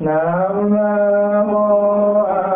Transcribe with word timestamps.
nam 0.00 0.70
mô 1.48 2.24
a 2.28 2.55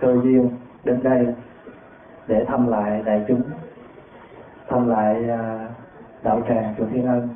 cơ 0.00 0.16
duyên 0.22 0.50
đến 0.84 1.02
đây 1.02 1.26
để 2.26 2.44
thăm 2.44 2.68
lại 2.68 3.02
đại 3.04 3.24
chúng, 3.28 3.42
thăm 4.68 4.88
lại 4.88 5.30
à, 5.30 5.68
đạo 6.22 6.42
tràng 6.48 6.74
chùa 6.78 6.84
Thiên 6.92 7.06
Ân. 7.06 7.28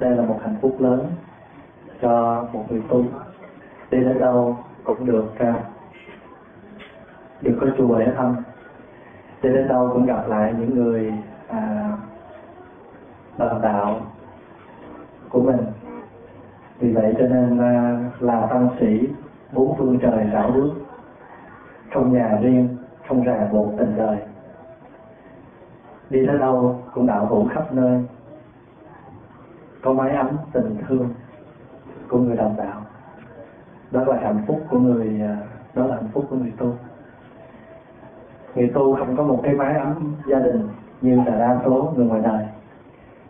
Đây 0.00 0.16
là 0.16 0.22
một 0.24 0.38
hạnh 0.42 0.56
phúc 0.60 0.76
lớn 0.78 1.06
cho 2.02 2.46
một 2.52 2.64
người 2.70 2.82
tu. 2.88 3.04
Đi 3.90 3.98
đến 3.98 4.18
đâu 4.18 4.56
cũng 4.84 5.06
được 5.06 5.38
à, 5.38 5.54
được 7.42 7.58
có 7.60 7.66
chùa 7.78 7.98
để 7.98 8.12
thăm 8.16 8.36
đi 9.42 9.50
đến 9.52 9.68
đâu 9.68 9.90
cũng 9.92 10.06
gặp 10.06 10.28
lại 10.28 10.54
những 10.58 10.74
người 10.74 11.12
à, 11.48 11.90
đồng 13.38 13.62
đạo 13.62 14.00
của 15.28 15.42
mình 15.42 15.60
vì 16.78 16.92
vậy 16.92 17.14
cho 17.18 17.26
nên 17.26 17.58
là 17.58 18.00
là 18.20 18.46
tăng 18.50 18.68
sĩ 18.80 19.08
bốn 19.52 19.76
phương 19.78 19.98
trời 20.02 20.24
đảo 20.32 20.50
bước 20.54 20.70
không 21.94 22.12
nhà 22.12 22.38
riêng 22.42 22.76
không 23.08 23.22
ràng 23.22 23.48
buộc 23.52 23.72
tình 23.78 23.94
đời. 23.96 24.16
Đi 26.10 26.26
tới 26.26 26.38
đâu 26.38 26.82
cũng 26.94 27.06
đạo 27.06 27.26
hữu 27.26 27.48
khắp 27.48 27.72
nơi. 27.72 28.04
Có 29.82 29.92
mái 29.92 30.16
ấm 30.16 30.28
tình 30.52 30.76
thương 30.88 31.08
của 32.08 32.18
người 32.18 32.36
đồng 32.36 32.54
đạo. 32.56 32.82
Đó 33.90 34.04
là 34.04 34.20
hạnh 34.22 34.42
phúc 34.46 34.60
của 34.70 34.78
người 34.78 35.20
à, 35.20 35.36
đó 35.74 35.86
là 35.86 35.94
hạnh 35.94 36.08
phúc 36.12 36.24
của 36.30 36.36
người 36.36 36.52
tu. 36.58 36.74
Người 38.54 38.70
tu 38.74 38.96
không 38.96 39.16
có 39.16 39.22
một 39.22 39.40
cái 39.42 39.54
mái 39.54 39.74
ấm 39.74 40.14
gia 40.26 40.38
đình 40.38 40.68
như 41.00 41.16
là 41.16 41.38
đa 41.38 41.58
số 41.64 41.92
người 41.96 42.06
ngoài 42.06 42.20
đời, 42.24 42.46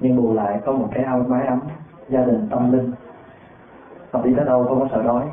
nhưng 0.00 0.16
bù 0.16 0.34
lại 0.34 0.60
có 0.64 0.72
một 0.72 0.88
cái 0.94 1.04
áo 1.04 1.24
mái 1.28 1.46
ấm 1.46 1.60
gia 2.08 2.24
đình 2.24 2.48
tâm 2.50 2.72
linh. 2.72 2.92
Họ 4.10 4.22
đi 4.22 4.34
tới 4.36 4.44
đâu 4.44 4.64
không 4.64 4.80
có 4.80 4.88
sợ 4.92 5.02
đói 5.02 5.24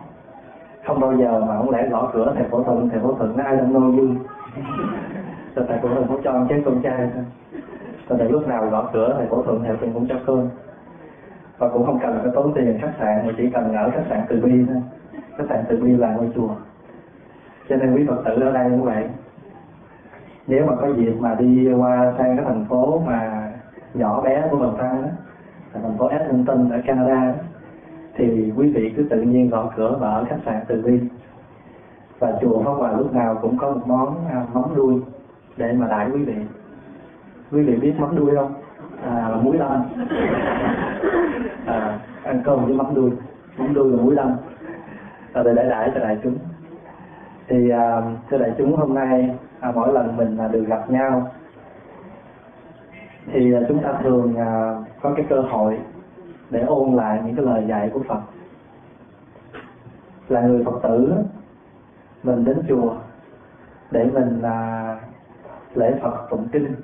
không 0.90 1.00
bao 1.00 1.18
giờ 1.18 1.46
mà 1.48 1.58
không 1.58 1.70
lẽ 1.70 1.88
gõ 1.90 2.10
cửa 2.14 2.34
thầy 2.36 2.48
phổ 2.52 2.64
thuận 2.64 2.90
thầy 2.90 3.00
phổ 3.00 3.14
thuận 3.14 3.38
nói 3.38 3.46
ai 3.46 3.56
đang 3.56 3.74
nô 3.74 3.80
vui 3.80 4.10
rồi 5.56 5.66
thầy 5.68 5.78
phổ 5.82 5.88
thuận 5.88 6.08
cũng 6.08 6.22
cho 6.24 6.46
chén 6.50 6.64
con 6.66 6.82
trai 6.82 7.10
thôi. 7.14 7.24
Rồi 8.10 8.20
thầy 8.20 8.30
lúc 8.30 8.48
nào 8.48 8.70
gõ 8.70 8.90
cửa 8.94 9.14
thầy 9.18 9.28
phổ 9.28 9.44
thuận 9.44 9.64
thầy 9.64 9.76
phổ 9.76 9.80
thuận 9.80 9.94
cũng 9.94 10.08
cho 10.08 10.16
cơm. 10.26 10.50
Và 11.58 11.70
cũng 11.70 11.86
không 11.86 12.00
cần 12.02 12.20
phải 12.22 12.32
tốn 12.36 12.54
tiền 12.56 12.78
khách 12.82 12.94
sạn 13.00 13.28
mà 13.28 13.34
chỉ 13.38 13.50
cần 13.50 13.76
ở 13.76 13.90
khách 13.90 14.06
sạn 14.10 14.22
từ 14.30 14.42
bi 14.42 14.66
thôi. 14.68 14.82
Khách 15.38 15.46
sạn 15.50 15.64
từ 15.70 15.78
bi 15.78 15.98
là 15.98 16.14
ngôi 16.14 16.30
chùa. 16.36 16.50
Cho 17.70 17.76
nên 17.76 17.96
quý 17.96 18.06
phật 18.08 18.22
tử 18.26 18.42
ở 18.42 18.52
đây 18.52 18.70
cũng 18.70 18.84
vậy. 18.84 19.10
Nếu 20.48 20.66
mà 20.66 20.76
có 20.76 20.88
dịp 20.94 21.14
mà 21.20 21.36
đi 21.36 21.74
qua 21.74 22.14
sang 22.18 22.38
cái 22.38 22.46
thành 22.46 22.66
phố 22.70 23.02
mà 23.06 23.52
nhỏ 23.94 24.22
bé 24.22 24.44
của 24.52 24.58
Bần 24.58 24.76
Tăng 24.78 25.02
đó 25.04 25.10
là 25.74 25.82
thành 25.84 25.98
phố 25.98 26.08
Edmonton 26.08 26.70
ở 26.70 26.80
Canada 26.86 27.26
đó, 27.26 27.32
thì 28.20 28.52
quý 28.56 28.70
vị 28.70 28.94
cứ 28.98 29.04
tự 29.10 29.22
nhiên 29.22 29.50
gõ 29.50 29.72
cửa 29.76 29.98
và 30.00 30.10
ở 30.10 30.26
khách 30.26 30.40
sạn 30.46 30.64
từ 30.68 30.82
bi 30.82 31.00
và 32.20 32.34
chùa 32.42 32.64
Pháp 32.64 32.72
Hòa 32.72 32.92
lúc 32.92 33.14
nào 33.14 33.40
cũng 33.42 33.58
có 33.58 33.72
một 33.72 33.82
món 33.86 34.16
à, 34.30 34.46
mắm 34.54 34.64
đuôi 34.76 35.02
để 35.58 35.74
mà 35.74 35.88
đãi 35.88 36.10
quý 36.14 36.24
vị. 36.24 36.36
Quý 37.52 37.64
vị 37.64 37.76
biết 37.76 37.94
mắm 38.00 38.16
đuôi 38.16 38.36
không? 38.36 38.54
À 39.04 39.30
là 39.30 39.36
muối 39.36 39.58
lâm 39.58 39.84
à, 41.66 42.00
ăn 42.24 42.42
cơm 42.46 42.66
với 42.66 42.74
mắm 42.74 42.96
đuôi. 42.96 43.12
Mắm 43.58 43.74
đuôi 43.74 43.92
là 43.92 44.04
muối 44.04 44.16
lâm 44.16 44.32
à, 45.34 45.44
để 45.44 45.54
đãi 45.54 45.66
đãi 45.70 45.92
cho 45.94 46.00
đại 46.00 46.18
chúng. 46.24 46.38
Thì 47.48 47.70
à, 47.70 48.02
thưa 48.30 48.38
đại 48.38 48.52
chúng 48.58 48.76
hôm 48.76 48.94
nay 48.94 49.36
à, 49.60 49.72
mỗi 49.76 49.94
lần 49.94 50.18
mình 50.18 50.38
à, 50.38 50.48
được 50.48 50.66
gặp 50.68 50.90
nhau 50.90 51.32
thì 53.32 53.54
à, 53.54 53.60
chúng 53.68 53.84
ta 53.84 53.94
thường 54.04 54.36
à, 54.38 54.76
có 55.02 55.14
cái 55.16 55.26
cơ 55.30 55.42
hội 55.42 55.80
để 56.50 56.62
ôn 56.62 56.96
lại 56.96 57.22
những 57.26 57.36
cái 57.36 57.46
lời 57.46 57.66
dạy 57.68 57.90
của 57.94 58.04
Phật. 58.08 58.20
Là 60.28 60.42
người 60.42 60.64
Phật 60.64 60.80
tử 60.84 61.14
mình 62.24 62.46
đến 62.46 62.62
chùa 62.70 62.96
để 63.92 64.06
mình 64.14 64.42
à, 64.42 64.96
lễ 65.76 65.94
Phật 66.02 66.28
tụng 66.30 66.48
kinh. 66.52 66.76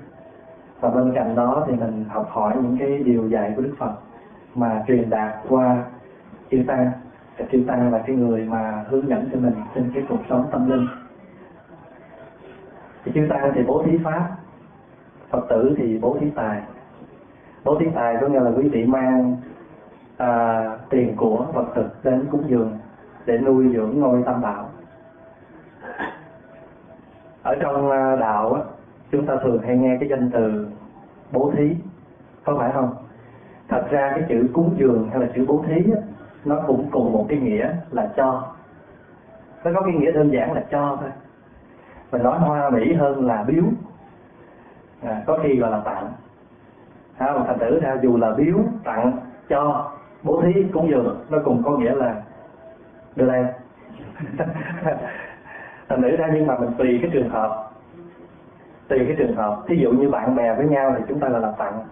Và 0.80 0.90
bên 0.90 1.12
cạnh 1.16 1.36
đó 1.36 1.66
thì 1.68 1.76
mình 1.76 2.06
học 2.10 2.28
hỏi 2.30 2.56
những 2.56 2.78
cái 2.80 2.98
điều 2.98 3.30
dạy 3.30 3.54
của 3.56 3.62
Đức 3.62 3.74
Phật 3.78 3.94
mà 4.56 4.84
truyền 4.88 5.10
đạt 5.10 5.34
qua 5.50 5.84
chư 6.52 6.64
tăng 6.68 6.92
và 7.38 7.46
chư 7.52 7.64
tăng 7.68 7.92
là 7.92 8.04
cái 8.08 8.16
người 8.16 8.46
mà 8.46 8.86
hướng 8.90 9.08
dẫn 9.08 9.30
cho 9.34 9.40
mình 9.40 9.54
trên 9.76 9.92
cái 9.94 10.04
cuộc 10.10 10.20
sống 10.30 10.48
tâm 10.52 10.70
linh. 10.70 10.88
Thì 13.04 13.12
chư 13.16 13.28
tăng 13.30 13.52
thì 13.56 13.64
bố 13.64 13.84
thí 13.86 13.98
pháp 14.04 14.30
phật 15.30 15.46
tử 15.50 15.76
thì 15.78 15.98
bố 15.98 16.18
thí 16.20 16.30
tài. 16.36 16.62
Bố 17.64 17.80
thí 17.80 17.86
tài 17.96 18.18
có 18.22 18.28
nghĩa 18.28 18.40
là 18.40 18.52
quý 18.58 18.70
vị 18.70 18.86
mang 18.86 19.36
à, 20.18 20.64
tiền 20.90 21.16
của 21.18 21.46
vật 21.54 21.66
thực 21.76 22.04
đến 22.04 22.28
cúng 22.32 22.44
dường 22.48 22.78
để 23.26 23.38
nuôi 23.38 23.70
dưỡng 23.74 24.00
ngôi 24.00 24.24
tam 24.26 24.42
bảo. 24.42 24.70
Ở 27.44 27.56
trong 27.62 27.92
à, 27.92 28.16
đạo 28.16 28.66
chúng 29.12 29.26
ta 29.26 29.36
thường 29.44 29.62
hay 29.62 29.78
nghe 29.78 29.98
cái 30.00 30.10
danh 30.10 30.30
từ 30.34 30.68
bố 31.32 31.52
thí 31.56 31.76
có 32.44 32.56
phải 32.58 32.72
không? 32.72 32.96
Thật 33.68 33.88
ra 33.90 34.12
cái 34.12 34.24
chữ 34.30 34.50
cúng 34.54 34.76
dường 34.78 35.10
hay 35.10 35.20
là 35.20 35.28
chữ 35.36 35.46
bố 35.48 35.64
thí 35.68 35.92
nó 36.46 36.62
cũng 36.68 36.88
cùng 36.92 37.14
một 37.14 37.26
cái 37.30 37.40
nghĩa 37.40 37.76
là 37.92 38.10
cho. 38.16 38.48
Nó 39.64 39.72
có 39.76 39.82
cái 39.82 39.94
nghĩa 39.94 40.12
đơn 40.12 40.32
giản 40.32 40.54
là 40.54 40.64
cho 40.72 40.98
thôi. 41.02 41.10
Mình 42.12 42.24
nói 42.24 42.40
hoa 42.40 42.70
mỹ 42.70 42.94
hơn 42.94 43.26
là 43.26 43.44
biếu. 43.44 43.64
À, 45.02 45.24
có 45.26 45.40
khi 45.44 45.56
gọi 45.56 45.72
là 45.72 45.80
tặng. 45.80 46.12
À, 47.18 47.34
thành 47.48 47.60
thử 47.60 47.80
ra 47.80 47.98
dù 48.02 48.18
là 48.18 48.32
biếu 48.32 48.56
tặng 48.84 49.18
cho 49.50 49.92
bố 50.26 50.42
thí 50.42 50.66
cúng 50.74 50.90
dường 50.90 51.26
nó 51.30 51.38
cùng 51.46 51.64
có 51.66 51.78
nghĩa 51.78 51.96
là 51.96 52.22
đưa 53.16 53.28
đây 53.28 53.46
thành 55.90 56.02
nữ 56.02 56.16
ra 56.16 56.30
nhưng 56.34 56.48
mà 56.48 56.58
mình 56.60 56.70
tùy 56.78 57.00
cái 57.02 57.12
trường 57.14 57.30
hợp, 57.30 57.72
tùy 58.88 59.00
cái 59.08 59.16
trường 59.18 59.36
hợp. 59.36 59.64
Thí 59.68 59.76
dụ 59.78 59.92
như 59.92 60.10
bạn 60.10 60.36
bè 60.36 60.56
với 60.56 60.68
nhau 60.68 60.96
thì 60.98 61.04
chúng 61.08 61.20
ta 61.20 61.30
là 61.30 61.40
làm 61.40 61.54
tặng 61.58 61.86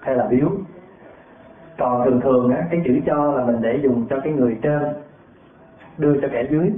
hay 0.00 0.14
là 0.14 0.26
biếu. 0.30 0.48
Còn 1.78 2.04
thường 2.04 2.20
thường 2.20 2.50
á, 2.50 2.64
cái 2.70 2.80
chữ 2.84 3.00
cho 3.06 3.32
là 3.32 3.44
mình 3.44 3.56
để 3.60 3.78
dùng 3.82 4.06
cho 4.10 4.20
cái 4.20 4.32
người 4.32 4.58
trên, 4.62 4.82
đưa 5.98 6.20
cho 6.20 6.28
kẻ 6.32 6.46
dưới. 6.50 6.72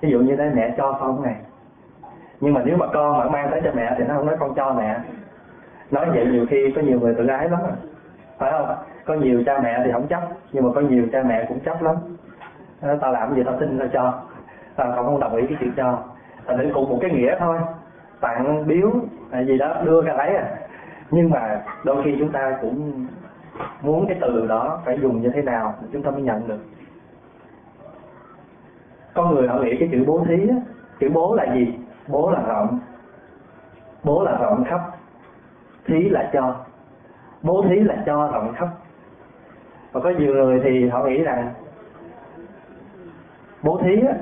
Ví 0.00 0.10
dụ 0.10 0.20
như 0.20 0.36
thế 0.36 0.50
mẹ 0.54 0.74
cho 0.76 0.98
con 1.00 1.22
này. 1.22 1.36
Nhưng 2.40 2.54
mà 2.54 2.62
nếu 2.64 2.76
mà 2.76 2.86
con 2.92 3.18
mà 3.18 3.28
mang 3.28 3.48
tới 3.50 3.60
cho 3.64 3.70
mẹ 3.74 3.94
thì 3.98 4.04
nó 4.04 4.14
không 4.14 4.26
nói 4.26 4.36
con 4.40 4.54
cho 4.54 4.74
mẹ. 4.74 5.00
Nói 5.90 6.06
vậy 6.14 6.26
nhiều 6.26 6.46
khi 6.50 6.72
có 6.76 6.82
nhiều 6.82 7.00
người 7.00 7.14
tự 7.14 7.26
ái 7.26 7.50
lắm 7.50 7.60
à. 7.64 7.74
phải 8.38 8.52
không? 8.52 8.76
Có 9.08 9.14
nhiều 9.14 9.42
cha 9.46 9.58
mẹ 9.62 9.80
thì 9.84 9.92
không 9.92 10.06
chấp 10.06 10.22
nhưng 10.52 10.64
mà 10.64 10.70
có 10.74 10.80
nhiều 10.80 11.06
cha 11.12 11.22
mẹ 11.22 11.44
cũng 11.48 11.60
chấp 11.60 11.82
lắm. 11.82 11.96
Nó 12.82 12.94
tao 13.00 13.12
làm 13.12 13.34
gì 13.34 13.42
tao 13.44 13.54
xin 13.60 13.78
tao 13.78 13.88
cho 13.92 14.20
tao 14.76 14.92
không 14.92 15.06
không 15.06 15.20
đồng 15.20 15.36
ý 15.36 15.46
cái 15.46 15.56
chuyện 15.60 15.72
cho. 15.76 15.98
Thành 16.46 16.58
nên 16.58 16.72
cùng 16.74 16.90
một 16.90 16.98
cái 17.00 17.10
nghĩa 17.10 17.36
thôi 17.38 17.58
tặng 18.20 18.66
biếu 18.66 18.90
hay 19.32 19.46
gì 19.46 19.58
đó 19.58 19.76
đưa 19.84 20.02
ra 20.02 20.14
đấy 20.16 20.36
à. 20.36 20.56
Nhưng 21.10 21.30
mà 21.30 21.60
đôi 21.84 22.02
khi 22.04 22.16
chúng 22.18 22.32
ta 22.32 22.58
cũng 22.60 23.06
muốn 23.82 24.06
cái 24.08 24.18
từ 24.20 24.46
đó 24.46 24.80
phải 24.84 24.98
dùng 25.00 25.22
như 25.22 25.30
thế 25.34 25.42
nào 25.42 25.74
chúng 25.92 26.02
ta 26.02 26.10
mới 26.10 26.22
nhận 26.22 26.48
được. 26.48 26.58
Con 29.14 29.34
người 29.34 29.48
họ 29.48 29.58
nghĩ 29.58 29.76
cái 29.80 29.88
chữ 29.92 30.04
bố 30.06 30.24
thí 30.28 30.48
á, 30.48 30.56
chữ 31.00 31.10
bố 31.14 31.34
là 31.34 31.54
gì? 31.54 31.78
Bố 32.08 32.30
là 32.30 32.42
rộng. 32.46 32.78
Bố 34.04 34.24
là 34.24 34.38
rộng 34.40 34.64
khắp 34.64 34.80
thí 35.86 36.08
là 36.08 36.30
cho. 36.32 36.56
Bố 37.42 37.64
thí 37.68 37.76
là 37.76 38.02
cho 38.06 38.30
rộng 38.32 38.52
khắp 38.54 38.68
và 39.98 40.04
có 40.04 40.18
nhiều 40.18 40.34
người 40.34 40.60
thì 40.64 40.88
họ 40.88 41.04
nghĩ 41.04 41.22
rằng 41.22 41.50
bố 43.62 43.80
thí 43.82 44.02
á, 44.08 44.14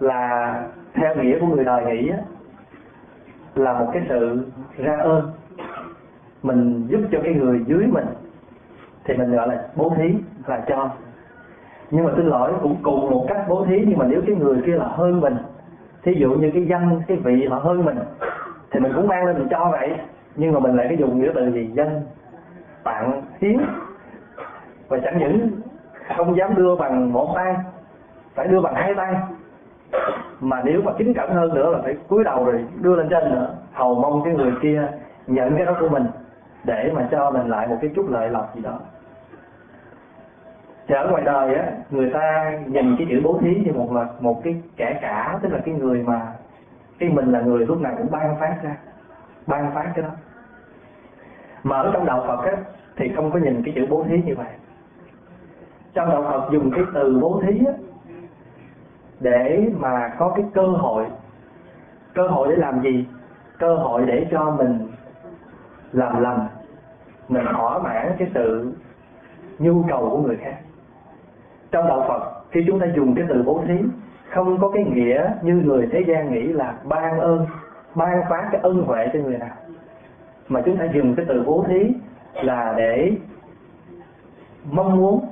là 0.00 0.54
theo 0.94 1.16
nghĩa 1.16 1.38
của 1.40 1.46
người 1.46 1.64
đời 1.64 1.84
nghĩ 1.84 2.08
á, 2.08 2.18
là 3.54 3.78
một 3.78 3.90
cái 3.92 4.02
sự 4.08 4.46
ra 4.76 4.96
ơn. 4.96 5.30
Mình 6.42 6.86
giúp 6.88 7.00
cho 7.12 7.18
cái 7.24 7.34
người 7.34 7.64
dưới 7.66 7.86
mình 7.86 8.06
thì 9.04 9.14
mình 9.16 9.32
gọi 9.32 9.48
là 9.48 9.68
bố 9.76 9.92
thí 9.96 10.14
là 10.46 10.64
cho. 10.68 10.90
Nhưng 11.90 12.04
mà 12.04 12.12
xin 12.16 12.26
lỗi 12.26 12.52
cũng 12.62 12.76
cùng 12.82 13.10
một 13.10 13.26
cách 13.28 13.44
bố 13.48 13.64
thí 13.64 13.84
nhưng 13.86 13.98
mà 13.98 14.06
nếu 14.06 14.22
cái 14.26 14.36
người 14.36 14.62
kia 14.66 14.74
là 14.74 14.86
hơn 14.86 15.20
mình 15.20 15.36
thí 16.02 16.12
dụ 16.14 16.30
như 16.30 16.50
cái 16.54 16.66
danh 16.66 17.00
cái 17.08 17.16
vị 17.16 17.46
họ 17.46 17.58
hơn 17.58 17.84
mình 17.84 17.98
thì 18.70 18.80
mình 18.80 18.92
cũng 18.96 19.08
mang 19.08 19.26
lên 19.26 19.38
mình 19.38 19.48
cho 19.50 19.68
vậy. 19.70 19.90
Nhưng 20.36 20.52
mà 20.52 20.60
mình 20.60 20.76
lại 20.76 20.86
cái 20.88 20.98
dùng 20.98 21.20
nghĩa 21.20 21.30
từ 21.34 21.52
gì? 21.52 21.70
Danh 21.74 22.02
tặng 22.84 23.22
hiến 23.40 23.58
và 24.90 24.98
chẳng 25.04 25.18
những 25.18 25.50
không 26.16 26.36
dám 26.36 26.54
đưa 26.54 26.76
bằng 26.76 27.12
một 27.12 27.32
tay, 27.34 27.54
phải 28.34 28.48
đưa 28.48 28.60
bằng 28.60 28.74
hai 28.74 28.94
tay. 28.94 29.14
Mà 30.40 30.62
nếu 30.64 30.82
mà 30.82 30.92
kính 30.98 31.14
cẩn 31.14 31.30
hơn 31.30 31.54
nữa 31.54 31.70
là 31.70 31.78
phải 31.82 31.96
cúi 32.08 32.24
đầu 32.24 32.44
rồi 32.44 32.64
đưa 32.80 32.96
lên 32.96 33.08
trên 33.10 33.30
nữa. 33.30 33.54
Hầu 33.72 33.94
mong 33.94 34.22
cái 34.24 34.34
người 34.34 34.52
kia 34.62 34.88
nhận 35.26 35.56
cái 35.56 35.66
đó 35.66 35.76
của 35.80 35.88
mình 35.88 36.06
để 36.64 36.90
mà 36.94 37.08
cho 37.10 37.30
mình 37.30 37.48
lại 37.48 37.68
một 37.68 37.76
cái 37.80 37.90
chút 37.96 38.06
lợi 38.10 38.30
lộc 38.30 38.54
gì 38.54 38.62
đó. 38.62 38.78
Thì 40.86 40.94
ở 40.94 41.08
ngoài 41.10 41.22
đời 41.22 41.54
á, 41.54 41.64
người 41.90 42.10
ta 42.10 42.52
nhìn 42.66 42.96
cái 42.98 43.06
chữ 43.10 43.20
bố 43.24 43.38
thí 43.40 43.62
như 43.64 43.72
một 43.72 43.92
là 43.92 44.06
một 44.20 44.40
cái 44.44 44.62
kẻ 44.76 44.98
cả, 45.02 45.38
tức 45.42 45.52
là 45.52 45.58
cái 45.64 45.74
người 45.74 46.02
mà 46.02 46.32
cái 46.98 47.08
mình 47.08 47.32
là 47.32 47.40
người 47.40 47.66
lúc 47.66 47.80
nào 47.80 47.92
cũng 47.98 48.10
ban 48.10 48.36
phát 48.40 48.56
ra, 48.62 48.76
ban 49.46 49.74
phát 49.74 49.92
cái 49.94 50.02
đó. 50.02 50.10
Mà 51.62 51.76
ở 51.76 51.90
trong 51.92 52.06
đạo 52.06 52.24
Phật 52.26 52.44
á, 52.44 52.56
thì 52.96 53.12
không 53.16 53.30
có 53.30 53.38
nhìn 53.38 53.62
cái 53.64 53.74
chữ 53.76 53.86
bố 53.90 54.04
thí 54.08 54.22
như 54.22 54.34
vậy 54.34 54.46
trong 55.94 56.08
đạo 56.08 56.22
Phật 56.22 56.52
dùng 56.52 56.70
cái 56.70 56.84
từ 56.94 57.18
bố 57.20 57.42
thí 57.46 57.64
á, 57.66 57.72
để 59.20 59.70
mà 59.76 60.14
có 60.18 60.32
cái 60.36 60.44
cơ 60.54 60.66
hội. 60.66 61.04
Cơ 62.14 62.28
hội 62.28 62.48
để 62.50 62.56
làm 62.56 62.80
gì? 62.80 63.06
Cơ 63.58 63.74
hội 63.74 64.02
để 64.06 64.26
cho 64.30 64.50
mình 64.50 64.88
làm 65.92 66.22
lành, 66.22 66.46
mình 67.28 67.44
thỏa 67.52 67.78
mãn 67.78 68.16
cái 68.18 68.30
sự 68.34 68.72
nhu 69.58 69.82
cầu 69.88 70.10
của 70.10 70.18
người 70.18 70.36
khác. 70.36 70.56
Trong 71.70 71.86
đạo 71.88 72.04
Phật, 72.08 72.42
khi 72.50 72.64
chúng 72.66 72.80
ta 72.80 72.86
dùng 72.96 73.14
cái 73.14 73.24
từ 73.28 73.42
bố 73.42 73.62
thí, 73.66 73.78
không 74.30 74.58
có 74.60 74.70
cái 74.70 74.84
nghĩa 74.84 75.32
như 75.42 75.54
người 75.54 75.88
thế 75.92 76.04
gian 76.06 76.32
nghĩ 76.32 76.42
là 76.42 76.74
ban 76.84 77.20
ơn, 77.20 77.46
ban 77.94 78.22
phát 78.30 78.48
cái 78.52 78.60
ân 78.60 78.82
huệ 78.82 79.08
cho 79.12 79.18
người 79.18 79.38
nào. 79.38 79.56
Mà 80.48 80.62
chúng 80.64 80.76
ta 80.76 80.84
dùng 80.94 81.14
cái 81.14 81.26
từ 81.28 81.42
bố 81.46 81.64
thí 81.68 81.92
là 82.34 82.74
để 82.76 83.12
mong 84.70 84.96
muốn 84.96 85.26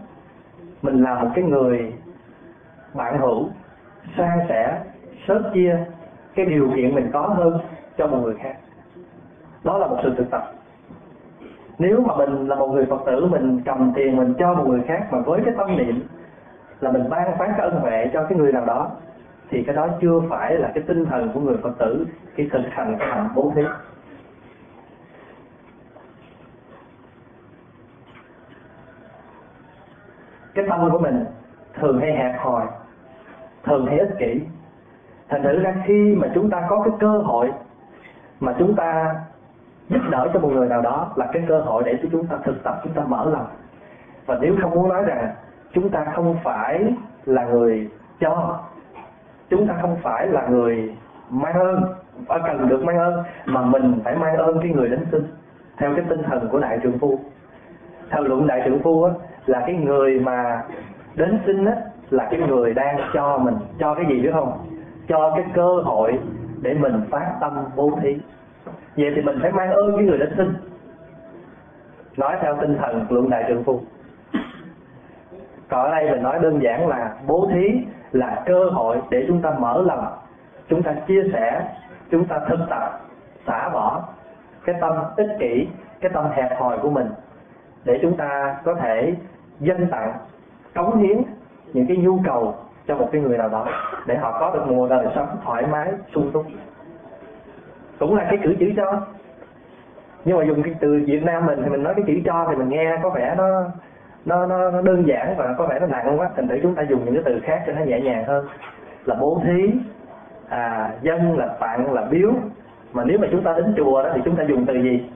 mình 0.83 1.03
là 1.03 1.23
một 1.23 1.29
cái 1.35 1.45
người 1.45 1.93
bạn 2.95 3.19
hữu, 3.19 3.49
san 4.17 4.39
sẻ, 4.49 4.81
sớt 5.29 5.51
chia 5.55 5.79
cái 6.35 6.47
điều 6.47 6.71
kiện 6.77 6.95
mình 6.95 7.11
có 7.13 7.21
hơn 7.21 7.59
cho 7.99 8.07
một 8.07 8.19
người 8.23 8.35
khác. 8.43 8.57
Đó 9.65 9.79
là 9.79 9.87
một 9.87 9.97
sự 10.03 10.15
thực 10.19 10.31
tập. 10.31 10.53
Nếu 11.79 12.01
mà 12.01 12.17
mình 12.17 12.49
là 12.49 12.55
một 12.55 12.69
người 12.69 12.87
phật 12.87 13.01
tử, 13.07 13.27
mình 13.27 13.61
cầm 13.65 13.93
tiền 13.97 14.17
mình 14.17 14.35
cho 14.39 14.55
một 14.55 14.65
người 14.69 14.83
khác 14.89 15.07
mà 15.11 15.21
với 15.21 15.41
cái 15.45 15.55
tâm 15.59 15.77
niệm 15.77 16.07
là 16.81 16.91
mình 16.91 17.11
ban 17.11 17.39
phát 17.39 17.55
cái 17.57 17.71
ân 17.71 17.81
huệ 17.81 18.11
cho 18.13 18.25
cái 18.25 18.39
người 18.39 18.53
nào 18.53 18.65
đó, 18.65 18.91
thì 19.51 19.63
cái 19.63 19.77
đó 19.77 19.89
chưa 20.01 20.21
phải 20.31 20.55
là 20.55 20.71
cái 20.75 20.85
tinh 20.87 21.05
thần 21.05 21.31
của 21.35 21.41
người 21.41 21.57
phật 21.57 21.79
tử 21.79 22.07
khi 22.35 22.49
thực 22.53 22.63
hành 22.71 22.97
cái 22.99 23.09
hành 23.09 23.29
bố 23.35 23.53
thí. 23.57 23.63
Cái 30.59 30.67
tâm 30.69 30.91
của 30.91 30.99
mình 30.99 31.25
thường 31.75 32.01
hay 32.01 32.13
hẹp 32.13 32.35
hòi 32.39 32.67
thường 33.65 33.87
hay 33.87 33.99
ích 33.99 34.15
kỷ. 34.19 34.41
Thành 35.29 35.43
thử 35.43 35.63
ra 35.63 35.75
khi 35.87 36.17
mà 36.21 36.29
chúng 36.35 36.51
ta 36.51 36.67
có 36.69 36.83
cái 36.85 36.95
cơ 37.01 37.19
hội 37.19 37.53
mà 38.41 38.55
chúng 38.59 38.75
ta 38.75 39.15
giúp 39.89 40.01
đỡ 40.11 40.29
cho 40.35 40.41
một 40.41 40.49
người 40.53 40.69
nào 40.69 40.83
đó 40.83 41.13
là 41.17 41.27
cái 41.33 41.43
cơ 41.49 41.61
hội 41.61 41.83
để 41.87 41.99
cho 42.03 42.09
chúng 42.13 42.27
ta 42.27 42.37
thực 42.45 42.63
tập 42.63 42.81
chúng 42.85 42.93
ta 42.93 43.03
mở 43.09 43.31
lòng. 43.31 43.47
Và 44.27 44.39
nếu 44.41 44.55
không 44.63 44.71
muốn 44.71 44.89
nói 44.89 45.05
rằng 45.05 45.35
chúng 45.73 45.89
ta 45.89 46.07
không 46.15 46.37
phải 46.45 46.95
là 47.25 47.45
người 47.45 47.91
cho 48.21 48.61
chúng 49.51 49.67
ta 49.67 49.75
không 49.83 49.97
phải 50.03 50.27
là 50.27 50.47
người 50.47 50.97
mang 51.31 51.55
ơn 51.55 51.83
cần 52.29 52.69
được 52.69 52.85
mang 52.85 52.99
ơn 52.99 53.23
mà 53.47 53.61
mình 53.61 54.01
phải 54.05 54.17
mang 54.17 54.37
ơn 54.37 54.61
cái 54.61 54.71
người 54.71 54.89
đến 54.89 55.07
sinh 55.11 55.27
theo 55.77 55.95
cái 55.97 56.05
tinh 56.09 56.23
thần 56.23 56.49
của 56.49 56.59
đại 56.59 56.79
trưởng 56.83 56.99
phu. 56.99 57.19
Theo 58.11 58.23
luận 58.23 58.47
đại 58.47 58.63
trưởng 58.65 58.83
phu 58.83 59.05
á, 59.05 59.13
là 59.49 59.63
cái 59.67 59.75
người 59.75 60.21
mà 60.21 60.63
đến 61.15 61.39
sinh 61.47 61.65
á, 61.65 61.77
là 62.11 62.29
cái 62.31 62.41
người 62.41 62.75
đang 62.75 62.99
cho 63.15 63.39
mình 63.39 63.55
cho 63.79 63.95
cái 63.95 64.05
gì 64.09 64.21
biết 64.21 64.31
không? 64.33 64.59
Cho 65.09 65.33
cái 65.37 65.45
cơ 65.55 65.69
hội 65.85 66.19
để 66.63 66.75
mình 66.75 67.01
phát 67.11 67.35
tâm 67.41 67.65
bố 67.77 67.99
thí. 68.03 68.19
Vậy 68.97 69.13
thì 69.17 69.23
mình 69.23 69.39
phải 69.43 69.53
mang 69.53 69.73
ơn 69.73 69.97
cái 69.97 70.05
người 70.05 70.19
đến 70.19 70.33
sinh. 70.37 70.55
Nói 72.17 72.37
theo 72.41 72.57
tinh 72.61 72.77
thần 72.79 73.07
luận 73.11 73.31
đại 73.31 73.45
trượng 73.49 73.65
phu. 73.65 73.81
Còn 75.69 75.85
ở 75.85 75.91
đây 75.91 76.11
mình 76.11 76.23
nói 76.23 76.39
đơn 76.43 76.63
giản 76.63 76.89
là 76.89 77.17
bố 77.27 77.49
thí 77.53 77.87
là 78.13 78.43
cơ 78.47 78.65
hội 78.65 78.97
để 79.11 79.25
chúng 79.29 79.43
ta 79.43 79.51
mở 79.59 79.83
lòng 79.87 80.07
chúng 80.69 80.83
ta 80.83 80.95
chia 81.09 81.23
sẻ 81.33 81.63
chúng 82.11 82.25
ta 82.25 82.41
thực 82.49 82.59
tập 82.71 83.01
xả 83.47 83.69
bỏ 83.69 84.05
cái 84.65 84.75
tâm 84.81 84.93
ích 85.17 85.31
kỷ 85.39 85.69
cái 86.01 86.11
tâm 86.15 86.25
hẹp 86.31 86.61
hòi 86.61 86.79
của 86.79 86.91
mình 86.91 87.07
để 87.85 87.99
chúng 88.03 88.17
ta 88.17 88.57
có 88.65 88.75
thể 88.75 89.15
dân 89.61 89.87
tặng 89.91 90.13
cống 90.75 90.99
hiến 90.99 91.23
những 91.73 91.87
cái 91.87 91.97
nhu 91.97 92.19
cầu 92.25 92.55
cho 92.87 92.95
một 92.95 93.09
cái 93.13 93.21
người 93.21 93.39
nào 93.39 93.49
đó 93.49 93.67
để 94.07 94.17
họ 94.17 94.41
có 94.41 94.51
được 94.55 94.65
mùa 94.67 94.89
đời 94.89 95.07
sống 95.15 95.29
thoải 95.45 95.67
mái 95.67 95.93
sung 96.15 96.31
túc. 96.33 96.47
Cũng 97.99 98.17
là 98.17 98.25
cái 98.25 98.39
cử 98.43 98.55
chỉ 98.59 98.73
cho. 98.77 99.01
Nhưng 100.25 100.39
mà 100.39 100.45
dùng 100.45 100.63
cái 100.63 100.75
từ 100.81 101.03
Việt 101.07 101.23
Nam 101.25 101.47
mình 101.47 101.63
thì 101.65 101.71
mình 101.71 101.83
nói 101.83 101.95
cái 101.95 102.05
chữ 102.07 102.21
cho 102.25 102.47
thì 102.51 102.57
mình 102.57 102.69
nghe 102.69 102.99
có 103.03 103.11
vẻ 103.11 103.35
nó 103.39 103.65
nó 104.25 104.47
nó, 104.47 104.71
nó 104.71 104.83
đơn 104.83 105.07
giản 105.07 105.35
và 105.37 105.55
có 105.59 105.67
vẻ 105.67 105.79
nó 105.81 105.87
nặng 105.87 106.21
quá. 106.21 106.31
Thành 106.37 106.49
thử 106.49 106.59
chúng 106.63 106.75
ta 106.75 106.83
dùng 106.83 107.05
những 107.05 107.15
cái 107.15 107.23
từ 107.27 107.41
khác 107.41 107.63
cho 107.67 107.73
nó 107.73 107.81
nhẹ 107.85 108.01
nhàng 108.01 108.25
hơn. 108.25 108.47
Là 109.05 109.17
bố 109.21 109.43
thí 109.45 109.73
à 110.49 110.93
dân 111.03 111.39
là 111.39 111.47
tặng 111.61 111.93
là 111.93 112.05
biếu. 112.11 112.31
Mà 112.93 113.05
nếu 113.05 113.19
mà 113.19 113.29
chúng 113.31 113.43
ta 113.43 113.53
đến 113.53 113.75
chùa 113.77 114.03
đó 114.03 114.11
thì 114.15 114.21
chúng 114.25 114.37
ta 114.37 114.43
dùng 114.43 114.67
từ 114.67 114.75
gì? 114.75 115.11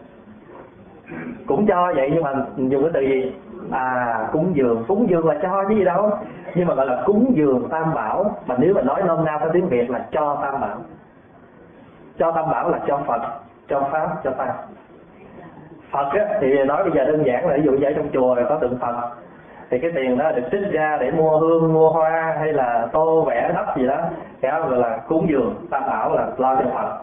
Cũng 1.47 1.67
cho 1.67 1.93
vậy 1.97 2.11
nhưng 2.15 2.23
mà 2.23 2.33
dùng 2.57 2.83
cái 2.83 2.91
từ 2.95 3.01
gì? 3.01 3.33
À 3.73 4.29
cúng 4.33 4.57
dường. 4.57 4.85
Cúng 4.89 5.11
dường 5.11 5.27
là 5.27 5.35
cho 5.43 5.65
chứ 5.69 5.75
gì 5.75 5.85
đâu. 5.85 6.11
Nhưng 6.55 6.67
mà 6.67 6.75
gọi 6.75 6.87
là 6.87 7.03
cúng 7.07 7.33
dường 7.35 7.69
tam 7.71 7.95
bảo. 7.95 8.37
Mà 8.47 8.55
nếu 8.59 8.75
mà 8.75 8.83
nói 8.83 9.03
nôm 9.07 9.25
na 9.25 9.39
theo 9.39 9.51
tiếng 9.53 9.69
việt 9.69 9.91
là 9.91 10.07
cho 10.13 10.39
tam 10.43 10.61
bảo. 10.61 10.77
Cho 12.19 12.33
tam 12.33 12.51
bảo 12.51 12.69
là 12.69 12.79
cho 12.87 13.01
phật 13.07 13.23
cho 13.69 13.81
pháp 13.93 14.09
cho 14.25 14.31
tăng 14.31 14.51
phật 15.91 16.13
á, 16.13 16.25
thì 16.41 16.65
nói 16.65 16.83
bây 16.83 16.93
giờ 16.93 17.05
đơn 17.05 17.27
giản 17.27 17.49
là 17.49 17.57
ví 17.57 17.63
dụ 17.63 17.73
như 17.73 17.87
ở 17.87 17.93
trong 17.97 18.09
chùa 18.13 18.35
rồi 18.35 18.47
có 18.49 18.59
tượng 18.59 18.79
phật 18.79 18.95
thì 19.71 19.79
cái 19.79 19.91
tiền 19.95 20.19
đó 20.19 20.33
được 20.33 20.43
trích 20.53 20.73
ra 20.73 20.99
để 21.01 21.11
mua 21.11 21.39
hương 21.39 21.73
mua 21.73 21.91
hoa 21.91 22.37
hay 22.39 22.53
là 22.53 22.89
tô 22.93 23.25
vẽ 23.29 23.53
đất 23.55 23.77
gì 23.77 23.87
đó. 23.87 23.99
Cái 24.41 24.53
đó 24.53 24.69
gọi 24.69 24.79
là 24.79 24.99
cúng 25.09 25.27
dường 25.29 25.55
tam 25.71 25.83
bảo 25.87 26.15
là 26.15 26.27
lo 26.37 26.57
cho 26.57 26.65
phật. 26.75 26.99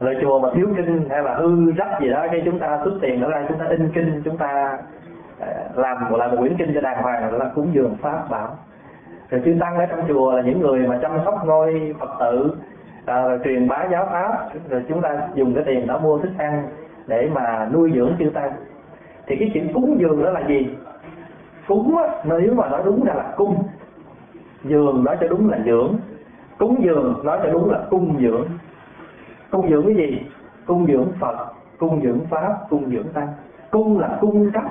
Rồi 0.00 0.16
chùa 0.22 0.38
mà 0.40 0.48
thiếu 0.54 0.68
kinh 0.76 1.08
hay 1.10 1.22
là 1.22 1.34
hư 1.34 1.72
rách 1.72 2.00
gì 2.00 2.10
đó 2.10 2.26
cái 2.30 2.42
chúng 2.44 2.58
ta 2.58 2.80
xuất 2.84 2.94
tiền 3.00 3.20
đó 3.20 3.28
ra 3.28 3.44
chúng 3.48 3.58
ta 3.58 3.64
in 3.68 3.90
kinh 3.94 4.22
chúng 4.24 4.36
ta 4.36 4.78
Ờ, 5.40 5.46
làm 5.74 6.10
một 6.10 6.16
là 6.16 6.28
một 6.28 6.36
quyển 6.38 6.56
kinh 6.56 6.74
cho 6.74 6.80
đàng 6.80 7.02
hoàng 7.02 7.32
là 7.32 7.50
cúng 7.54 7.68
dường 7.72 7.96
pháp 8.00 8.30
bảo. 8.30 8.56
Rồi 9.30 9.42
chư 9.44 9.54
tăng 9.60 9.76
ở 9.76 9.86
trong 9.86 10.08
chùa 10.08 10.32
là 10.32 10.42
những 10.42 10.60
người 10.60 10.86
mà 10.86 10.98
chăm 11.02 11.10
sóc 11.24 11.46
ngôi 11.46 11.94
phật 12.00 12.10
tử 12.20 12.56
à, 13.06 13.22
rồi 13.22 13.38
truyền 13.44 13.68
bá 13.68 13.86
giáo 13.90 14.08
pháp 14.12 14.48
rồi 14.68 14.82
chúng 14.88 15.00
ta 15.00 15.28
dùng 15.34 15.54
cái 15.54 15.64
tiền 15.66 15.86
đó 15.86 15.98
mua 15.98 16.18
thức 16.18 16.30
ăn 16.38 16.68
để 17.06 17.30
mà 17.34 17.68
nuôi 17.72 17.92
dưỡng 17.94 18.12
chư 18.18 18.30
tăng. 18.30 18.52
Thì 19.26 19.36
cái 19.36 19.50
chuyện 19.54 19.72
cúng 19.74 19.96
dường 20.00 20.24
đó 20.24 20.30
là 20.30 20.40
gì? 20.48 20.68
Cúng 21.68 21.96
á, 21.96 22.04
nếu 22.24 22.54
mà 22.54 22.68
nói 22.68 22.82
đúng 22.84 23.04
ra 23.04 23.14
là 23.14 23.32
cung. 23.36 23.62
Dường 24.64 25.04
nói 25.04 25.16
cho 25.20 25.28
đúng 25.28 25.50
là 25.50 25.58
dưỡng 25.64 25.96
cúng 26.58 26.76
dường 26.84 27.20
nói 27.24 27.38
cho 27.42 27.50
đúng 27.50 27.70
là 27.70 27.78
cung 27.90 28.16
dưỡng. 28.20 28.46
Cung 29.50 29.70
dưỡng 29.70 29.86
cái 29.86 29.94
gì? 29.94 30.20
Cung 30.66 30.86
dưỡng 30.86 31.12
phật 31.20 31.36
cung 31.78 32.02
dưỡng 32.02 32.20
pháp 32.30 32.56
cung 32.70 32.90
dưỡng 32.90 33.08
tăng. 33.08 33.28
Cung 33.70 33.98
là 33.98 34.18
cung 34.20 34.50
cấp 34.52 34.64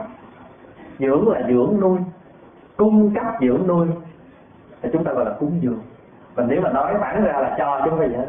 dưỡng 1.03 1.29
là 1.29 1.41
dưỡng 1.48 1.77
nuôi 1.81 2.00
cung 2.77 3.13
cấp 3.15 3.25
dưỡng 3.41 3.67
nuôi 3.67 3.88
thì 4.81 4.89
chúng 4.93 5.03
ta 5.03 5.13
gọi 5.13 5.25
là 5.25 5.31
cúng 5.39 5.60
dường. 5.62 5.79
Mình 6.36 6.45
nếu 6.50 6.62
mà 6.62 6.72
nói 6.72 6.93
bản 7.01 7.24
ra 7.24 7.39
là 7.39 7.55
cho 7.57 7.81
chứ 7.83 7.89
không 7.89 8.00
phải 8.00 8.07
vậy. 8.07 8.25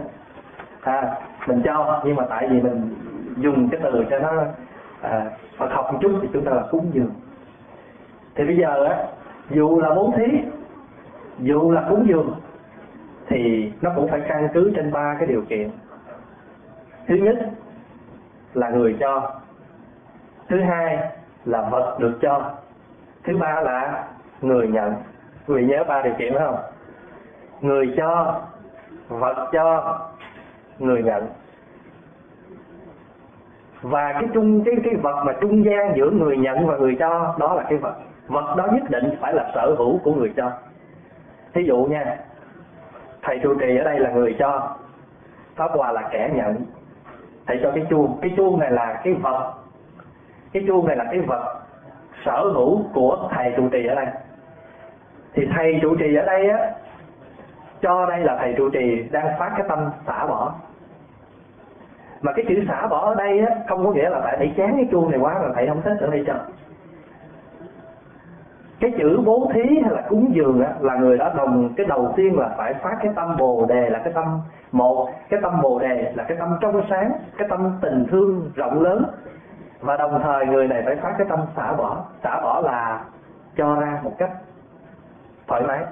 À, 0.80 1.16
mình 1.46 1.62
cho 1.64 2.02
nhưng 2.04 2.16
mà 2.16 2.24
tại 2.28 2.48
vì 2.48 2.60
mình 2.60 2.94
dùng 3.36 3.68
cái 3.68 3.80
từ 3.84 4.04
cho 4.10 4.18
nó 4.18 4.30
à, 5.00 5.30
Phật 5.58 5.68
học 5.70 5.92
một 5.92 5.98
chút 6.02 6.18
thì 6.22 6.28
chúng 6.32 6.44
ta 6.44 6.52
là 6.52 6.62
cúng 6.70 6.90
dường. 6.92 7.10
Thì 8.34 8.44
bây 8.44 8.56
giờ 8.56 8.84
á 8.84 9.06
dù 9.50 9.80
là 9.80 9.94
bố 9.94 10.12
thí 10.16 10.24
dù 11.38 11.70
là 11.70 11.86
cúng 11.90 12.06
dường 12.08 12.34
thì 13.26 13.72
nó 13.80 13.90
cũng 13.96 14.08
phải 14.08 14.20
căn 14.28 14.48
cứ 14.54 14.72
trên 14.76 14.92
ba 14.92 15.16
cái 15.18 15.28
điều 15.28 15.42
kiện. 15.42 15.70
Thứ 17.06 17.14
nhất 17.14 17.50
là 18.54 18.70
người 18.70 18.96
cho 19.00 19.30
thứ 20.48 20.60
hai 20.60 20.98
là 21.44 21.68
vật 21.70 21.96
được 21.98 22.18
cho 22.22 22.50
thứ 23.24 23.36
ba 23.36 23.60
là 23.60 24.04
người 24.40 24.68
nhận. 24.68 24.94
Vì 25.46 25.64
nhớ 25.64 25.84
ba 25.88 26.02
điều 26.02 26.14
kiện 26.18 26.34
không? 26.38 26.56
Người 27.60 27.94
cho, 27.96 28.40
vật 29.08 29.48
cho, 29.52 29.98
người 30.78 31.02
nhận. 31.02 31.26
Và 33.82 34.12
cái 34.12 34.24
trung, 34.34 34.64
cái 34.64 34.74
cái 34.84 34.94
vật 34.94 35.24
mà 35.24 35.32
trung 35.40 35.64
gian 35.64 35.96
giữa 35.96 36.10
người 36.10 36.36
nhận 36.36 36.66
và 36.66 36.76
người 36.76 36.96
cho, 36.98 37.34
đó 37.38 37.54
là 37.54 37.62
cái 37.68 37.78
vật. 37.78 37.94
Vật 38.26 38.54
đó 38.56 38.66
nhất 38.72 38.90
định 38.90 39.16
phải 39.20 39.34
là 39.34 39.50
sở 39.54 39.74
hữu 39.78 39.98
của 39.98 40.14
người 40.14 40.32
cho. 40.36 40.50
Thí 41.54 41.62
dụ 41.62 41.84
nha, 41.84 42.16
thầy 43.22 43.38
trụ 43.42 43.54
trì 43.60 43.76
ở 43.76 43.84
đây 43.84 43.98
là 43.98 44.10
người 44.10 44.36
cho. 44.38 44.76
Pháp 45.56 45.70
hòa 45.70 45.92
là 45.92 46.08
kẻ 46.12 46.30
nhận. 46.34 46.64
Thầy 47.46 47.60
cho 47.62 47.70
cái 47.74 47.86
chuông. 47.90 48.18
Cái 48.22 48.30
chuông 48.36 48.60
này 48.60 48.70
là 48.70 49.00
cái 49.04 49.14
vật. 49.14 49.54
Cái 50.52 50.64
chuông 50.66 50.86
này 50.86 50.96
là 50.96 51.04
cái 51.04 51.20
vật 51.20 51.60
sở 52.24 52.44
hữu 52.54 52.82
của 52.94 53.28
thầy 53.30 53.52
trụ 53.56 53.68
trì 53.68 53.86
ở 53.86 53.94
đây. 53.94 54.06
Thì 55.34 55.48
thầy 55.56 55.78
trụ 55.82 55.96
trì 55.96 56.14
ở 56.14 56.26
đây 56.26 56.50
á 56.50 56.70
cho 57.82 58.06
đây 58.06 58.20
là 58.20 58.36
thầy 58.40 58.54
trụ 58.56 58.70
trì 58.70 59.02
đang 59.10 59.38
phát 59.38 59.52
cái 59.56 59.66
tâm 59.68 59.90
xả 60.06 60.26
bỏ. 60.26 60.54
Mà 62.22 62.32
cái 62.32 62.44
chữ 62.48 62.64
xả 62.68 62.86
bỏ 62.86 63.08
ở 63.08 63.14
đây 63.14 63.40
á 63.40 63.56
không 63.68 63.84
có 63.84 63.92
nghĩa 63.92 64.08
là 64.08 64.20
tại 64.24 64.36
thầy 64.38 64.52
chán 64.56 64.72
cái 64.76 64.88
chuông 64.90 65.10
này 65.10 65.20
quá 65.20 65.34
mà 65.42 65.48
thầy 65.54 65.66
không 65.66 65.82
thích 65.82 65.96
ở 66.00 66.06
đây 66.06 66.24
cho. 66.26 66.34
Cái 68.80 68.92
chữ 68.98 69.20
bố 69.24 69.50
thí 69.54 69.62
hay 69.82 69.92
là 69.92 70.02
cúng 70.08 70.30
dường 70.34 70.64
á, 70.64 70.72
là 70.80 70.94
người 70.94 71.18
đó 71.18 71.32
đồng 71.36 71.74
cái 71.76 71.86
đầu 71.86 72.12
tiên 72.16 72.38
là 72.38 72.48
phải 72.56 72.74
phát 72.74 72.96
cái 73.02 73.12
tâm 73.16 73.36
bồ 73.36 73.66
đề 73.66 73.90
là 73.90 73.98
cái 73.98 74.12
tâm 74.12 74.40
một 74.72 75.10
cái 75.28 75.40
tâm 75.42 75.62
bồ 75.62 75.78
đề 75.78 76.12
là 76.14 76.24
cái 76.24 76.36
tâm 76.40 76.56
trong 76.60 76.82
sáng 76.90 77.12
cái 77.38 77.48
tâm 77.48 77.72
tình 77.80 78.06
thương 78.10 78.50
rộng 78.54 78.82
lớn 78.82 79.04
và 79.84 79.96
đồng 79.96 80.20
thời 80.22 80.46
người 80.46 80.68
này 80.68 80.82
phải 80.86 80.96
phát 80.96 81.14
cái 81.18 81.26
tâm 81.30 81.40
xả 81.56 81.72
bỏ. 81.72 82.04
Xả 82.22 82.40
bỏ 82.42 82.60
là 82.64 83.04
cho 83.56 83.74
ra 83.74 83.98
một 84.02 84.12
cách 84.18 84.30
thoải 85.46 85.62
mái. 85.62 85.84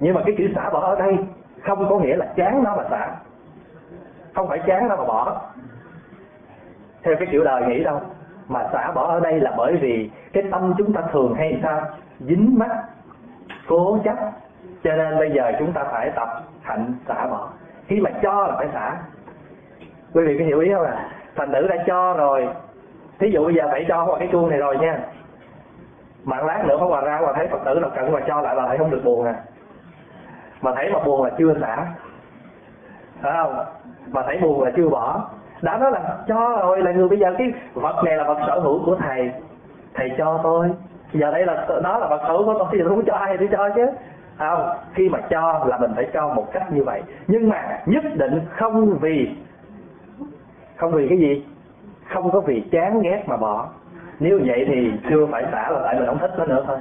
Nhưng 0.00 0.14
mà 0.14 0.20
cái 0.26 0.34
chữ 0.38 0.48
xả 0.54 0.70
bỏ 0.70 0.80
ở 0.80 0.96
đây 0.96 1.18
không 1.66 1.88
có 1.88 1.98
nghĩa 1.98 2.16
là 2.16 2.26
chán 2.36 2.64
nó 2.64 2.76
mà 2.76 2.84
xả. 2.90 3.10
Không 4.34 4.48
phải 4.48 4.58
chán 4.66 4.88
nó 4.88 4.96
mà 4.96 5.04
bỏ. 5.04 5.40
Theo 7.02 7.14
cái 7.18 7.28
kiểu 7.30 7.44
đời 7.44 7.62
nghĩ 7.66 7.84
đâu. 7.84 8.00
Mà 8.48 8.68
xả 8.72 8.92
bỏ 8.94 9.06
ở 9.06 9.20
đây 9.20 9.40
là 9.40 9.54
bởi 9.56 9.76
vì 9.76 10.10
cái 10.32 10.42
tâm 10.50 10.74
chúng 10.78 10.92
ta 10.92 11.02
thường 11.12 11.34
hay 11.34 11.60
sao? 11.62 11.80
Dính 12.18 12.58
mắt, 12.58 12.70
cố 13.68 13.98
chấp. 14.04 14.16
Cho 14.82 14.96
nên 14.96 15.18
bây 15.18 15.32
giờ 15.32 15.52
chúng 15.58 15.72
ta 15.72 15.84
phải 15.84 16.10
tập 16.10 16.28
hạnh 16.62 16.94
xả 17.08 17.26
bỏ. 17.26 17.48
Khi 17.86 18.00
mà 18.00 18.10
cho 18.22 18.46
là 18.46 18.54
phải 18.56 18.68
xả. 18.72 18.96
Quý 20.14 20.24
vị 20.26 20.38
có 20.38 20.44
hiểu 20.44 20.60
ý 20.60 20.72
không 20.72 20.86
à 20.86 21.10
thành 21.36 21.52
nữ 21.52 21.66
đã 21.68 21.76
cho 21.86 22.14
rồi 22.14 22.48
thí 23.18 23.30
dụ 23.30 23.44
bây 23.44 23.54
giờ 23.54 23.68
phải 23.70 23.84
cho 23.88 24.04
qua 24.04 24.18
cái 24.18 24.28
chuông 24.32 24.50
này 24.50 24.58
rồi 24.58 24.76
nha. 24.78 24.98
Mà 26.24 26.36
lát 26.42 26.64
nữa 26.66 26.76
Pháp 26.80 26.86
hòa 26.86 27.00
ra 27.00 27.20
và 27.22 27.32
thấy 27.36 27.48
phật 27.48 27.58
tử 27.64 27.80
nào 27.80 27.90
cần 27.96 28.12
mà 28.12 28.20
cho 28.26 28.40
lại 28.40 28.56
là 28.56 28.66
thấy 28.68 28.78
không 28.78 28.90
được 28.90 29.00
buồn 29.04 29.26
à. 29.26 29.34
Mà 30.62 30.72
thấy 30.74 30.90
mà 30.92 30.98
buồn 31.04 31.22
là 31.22 31.30
chưa 31.38 31.54
xả. 31.60 31.86
Phải 33.22 33.32
không? 33.36 33.64
Mà 34.12 34.22
thấy 34.22 34.38
buồn 34.38 34.62
là 34.62 34.70
chưa 34.76 34.88
bỏ. 34.88 35.30
Đã 35.62 35.78
nói 35.78 35.90
là 35.90 36.18
cho 36.28 36.58
rồi, 36.60 36.82
là 36.82 36.92
người 36.92 37.08
bây 37.08 37.18
giờ 37.18 37.34
cái 37.38 37.52
vật 37.74 38.04
này 38.04 38.16
là 38.16 38.24
vật 38.24 38.38
sở 38.46 38.58
hữu 38.58 38.84
của 38.86 38.96
thầy. 38.96 39.32
Thầy 39.94 40.12
cho 40.18 40.40
tôi 40.42 40.70
giờ 41.12 41.30
đây 41.30 41.46
là 41.46 41.66
đó 41.82 41.98
là 41.98 42.06
vật 42.06 42.20
sở 42.22 42.32
hữu 42.32 42.44
của 42.44 42.54
tôi 42.58 42.68
thì 42.72 42.78
tôi 42.80 42.88
không 42.88 43.04
cho 43.06 43.14
ai 43.14 43.36
thì 43.38 43.46
cho 43.52 43.68
chứ. 43.74 43.86
Không? 44.38 44.68
Khi 44.94 45.08
mà 45.08 45.20
cho 45.30 45.64
là 45.68 45.78
mình 45.78 45.92
phải 45.94 46.08
cho 46.12 46.34
một 46.34 46.52
cách 46.52 46.72
như 46.72 46.84
vậy. 46.84 47.02
Nhưng 47.26 47.48
mà 47.48 47.80
nhất 47.86 48.04
định 48.14 48.40
không 48.56 48.98
vì 49.00 49.36
không 50.76 50.92
vì 50.92 51.08
cái 51.08 51.18
gì? 51.18 51.46
Không 52.08 52.30
có 52.30 52.40
vì 52.40 52.60
chán 52.60 53.00
ghét 53.00 53.24
mà 53.26 53.36
bỏ. 53.36 53.68
Nếu 54.20 54.40
vậy 54.46 54.64
thì 54.68 54.92
chưa 55.10 55.26
phải 55.26 55.44
xả 55.52 55.70
là 55.70 55.80
tại 55.84 55.94
mình 55.94 56.06
không 56.06 56.18
thích 56.18 56.34
nó 56.38 56.44
nữa 56.44 56.64
thôi. 56.66 56.78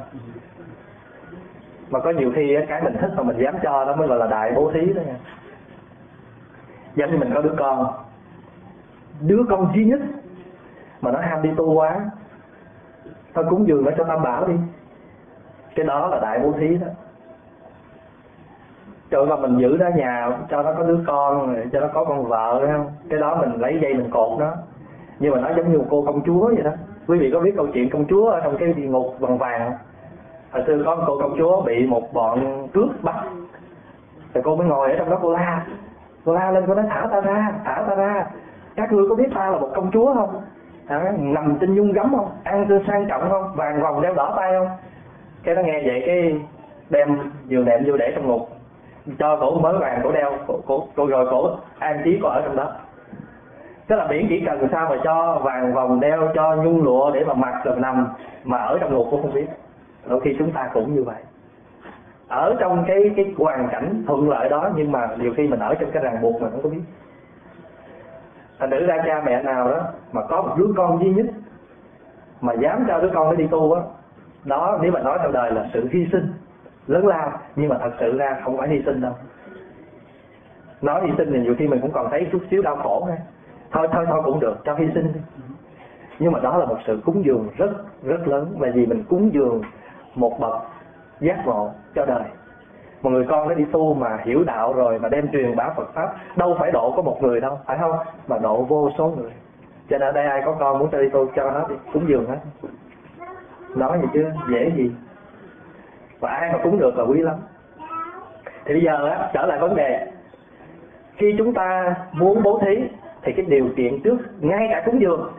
Mà 1.90 2.00
có 2.00 2.10
nhiều 2.10 2.32
khi 2.36 2.58
cái 2.68 2.82
mình 2.82 2.98
thích 3.02 3.12
mà 3.18 3.24
mình 3.24 3.38
dám 3.38 3.56
cho 3.64 3.86
đó 3.86 3.96
mới 3.96 4.08
gọi 4.08 4.20
là 4.20 4.28
đại 4.28 4.52
bố 4.56 4.72
thí 4.74 4.94
đó 4.94 5.02
nha. 5.08 5.16
Giống 6.96 7.12
như 7.12 7.18
mình 7.18 7.32
có 7.34 7.42
đứa 7.42 7.54
con. 7.58 7.88
Đứa 9.22 9.44
con 9.50 9.72
duy 9.76 9.86
nhất 9.86 10.00
mà 11.02 11.12
nó 11.12 11.20
ham 11.20 11.42
đi 11.42 11.50
tu 11.58 11.74
quá 11.74 12.06
thôi 13.34 13.46
cúng 13.50 13.68
dường 13.68 13.86
nó 13.86 13.92
cho 13.98 14.04
tam 14.04 14.24
bảo 14.24 14.48
đi. 14.48 14.54
Cái 15.76 15.86
đó 15.86 16.08
là 16.08 16.20
đại 16.20 16.40
bố 16.40 16.52
thí 16.52 16.78
đó. 16.78 16.88
Trời 19.10 19.26
mà 19.26 19.36
mình 19.36 19.58
giữ 19.58 19.78
nó 19.80 19.90
nhà 19.90 20.30
cho 20.50 20.64
nó 20.64 20.74
có 20.78 20.84
đứa 20.84 21.00
con, 21.08 21.56
cho 21.72 21.80
nó 21.80 21.88
có 21.94 22.06
con 22.06 22.26
vợ 22.26 22.68
không? 22.68 22.92
Cái 23.10 23.20
đó 23.20 23.36
mình 23.36 23.62
lấy 23.62 23.80
dây 23.82 23.94
mình 23.94 24.10
cột 24.12 24.40
nó 24.40 24.54
nhưng 25.20 25.32
mà 25.34 25.42
nó 25.42 25.50
giống 25.56 25.72
như 25.72 25.78
một 25.78 25.86
cô 25.90 26.04
công 26.06 26.22
chúa 26.26 26.46
vậy 26.56 26.64
đó. 26.64 26.72
Quý 27.08 27.20
vị 27.20 27.30
có 27.34 27.40
biết 27.40 27.54
câu 27.58 27.68
chuyện 27.74 27.90
công 27.90 28.06
chúa 28.06 28.30
ở 28.30 28.40
trong 28.44 28.58
cái 28.58 28.74
địa 28.74 28.88
ngục 28.88 29.16
bằng 29.20 29.38
vàng 29.38 29.72
hồi 30.52 30.64
xưa 30.68 30.84
có 30.86 30.96
một 30.96 31.04
cô 31.08 31.20
công 31.22 31.38
chúa 31.38 31.62
bị 31.62 31.88
một 31.88 32.14
bọn 32.14 32.68
cướp 32.74 32.90
bắt. 33.04 33.16
Rồi 34.34 34.44
cô 34.44 34.56
mới 34.56 34.68
ngồi 34.68 34.92
ở 34.92 34.98
trong 34.98 35.10
đó 35.10 35.20
cô 35.22 35.34
la. 35.34 35.66
Cô 36.26 36.34
la 36.34 36.52
lên 36.52 36.64
cô 36.68 36.76
nói 36.76 36.86
thả 36.90 37.08
ta 37.12 37.22
ra 37.22 37.54
thả 37.66 37.86
ta 37.90 37.96
ra. 37.96 38.28
Các 38.76 38.92
ngươi 38.92 39.10
có 39.10 39.16
biết 39.16 39.28
ta 39.36 39.50
là 39.50 39.58
một 39.58 39.70
công 39.76 39.92
chúa 39.92 40.14
không? 40.14 40.42
À, 40.88 41.14
nằm 41.20 41.58
trên 41.62 41.76
nhung 41.76 41.92
gấm 41.92 42.16
không? 42.16 42.30
Ăn 42.44 42.66
tươi 42.70 42.80
sang 42.88 43.06
trọng 43.10 43.30
không? 43.30 43.52
Vàng 43.56 43.82
vòng 43.82 44.02
đeo 44.02 44.14
đỏ 44.14 44.34
tay 44.38 44.52
không? 44.60 44.68
Cái 45.44 45.56
nó 45.56 45.62
nghe 45.62 45.82
vậy 45.86 46.04
cái 46.06 46.42
đem 46.90 47.32
giường 47.46 47.66
nệm 47.66 47.84
vô 47.86 47.98
để 47.98 48.12
trong 48.16 48.28
ngục. 48.28 48.50
Cho 49.20 49.38
cổ 49.42 49.60
mới 49.60 49.78
vàng 49.78 50.00
cổ 50.04 50.12
đeo 50.12 50.32
cổ, 50.48 50.60
cổ, 50.66 50.88
cổ 50.96 51.08
rồi 51.08 51.28
cổ 51.32 51.50
an 51.80 52.02
trí 52.04 52.20
cổ 52.22 52.30
ở 52.30 52.42
trong 52.46 52.56
đó 52.56 52.72
tức 53.88 53.96
là 53.96 54.08
biển 54.08 54.25
chỉ 54.29 54.44
cần 54.46 54.67
sao 54.72 54.89
mà 54.89 54.96
cho 55.03 55.41
vàng 55.44 55.74
vòng 55.74 56.00
đeo 56.00 56.32
cho 56.36 56.56
nhung 56.56 56.84
lụa 56.84 57.12
để 57.12 57.24
mà 57.24 57.34
mặc 57.34 57.62
rồi 57.65 57.75
nằm 57.79 58.08
mà 58.44 58.58
ở 58.58 58.77
trong 58.82 58.94
ngục 58.94 59.08
cũng 59.12 59.22
không 59.22 59.34
biết. 59.34 59.46
Đôi 60.10 60.20
khi 60.22 60.36
chúng 60.39 60.51
ta 60.51 60.70
cũng 60.74 60.96
như 60.96 61.03
vậy. 61.03 61.22
Ở 62.27 62.56
trong 62.60 62.84
cái 62.88 63.12
cái 63.15 63.34
hoàn 63.38 63.67
cảnh 63.72 64.03
thuận 64.08 64.29
lợi 64.29 64.50
đó 64.50 64.70
nhưng 64.75 64.91
mà 64.91 65.08
nhiều 65.20 65.34
khi 65.38 65.48
mình 65.48 65.60
ở 65.60 65.74
trong 65.74 65.91
cái 65.91 66.03
ràng 66.03 66.22
buộc 66.22 66.41
mình 66.41 66.51
không 66.51 66.62
có 66.63 66.70
biết. 66.70 66.82
Thành 68.60 68.70
nữ 68.70 68.86
ra 68.86 68.98
cha 69.06 69.22
mẹ 69.25 69.44
nào 69.44 69.72
đó 69.72 69.82
mà 70.12 70.22
có 70.29 70.41
một 70.41 70.56
đứa 70.58 70.74
con 70.77 71.03
duy 71.03 71.10
nhất 71.10 71.25
mà 72.41 72.53
dám 72.53 72.86
cho 72.88 73.00
đứa 73.00 73.10
con 73.13 73.29
nó 73.29 73.34
đi 73.36 73.48
tu 73.48 73.74
á, 73.74 73.82
đó, 74.44 74.79
nếu 74.82 74.91
mà 74.91 75.00
nói 75.00 75.20
trong 75.24 75.32
đời 75.32 75.51
là 75.51 75.70
sự 75.74 75.88
hy 75.91 76.08
sinh, 76.12 76.34
lớn 76.88 77.08
lao, 77.08 77.32
nhưng 77.56 77.70
mà 77.70 77.77
thật 77.79 77.91
sự 78.00 78.17
ra 78.17 78.38
không 78.44 78.58
phải 78.58 78.67
hy 78.67 78.82
sinh 78.86 79.01
đâu. 79.01 79.13
Nói 80.82 81.01
hy 81.06 81.13
sinh 81.17 81.32
thì 81.34 81.39
nhiều 81.39 81.56
khi 81.60 81.67
mình 81.67 81.82
cũng 81.82 81.91
còn 81.91 82.08
thấy 82.12 82.27
chút 82.32 82.41
xíu 82.51 82.62
đau 82.62 82.75
khổ 82.75 83.03
ha 83.03 83.17
thôi 83.72 83.88
thôi 83.92 84.06
thôi 84.08 84.22
cũng 84.26 84.40
được 84.40 84.56
cho 84.66 84.76
hy 84.76 84.86
sinh. 84.94 85.14
Nhưng 86.20 86.32
mà 86.32 86.40
đó 86.40 86.58
là 86.58 86.66
một 86.66 86.78
sự 86.88 87.02
cúng 87.06 87.26
dường 87.26 87.50
rất 87.58 87.70
rất 88.04 88.28
lớn. 88.28 88.56
Bởi 88.60 88.72
vì 88.72 88.86
mình 88.86 89.04
cúng 89.10 89.34
dường 89.34 89.62
một 90.16 90.40
bậc 90.40 90.56
giác 91.20 91.46
ngộ 91.46 91.72
cho 91.96 92.06
đời. 92.06 92.24
Một 93.02 93.10
người 93.10 93.26
con 93.30 93.48
nó 93.48 93.56
đi 93.56 93.66
tu 93.72 93.94
mà 93.94 94.18
hiểu 94.24 94.44
đạo 94.44 94.74
rồi 94.74 95.00
mà 95.00 95.10
đem 95.10 95.32
truyền 95.32 95.56
bá 95.56 95.70
Phật 95.76 95.94
pháp 95.94 96.16
đâu 96.36 96.56
phải 96.60 96.72
độ 96.72 96.94
có 96.96 97.02
một 97.02 97.18
người 97.22 97.42
đâu 97.42 97.60
phải 97.66 97.78
không? 97.78 97.92
Mà 98.28 98.38
độ 98.38 98.64
vô 98.64 98.90
số 98.98 99.08
người. 99.08 99.32
Cho 99.90 99.98
nên 99.98 100.08
ở 100.08 100.12
đây 100.12 100.26
ai 100.26 100.42
có 100.46 100.56
con 100.60 100.80
muốn 100.80 100.90
cho 100.92 101.02
đi 101.02 101.10
tu 101.10 101.28
cho 101.36 101.52
nó 101.52 101.68
đi 101.68 101.76
cúng 101.94 102.06
dường 102.08 102.26
hết. 102.26 102.38
Nói 103.76 104.00
gì 104.02 104.08
chứ 104.14 104.26
dễ 104.50 104.72
gì. 104.76 104.92
Và 106.20 106.30
ai 106.30 106.52
mà 106.54 106.60
cúng 106.64 106.80
được 106.80 106.98
là 106.98 107.04
quý 107.04 107.22
lắm. 107.22 107.36
Thì 108.66 108.74
bây 108.74 108.82
giờ 108.82 109.08
á, 109.10 109.30
trở 109.34 109.46
lại 109.46 109.60
vấn 109.60 109.76
đề. 109.76 110.12
Khi 111.16 111.36
chúng 111.38 111.54
ta 111.54 111.96
muốn 112.12 112.44
bố 112.44 112.60
thí 112.66 112.88
thì 113.28 113.34
cái 113.34 113.46
điều 113.46 113.66
kiện 113.76 114.02
trước, 114.04 114.18
ngay 114.40 114.68
cả 114.72 114.84
cúng 114.86 115.02
dường, 115.02 115.32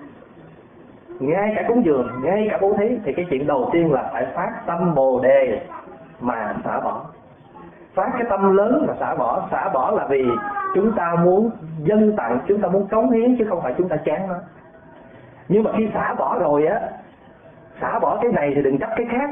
ngay 1.21 1.52
cả 1.57 1.64
cúng 1.68 1.85
dường, 1.85 2.11
ngay 2.23 2.49
cả 2.50 2.59
bố 2.61 2.73
thí, 2.78 2.99
thì 3.04 3.12
cái 3.12 3.26
chuyện 3.30 3.47
đầu 3.47 3.71
tiên 3.73 3.92
là 3.92 4.11
phải 4.12 4.26
phát 4.35 4.52
tâm 4.66 4.95
bồ 4.95 5.21
đề 5.21 5.61
mà 6.21 6.57
xả 6.64 6.80
bỏ. 6.80 7.04
Phát 7.95 8.11
cái 8.12 8.26
tâm 8.30 8.57
lớn 8.57 8.85
mà 8.88 8.95
xả 9.00 9.14
bỏ. 9.14 9.49
Xả 9.50 9.68
bỏ 9.68 9.90
là 9.90 10.07
vì 10.07 10.25
chúng 10.75 10.92
ta 10.97 11.16
muốn 11.25 11.50
dân 11.78 12.16
tặng, 12.16 12.40
chúng 12.49 12.61
ta 12.61 12.68
muốn 12.68 12.88
cống 12.88 13.11
hiến 13.11 13.37
chứ 13.38 13.45
không 13.49 13.61
phải 13.62 13.75
chúng 13.78 13.88
ta 13.88 13.97
chán 13.97 14.28
nó. 14.28 14.35
Nhưng 15.49 15.62
mà 15.62 15.71
khi 15.76 15.88
xả 15.95 16.14
bỏ 16.14 16.38
rồi 16.40 16.66
á, 16.66 16.80
xả 17.80 17.99
bỏ 17.99 18.18
cái 18.23 18.33
này 18.33 18.52
thì 18.54 18.62
đừng 18.62 18.78
chấp 18.78 18.90
cái 18.97 19.07
khác. 19.11 19.30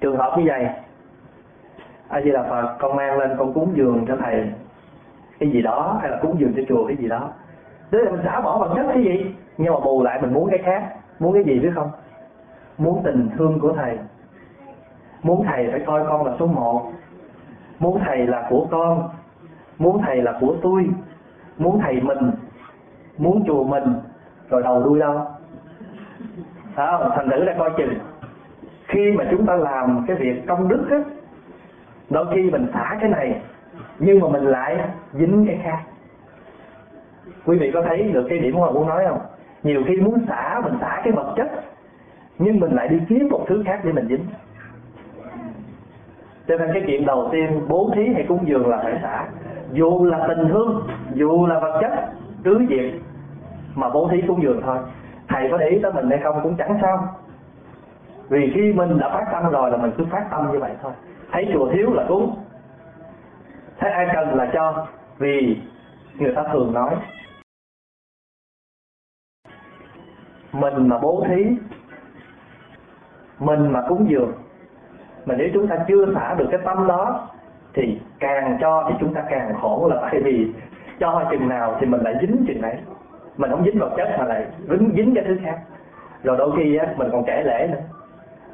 Trường 0.00 0.16
hợp 0.16 0.34
như 0.38 0.44
vậy 0.46 0.66
a 2.08 2.20
di 2.20 2.30
đà 2.30 2.42
phật, 2.42 2.76
con 2.78 2.96
mang 2.96 3.18
lên 3.18 3.30
con 3.38 3.52
cúng 3.52 3.72
dường 3.74 4.04
cho 4.08 4.16
thầy 4.24 4.52
cái 5.38 5.50
gì 5.50 5.62
đó, 5.62 5.98
hay 6.00 6.10
là 6.10 6.18
cúng 6.22 6.36
dường 6.38 6.52
cho 6.56 6.62
chùa 6.68 6.86
cái 6.86 6.96
gì 6.96 7.08
đó 7.08 7.30
tức 7.90 7.98
là 7.98 8.10
mình 8.10 8.20
xả 8.24 8.40
bỏ 8.40 8.58
bằng 8.58 8.76
chất 8.76 8.86
cái 8.92 9.02
gì? 9.02 9.34
Nhưng 9.58 9.74
mà 9.74 9.80
bù 9.80 10.02
lại 10.02 10.18
mình 10.22 10.34
muốn 10.34 10.50
cái 10.50 10.58
khác. 10.64 10.96
Muốn 11.18 11.32
cái 11.32 11.44
gì 11.44 11.58
biết 11.60 11.70
không? 11.74 11.90
Muốn 12.78 13.02
tình 13.04 13.28
thương 13.38 13.60
của 13.60 13.72
thầy. 13.72 13.98
Muốn 15.22 15.44
thầy 15.46 15.68
phải 15.70 15.80
coi 15.86 16.04
con 16.08 16.26
là 16.26 16.32
số 16.38 16.46
một. 16.46 16.92
Muốn 17.78 18.00
thầy 18.04 18.26
là 18.26 18.46
của 18.50 18.66
con. 18.70 19.08
Muốn 19.78 20.02
thầy 20.02 20.22
là 20.22 20.38
của 20.40 20.54
tôi. 20.62 20.88
Muốn 21.58 21.80
thầy 21.80 22.00
mình. 22.00 22.30
Muốn 23.18 23.44
chùa 23.46 23.64
mình. 23.64 23.94
Rồi 24.50 24.62
đầu 24.62 24.82
đuôi 24.82 24.98
đâu? 24.98 25.20
Phải 26.74 26.86
không? 26.90 27.10
Thành 27.16 27.30
thử 27.30 27.44
ra 27.44 27.54
coi 27.58 27.70
chừng. 27.76 27.94
Khi 28.86 29.12
mà 29.12 29.24
chúng 29.30 29.46
ta 29.46 29.56
làm 29.56 30.04
cái 30.08 30.16
việc 30.16 30.46
công 30.46 30.68
đức 30.68 30.86
á, 30.90 30.96
đôi 32.10 32.26
khi 32.34 32.50
mình 32.50 32.66
xả 32.74 32.96
cái 33.00 33.10
này, 33.10 33.40
nhưng 33.98 34.20
mà 34.20 34.28
mình 34.28 34.44
lại 34.44 34.78
dính 35.12 35.44
cái 35.46 35.60
khác 35.62 35.78
quý 37.46 37.58
vị 37.58 37.70
có 37.74 37.82
thấy 37.82 38.02
được 38.02 38.26
cái 38.28 38.38
điểm 38.38 38.60
mà 38.60 38.70
muốn 38.70 38.88
nói 38.88 39.04
không? 39.08 39.18
Nhiều 39.62 39.82
khi 39.86 39.96
muốn 39.96 40.26
xả, 40.28 40.60
mình 40.64 40.74
xả 40.80 41.00
cái 41.04 41.12
vật 41.12 41.34
chất, 41.36 41.50
nhưng 42.38 42.60
mình 42.60 42.74
lại 42.74 42.88
đi 42.88 43.00
kiếm 43.08 43.28
một 43.30 43.44
thứ 43.48 43.62
khác 43.66 43.80
để 43.84 43.92
mình 43.92 44.08
dính. 44.08 44.26
Cho 46.48 46.58
nên 46.58 46.70
cái 46.72 46.82
chuyện 46.86 47.06
đầu 47.06 47.28
tiên, 47.32 47.60
bố 47.68 47.90
thí 47.94 48.06
hay 48.14 48.24
cúng 48.28 48.48
dường 48.48 48.68
là 48.68 48.80
phải 48.82 48.98
xả. 49.02 49.26
Dù 49.72 50.04
là 50.04 50.26
tình 50.28 50.48
thương, 50.48 50.86
dù 51.14 51.46
là 51.46 51.58
vật 51.58 51.78
chất, 51.80 51.92
cứ 52.44 52.66
việc 52.68 53.00
mà 53.74 53.88
bố 53.88 54.08
thí 54.08 54.22
cúng 54.22 54.42
dường 54.42 54.62
thôi. 54.62 54.78
Thầy 55.28 55.48
có 55.50 55.56
để 55.56 55.66
ý 55.66 55.78
tới 55.82 55.92
mình 55.92 56.10
hay 56.10 56.18
không 56.22 56.40
cũng 56.42 56.56
chẳng 56.56 56.78
sao. 56.82 57.08
Vì 58.28 58.52
khi 58.54 58.72
mình 58.72 58.98
đã 58.98 59.08
phát 59.08 59.26
tâm 59.32 59.52
rồi 59.52 59.70
là 59.70 59.76
mình 59.76 59.92
cứ 59.98 60.04
phát 60.10 60.26
tâm 60.30 60.52
như 60.52 60.58
vậy 60.58 60.70
thôi. 60.82 60.92
Thấy 61.32 61.48
chùa 61.52 61.70
thiếu 61.72 61.92
là 61.92 62.04
cúng. 62.08 62.36
Thấy 63.78 63.90
ai 63.90 64.08
cần 64.14 64.34
là 64.34 64.50
cho, 64.52 64.86
vì 65.18 65.56
người 66.18 66.32
ta 66.34 66.42
thường 66.52 66.72
nói 66.72 66.94
mình 70.60 70.88
mà 70.88 70.98
bố 70.98 71.24
thí 71.28 71.56
mình 73.38 73.72
mà 73.72 73.82
cúng 73.88 74.10
dường 74.10 74.32
mà 75.26 75.34
nếu 75.38 75.48
chúng 75.54 75.66
ta 75.66 75.76
chưa 75.88 76.06
xả 76.14 76.34
được 76.34 76.46
cái 76.50 76.60
tâm 76.64 76.86
đó 76.86 77.28
thì 77.74 78.00
càng 78.20 78.58
cho 78.60 78.86
thì 78.88 78.94
chúng 79.00 79.14
ta 79.14 79.24
càng 79.30 79.54
khổ 79.60 79.88
là 79.90 80.08
tại 80.10 80.20
vì 80.24 80.52
cho 81.00 81.24
chừng 81.30 81.48
nào 81.48 81.76
thì 81.80 81.86
mình 81.86 82.00
lại 82.00 82.14
dính 82.20 82.44
chừng 82.46 82.62
đấy 82.62 82.76
mình 83.36 83.50
không 83.50 83.64
dính 83.64 83.78
vật 83.78 83.90
chất 83.96 84.08
mà 84.18 84.24
lại 84.24 84.46
dính 84.68 84.92
dính 84.96 85.14
cái 85.14 85.24
thứ 85.28 85.36
khác. 85.44 85.58
Rồi 86.22 86.36
đôi 86.36 86.50
khi 86.56 86.76
á 86.76 86.86
mình 86.96 87.08
còn 87.12 87.24
trẻ 87.26 87.42
lễ 87.44 87.68
nữa. 87.72 87.80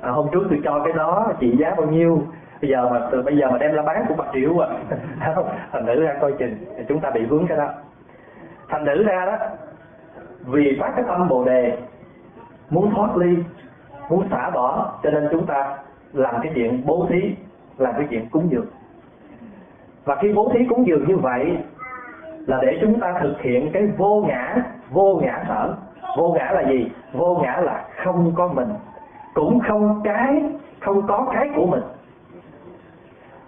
À, 0.00 0.10
hôm 0.10 0.26
trước 0.32 0.42
tôi 0.50 0.60
cho 0.64 0.80
cái 0.84 0.92
đó 0.92 1.32
trị 1.40 1.56
giá 1.58 1.74
bao 1.76 1.86
nhiêu 1.86 2.22
bây 2.62 2.70
giờ 2.70 2.88
mà 2.90 3.08
từ 3.12 3.22
bây 3.22 3.36
giờ 3.36 3.50
mà 3.50 3.58
đem 3.58 3.72
ra 3.72 3.82
bán 3.82 4.04
cũng 4.08 4.16
bạc 4.16 4.26
triệu 4.32 4.58
à. 4.58 4.68
Thành 5.72 5.86
nữ 5.86 6.02
ra 6.02 6.14
coi 6.20 6.32
chừng 6.32 6.54
thì 6.76 6.84
chúng 6.88 7.00
ta 7.00 7.10
bị 7.10 7.24
vướng 7.24 7.46
cái 7.46 7.58
đó. 7.58 7.68
Thành 8.68 8.84
nữ 8.84 9.02
ra 9.02 9.24
đó 9.26 9.36
vì 10.44 10.78
phát 10.80 10.92
cái 10.96 11.04
tâm 11.08 11.28
bồ 11.28 11.44
đề 11.44 11.78
muốn 12.72 12.90
thoát 12.94 13.16
ly, 13.16 13.36
muốn 14.10 14.28
xả 14.30 14.50
bỏ, 14.50 14.92
cho 15.02 15.10
nên 15.10 15.28
chúng 15.30 15.46
ta 15.46 15.76
làm 16.12 16.34
cái 16.42 16.52
chuyện 16.54 16.82
bố 16.86 17.06
thí, 17.10 17.34
làm 17.78 17.94
cái 17.98 18.06
chuyện 18.10 18.28
cúng 18.30 18.48
dường. 18.50 18.66
Và 20.04 20.16
khi 20.22 20.32
bố 20.32 20.50
thí 20.54 20.66
cúng 20.68 20.86
dường 20.86 21.08
như 21.08 21.16
vậy 21.16 21.56
là 22.46 22.58
để 22.62 22.78
chúng 22.80 23.00
ta 23.00 23.14
thực 23.22 23.40
hiện 23.40 23.70
cái 23.72 23.86
vô 23.96 24.24
ngã 24.28 24.56
vô 24.90 25.20
ngã 25.22 25.44
sở. 25.48 25.74
Vô 26.16 26.32
ngã 26.32 26.50
là 26.54 26.62
gì? 26.70 26.90
Vô 27.12 27.40
ngã 27.42 27.56
là 27.56 27.84
không 28.04 28.32
có 28.34 28.48
mình, 28.48 28.68
cũng 29.34 29.60
không 29.68 30.00
cái, 30.04 30.42
không 30.80 31.06
có 31.06 31.30
cái 31.34 31.50
của 31.56 31.66
mình. 31.66 31.82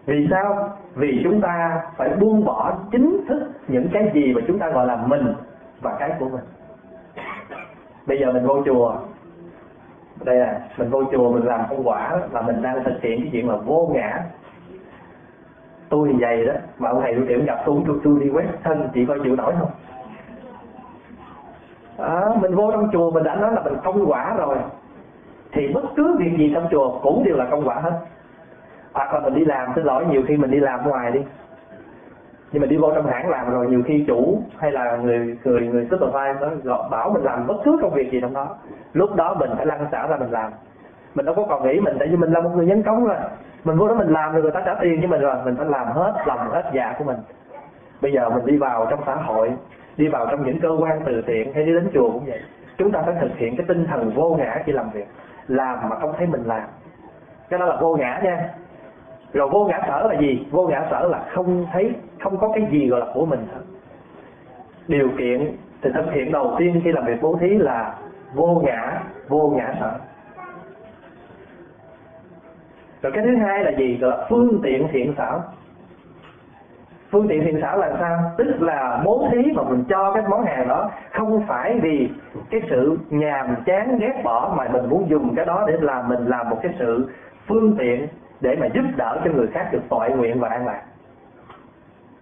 Vì 0.07 0.29
sao? 0.31 0.71
Vì 0.95 1.21
chúng 1.25 1.41
ta 1.41 1.83
phải 1.97 2.11
buông 2.21 2.45
bỏ 2.45 2.75
chính 2.93 3.21
thức 3.29 3.51
những 3.69 3.89
cái 3.93 4.11
gì 4.15 4.35
mà 4.35 4.41
chúng 4.47 4.59
ta 4.59 4.71
gọi 4.71 4.87
là 4.87 4.97
mình 4.97 5.35
và 5.81 5.97
cái 5.99 6.13
của 6.19 6.29
mình 6.29 6.45
bây 8.07 8.19
giờ 8.19 8.33
mình 8.33 8.47
vô 8.47 8.63
chùa. 8.65 8.95
Đây 10.25 10.37
là 10.37 10.61
mình 10.77 10.91
vô 10.91 11.03
chùa 11.13 11.33
mình 11.33 11.47
làm 11.47 11.61
công 11.71 11.89
quả 11.89 12.21
là 12.33 12.43
mình 12.43 12.63
đang 12.63 12.85
thực 12.85 13.03
hiện 13.03 13.21
cái 13.21 13.29
chuyện 13.33 13.49
là 13.49 13.57
vô 13.57 13.91
ngã. 13.95 14.21
Tôi 15.89 16.09
thì 16.13 16.19
dày 16.21 16.45
đó 16.45 16.53
mà 16.79 16.89
ông 16.89 17.01
thầy 17.03 17.15
tôi 17.15 17.25
tiệm 17.29 17.45
gặp 17.45 17.63
tôi 17.67 17.83
tôi, 17.87 17.97
tôi 18.05 18.21
đi 18.21 18.31
quét 18.31 18.47
thân 18.63 18.89
chị 18.95 19.07
coi 19.07 19.21
chịu 19.25 19.37
nổi 19.37 19.53
không. 19.59 19.71
À, 21.99 22.21
mình 22.41 22.55
vô 22.55 22.71
trong 22.73 22.89
chùa 22.93 23.11
mình 23.11 23.25
đã 23.25 23.35
nói 23.35 23.53
là 23.53 23.63
mình 23.63 23.77
công 23.85 24.05
quả 24.07 24.35
rồi. 24.39 24.57
Thì 25.53 25.69
bất 25.75 25.85
cứ 25.97 26.17
việc 26.19 26.39
gì 26.39 26.51
trong 26.55 26.69
chùa 26.71 26.99
cũng 27.03 27.25
đều 27.25 27.37
là 27.37 27.47
công 27.51 27.69
quả 27.69 27.75
hết. 27.75 28.01
Hoặc 28.93 29.15
là 29.15 29.21
mình 29.21 29.35
đi 29.35 29.45
làm 29.45 29.73
xin 29.75 29.85
lỗi 29.85 30.05
nhiều 30.11 30.23
khi 30.29 30.37
mình 30.37 30.51
đi 30.51 30.61
làm 30.61 30.89
ngoài 30.89 31.13
đi 31.13 31.21
nhưng 32.55 32.61
mà 32.61 32.67
đi 32.67 32.77
vô 32.77 32.93
trong 32.95 33.07
hãng 33.07 33.29
làm 33.29 33.51
rồi, 33.51 33.67
nhiều 33.67 33.83
khi 33.87 34.05
chủ 34.07 34.43
hay 34.59 34.73
là 34.73 34.97
người 34.97 35.39
người 35.45 35.61
người 35.61 35.89
supervisor 35.91 36.65
đó 36.65 36.89
bảo 36.91 37.11
mình 37.11 37.23
làm 37.23 37.47
bất 37.47 37.57
cứ 37.65 37.79
công 37.83 37.95
việc 37.95 38.11
gì 38.13 38.21
trong 38.21 38.35
đó. 38.35 38.57
Lúc 38.93 39.15
đó 39.15 39.35
mình 39.35 39.51
phải 39.57 39.67
lăn 39.67 39.87
xả 39.93 40.07
ra 40.07 40.17
mình 40.17 40.31
làm. 40.31 40.53
Mình 41.15 41.27
đâu 41.27 41.35
có 41.35 41.47
còn 41.49 41.63
nghĩ 41.63 41.81
mình 41.81 41.97
tại 41.99 42.09
vì 42.09 42.17
mình 42.17 42.33
là 42.33 42.41
một 42.41 42.51
người 42.55 42.67
nhân 42.67 42.83
công 42.83 43.05
rồi 43.05 43.17
mình 43.65 43.77
vô 43.77 43.89
đó 43.89 43.95
mình 43.95 44.09
làm 44.09 44.33
rồi 44.33 44.43
người 44.43 44.51
ta 44.51 44.63
trả 44.67 44.75
tiền 44.75 45.03
cho 45.03 45.09
mình 45.09 45.21
rồi, 45.21 45.37
mình 45.45 45.57
phải 45.57 45.67
làm 45.67 45.87
hết 45.87 46.13
lòng 46.27 46.51
hết 46.51 46.71
dạ 46.75 46.95
của 46.99 47.05
mình. 47.05 47.17
Bây 48.01 48.13
giờ 48.13 48.31
mình 48.31 48.47
đi 48.47 48.57
vào 48.57 48.87
trong 48.91 49.01
xã 49.07 49.15
hội, 49.15 49.53
đi 49.97 50.09
vào 50.09 50.27
trong 50.31 50.47
những 50.47 50.61
cơ 50.61 50.69
quan 50.81 51.01
từ 51.05 51.23
thiện 51.27 51.55
hay 51.55 51.65
đi 51.65 51.73
đến 51.73 51.91
chùa 51.95 52.11
cũng 52.11 52.25
vậy, 52.27 52.41
chúng 52.79 52.91
ta 52.91 53.03
phải 53.03 53.15
thực 53.21 53.37
hiện 53.37 53.57
cái 53.57 53.67
tinh 53.69 53.87
thần 53.87 54.11
vô 54.15 54.37
ngã 54.39 54.63
khi 54.65 54.73
làm 54.73 54.91
việc, 54.91 55.07
làm 55.49 55.89
mà 55.89 55.97
không 55.97 56.13
thấy 56.19 56.27
mình 56.27 56.43
làm. 56.45 56.69
Cái 57.51 57.61
đó 57.61 57.67
là 57.67 57.77
vô 57.81 57.97
ngã 57.97 58.21
nha. 58.25 58.49
Rồi 59.33 59.49
vô 59.49 59.65
ngã 59.65 59.81
sở 59.89 60.07
là 60.09 60.21
gì? 60.21 60.47
Vô 60.51 60.67
ngã 60.67 60.87
sở 60.91 61.09
là 61.09 61.25
không 61.35 61.67
thấy 61.73 61.93
không 62.25 62.39
có 62.39 62.53
cái 62.55 62.69
gì 62.71 62.89
gọi 62.89 63.01
là 63.01 63.07
của 63.15 63.27
mình 63.27 63.47
hết. 63.55 63.61
Điều 64.89 65.09
kiện, 65.19 65.57
thì 65.83 65.91
thực 65.95 66.13
hiện 66.13 66.33
đầu 66.33 66.55
tiên 66.59 66.81
khi 66.85 66.93
làm 66.93 67.05
việc 67.07 67.23
bố 67.23 67.37
thí 67.41 67.49
là 67.49 67.95
vô 68.35 68.63
ngã 68.65 69.03
vô 69.29 69.53
ngã 69.57 69.75
sở. 69.81 69.93
Rồi 73.03 73.13
cái 73.13 73.25
thứ 73.25 73.37
hai 73.37 73.65
là 73.65 73.71
gì? 73.71 73.99
Gọi 74.01 74.11
là 74.11 74.27
phương 74.29 74.61
tiện 74.63 74.89
thiện 74.93 75.15
xảo 75.19 75.43
phương 77.11 77.29
tiện 77.29 77.45
thiện 77.45 77.59
xảo 77.63 77.79
là 77.79 77.97
sao? 78.01 78.19
Tức 78.37 78.63
là 78.63 79.03
bố 79.05 79.29
thí 79.33 79.53
mà 79.53 79.63
mình 79.63 79.85
cho 79.89 80.13
cái 80.15 80.23
món 80.29 80.45
hàng 80.45 80.69
đó 80.69 80.91
không 81.13 81.43
phải 81.49 81.79
vì 81.83 82.11
cái 82.51 82.61
sự 82.71 82.99
nhàm 83.11 83.57
chán, 83.67 83.99
ghét 83.99 84.21
bỏ 84.25 84.55
mà 84.57 84.69
mình 84.73 84.89
muốn 84.89 85.11
dùng 85.11 85.35
cái 85.37 85.47
đó 85.47 85.65
để 85.69 85.75
làm, 85.81 86.09
mình 86.09 86.27
làm 86.27 86.51
một 86.51 86.59
cái 86.63 86.75
sự 86.79 87.11
phương 87.47 87.77
tiện 87.79 88.07
để 88.41 88.57
mà 88.61 88.67
giúp 88.67 88.85
đỡ 88.97 89.21
cho 89.25 89.31
người 89.31 89.47
khác 89.47 89.69
được 89.73 89.83
tội 89.89 90.11
nguyện 90.11 90.41
và 90.41 90.49
an 90.49 90.67
lạc 90.67 90.83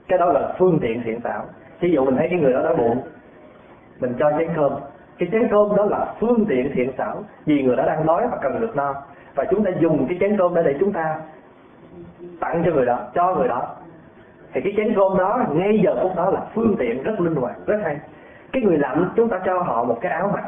cái 0.08 0.18
đó 0.18 0.32
là 0.32 0.54
phương 0.58 0.78
tiện 0.82 1.02
thiện 1.04 1.20
xảo 1.24 1.44
ví 1.82 1.90
dụ 1.90 2.04
mình 2.04 2.16
thấy 2.16 2.28
cái 2.30 2.38
người 2.38 2.52
đó 2.52 2.62
đói 2.62 2.76
bụng, 2.76 3.00
mình 4.00 4.14
cho 4.18 4.32
chén 4.38 4.48
cơm. 4.56 4.72
Cái 5.18 5.28
chén 5.32 5.48
cơm 5.50 5.76
đó 5.76 5.84
là 5.84 6.14
phương 6.20 6.46
tiện 6.48 6.70
thiện 6.74 6.92
xảo 6.98 7.24
vì 7.46 7.62
người 7.62 7.76
đó 7.76 7.84
đang 7.86 8.06
đói 8.06 8.28
và 8.30 8.38
cần 8.42 8.60
được 8.60 8.76
no. 8.76 8.94
Và 9.34 9.44
chúng 9.50 9.64
ta 9.64 9.70
dùng 9.80 10.06
cái 10.08 10.18
chén 10.20 10.36
cơm 10.38 10.54
đó 10.54 10.62
để 10.62 10.76
chúng 10.80 10.92
ta 10.92 11.20
tặng 12.40 12.62
cho 12.66 12.72
người 12.72 12.86
đó, 12.86 12.98
cho 13.14 13.34
người 13.34 13.48
đó. 13.48 13.62
Thì 14.52 14.60
cái 14.60 14.72
chén 14.76 14.94
cơm 14.94 15.18
đó 15.18 15.40
ngay 15.52 15.80
giờ 15.84 15.96
phút 16.02 16.16
đó 16.16 16.30
là 16.30 16.40
phương 16.54 16.76
tiện 16.78 17.02
rất 17.02 17.20
linh 17.20 17.34
hoạt, 17.34 17.56
rất 17.66 17.80
hay. 17.84 17.96
Cái 18.52 18.62
người 18.62 18.78
lạnh, 18.78 19.10
chúng 19.16 19.28
ta 19.28 19.40
cho 19.44 19.62
họ 19.62 19.84
một 19.84 19.98
cái 20.00 20.12
áo 20.12 20.30
mặc. 20.34 20.44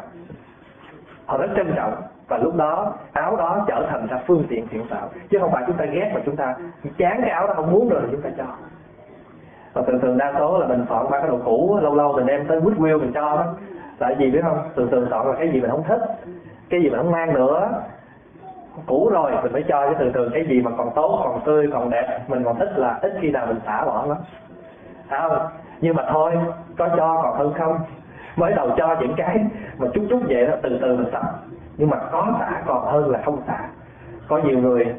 Họ 1.27 1.39
rất 1.39 1.49
trân 1.57 1.73
trọng. 1.77 1.95
Và 2.29 2.39
lúc 2.39 2.57
đó, 2.57 2.93
áo 3.13 3.37
đó 3.37 3.65
trở 3.69 3.87
thành 3.91 4.07
ra 4.07 4.19
phương 4.27 4.45
tiện 4.49 4.69
thiện 4.69 4.83
xảo 4.91 5.09
chứ 5.31 5.39
không 5.41 5.53
phải 5.53 5.65
chúng 5.67 5.77
ta 5.77 5.85
ghét 5.85 6.11
mà 6.15 6.21
chúng 6.25 6.37
ta 6.37 6.55
chán 6.99 7.21
cái 7.21 7.31
áo 7.31 7.47
đó, 7.47 7.55
không 7.55 7.71
muốn 7.71 7.89
rồi 7.89 8.03
thì 8.05 8.09
chúng 8.13 8.23
ta 8.23 8.31
cho 8.39 8.45
và 9.75 9.83
thường 9.83 10.01
thường 10.01 10.19
đa 10.19 10.33
số 10.39 10.59
là 10.59 10.67
mình 10.67 10.85
soạn 10.89 11.07
ba 11.11 11.19
cái 11.19 11.29
đồ 11.29 11.39
cũ, 11.45 11.79
lâu 11.83 11.95
lâu 11.95 12.13
mình 12.13 12.27
đem 12.27 12.47
tới 12.47 12.61
Goodwill 12.61 13.01
mình 13.01 13.13
cho 13.15 13.37
đó 13.37 13.45
tại 13.99 14.15
vì 14.19 14.31
biết 14.31 14.41
không, 14.43 14.59
thường 14.77 14.89
thường 14.91 15.07
soạn 15.11 15.27
là 15.27 15.35
cái 15.39 15.49
gì 15.49 15.61
mình 15.61 15.71
không 15.71 15.85
thích, 15.89 16.01
cái 16.71 16.83
gì 16.83 16.91
mình 16.91 16.99
không 16.99 17.11
mang 17.11 17.35
nữa. 17.35 17.83
Cũ 18.87 19.11
rồi, 19.13 19.33
mình 19.43 19.53
mới 19.53 19.65
cho 19.69 19.89
chứ 19.89 19.95
thường 19.99 20.13
thường 20.13 20.31
cái 20.35 20.47
gì 20.47 20.63
mà 20.63 20.71
còn 20.79 20.91
tốt, 20.95 21.21
còn 21.25 21.41
tươi, 21.45 21.69
còn 21.73 21.91
đẹp, 21.91 22.21
mình 22.29 22.45
còn 22.45 22.59
thích 22.59 22.73
là 22.77 22.99
ít 23.03 23.13
khi 23.21 23.31
nào 23.31 23.47
mình 23.47 23.61
xả 23.67 23.85
bỏ 23.85 24.07
lắm 24.07 24.17
không? 25.11 25.47
Nhưng 25.81 25.97
mà 25.97 26.07
thôi, 26.13 26.33
có 26.79 26.89
cho 26.89 27.21
còn 27.23 27.39
hơn 27.39 27.53
không? 27.59 27.79
Mới 28.37 28.53
đầu 28.53 28.71
cho 28.77 28.97
những 29.01 29.15
cái 29.17 29.45
mà 29.79 29.87
chút 29.95 30.07
chút 30.11 30.21
vậy 30.29 30.47
đó, 30.47 30.55
từ 30.63 30.79
từ 30.83 30.97
mình 30.97 31.11
tập 31.13 31.23
nhưng 31.77 31.91
mà 31.91 31.97
có 32.13 32.27
xả 32.41 32.63
còn 32.67 32.85
hơn 32.85 33.11
là 33.11 33.23
không 33.25 33.43
xả. 33.47 33.69
Có 34.29 34.39
nhiều 34.39 34.59
người 34.59 34.95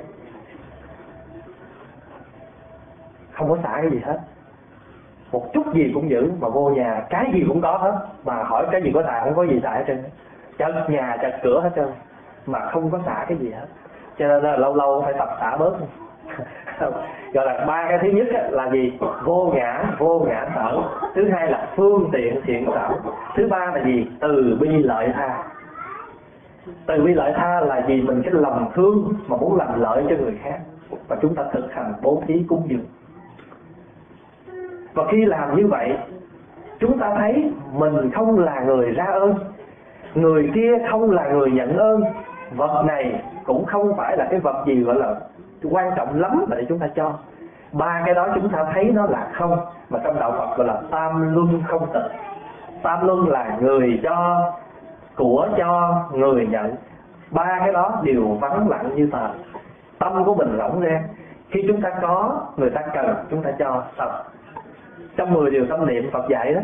không 3.32 3.50
có 3.50 3.58
xả 3.64 3.70
cái 3.82 3.90
gì 3.92 4.00
hết 4.06 4.20
một 5.32 5.54
chút 5.54 5.74
gì 5.74 5.92
cũng 5.94 6.10
giữ, 6.10 6.32
mà 6.40 6.50
vô 6.50 6.70
nhà 6.70 7.04
cái 7.10 7.32
gì 7.34 7.46
cũng 7.48 7.62
có 7.62 7.78
hết. 7.78 8.00
Mà 8.26 8.44
hỏi 8.44 8.66
cái 8.72 8.82
gì 8.82 8.92
có 8.94 9.02
tài 9.02 9.22
không 9.24 9.36
có 9.36 9.44
gì 9.44 9.60
tài 9.64 9.78
hết 9.78 9.84
trơn. 9.88 10.04
Chật 10.58 10.90
nhà 10.90 11.18
chật 11.22 11.34
cửa 11.44 11.62
hết 11.62 11.70
trơn. 11.76 11.88
Mà 12.46 12.60
không 12.60 12.92
có 12.92 13.00
xả 13.06 13.26
cái 13.28 13.38
gì 13.38 13.52
hết. 13.52 13.66
Cho 14.20 14.28
nên 14.28 14.44
là 14.44 14.58
lâu 14.58 14.76
lâu 14.76 15.02
phải 15.06 15.14
tập 15.18 15.30
xả 15.40 15.58
bớt. 15.58 15.74
Gọi 17.34 17.46
là 17.46 17.66
ba 17.68 17.86
cái 17.90 18.00
thứ 18.02 18.08
nhất 18.08 18.28
là 18.52 18.70
gì? 18.70 18.94
Vô 19.24 19.54
ngã 19.56 19.84
vô 20.00 20.26
ngã 20.28 20.48
sở. 20.56 20.82
Thứ 21.16 21.30
hai 21.30 21.52
là 21.52 21.68
phương 21.76 22.10
tiện 22.14 22.42
thiện 22.46 22.66
sở. 22.74 22.90
Thứ 23.36 23.48
ba 23.48 23.66
là 23.76 23.84
gì? 23.86 24.08
Từ 24.20 24.58
bi 24.60 24.70
lợi 24.70 25.10
tha. 25.14 25.44
Từ 26.86 27.04
bi 27.04 27.14
lợi 27.14 27.34
tha 27.36 27.62
là 27.62 27.86
gì 27.88 28.02
mình 28.02 28.22
cái 28.24 28.34
lòng 28.34 28.72
thương 28.76 29.14
mà 29.28 29.38
muốn 29.38 29.58
làm 29.58 29.82
lợi 29.82 30.04
cho 30.10 30.16
người 30.16 30.40
khác. 30.44 30.60
Và 31.08 31.16
chúng 31.22 31.36
ta 31.36 31.44
thực 31.54 31.74
hành 31.74 31.94
bố 32.02 32.24
thí 32.28 32.46
cúng 32.50 32.64
dường 32.68 32.86
và 34.96 35.04
khi 35.12 35.26
làm 35.26 35.56
như 35.56 35.68
vậy, 35.68 35.98
chúng 36.80 37.00
ta 37.00 37.16
thấy 37.18 37.52
mình 37.74 38.12
không 38.12 38.40
là 38.40 38.60
người 38.60 38.92
ra 38.92 39.06
ơn, 39.06 39.36
người 40.16 40.52
kia 40.56 40.72
không 40.92 41.12
là 41.12 41.28
người 41.30 41.52
nhận 41.52 41.78
ơn. 41.78 42.04
Vật 42.56 42.84
này 42.86 43.22
cũng 43.44 43.66
không 43.66 43.98
phải 43.98 44.18
là 44.18 44.28
cái 44.32 44.40
vật 44.40 44.64
gì 44.68 44.84
gọi 44.84 44.96
là 44.96 45.16
quan 45.72 45.92
trọng 45.96 46.22
lắm 46.22 46.46
để 46.50 46.66
chúng 46.70 46.80
ta 46.80 46.88
cho. 46.96 47.14
Ba 47.72 48.02
cái 48.06 48.16
đó 48.16 48.28
chúng 48.36 48.50
ta 48.50 48.66
thấy 48.74 48.92
nó 48.94 49.06
là 49.06 49.28
không, 49.34 49.58
mà 49.90 50.00
trong 50.04 50.20
đạo 50.20 50.32
Phật 50.32 50.58
gọi 50.58 50.68
là 50.68 50.82
tam 50.92 51.34
luân 51.34 51.64
không 51.68 51.88
tịch 51.94 52.12
tam 52.84 53.08
luân 53.08 53.28
là 53.28 53.58
người 53.62 54.00
cho 54.04 54.52
của 55.16 55.48
cho 55.58 56.04
người 56.14 56.48
nhận. 56.48 56.76
Ba 57.32 57.60
cái 57.60 57.74
đó 57.74 58.02
đều 58.04 58.24
vắng 58.42 58.70
lặng 58.70 58.90
như 58.96 59.10
tờ. 59.12 59.28
Tâm 60.00 60.24
của 60.24 60.36
mình 60.36 60.58
rỗng 60.58 60.82
ra 60.82 61.04
khi 61.50 61.66
chúng 61.68 61.82
ta 61.82 61.90
có, 62.02 62.42
người 62.58 62.70
ta 62.70 62.82
cần, 62.94 63.16
chúng 63.30 63.44
ta 63.44 63.52
cho 63.60 63.84
thật 63.98 64.24
trong 65.18 65.34
10 65.34 65.52
điều 65.52 65.66
tâm 65.66 65.86
niệm 65.86 66.10
Phật 66.12 66.30
dạy 66.30 66.54
đó 66.54 66.62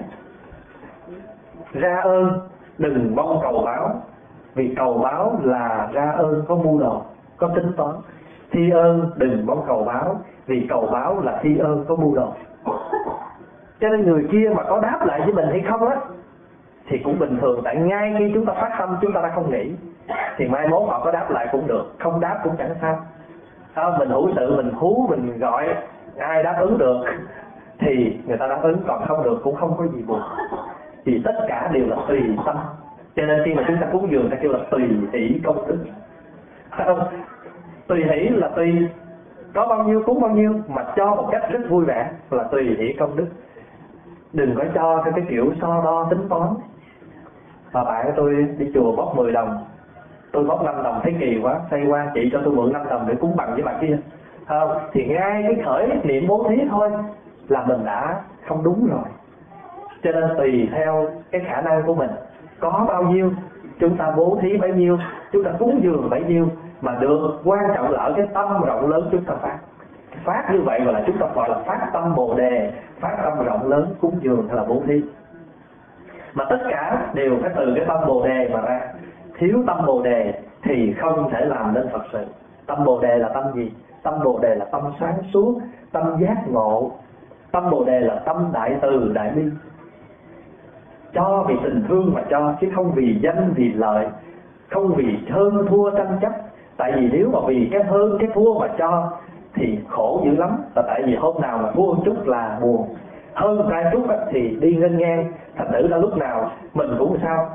ra 1.73 2.01
ơn 2.03 2.39
đừng 2.77 3.15
mong 3.15 3.39
cầu 3.41 3.61
báo. 3.65 4.01
Vì 4.55 4.73
cầu 4.77 4.97
báo 4.97 5.39
là 5.43 5.89
ra 5.93 6.11
ơn 6.11 6.43
có 6.47 6.55
mưu 6.55 6.79
đồ 6.79 7.01
có 7.37 7.47
tính 7.55 7.71
toán. 7.77 7.95
Thi 8.51 8.69
ơn 8.69 9.11
đừng 9.15 9.45
mong 9.45 9.63
cầu 9.67 9.83
báo. 9.83 10.21
Vì 10.47 10.67
cầu 10.69 10.89
báo 10.91 11.21
là 11.21 11.39
thi 11.43 11.57
ơn 11.57 11.85
có 11.87 11.95
mưu 11.95 12.15
đồ. 12.15 12.33
Cho 13.79 13.89
nên 13.89 14.05
người 14.05 14.27
kia 14.31 14.51
mà 14.55 14.63
có 14.63 14.79
đáp 14.79 15.05
lại 15.05 15.21
với 15.25 15.33
mình 15.33 15.47
hay 15.49 15.63
không 15.69 15.87
á 15.87 15.95
thì 16.87 16.97
cũng 16.97 17.19
bình 17.19 17.37
thường. 17.41 17.61
Tại 17.63 17.75
ngay 17.75 18.15
khi 18.19 18.31
chúng 18.33 18.45
ta 18.45 18.53
phát 18.53 18.75
tâm 18.79 18.97
chúng 19.01 19.13
ta 19.13 19.21
đã 19.21 19.31
không 19.35 19.51
nghĩ 19.51 19.75
thì 20.37 20.47
mai 20.47 20.67
mốt 20.67 20.89
họ 20.89 21.01
có 21.05 21.11
đáp 21.11 21.31
lại 21.31 21.47
cũng 21.51 21.67
được. 21.67 21.93
Không 21.99 22.19
đáp 22.19 22.39
cũng 22.43 22.55
chẳng 22.57 22.75
sao. 22.81 22.99
À, 23.73 23.85
mình 23.99 24.09
hữu 24.09 24.29
sự 24.35 24.55
mình 24.55 24.71
hú 24.71 25.07
mình 25.09 25.39
gọi 25.39 25.75
ai 26.17 26.43
đáp 26.43 26.55
ứng 26.59 26.77
được? 26.77 27.03
Thì 27.81 28.17
người 28.25 28.37
ta 28.37 28.47
đáp 28.47 28.59
ứng, 28.63 28.77
còn 28.87 29.05
không 29.07 29.23
được 29.23 29.41
cũng 29.43 29.55
không 29.55 29.77
có 29.77 29.87
gì 29.87 30.01
buồn. 30.01 30.21
Thì 31.05 31.21
tất 31.25 31.45
cả 31.47 31.69
đều 31.73 31.87
là 31.87 31.97
tùy 32.07 32.21
tâm. 32.45 32.55
Cho 33.15 33.25
nên 33.25 33.41
khi 33.45 33.53
mà 33.53 33.63
chúng 33.67 33.77
ta 33.81 33.87
cúng 33.91 34.11
dường, 34.11 34.29
ta 34.29 34.37
kêu 34.41 34.51
là 34.51 34.59
tùy 34.71 34.83
hỷ 35.13 35.39
công 35.43 35.67
đức. 35.67 35.77
Phải 36.69 36.85
không? 36.85 36.99
Tùy 37.87 38.03
hỷ 38.03 38.29
là 38.29 38.49
tùy 38.55 38.87
có 39.53 39.67
bao 39.67 39.83
nhiêu 39.83 40.03
cúng 40.05 40.21
bao 40.21 40.31
nhiêu, 40.31 40.53
mà 40.67 40.85
cho 40.95 41.15
một 41.15 41.27
cách 41.31 41.43
rất 41.51 41.59
vui 41.69 41.85
vẻ 41.85 42.11
là 42.29 42.43
tùy 42.43 42.75
hỷ 42.79 42.93
công 42.93 43.15
đức. 43.15 43.27
Đừng 44.33 44.55
có 44.55 44.63
cho 44.73 45.01
theo 45.03 45.13
cái 45.15 45.25
kiểu 45.29 45.53
so 45.61 45.81
đo 45.85 46.07
tính 46.09 46.29
toán. 46.29 46.49
Mà 47.73 47.83
bạn 47.83 48.05
của 48.05 48.13
tôi 48.15 48.47
đi 48.57 48.71
chùa 48.73 48.95
bóc 48.95 49.13
10 49.15 49.31
đồng. 49.31 49.65
Tôi 50.31 50.43
bóc 50.43 50.63
5 50.63 50.83
đồng, 50.83 50.99
thấy 51.03 51.15
kỳ 51.19 51.39
quá, 51.43 51.59
say 51.71 51.85
qua 51.89 52.11
chị 52.13 52.29
cho 52.33 52.41
tôi 52.45 52.53
mượn 52.53 52.73
5 52.73 52.81
đồng 52.89 53.05
để 53.07 53.15
cúng 53.15 53.35
bằng 53.35 53.53
với 53.53 53.63
bạn 53.63 53.75
kia. 53.81 53.97
Không? 54.47 54.71
Thì 54.91 55.05
ngay 55.05 55.43
cái 55.43 55.63
khởi 55.65 55.89
niệm 56.03 56.27
bố 56.27 56.45
thí 56.49 56.55
thôi 56.69 56.89
là 57.51 57.65
mình 57.65 57.85
đã 57.85 58.21
không 58.47 58.63
đúng 58.63 58.87
rồi. 58.87 59.05
Cho 60.03 60.11
nên 60.11 60.37
tùy 60.37 60.69
theo 60.75 61.09
cái 61.31 61.41
khả 61.47 61.61
năng 61.61 61.83
của 61.83 61.95
mình, 61.95 62.09
có 62.59 62.85
bao 62.87 63.03
nhiêu, 63.03 63.31
chúng 63.79 63.97
ta 63.97 64.13
bố 64.17 64.37
thí 64.41 64.57
bấy 64.57 64.73
nhiêu, 64.73 64.97
chúng 65.31 65.43
ta 65.43 65.51
cúng 65.59 65.79
dường 65.83 66.09
bấy 66.09 66.23
nhiêu 66.23 66.47
mà 66.81 66.97
được 67.01 67.41
quan 67.43 67.63
trọng 67.75 67.91
là 67.91 67.99
ở 68.03 68.13
cái 68.17 68.27
tâm 68.33 68.61
rộng 68.65 68.89
lớn 68.89 69.09
chúng 69.11 69.25
ta 69.25 69.33
phát. 69.35 69.57
Phát 70.23 70.49
như 70.53 70.61
vậy 70.65 70.81
gọi 70.85 70.93
là 70.93 71.03
chúng 71.07 71.17
ta 71.17 71.27
gọi 71.35 71.49
là 71.49 71.57
phát 71.65 71.89
tâm 71.93 72.15
bồ 72.15 72.33
đề, 72.33 72.71
phát 72.99 73.17
tâm 73.23 73.45
rộng 73.45 73.67
lớn 73.67 73.95
cúng 74.01 74.19
dường 74.21 74.47
hay 74.47 74.57
là 74.57 74.63
bố 74.67 74.81
thí. 74.87 75.01
Mà 76.33 76.45
tất 76.49 76.59
cả 76.69 77.11
đều 77.13 77.37
phải 77.41 77.51
từ 77.55 77.73
cái 77.75 77.85
tâm 77.87 77.97
bồ 78.07 78.27
đề 78.27 78.49
mà 78.53 78.61
ra. 78.61 78.79
Thiếu 79.37 79.63
tâm 79.67 79.85
bồ 79.85 80.01
đề 80.01 80.33
thì 80.63 80.93
không 81.01 81.29
thể 81.31 81.45
làm 81.45 81.73
nên 81.73 81.89
phật 81.91 82.03
sự. 82.13 82.25
Tâm 82.65 82.85
bồ 82.85 83.01
đề 83.01 83.17
là 83.17 83.29
tâm 83.29 83.43
gì? 83.53 83.71
Tâm 84.03 84.13
bồ 84.23 84.39
đề 84.39 84.55
là 84.55 84.65
tâm 84.65 84.81
sáng 84.99 85.17
suốt, 85.33 85.59
tâm 85.91 86.17
giác 86.21 86.37
ngộ 86.47 86.91
tâm 87.51 87.69
bồ 87.69 87.83
đề 87.83 87.99
là 87.99 88.15
tâm 88.15 88.49
đại 88.53 88.75
từ, 88.81 89.11
đại 89.13 89.31
bi. 89.35 89.41
Cho 91.13 91.45
vì 91.47 91.55
tình 91.63 91.83
thương 91.87 92.13
mà 92.13 92.21
cho, 92.29 92.53
chứ 92.61 92.67
không 92.75 92.91
vì 92.91 93.19
danh, 93.21 93.53
vì 93.55 93.73
lợi, 93.73 94.07
không 94.69 94.93
vì 94.95 95.17
hơn 95.29 95.65
thua 95.69 95.89
tranh 95.89 96.17
chấp. 96.21 96.31
Tại 96.77 96.91
vì 96.95 97.09
nếu 97.11 97.29
mà 97.33 97.39
vì 97.47 97.69
cái 97.71 97.83
hơn 97.83 98.17
cái 98.19 98.29
thua 98.33 98.59
mà 98.59 98.67
cho, 98.77 99.11
thì 99.53 99.79
khổ 99.89 100.21
dữ 100.25 100.31
lắm. 100.31 100.57
Là 100.75 100.81
tại 100.87 101.01
vì 101.05 101.15
hôm 101.15 101.41
nào 101.41 101.57
mà 101.57 101.71
thua 101.71 101.95
chút 102.05 102.27
là 102.27 102.59
buồn. 102.61 102.95
Hơn 103.33 103.69
ra 103.69 103.89
chút 103.91 104.03
thì 104.31 104.57
đi 104.61 104.75
ngân 104.75 104.97
ngang. 104.97 105.31
Thành 105.55 105.71
thử 105.71 105.87
ra 105.87 105.97
lúc 105.97 106.17
nào 106.17 106.51
mình 106.73 106.95
cũng 106.99 107.17
sao, 107.23 107.49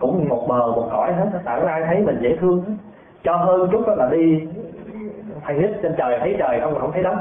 cũng 0.00 0.28
một 0.28 0.46
bờ, 0.48 0.66
một 0.66 0.88
cõi 0.92 1.12
hết 1.12 1.26
tại 1.44 1.60
ai 1.60 1.82
thấy 1.86 2.02
mình 2.02 2.18
dễ 2.20 2.36
thương 2.36 2.64
cho 3.24 3.36
hơn 3.36 3.68
chút 3.72 3.82
là 3.96 4.08
đi 4.12 4.48
thầy 5.44 5.60
hết 5.60 5.72
trên 5.82 5.94
trời 5.98 6.18
thấy 6.18 6.36
trời 6.38 6.60
không 6.60 6.78
không 6.80 6.92
thấy 6.92 7.02
đất 7.02 7.16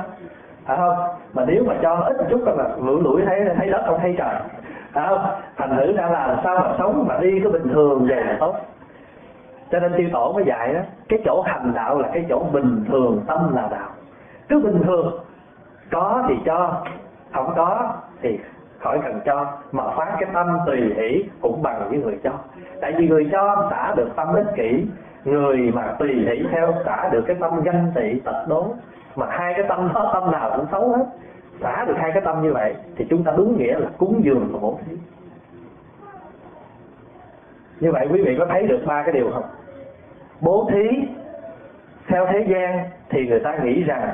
phải 0.78 0.88
không? 0.88 0.98
Mà 1.34 1.44
nếu 1.48 1.64
mà 1.68 1.74
cho 1.82 1.96
ít 1.96 2.18
chút 2.30 2.42
là 2.46 2.70
lủi 2.86 3.02
lủi 3.02 3.22
thấy 3.26 3.46
thấy 3.58 3.70
đất 3.70 3.84
không 3.86 4.00
thấy 4.02 4.16
trời. 4.18 4.36
Phải 4.94 5.08
không? 5.08 5.26
Thành 5.58 5.78
thử 5.78 5.98
ra 5.98 6.10
là 6.10 6.42
sao 6.44 6.60
mà 6.60 6.76
sống 6.78 7.06
mà 7.08 7.18
đi 7.22 7.40
cái 7.44 7.52
bình 7.52 7.74
thường 7.74 8.08
vậy 8.10 8.24
là 8.24 8.38
tốt. 8.40 8.56
Cho 9.72 9.80
nên 9.80 9.94
tiêu 9.98 10.10
tổ 10.14 10.34
mới 10.34 10.44
dạy 10.46 10.74
đó, 10.74 10.80
cái 11.10 11.20
chỗ 11.26 11.42
hành 11.42 11.72
đạo 11.76 12.00
là 12.00 12.10
cái 12.14 12.26
chỗ 12.30 12.40
bình 12.52 12.86
thường 12.92 13.22
tâm 13.28 13.56
là 13.56 13.68
đạo. 13.72 13.90
Cứ 14.50 14.60
bình 14.60 14.84
thường, 14.84 15.20
có 15.92 16.24
thì 16.30 16.36
cho, 16.46 16.82
không 17.34 17.54
có 17.56 17.94
thì 18.22 18.40
khỏi 18.80 19.00
cần 19.04 19.20
cho. 19.26 19.46
Mà 19.72 19.84
phát 19.96 20.16
cái 20.20 20.30
tâm 20.34 20.58
tùy 20.66 20.94
hỷ 20.98 21.24
cũng 21.42 21.62
bằng 21.64 21.90
với 21.90 21.98
người 21.98 22.20
cho. 22.24 22.32
Tại 22.82 22.94
vì 22.98 23.08
người 23.08 23.30
cho 23.32 23.68
xả 23.72 23.94
được 23.96 24.10
tâm 24.16 24.34
ích 24.34 24.48
kỷ, 24.56 24.88
người 25.26 25.72
mà 25.74 25.96
tùy 26.00 26.10
hỷ 26.10 26.44
theo 26.52 26.74
xả 26.86 27.10
được 27.12 27.22
cái 27.28 27.36
tâm 27.40 27.62
ganh 27.64 27.92
tị, 27.96 28.20
tật 28.20 28.46
đố 28.48 28.68
mà 29.16 29.28
hai 29.30 29.54
cái 29.54 29.66
tâm 29.70 29.92
đó, 29.94 30.12
tâm 30.14 30.32
nào 30.32 30.52
cũng 30.56 30.66
xấu 30.72 30.90
hết. 30.90 31.06
Xả 31.62 31.86
được 31.86 31.96
hai 31.98 32.12
cái 32.12 32.22
tâm 32.26 32.42
như 32.42 32.54
vậy, 32.54 32.76
thì 32.96 33.06
chúng 33.10 33.24
ta 33.24 33.34
đúng 33.38 33.58
nghĩa 33.58 33.80
là 33.80 33.90
cúng 33.98 34.22
dường 34.24 34.50
và 34.52 34.60
bố 34.62 34.80
thí. 34.86 34.96
Như 37.80 37.92
vậy 37.92 38.08
quý 38.12 38.22
vị 38.22 38.36
có 38.40 38.46
thấy 38.50 38.68
được 38.68 38.80
ba 38.86 39.04
cái 39.04 39.14
điều 39.14 39.32
không? 39.34 39.44
Bố 40.42 40.70
thí, 40.72 41.08
theo 42.08 42.26
thế 42.26 42.46
gian 42.50 42.80
thì 43.10 43.28
người 43.28 43.40
ta 43.40 43.58
nghĩ 43.58 43.84
rằng 43.84 44.10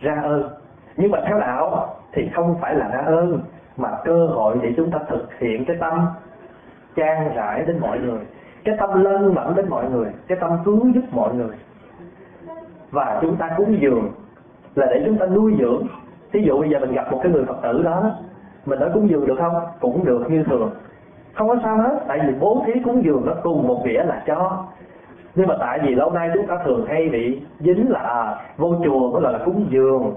ra 0.00 0.20
ơn. 0.22 0.50
Nhưng 0.96 1.10
mà 1.10 1.18
theo 1.26 1.38
đạo 1.38 1.96
thì 2.12 2.30
không 2.34 2.56
phải 2.60 2.74
là 2.74 2.88
ra 2.88 3.00
ơn, 3.00 3.40
mà 3.76 3.88
cơ 4.04 4.26
hội 4.26 4.56
để 4.62 4.72
chúng 4.76 4.90
ta 4.90 4.98
thực 5.08 5.38
hiện 5.38 5.64
cái 5.64 5.76
tâm 5.80 6.06
trang 6.96 7.34
rãi 7.34 7.62
đến 7.66 7.78
mọi 7.80 7.98
người. 7.98 8.20
Cái 8.64 8.74
tâm 8.78 9.04
lân 9.04 9.34
mẫn 9.34 9.54
đến 9.54 9.68
mọi 9.68 9.90
người, 9.90 10.10
cái 10.28 10.38
tâm 10.40 10.58
cứu 10.64 10.88
giúp 10.94 11.04
mọi 11.10 11.34
người 11.34 11.56
và 12.90 13.18
chúng 13.22 13.36
ta 13.36 13.50
cúng 13.56 13.76
dường 13.80 14.12
là 14.74 14.86
để 14.90 15.02
chúng 15.06 15.16
ta 15.18 15.26
nuôi 15.26 15.54
dưỡng. 15.58 15.86
Thí 16.32 16.40
dụ 16.42 16.60
bây 16.60 16.70
giờ 16.70 16.78
mình 16.80 16.92
gặp 16.92 17.12
một 17.12 17.20
cái 17.22 17.32
người 17.32 17.44
phật 17.44 17.56
tử 17.62 17.82
đó 17.82 18.10
mình 18.66 18.80
nói 18.80 18.90
cúng 18.94 19.10
dường 19.10 19.26
được 19.26 19.36
không? 19.38 19.54
Cũng 19.80 20.04
được 20.04 20.30
như 20.30 20.44
thường. 20.44 20.70
Không 21.34 21.48
có 21.48 21.56
sao 21.62 21.76
hết 21.76 22.04
tại 22.08 22.20
vì 22.26 22.34
bố 22.40 22.62
thí 22.66 22.72
cúng 22.84 23.04
dường 23.04 23.26
nó 23.26 23.32
cùng 23.42 23.68
một 23.68 23.82
nghĩa 23.84 24.04
là 24.04 24.22
cho. 24.26 24.64
Nhưng 25.34 25.46
mà 25.46 25.54
tại 25.60 25.78
vì 25.82 25.94
lâu 25.94 26.10
nay 26.10 26.30
chúng 26.34 26.46
ta 26.46 26.58
thường 26.64 26.86
hay 26.88 27.08
bị 27.08 27.42
dính 27.60 27.90
là 27.90 28.00
à, 28.00 28.36
vô 28.56 28.74
chùa 28.84 29.10
mới 29.12 29.22
là, 29.22 29.30
là 29.30 29.38
cúng 29.44 29.66
dường. 29.70 30.14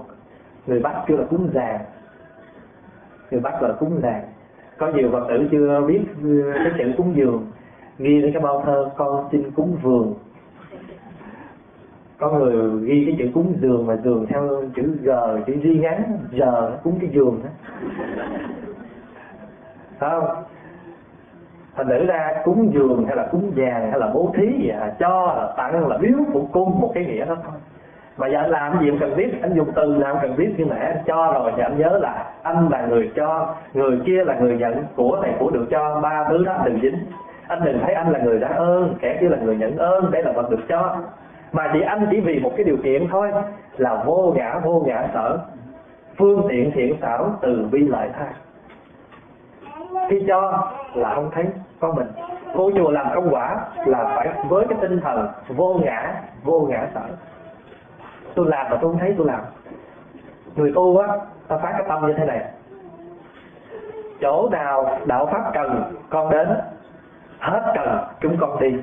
Người 0.66 0.80
bắc 0.80 0.94
kêu 1.06 1.18
là 1.18 1.24
cúng 1.30 1.48
giàng 1.54 1.80
người 3.32 3.40
bắc 3.40 3.60
gọi 3.60 3.70
là 3.70 3.76
cúng 3.76 4.00
giàng 4.02 4.22
có 4.78 4.88
nhiều 4.88 5.08
phật 5.12 5.26
tử 5.28 5.48
chưa 5.50 5.80
biết 5.86 6.00
ờ, 6.22 6.52
cái 6.54 6.72
chữ 6.78 6.92
cúng 6.96 7.12
dường. 7.16 7.46
Ghi 7.98 8.20
lên 8.20 8.32
cái 8.32 8.42
bao 8.42 8.62
thơ 8.66 8.90
con 8.96 9.28
xin 9.32 9.50
cúng 9.50 9.76
vườn 9.82 10.14
có 12.22 12.30
người 12.30 12.80
ghi 12.80 13.04
cái 13.06 13.14
chữ 13.18 13.30
cúng 13.34 13.54
giường 13.60 13.86
mà 13.86 13.96
giường 13.96 14.26
theo 14.26 14.62
chữ 14.76 14.82
g 15.02 15.10
chữ 15.46 15.54
duy 15.62 15.78
ngắn 15.78 16.18
giờ 16.30 16.70
cúng 16.82 16.98
cái 17.00 17.10
giường 17.12 17.40
đó. 17.44 17.50
Không? 20.00 20.24
Thành 21.76 21.88
nữ 21.88 22.06
ra 22.06 22.42
cúng 22.44 22.70
giường 22.74 23.04
hay 23.06 23.16
là 23.16 23.28
cúng 23.32 23.52
vàng 23.56 23.90
hay 23.90 24.00
là 24.00 24.10
bố 24.14 24.32
thí 24.36 24.46
gì 24.62 24.68
à, 24.68 24.92
cho 24.98 25.34
là 25.36 25.54
tặng 25.56 25.88
là 25.88 25.98
biếu 25.98 26.18
cũng 26.32 26.48
cung 26.52 26.80
một 26.80 26.90
cái 26.94 27.04
nghĩa 27.04 27.24
đó 27.24 27.36
thôi. 27.42 27.52
Mà 28.16 28.26
giờ 28.26 28.38
anh 28.38 28.50
làm 28.50 28.80
gì 28.80 28.88
anh 28.88 28.98
cần 28.98 29.16
biết 29.16 29.42
anh 29.42 29.54
dùng 29.54 29.72
từ 29.74 29.94
làm 29.94 30.16
cần 30.22 30.36
biết 30.36 30.54
như 30.56 30.64
mà 30.64 30.76
anh 30.76 30.96
cho 31.06 31.32
rồi 31.34 31.52
thì 31.56 31.62
anh 31.62 31.78
nhớ 31.78 31.98
là 32.02 32.32
anh 32.42 32.68
là 32.68 32.86
người 32.86 33.10
cho 33.14 33.54
người 33.74 34.00
kia 34.06 34.24
là 34.24 34.34
người 34.34 34.56
nhận 34.56 34.84
của 34.96 35.18
này 35.22 35.34
của 35.38 35.50
được 35.50 35.66
cho 35.70 36.00
ba 36.02 36.26
thứ 36.28 36.44
đó 36.44 36.62
đừng 36.64 36.80
dính. 36.82 36.98
Anh 37.48 37.64
đừng 37.64 37.78
thấy 37.82 37.94
anh 37.94 38.12
là 38.12 38.18
người 38.18 38.38
đã 38.38 38.48
ơn 38.48 38.94
kẻ 39.00 39.18
kia 39.20 39.28
là 39.28 39.36
người 39.36 39.56
nhận 39.56 39.76
ơn 39.76 40.10
đấy 40.10 40.22
là 40.22 40.32
vật 40.32 40.50
được 40.50 40.60
cho 40.68 40.96
mà 41.52 41.70
chị 41.72 41.80
anh 41.80 42.06
chỉ 42.10 42.20
vì 42.20 42.40
một 42.40 42.52
cái 42.56 42.64
điều 42.64 42.76
kiện 42.76 43.08
thôi, 43.10 43.32
là 43.76 44.04
vô 44.06 44.32
ngã 44.36 44.60
vô 44.64 44.82
ngã 44.86 45.08
sở. 45.14 45.38
Phương 46.18 46.46
tiện 46.48 46.70
thiện 46.74 46.96
xảo 47.00 47.30
từ 47.40 47.68
bi 47.72 47.80
lợi 47.80 48.08
tha. 48.18 48.26
Khi 50.08 50.24
cho 50.28 50.68
là 50.94 51.14
không 51.14 51.30
thấy 51.34 51.44
có 51.80 51.92
mình. 51.92 52.06
Vô 52.54 52.70
chùa 52.74 52.90
làm 52.90 53.06
công 53.14 53.34
quả 53.34 53.56
là 53.86 54.04
phải 54.16 54.28
với 54.48 54.66
cái 54.68 54.78
tinh 54.80 55.00
thần 55.00 55.28
vô 55.48 55.80
ngã 55.84 56.14
vô 56.42 56.60
ngã 56.60 56.86
sở. 56.94 57.00
Tôi 58.34 58.46
làm 58.48 58.66
mà 58.70 58.78
tôi 58.80 58.92
không 58.92 58.98
thấy 58.98 59.14
tôi 59.18 59.26
làm. 59.26 59.40
Người 60.56 60.72
tu 60.74 60.96
á, 60.98 61.08
ta 61.48 61.56
phát 61.56 61.72
cái 61.72 61.82
tâm 61.88 62.06
như 62.06 62.12
thế 62.12 62.24
này. 62.24 62.44
Chỗ 64.20 64.48
nào 64.52 64.98
đạo 65.06 65.28
pháp 65.32 65.50
cần, 65.54 65.94
con 66.10 66.30
đến, 66.30 66.48
hết 67.38 67.72
cần 67.74 67.98
chúng 68.20 68.36
con 68.40 68.60
đi 68.60 68.76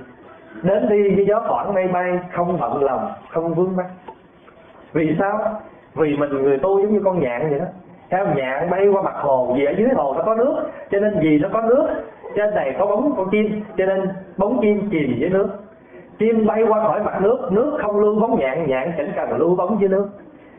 đến 0.61 0.89
đi 0.89 1.15
như 1.15 1.23
gió 1.27 1.41
thoảng 1.47 1.73
mây 1.73 1.87
bay, 1.87 2.19
không 2.33 2.57
bận 2.59 2.83
lòng, 2.83 3.11
không 3.29 3.53
vướng 3.53 3.75
mắt 3.75 3.85
vì 4.93 5.15
sao? 5.19 5.39
Vì 5.95 6.17
mình 6.17 6.29
người 6.29 6.57
tu 6.57 6.81
giống 6.81 6.93
như 6.93 7.01
con 7.05 7.19
nhạn 7.19 7.49
vậy 7.49 7.59
đó. 7.59 7.65
Theo 8.09 8.25
nhạn 8.35 8.69
bay 8.69 8.87
qua 8.87 9.01
mặt 9.01 9.15
hồ, 9.15 9.53
vì 9.57 9.65
ở 9.65 9.73
dưới 9.77 9.87
hồ 9.95 10.13
nó 10.17 10.23
có 10.23 10.35
nước, 10.35 10.55
cho 10.91 10.99
nên 10.99 11.19
vì 11.21 11.39
nó 11.39 11.49
có 11.53 11.61
nước, 11.61 11.87
trên 12.35 12.55
này 12.55 12.75
có 12.79 12.85
bóng 12.85 13.13
con 13.17 13.29
chim, 13.29 13.61
cho 13.77 13.85
nên 13.85 14.09
bóng 14.37 14.59
chim 14.61 14.89
chìm 14.91 15.15
dưới 15.19 15.29
nước. 15.29 15.49
Chim 16.19 16.45
bay 16.45 16.63
qua 16.67 16.83
khỏi 16.83 17.03
mặt 17.03 17.21
nước 17.21 17.47
nước 17.51 17.77
không 17.81 17.99
lưu 17.99 18.19
bóng 18.19 18.39
nhạn 18.39 18.67
nhạn 18.67 18.91
chẳng 18.97 19.11
cần 19.15 19.37
lưu 19.37 19.55
bóng 19.55 19.77
dưới 19.79 19.89
nước. 19.89 20.09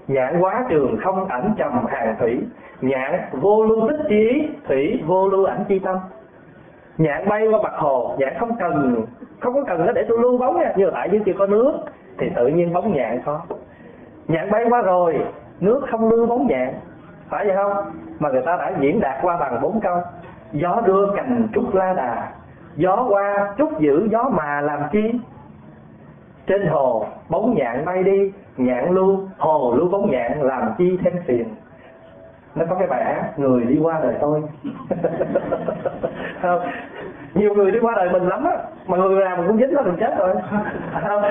Nhạn 0.09 0.41
quá 0.41 0.67
trường 0.71 0.97
không 1.03 1.29
ảnh 1.29 1.55
trầm 1.59 1.87
hàng 1.87 2.17
thủy, 2.19 2.41
nhạn 2.81 3.21
vô 3.33 3.65
lưu 3.65 3.89
tích 3.89 4.01
chí 4.09 4.49
thủy 4.69 5.03
vô 5.07 5.29
lưu 5.29 5.45
ảnh 5.45 5.65
chi 5.69 5.79
tâm 5.79 5.97
nhạn 6.99 7.29
bay 7.29 7.49
qua 7.51 7.61
mặt 7.63 7.73
hồ 7.77 8.15
nhạn 8.19 8.35
không 8.41 8.57
cần, 8.59 9.05
không 9.41 9.55
có 9.55 9.65
cần 9.67 9.87
nó 9.87 9.93
để 9.93 10.05
tôi 10.09 10.19
lưu 10.19 10.39
bóng 10.39 10.61
nha. 10.61 10.73
Như 10.77 10.91
tại 10.95 11.09
dưới 11.13 11.21
kia 11.27 11.35
có 11.39 11.47
nước, 11.47 11.73
thì 12.19 12.31
tự 12.37 12.47
nhiên 12.47 12.73
bóng 12.73 12.95
nhạn 12.95 13.21
có. 13.25 13.41
Nhạn 14.29 14.51
bay 14.51 14.65
qua 14.71 14.83
rồi, 14.83 15.25
nước 15.61 15.87
không 15.91 16.09
lưu 16.09 16.27
bóng 16.27 16.47
nhạn 16.47 16.75
phải 17.29 17.47
vậy 17.47 17.57
không? 17.57 17.73
Mà 18.19 18.31
người 18.31 18.43
ta 18.43 18.57
đã 18.57 18.73
diễn 18.81 19.01
đạt 19.01 19.19
qua 19.23 19.37
bằng 19.37 19.61
bốn 19.63 19.81
câu. 19.81 19.97
Gió 20.53 20.81
đưa 20.87 21.07
cành 21.17 21.49
trúc 21.55 21.75
la 21.75 21.93
đà, 21.93 22.33
gió 22.77 23.07
qua 23.09 23.55
trúc 23.59 23.81
giữ 23.81 24.09
gió 24.11 24.31
mà 24.33 24.61
làm 24.61 24.81
chi? 24.93 25.13
Trên 26.47 26.67
hồ, 26.67 27.07
bóng 27.29 27.55
nhạn 27.55 27.85
bay 27.85 28.03
đi 28.03 28.33
nhạn 28.57 28.91
lưu, 28.91 29.19
hồ 29.39 29.75
lưu 29.77 29.89
bóng 29.89 30.11
nhạn 30.11 30.43
làm 30.43 30.75
chi 30.79 30.99
thêm 31.05 31.13
phiền? 31.27 31.55
Nó 32.55 32.65
có 32.71 32.77
cái 32.79 32.87
bài 32.87 33.05
hát 33.05 33.39
người 33.39 33.65
đi 33.65 33.79
qua 33.83 34.01
đời 34.03 34.15
tôi. 34.21 34.43
Không 36.43 36.61
nhiều 37.35 37.55
người 37.55 37.71
đi 37.71 37.79
qua 37.81 37.95
đời 37.97 38.09
mình 38.13 38.29
lắm 38.29 38.45
á 38.45 38.57
mà 38.87 38.97
người 38.97 39.25
nào 39.25 39.37
mình 39.37 39.47
cũng 39.47 39.59
dính 39.59 39.75
nó 39.75 39.83
mình 39.83 39.97
chết 40.01 40.15
rồi. 40.19 40.35
Không. 41.09 41.23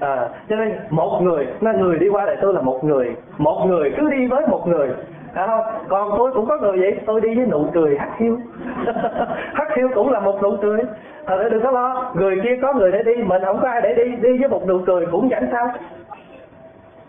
À, 0.00 0.28
cho 0.48 0.56
nên 0.56 0.78
một 0.90 1.20
người 1.22 1.46
nó 1.60 1.72
người 1.72 1.98
đi 1.98 2.08
qua 2.08 2.26
đời 2.26 2.36
tôi 2.42 2.54
là 2.54 2.60
một 2.60 2.84
người 2.84 3.16
một 3.38 3.64
người 3.66 3.94
cứ 3.96 4.10
đi 4.10 4.26
với 4.26 4.46
một 4.46 4.68
người. 4.68 4.88
Không? 5.34 5.60
còn 5.88 6.14
tôi 6.18 6.32
cũng 6.32 6.46
có 6.46 6.56
người 6.56 6.78
vậy 6.78 7.00
tôi 7.06 7.20
đi 7.20 7.34
với 7.34 7.46
nụ 7.46 7.66
cười 7.74 7.98
hắt 7.98 8.10
hiu. 8.18 8.38
Hắt 9.54 9.76
hiu 9.76 9.88
cũng 9.94 10.10
là 10.10 10.20
một 10.20 10.42
nụ 10.42 10.56
cười. 10.62 10.80
Thật 11.26 11.48
đừng 11.50 11.62
có 11.62 11.70
lo 11.70 12.12
người 12.14 12.40
kia 12.44 12.58
có 12.62 12.72
người 12.72 12.92
để 12.92 13.02
đi 13.02 13.22
mình 13.22 13.42
không 13.44 13.60
có 13.62 13.68
ai 13.68 13.80
để 13.82 13.94
đi 13.94 14.16
đi 14.16 14.38
với 14.38 14.48
một 14.48 14.66
nụ 14.66 14.78
cười 14.86 15.06
cũng 15.06 15.28
chẳng 15.30 15.48
sao 15.52 15.72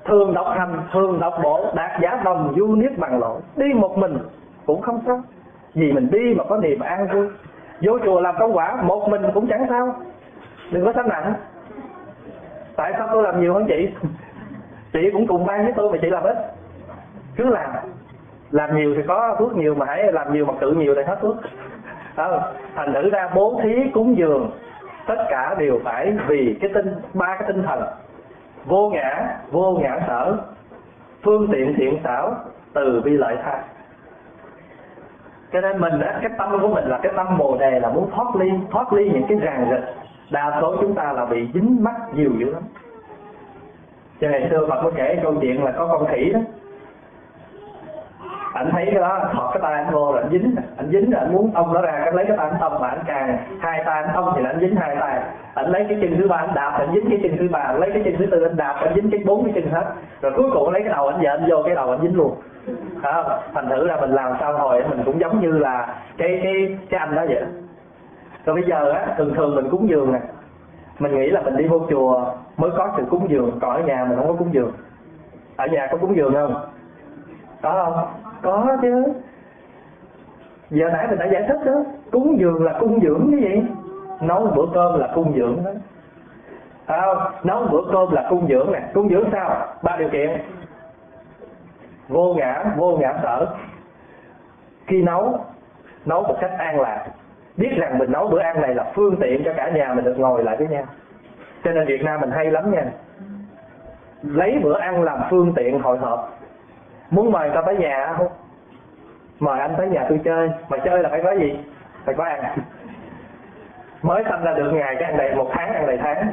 thường 0.06 0.34
độc 0.34 0.48
hành 0.50 0.82
thường 0.94 1.20
độc 1.20 1.34
bộ 1.44 1.72
đạt 1.76 1.92
giả 2.02 2.22
đồng 2.26 2.54
du 2.58 2.76
niết 2.76 2.98
bằng 2.98 3.20
lộ. 3.20 3.40
Đi 3.56 3.74
một 3.74 3.98
mình 3.98 4.18
cũng 4.66 4.82
không 4.82 5.02
sao. 5.06 5.22
Vì 5.74 5.92
mình 5.92 6.12
đi 6.12 6.34
mà 6.38 6.44
có 6.50 6.58
niềm 6.58 6.80
an 6.80 7.08
vui. 7.14 7.28
Vô 7.82 8.00
chùa 8.06 8.22
làm 8.22 8.36
công 8.40 8.58
quả 8.58 8.82
một 8.82 9.10
mình 9.10 9.22
cũng 9.34 9.48
chẳng 9.48 9.66
sao. 9.70 9.96
Đừng 10.72 10.86
có 10.86 10.94
sánh 10.96 11.08
nặng. 11.08 11.34
Tại 12.76 12.94
sao 12.98 13.08
tôi 13.12 13.24
làm 13.24 13.42
nhiều 13.42 13.54
hơn 13.54 13.66
chị? 13.68 13.90
Chị 14.94 15.10
cũng 15.14 15.28
cùng 15.28 15.46
ban 15.46 15.64
với 15.64 15.74
tôi 15.76 15.92
mà 15.92 15.98
chị 16.02 16.10
làm 16.10 16.24
ít. 16.24 16.38
Cứ 17.36 17.46
làm. 17.46 17.70
Làm 18.52 18.76
nhiều 18.76 18.94
thì 18.98 19.02
có 19.08 19.36
phước 19.40 19.56
nhiều 19.56 19.76
mà 19.76 19.86
hãy 19.86 20.14
làm 20.14 20.34
nhiều 20.34 20.46
mà 20.46 20.54
tự 20.60 20.72
nhiều 20.72 20.96
thì 20.96 21.02
hết 21.04 21.18
phước 21.22 21.36
à, 21.44 21.50
ờ, 22.16 22.54
thành 22.76 22.94
thử 22.94 23.10
ra 23.10 23.30
bố 23.36 23.60
thí 23.64 23.92
cúng 23.94 24.18
dường. 24.18 24.52
Tất 25.08 25.26
cả 25.30 25.56
đều 25.60 25.80
phải 25.84 26.14
vì 26.28 26.58
cái 26.62 26.72
tinh 26.74 26.96
ba 27.14 27.36
cái 27.40 27.44
tinh 27.48 27.64
thần 27.64 27.84
vô 28.66 28.90
ngã 28.90 29.38
vô 29.52 29.80
ngã 29.82 30.00
sở. 30.08 30.38
Phương 31.24 31.48
tiện 31.52 31.74
thiện 31.78 32.00
xảo 32.04 32.36
từ 32.74 33.02
bi 33.06 33.12
lợi 33.12 33.38
tha. 33.44 33.64
Cho 35.54 35.62
nên 35.62 35.80
mình 35.80 36.00
á, 36.00 36.20
cái 36.22 36.32
tâm 36.38 36.62
của 36.62 36.68
mình 36.68 36.86
là 36.86 37.00
cái 37.04 37.14
tâm 37.16 37.38
bồ 37.38 37.58
đề 37.58 37.80
là 37.80 37.90
muốn 37.90 38.12
thoát 38.12 38.36
ly 38.36 38.52
thoát 38.72 38.94
ly 38.94 39.10
những 39.14 39.26
cái 39.30 39.38
ràng 39.38 39.68
rịch. 39.72 39.96
Đa 40.32 40.58
số 40.62 40.76
chúng 40.82 40.96
ta 40.96 41.14
là 41.14 41.26
bị 41.26 41.50
dính 41.54 41.84
mắc 41.84 41.96
nhiều 42.14 42.32
dữ 42.38 42.54
lắm. 42.54 42.64
Cho 44.22 44.30
ngày 44.30 44.48
xưa 44.50 44.68
Phật 44.70 44.82
có 44.84 44.92
kể 44.96 45.20
câu 45.24 45.36
chuyện 45.42 45.64
là 45.64 45.72
có 45.72 45.88
con 45.88 46.08
khỉ 46.08 46.32
đó 46.34 46.40
anh 48.54 48.70
thấy 48.72 48.86
cái 48.86 49.02
đó 49.02 49.30
thọt 49.34 49.50
cái 49.54 49.62
tay 49.62 49.74
anh 49.74 49.94
vô 49.94 50.12
rồi 50.12 50.22
anh 50.22 50.32
dính. 50.32 50.56
Anh 50.78 50.90
dính 50.92 51.12
rồi 51.12 51.22
anh 51.22 51.34
muốn 51.34 51.52
tông 51.52 51.74
nó 51.74 51.82
ra 51.82 52.02
cái 52.06 52.14
lấy 52.14 52.26
cái 52.26 52.38
tay 52.38 52.50
anh 52.50 52.60
tông 52.62 52.82
mà 52.82 52.88
anh 52.88 53.00
càng 53.08 53.38
hai 53.60 53.84
tay 53.86 54.04
anh 54.04 54.10
tông 54.14 54.34
thì 54.36 54.44
anh 54.46 54.60
dính 54.60 54.76
hai 54.76 54.96
tay 55.00 55.20
anh 55.54 55.72
lấy 55.72 55.86
cái 55.90 55.98
chân 56.02 56.16
thứ 56.18 56.28
ba 56.28 56.38
anh 56.38 56.54
đạp 56.56 56.76
anh 56.80 56.94
dính 56.94 57.10
cái 57.10 57.20
chân 57.24 57.38
thứ 57.38 57.48
ba. 57.52 57.74
Lấy 57.80 57.92
cái 57.92 58.02
chân 58.06 58.16
thứ 58.18 58.26
tư 58.26 58.44
anh 58.44 58.58
đạp 58.58 58.74
anh 58.74 58.96
dính 58.96 59.12
cái 59.12 59.22
bốn 59.26 59.44
cái 59.44 59.54
chân 59.56 59.74
hết. 59.74 59.86
Rồi 60.22 60.32
cuối 60.36 60.50
cùng 60.54 60.70
lấy 60.70 60.82
cái 60.82 60.92
đầu 60.94 61.08
anh 61.08 61.22
giờ 61.22 61.30
anh 61.30 61.50
vô 61.50 61.64
cái 61.66 61.76
đầu 61.76 61.90
anh 61.90 62.02
dính 62.02 62.18
luôn. 62.18 62.36
À, 63.02 63.24
thành 63.54 63.70
thử 63.70 63.88
là 63.88 64.02
mình 64.02 64.12
làm 64.12 64.34
sao 64.40 64.58
hồi 64.58 64.84
mình 64.90 65.04
cũng 65.06 65.20
giống 65.20 65.42
như 65.42 65.52
là 65.52 65.96
cái 66.18 66.40
cái 66.44 66.78
cái 66.90 67.00
anh 67.00 67.16
đó 67.16 67.26
vậy. 67.30 67.44
Rồi 68.46 68.56
bây 68.56 68.64
giờ 68.64 68.92
á 68.92 69.08
thường 69.18 69.34
thường 69.36 69.56
mình 69.56 69.70
cúng 69.70 69.90
dường 69.90 70.14
nè. 70.14 70.20
Mình 71.00 71.16
nghĩ 71.16 71.30
là 71.30 71.42
mình 71.42 71.58
đi 71.58 71.68
vô 71.68 71.80
chùa 71.90 72.26
mới 72.58 72.72
có 72.78 72.94
sự 72.98 73.04
cúng 73.10 73.30
dường 73.30 73.60
còn 73.62 73.76
ở 73.76 73.82
nhà 73.82 74.06
mình 74.10 74.18
không 74.18 74.28
có 74.28 74.34
cúng 74.34 74.54
dường. 74.54 74.72
Ở 75.58 75.68
nhà 75.68 75.88
có 75.92 75.98
cúng 75.98 76.16
dường 76.16 76.34
không? 76.34 76.56
Có 77.62 77.72
không? 77.72 78.21
Có 78.44 78.78
chứ. 78.82 79.04
Giờ 80.70 80.90
nãy 80.94 81.08
mình 81.10 81.20
đã 81.20 81.26
giải 81.26 81.46
thích 81.48 81.60
đó. 81.66 81.84
Cúng 82.12 82.40
dường 82.40 82.64
là 82.64 82.78
cung 82.80 83.00
dưỡng 83.02 83.28
cái 83.32 83.42
gì? 83.42 83.64
Nấu 84.22 84.48
bữa 84.56 84.66
cơm 84.74 85.00
là 85.00 85.12
cung 85.16 85.34
dưỡng. 85.36 85.64
Đó 86.88 87.14
à, 87.14 87.32
nấu 87.44 87.66
bữa 87.72 87.82
cơm 87.92 88.12
là 88.12 88.28
cung 88.30 88.48
dưỡng 88.48 88.72
nè. 88.72 88.82
Cung 88.94 89.10
dưỡng 89.10 89.30
sao? 89.32 89.68
Ba 89.82 89.98
điều 89.98 90.10
kiện. 90.10 90.42
Vô 92.08 92.34
ngã 92.34 92.64
vô 92.78 92.98
ngã 92.98 93.14
sở. 93.24 93.46
Khi 94.88 95.02
nấu 95.02 95.40
nấu 96.06 96.24
một 96.24 96.38
cách 96.42 96.52
an 96.58 96.80
lạc. 96.80 97.08
Biết 97.58 97.72
rằng 97.78 97.98
mình 97.98 98.12
nấu 98.12 98.28
bữa 98.28 98.40
ăn 98.40 98.62
này 98.62 98.76
là 98.76 98.92
phương 98.96 99.16
tiện 99.22 99.44
cho 99.46 99.54
cả 99.58 99.70
nhà 99.70 99.94
mình 99.94 100.06
được 100.06 100.20
ngồi 100.20 100.44
lại 100.44 100.58
với 100.58 100.68
nhau. 100.68 100.84
Cho 101.64 101.72
nên 101.72 101.88
Việt 101.88 102.04
Nam 102.04 102.22
mình 102.22 102.32
hay 102.32 102.52
lắm 102.52 102.72
nha. 102.72 102.86
Lấy 104.22 104.60
bữa 104.64 104.80
ăn 104.80 105.04
làm 105.04 105.20
phương 105.30 105.54
tiện 105.56 105.80
hội 105.80 105.98
họp 105.98 106.41
muốn 107.12 107.32
mời 107.32 107.50
ta 107.50 107.62
tới 107.66 107.76
nhà 107.76 108.14
không? 108.18 108.28
Mời 109.40 109.60
anh 109.60 109.74
tới 109.78 109.88
nhà 109.88 110.06
tôi 110.10 110.20
chơi. 110.26 110.50
Mà 110.70 110.78
chơi 110.78 111.04
là 111.04 111.10
phải 111.10 111.22
có 111.24 111.32
gì? 111.32 111.60
Phải 112.06 112.16
có 112.16 112.24
ăn. 112.24 112.44
Mới 114.02 114.24
sinh 114.30 114.44
ra 114.44 114.54
được 114.54 114.72
ngày 114.74 114.96
cái 115.00 115.10
ăn 115.12 115.18
đầy, 115.18 115.36
một 115.36 115.48
tháng 115.54 115.74
ăn 115.74 115.88
đầy 115.88 115.98
tháng. 115.98 116.32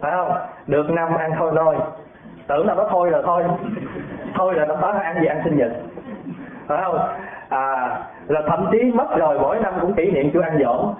Phải 0.00 0.12
không? 0.12 0.32
Được 0.66 0.90
năm 0.90 1.16
ăn 1.16 1.32
thôi 1.38 1.52
nôi 1.54 1.76
tưởng 2.48 2.66
là 2.66 2.74
nó 2.74 2.86
thôi 2.90 3.10
là 3.10 3.22
thôi. 3.24 3.44
Thôi 4.34 4.54
là 4.54 4.64
nó 4.64 4.74
tới 4.74 5.02
ăn 5.02 5.20
gì 5.20 5.26
ăn 5.26 5.40
sinh 5.44 5.56
nhật. 5.56 5.72
Phải 6.66 6.82
không? 6.84 6.98
À 7.48 7.98
là 8.28 8.42
thậm 8.46 8.68
chí 8.72 8.92
mất 8.94 9.16
rồi, 9.18 9.38
mỗi 9.38 9.58
năm 9.60 9.74
cũng 9.80 9.94
kỷ 9.94 10.10
niệm 10.10 10.30
chưa 10.34 10.40
ăn 10.40 10.58
dỗ. 10.60 10.94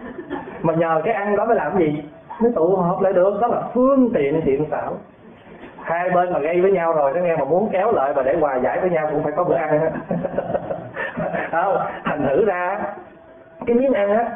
Mà 0.63 0.75
nhờ 0.75 1.01
cái 1.05 1.15
ăn 1.15 1.37
đó 1.37 1.45
mới 1.45 1.57
làm 1.57 1.79
gì? 1.79 2.03
Mới 2.41 2.53
tụ 2.55 2.77
họp 2.77 3.01
lại 3.01 3.13
được. 3.13 3.39
Đó 3.41 3.49
là 3.49 3.63
phương 3.75 4.11
tiện 4.15 4.41
thiện 4.45 4.65
xảo 4.71 4.93
hai 5.88 6.11
bên 6.11 6.33
mà 6.33 6.38
gây 6.38 6.61
với 6.61 6.72
nhau 6.72 6.92
rồi, 6.92 7.12
nó 7.14 7.20
nghe 7.20 7.37
mà 7.37 7.44
muốn 7.44 7.68
kéo 7.72 7.92
lại 7.92 8.12
và 8.12 8.22
để 8.22 8.37
hòa 8.40 8.57
giải 8.57 8.81
với 8.81 8.90
nhau 8.90 9.09
cũng 9.12 9.22
phải 9.22 9.33
có 9.37 9.44
bữa 9.44 9.55
ăn. 9.55 9.90
Không, 11.51 11.77
thành 12.05 12.27
thử 12.29 12.44
ra, 12.44 12.81
cái 13.66 13.77
miếng 13.77 13.92
ăn 13.92 14.11
á, 14.11 14.31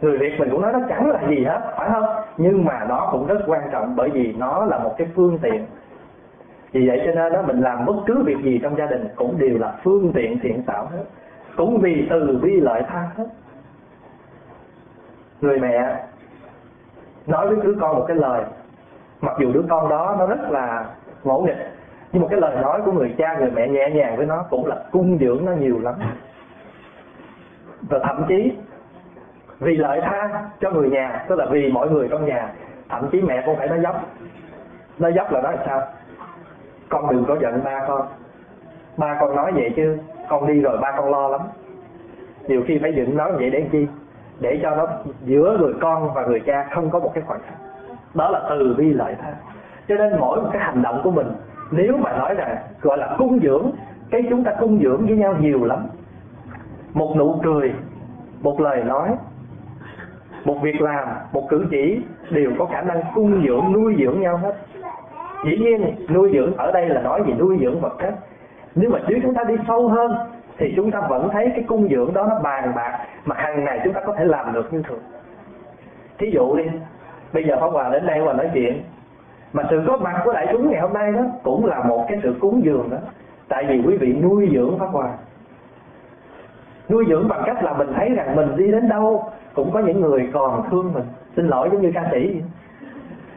người 0.00 0.18
việt 0.18 0.32
mình 0.38 0.50
cũng 0.50 0.62
nói 0.62 0.72
nó 0.72 0.80
chẳng 0.88 1.10
là 1.10 1.20
gì 1.28 1.44
hết, 1.44 1.60
phải 1.76 1.90
không? 1.92 2.04
Nhưng 2.36 2.64
mà 2.64 2.84
nó 2.88 3.08
cũng 3.12 3.26
rất 3.26 3.38
quan 3.46 3.62
trọng 3.72 3.96
bởi 3.96 4.10
vì 4.10 4.34
nó 4.38 4.64
là 4.64 4.78
một 4.78 4.94
cái 4.98 5.08
phương 5.14 5.38
tiện. 5.42 5.66
Vì 6.72 6.88
vậy 6.88 7.02
cho 7.06 7.12
nên 7.12 7.32
đó 7.32 7.42
mình 7.42 7.60
làm 7.60 7.84
bất 7.84 7.96
cứ 8.06 8.22
việc 8.26 8.36
gì 8.42 8.60
trong 8.62 8.76
gia 8.76 8.86
đình 8.86 9.08
cũng 9.16 9.38
đều 9.38 9.58
là 9.58 9.74
phương 9.82 10.12
tiện 10.14 10.38
thiện 10.38 10.62
xảo 10.66 10.86
hết. 10.86 11.04
Cũng 11.56 11.78
vì 11.80 12.06
từ 12.10 12.38
bi 12.42 12.60
lợi 12.60 12.82
tha 12.88 13.10
hết. 13.16 13.26
Người 15.40 15.58
mẹ 15.58 15.96
nói 17.26 17.48
với 17.48 17.56
đứa 17.62 17.74
con 17.80 17.96
một 17.96 18.04
cái 18.08 18.16
lời 18.16 18.44
mặc 19.20 19.36
dù 19.40 19.52
đứa 19.52 19.62
con 19.68 19.88
đó 19.88 20.16
nó 20.18 20.26
rất 20.26 20.50
là 20.50 20.84
ngỗ 21.24 21.40
nghịch, 21.40 21.56
nhưng 22.12 22.22
một 22.22 22.28
cái 22.30 22.40
lời 22.40 22.56
nói 22.62 22.82
của 22.84 22.92
người 22.92 23.14
cha, 23.18 23.36
người 23.38 23.50
mẹ 23.50 23.68
nhẹ 23.68 23.90
nhàng 23.90 24.16
với 24.16 24.26
nó 24.26 24.44
cũng 24.50 24.66
là 24.66 24.76
cung 24.92 25.18
dưỡng 25.18 25.44
nó 25.44 25.52
nhiều 25.52 25.80
lắm. 25.80 25.94
Và 27.82 27.98
thậm 27.98 28.24
chí 28.28 28.52
vì 29.60 29.76
lợi 29.76 30.00
tha 30.00 30.44
cho 30.60 30.70
người 30.70 30.88
nhà, 30.88 31.24
tức 31.28 31.38
là 31.38 31.46
vì 31.50 31.72
mọi 31.72 31.90
người 31.90 32.08
trong 32.08 32.26
nhà, 32.26 32.52
thậm 32.88 33.08
chí 33.12 33.22
mẹ 33.22 33.42
cũng 33.46 33.56
phải 33.56 33.68
nói 33.68 33.80
dốc. 33.82 34.04
Nói 34.98 35.12
dốc 35.12 35.32
là 35.32 35.40
nói 35.40 35.56
sao? 35.66 35.82
Con 36.88 37.10
đừng 37.10 37.24
có 37.24 37.36
giận 37.40 37.60
ba 37.64 37.84
con. 37.88 38.06
Ba 38.96 39.16
con 39.20 39.36
nói 39.36 39.52
vậy 39.54 39.72
chứ, 39.76 39.98
con 40.28 40.46
đi 40.46 40.60
rồi 40.60 40.78
ba 40.78 40.92
con 40.96 41.10
lo 41.10 41.28
lắm. 41.28 41.40
Nhiều 42.46 42.62
khi 42.66 42.78
phải 42.82 42.94
dựng 42.94 43.16
nói 43.16 43.32
vậy 43.32 43.50
để 43.50 43.68
chi? 43.72 43.86
Để 44.40 44.60
cho 44.62 44.76
nó 44.76 44.86
giữa 45.24 45.56
người 45.60 45.74
con 45.80 46.14
và 46.14 46.26
người 46.26 46.40
cha 46.40 46.68
không 46.74 46.90
có 46.90 46.98
một 46.98 47.10
cái 47.14 47.24
khoảng 47.26 47.40
cách 47.40 47.65
đó 48.16 48.30
là 48.30 48.42
từ 48.50 48.74
bi 48.78 48.92
lợi 48.92 49.14
tha 49.22 49.34
cho 49.88 49.94
nên 49.94 50.20
mỗi 50.20 50.42
một 50.42 50.48
cái 50.52 50.62
hành 50.62 50.82
động 50.82 51.00
của 51.04 51.10
mình, 51.10 51.26
nếu 51.70 51.96
mà 51.96 52.16
nói 52.18 52.34
rằng, 52.34 52.56
gọi 52.82 52.98
là 52.98 53.14
cung 53.18 53.38
dưỡng, 53.42 53.70
cái 54.10 54.22
chúng 54.30 54.44
ta 54.44 54.52
cung 54.60 54.78
dưỡng 54.82 55.06
với 55.06 55.16
nhau 55.16 55.34
nhiều 55.40 55.64
lắm. 55.64 55.86
Một 56.94 57.16
nụ 57.16 57.40
cười, 57.42 57.72
một 58.40 58.60
lời 58.60 58.84
nói, 58.84 59.08
một 60.44 60.56
việc 60.62 60.80
làm, 60.80 61.08
một 61.32 61.48
cử 61.48 61.66
chỉ 61.70 62.00
đều 62.30 62.52
có 62.58 62.66
khả 62.66 62.82
năng 62.82 63.02
cung 63.14 63.46
dưỡng, 63.46 63.72
nuôi 63.72 63.96
dưỡng 63.98 64.20
nhau 64.20 64.36
hết. 64.36 64.54
Dĩ 65.44 65.56
nhiên, 65.56 65.94
nuôi 66.08 66.30
dưỡng 66.34 66.56
ở 66.56 66.72
đây 66.72 66.88
là 66.88 67.00
nói 67.00 67.22
về 67.22 67.34
nuôi 67.38 67.58
dưỡng 67.60 67.80
vật 67.80 67.96
chất. 67.98 68.14
Nếu 68.74 68.90
mà 68.90 68.98
nếu 69.08 69.18
chúng 69.22 69.34
ta 69.34 69.44
đi 69.44 69.54
sâu 69.68 69.88
hơn, 69.88 70.16
thì 70.58 70.72
chúng 70.76 70.90
ta 70.90 71.00
vẫn 71.00 71.28
thấy 71.32 71.52
cái 71.54 71.64
cung 71.68 71.88
dưỡng 71.88 72.14
đó 72.14 72.26
nó 72.30 72.40
bàn 72.42 72.72
bạc 72.76 72.98
mà 73.24 73.36
hàng 73.38 73.64
ngày 73.64 73.80
chúng 73.84 73.92
ta 73.92 74.00
có 74.06 74.14
thể 74.18 74.24
làm 74.24 74.52
được 74.52 74.72
như 74.72 74.82
thường. 74.82 75.02
Thí 76.18 76.30
dụ 76.30 76.56
đi 76.56 76.64
bây 77.32 77.44
giờ 77.44 77.56
Pháp 77.60 77.66
Hòa 77.66 77.88
đến 77.88 78.06
đây 78.06 78.20
và 78.20 78.32
nói 78.32 78.50
chuyện. 78.54 78.82
Mà 79.52 79.62
sự 79.70 79.82
có 79.86 79.96
mặt 79.96 80.20
của 80.24 80.32
đại 80.32 80.46
chúng 80.52 80.70
ngày 80.70 80.80
hôm 80.80 80.92
nay 80.92 81.12
đó 81.12 81.20
cũng 81.42 81.66
là 81.66 81.82
một 81.82 82.06
cái 82.08 82.18
sự 82.22 82.34
cúng 82.40 82.64
dường 82.64 82.90
đó. 82.90 82.96
Tại 83.48 83.64
vì 83.68 83.82
quý 83.86 83.96
vị 83.96 84.12
nuôi 84.12 84.50
dưỡng 84.54 84.78
Pháp 84.78 84.86
Hòa. 84.86 85.08
Nuôi 86.88 87.04
dưỡng 87.08 87.28
bằng 87.28 87.42
cách 87.46 87.64
là 87.64 87.72
mình 87.72 87.88
thấy 87.96 88.08
rằng 88.10 88.36
mình 88.36 88.56
đi 88.56 88.72
đến 88.72 88.88
đâu 88.88 89.24
cũng 89.54 89.70
có 89.72 89.80
những 89.80 90.00
người 90.00 90.30
còn 90.32 90.68
thương 90.70 90.92
mình. 90.92 91.04
Xin 91.36 91.46
lỗi 91.46 91.68
giống 91.72 91.82
như 91.82 91.92
ca 91.94 92.08
sĩ. 92.10 92.42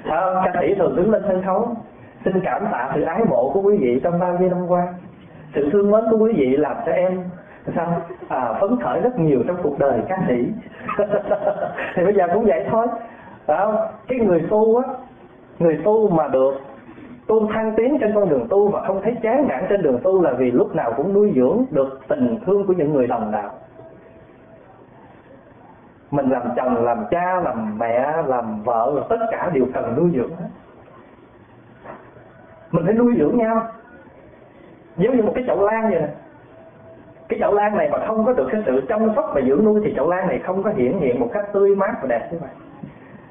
À, 0.03 0.21
ca 0.45 0.53
sĩ 0.61 0.75
thường 0.75 0.95
đứng 0.95 1.11
lên 1.11 1.23
sân 1.27 1.43
khấu. 1.45 1.75
Xin 2.25 2.41
cảm 2.43 2.65
tạ 2.71 2.91
sự 2.95 3.01
ái 3.01 3.25
mộ 3.29 3.51
của 3.53 3.61
quý 3.61 3.77
vị 3.77 3.99
trong 4.03 4.19
bao 4.19 4.37
nhiêu 4.37 4.49
năm 4.49 4.67
qua. 4.67 4.87
Sự 5.55 5.69
thương 5.71 5.91
mến 5.91 6.03
của 6.11 6.17
quý 6.17 6.33
vị 6.33 6.57
làm 6.57 6.75
cho 6.85 6.91
em 6.91 7.23
sao? 7.75 8.01
À, 8.27 8.53
phấn 8.61 8.79
khởi 8.83 9.01
rất 9.01 9.19
nhiều 9.19 9.43
trong 9.47 9.57
cuộc 9.63 9.79
đời 9.79 9.99
ca 10.09 10.17
sĩ. 10.27 10.47
Thì 11.95 12.03
bây 12.03 12.13
giờ 12.13 12.27
cũng 12.33 12.45
vậy 12.45 12.65
thôi 12.71 12.87
phải 13.45 13.57
không? 13.57 13.75
Cái 14.07 14.19
người 14.19 14.47
tu 14.49 14.77
á, 14.77 14.93
người 15.59 15.81
tu 15.83 16.09
mà 16.09 16.27
được 16.27 16.53
tu 17.27 17.47
thăng 17.53 17.73
tiến 17.77 17.97
trên 18.01 18.15
con 18.15 18.29
đường 18.29 18.47
tu 18.49 18.67
và 18.67 18.81
không 18.87 19.01
thấy 19.01 19.15
chán 19.21 19.47
nản 19.47 19.65
trên 19.69 19.81
đường 19.81 19.99
tu 20.03 20.21
là 20.21 20.33
vì 20.33 20.51
lúc 20.51 20.75
nào 20.75 20.93
cũng 20.97 21.13
nuôi 21.13 21.31
dưỡng 21.35 21.65
được 21.71 21.99
tình 22.07 22.39
thương 22.45 22.67
của 22.67 22.73
những 22.73 22.93
người 22.93 23.07
đồng 23.07 23.31
đạo. 23.31 23.51
Mình 26.11 26.29
làm 26.29 26.41
chồng, 26.55 26.85
làm 26.85 27.05
cha, 27.11 27.41
làm 27.41 27.77
mẹ, 27.79 28.13
làm 28.25 28.63
vợ 28.63 29.05
tất 29.09 29.19
cả 29.31 29.51
đều 29.53 29.65
cần 29.73 29.95
nuôi 29.97 30.09
dưỡng 30.15 30.35
hết. 30.35 30.47
Mình 32.71 32.85
phải 32.85 32.93
nuôi 32.93 33.13
dưỡng 33.19 33.37
nhau. 33.37 33.67
Giống 34.97 35.17
như 35.17 35.23
một 35.23 35.31
cái 35.35 35.43
chậu 35.47 35.65
lan 35.65 35.89
vậy 35.89 36.01
nè. 36.01 36.07
Cái 37.29 37.39
chậu 37.39 37.53
lan 37.53 37.77
này 37.77 37.89
mà 37.91 38.05
không 38.07 38.25
có 38.25 38.33
được 38.33 38.47
cái 38.51 38.63
sự 38.65 38.81
chăm 38.89 39.15
sóc 39.15 39.31
và 39.35 39.41
dưỡng 39.47 39.65
nuôi 39.65 39.81
thì 39.83 39.93
chậu 39.95 40.09
lan 40.09 40.27
này 40.27 40.39
không 40.39 40.63
có 40.63 40.69
hiển 40.69 40.99
hiện 40.99 41.19
một 41.19 41.29
cách 41.33 41.45
tươi 41.53 41.75
mát 41.75 41.93
và 42.01 42.07
đẹp 42.07 42.29
như 42.31 42.37
vậy 42.41 42.49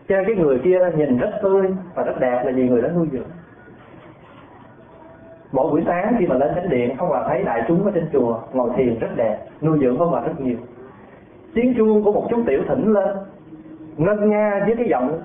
cho 0.08 0.16
nên 0.16 0.24
cái 0.26 0.36
người 0.36 0.58
kia 0.58 0.78
nhìn 0.96 1.18
rất 1.18 1.30
tươi 1.42 1.74
và 1.94 2.02
rất 2.02 2.20
đẹp 2.20 2.42
là 2.44 2.52
vì 2.52 2.68
người 2.68 2.82
đó 2.82 2.88
nuôi 2.88 3.08
dưỡng. 3.12 3.28
Mỗi 5.52 5.70
buổi 5.70 5.82
sáng 5.86 6.16
khi 6.18 6.26
mà 6.26 6.34
lên 6.34 6.54
thánh 6.54 6.68
điện 6.68 6.96
không 6.96 7.12
là 7.12 7.28
thấy 7.28 7.42
đại 7.42 7.62
chúng 7.68 7.84
ở 7.84 7.90
trên 7.94 8.08
chùa 8.12 8.40
ngồi 8.52 8.70
thiền 8.76 8.98
rất 8.98 9.16
đẹp, 9.16 9.38
nuôi 9.60 9.78
dưỡng 9.80 9.98
không 9.98 10.14
là 10.14 10.20
rất 10.20 10.40
nhiều. 10.40 10.56
Tiếng 11.54 11.74
chuông 11.76 12.04
của 12.04 12.12
một 12.12 12.26
chú 12.30 12.42
tiểu 12.46 12.62
thỉnh 12.68 12.92
lên, 12.92 13.16
ngân 13.96 14.30
nga 14.30 14.60
với 14.66 14.76
cái 14.76 14.88
giọng 14.88 15.20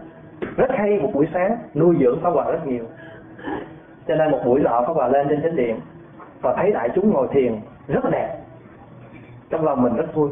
rất 0.57 0.71
hay 0.71 0.99
một 0.99 1.09
buổi 1.13 1.27
sáng, 1.33 1.57
nuôi 1.75 1.95
dưỡng 1.99 2.19
pháp 2.21 2.29
hòa 2.29 2.51
rất 2.51 2.67
nhiều. 2.67 2.83
Cho 4.07 4.15
nên 4.15 4.31
một 4.31 4.39
buổi 4.45 4.59
lọ 4.59 4.83
pháp 4.87 4.93
hòa 4.93 5.07
lên 5.07 5.27
trên 5.29 5.41
chánh 5.41 5.55
điện 5.55 5.79
và 6.41 6.53
thấy 6.57 6.71
đại 6.71 6.89
chúng 6.95 7.13
ngồi 7.13 7.27
thiền 7.31 7.55
rất 7.87 8.11
đẹp. 8.11 8.39
Trong 9.49 9.65
lòng 9.65 9.81
mình 9.81 9.95
rất 9.95 10.15
vui. 10.15 10.29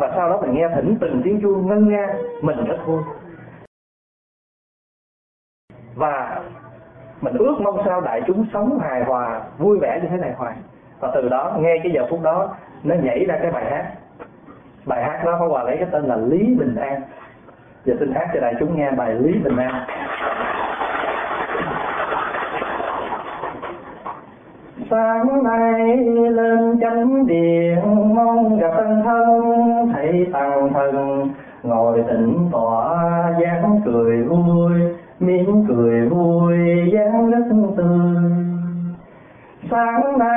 Và 0.00 0.12
sau 0.16 0.28
đó 0.28 0.40
mình 0.40 0.54
nghe 0.54 0.68
thỉnh 0.74 0.96
từng 1.00 1.20
tiếng 1.24 1.40
chuông 1.40 1.68
ngân 1.68 1.88
nga, 1.88 2.14
mình 2.42 2.64
rất 2.64 2.86
vui 2.86 3.02
và 5.96 6.40
mình 7.20 7.36
ước 7.36 7.54
mong 7.60 7.78
sao 7.84 8.00
đại 8.00 8.22
chúng 8.26 8.46
sống 8.52 8.78
hài 8.78 9.04
hòa, 9.04 9.40
vui 9.58 9.78
vẻ 9.78 10.00
như 10.02 10.08
thế 10.08 10.16
này 10.16 10.32
hoài. 10.36 10.56
Và 11.00 11.10
từ 11.14 11.28
đó, 11.28 11.52
nghe 11.58 11.78
cái 11.82 11.92
giờ 11.92 12.06
phút 12.10 12.22
đó, 12.22 12.48
nó 12.84 12.94
nhảy 12.94 13.24
ra 13.24 13.38
cái 13.42 13.50
bài 13.50 13.64
hát. 13.70 13.86
Bài 14.86 15.04
hát 15.04 15.24
đó 15.24 15.36
có 15.40 15.48
hòa 15.48 15.62
lấy 15.62 15.76
cái 15.76 15.88
tên 15.92 16.04
là 16.04 16.16
lý 16.16 16.54
bình 16.54 16.76
an. 16.76 17.00
Giờ 17.84 17.94
xin 17.98 18.12
hát 18.14 18.28
cho 18.34 18.40
đại 18.40 18.54
chúng 18.60 18.76
nghe 18.76 18.90
bài 18.90 19.14
lý 19.14 19.32
bình 19.38 19.56
an. 19.56 19.86
Sáng 24.90 25.44
nay 25.44 25.96
lên 26.30 26.78
chánh 26.80 27.26
điện, 27.26 27.78
mong 28.14 28.58
gặp 28.58 28.70
tân 28.76 29.02
thân, 29.04 29.92
thấy 29.94 30.26
tăng 30.32 30.72
thân 30.72 31.28
ngồi 31.62 32.04
tĩnh 32.08 32.48
tỏa 32.52 32.94
dáng 33.40 33.80
cười 33.84 34.22
vui 34.22 34.72
mỉm 35.20 35.64
cười 35.68 35.85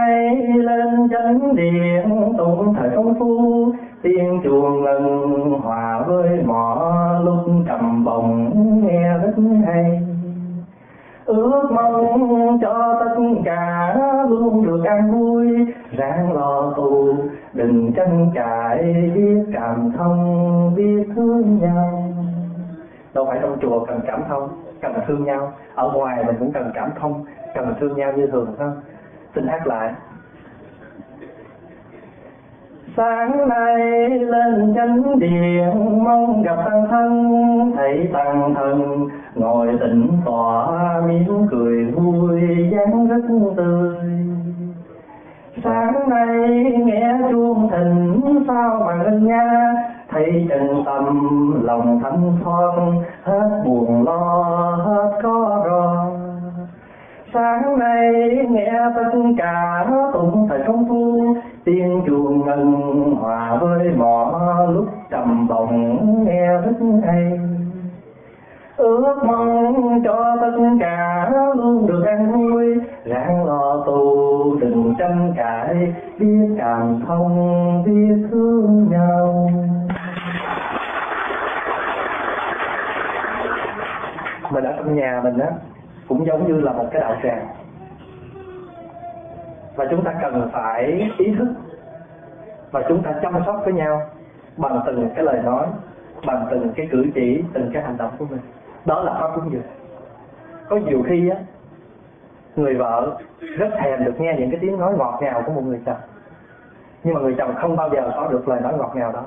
tay 0.10 0.36
lên 0.58 1.10
chánh 1.12 1.56
điện 1.56 2.34
tụng 2.38 2.74
thời 2.78 2.89
công 2.95 3.15
phu 3.19 3.72
tiếng 4.02 4.41
chuông 4.43 4.84
ngân 4.84 5.50
hòa 5.63 6.04
với 6.08 6.43
mỏ 6.45 6.93
lúc 7.24 7.39
cầm 7.67 8.06
bồng 8.06 8.52
nghe 8.86 9.17
rất 9.17 9.43
hay 9.65 10.02
ước 11.26 11.69
mong 11.72 12.60
cho 12.62 12.98
tất 13.00 13.15
cả 13.45 13.95
luôn 14.30 14.65
được 14.65 14.84
an 14.86 15.12
vui 15.12 15.48
ráng 15.91 16.34
lo 16.34 16.74
tù 16.78 17.13
đừng 17.54 17.91
tranh 17.95 18.32
cãi 18.36 19.12
biết 19.15 19.43
cảm 19.54 19.91
thông 19.98 20.74
biết 20.76 21.04
thương 21.15 21.60
nhau 21.62 22.04
đâu 23.13 23.26
phải 23.26 23.39
trong 23.41 23.58
chùa 23.62 23.86
cần 23.86 24.00
cảm 24.08 24.22
thông 24.30 24.50
cần 24.82 24.93
thương 25.08 25.24
nhau 25.24 25.52
ở 25.76 25.91
ngoài 25.93 26.24
mình 26.28 26.36
cũng 26.39 26.52
cần 26.52 26.72
cảm 26.74 26.89
thông 27.00 27.26
cần 27.56 27.74
thương 27.80 27.95
nhau 27.95 28.12
như 28.15 28.28
thường 28.28 28.48
không 28.58 28.74
xin 29.35 29.47
hát 29.47 29.67
lại. 29.67 29.93
Sáng 32.97 33.49
nay 33.49 34.09
lên 34.09 34.73
chánh 34.75 35.19
điện, 35.19 36.03
mong 36.03 36.43
gặp 36.43 36.55
tăng 36.65 36.87
thân, 36.89 37.71
thấy 37.75 38.09
tăng 38.13 38.53
thân. 38.55 39.07
Ngồi 39.35 39.67
tĩnh 39.79 40.07
tỏa 40.25 40.67
mỉm 41.07 41.47
cười 41.51 41.85
vui, 41.85 42.41
dáng 42.71 43.07
rất 43.07 43.21
tươi. 43.57 43.95
Sáng 45.63 46.09
nay 46.09 46.49
nghe 46.85 47.13
chuông 47.31 47.69
thịnh, 47.71 48.21
sao 48.47 48.83
mà 48.85 48.93
ngân 48.95 49.27
nga 49.27 49.73
thấy 50.09 50.47
chân 50.49 50.83
tâm, 50.85 51.05
lòng 51.63 51.99
thanh 52.03 52.33
thoát 52.43 52.71
hết 53.23 53.61
buồn 53.65 54.03
lo, 54.03 54.43
hết 54.85 55.19
có 55.23 55.63
rồi 55.65 56.18
sáng 57.33 57.79
nay 57.79 58.11
nghe 58.49 58.73
tất 58.95 59.19
cả 59.37 59.85
cũng 60.13 60.47
phải 60.49 60.59
công 60.67 60.89
phu. 60.89 61.35
Tiếng 61.63 62.01
chuông 62.07 62.45
ngân 62.45 62.71
hòa 63.19 63.57
với 63.61 63.91
mỏ 63.97 64.31
lúc 64.69 64.85
trầm 65.09 65.47
bồng 65.47 65.97
nghe 66.25 66.47
rất 66.47 66.77
hay. 67.07 67.39
Ước 68.77 69.15
mong 69.25 70.01
cho 70.03 70.37
tất 70.41 70.57
cả 70.79 71.31
luôn 71.55 71.87
được 71.87 72.03
an 72.05 72.31
vui. 72.31 72.75
Ráng 73.05 73.45
lo 73.45 73.83
tu 73.85 74.55
đừng 74.59 74.95
tranh 74.99 75.33
cãi, 75.37 75.93
biết 76.19 76.55
cảm 76.57 76.99
thông, 77.07 77.83
biết 77.85 78.27
thương 78.31 78.87
nhau. 78.91 79.49
Mình 84.51 84.63
ở 84.63 84.73
trong 84.77 84.95
nhà 84.95 85.21
mình 85.23 85.39
á 85.39 85.49
cũng 86.10 86.26
giống 86.26 86.48
như 86.48 86.62
là 86.62 86.72
một 86.72 86.86
cái 86.91 87.02
đạo 87.02 87.15
tràng. 87.24 87.48
Và 89.76 89.86
chúng 89.89 90.04
ta 90.04 90.13
cần 90.22 90.50
phải 90.54 91.10
ý 91.17 91.36
thức 91.36 91.48
và 92.72 92.84
chúng 92.88 93.04
ta 93.04 93.13
chăm 93.22 93.34
sóc 93.45 93.62
với 93.63 93.74
nhau 93.74 94.02
bằng 94.58 94.82
từng 94.86 95.10
cái 95.15 95.26
lời 95.26 95.41
nói, 95.43 95.67
bằng 96.26 96.48
từng 96.52 96.69
cái 96.76 96.88
cử 96.91 97.06
chỉ, 97.15 97.43
từng 97.54 97.72
cái 97.74 97.84
hành 97.84 97.98
động 97.98 98.12
của 98.19 98.26
mình. 98.30 98.39
Đó 98.86 99.04
là 99.04 99.13
pháp 99.13 99.30
cúng 99.36 99.52
dường. 99.52 99.62
Có 100.69 100.76
nhiều 100.76 101.04
khi 101.08 101.30
á, 101.30 101.38
người 102.56 102.76
vợ 102.76 103.17
rất 103.58 103.69
thèm 103.80 104.06
được 104.06 104.19
nghe 104.19 104.36
những 104.39 104.52
cái 104.52 104.60
tiếng 104.60 104.80
nói 104.80 104.93
ngọt 104.98 105.19
ngào 105.22 105.43
của 105.45 105.52
một 105.52 105.63
người 105.65 105.82
chồng. 105.86 105.98
Nhưng 107.04 107.13
mà 107.13 107.22
người 107.22 107.36
chồng 107.38 107.56
không 107.56 107.76
bao 107.76 107.89
giờ 107.89 108.12
có 108.15 108.28
được 108.28 108.48
lời 108.48 108.62
nói 108.62 108.74
ngọt 108.78 108.91
ngào 108.95 109.12
đó. 109.12 109.24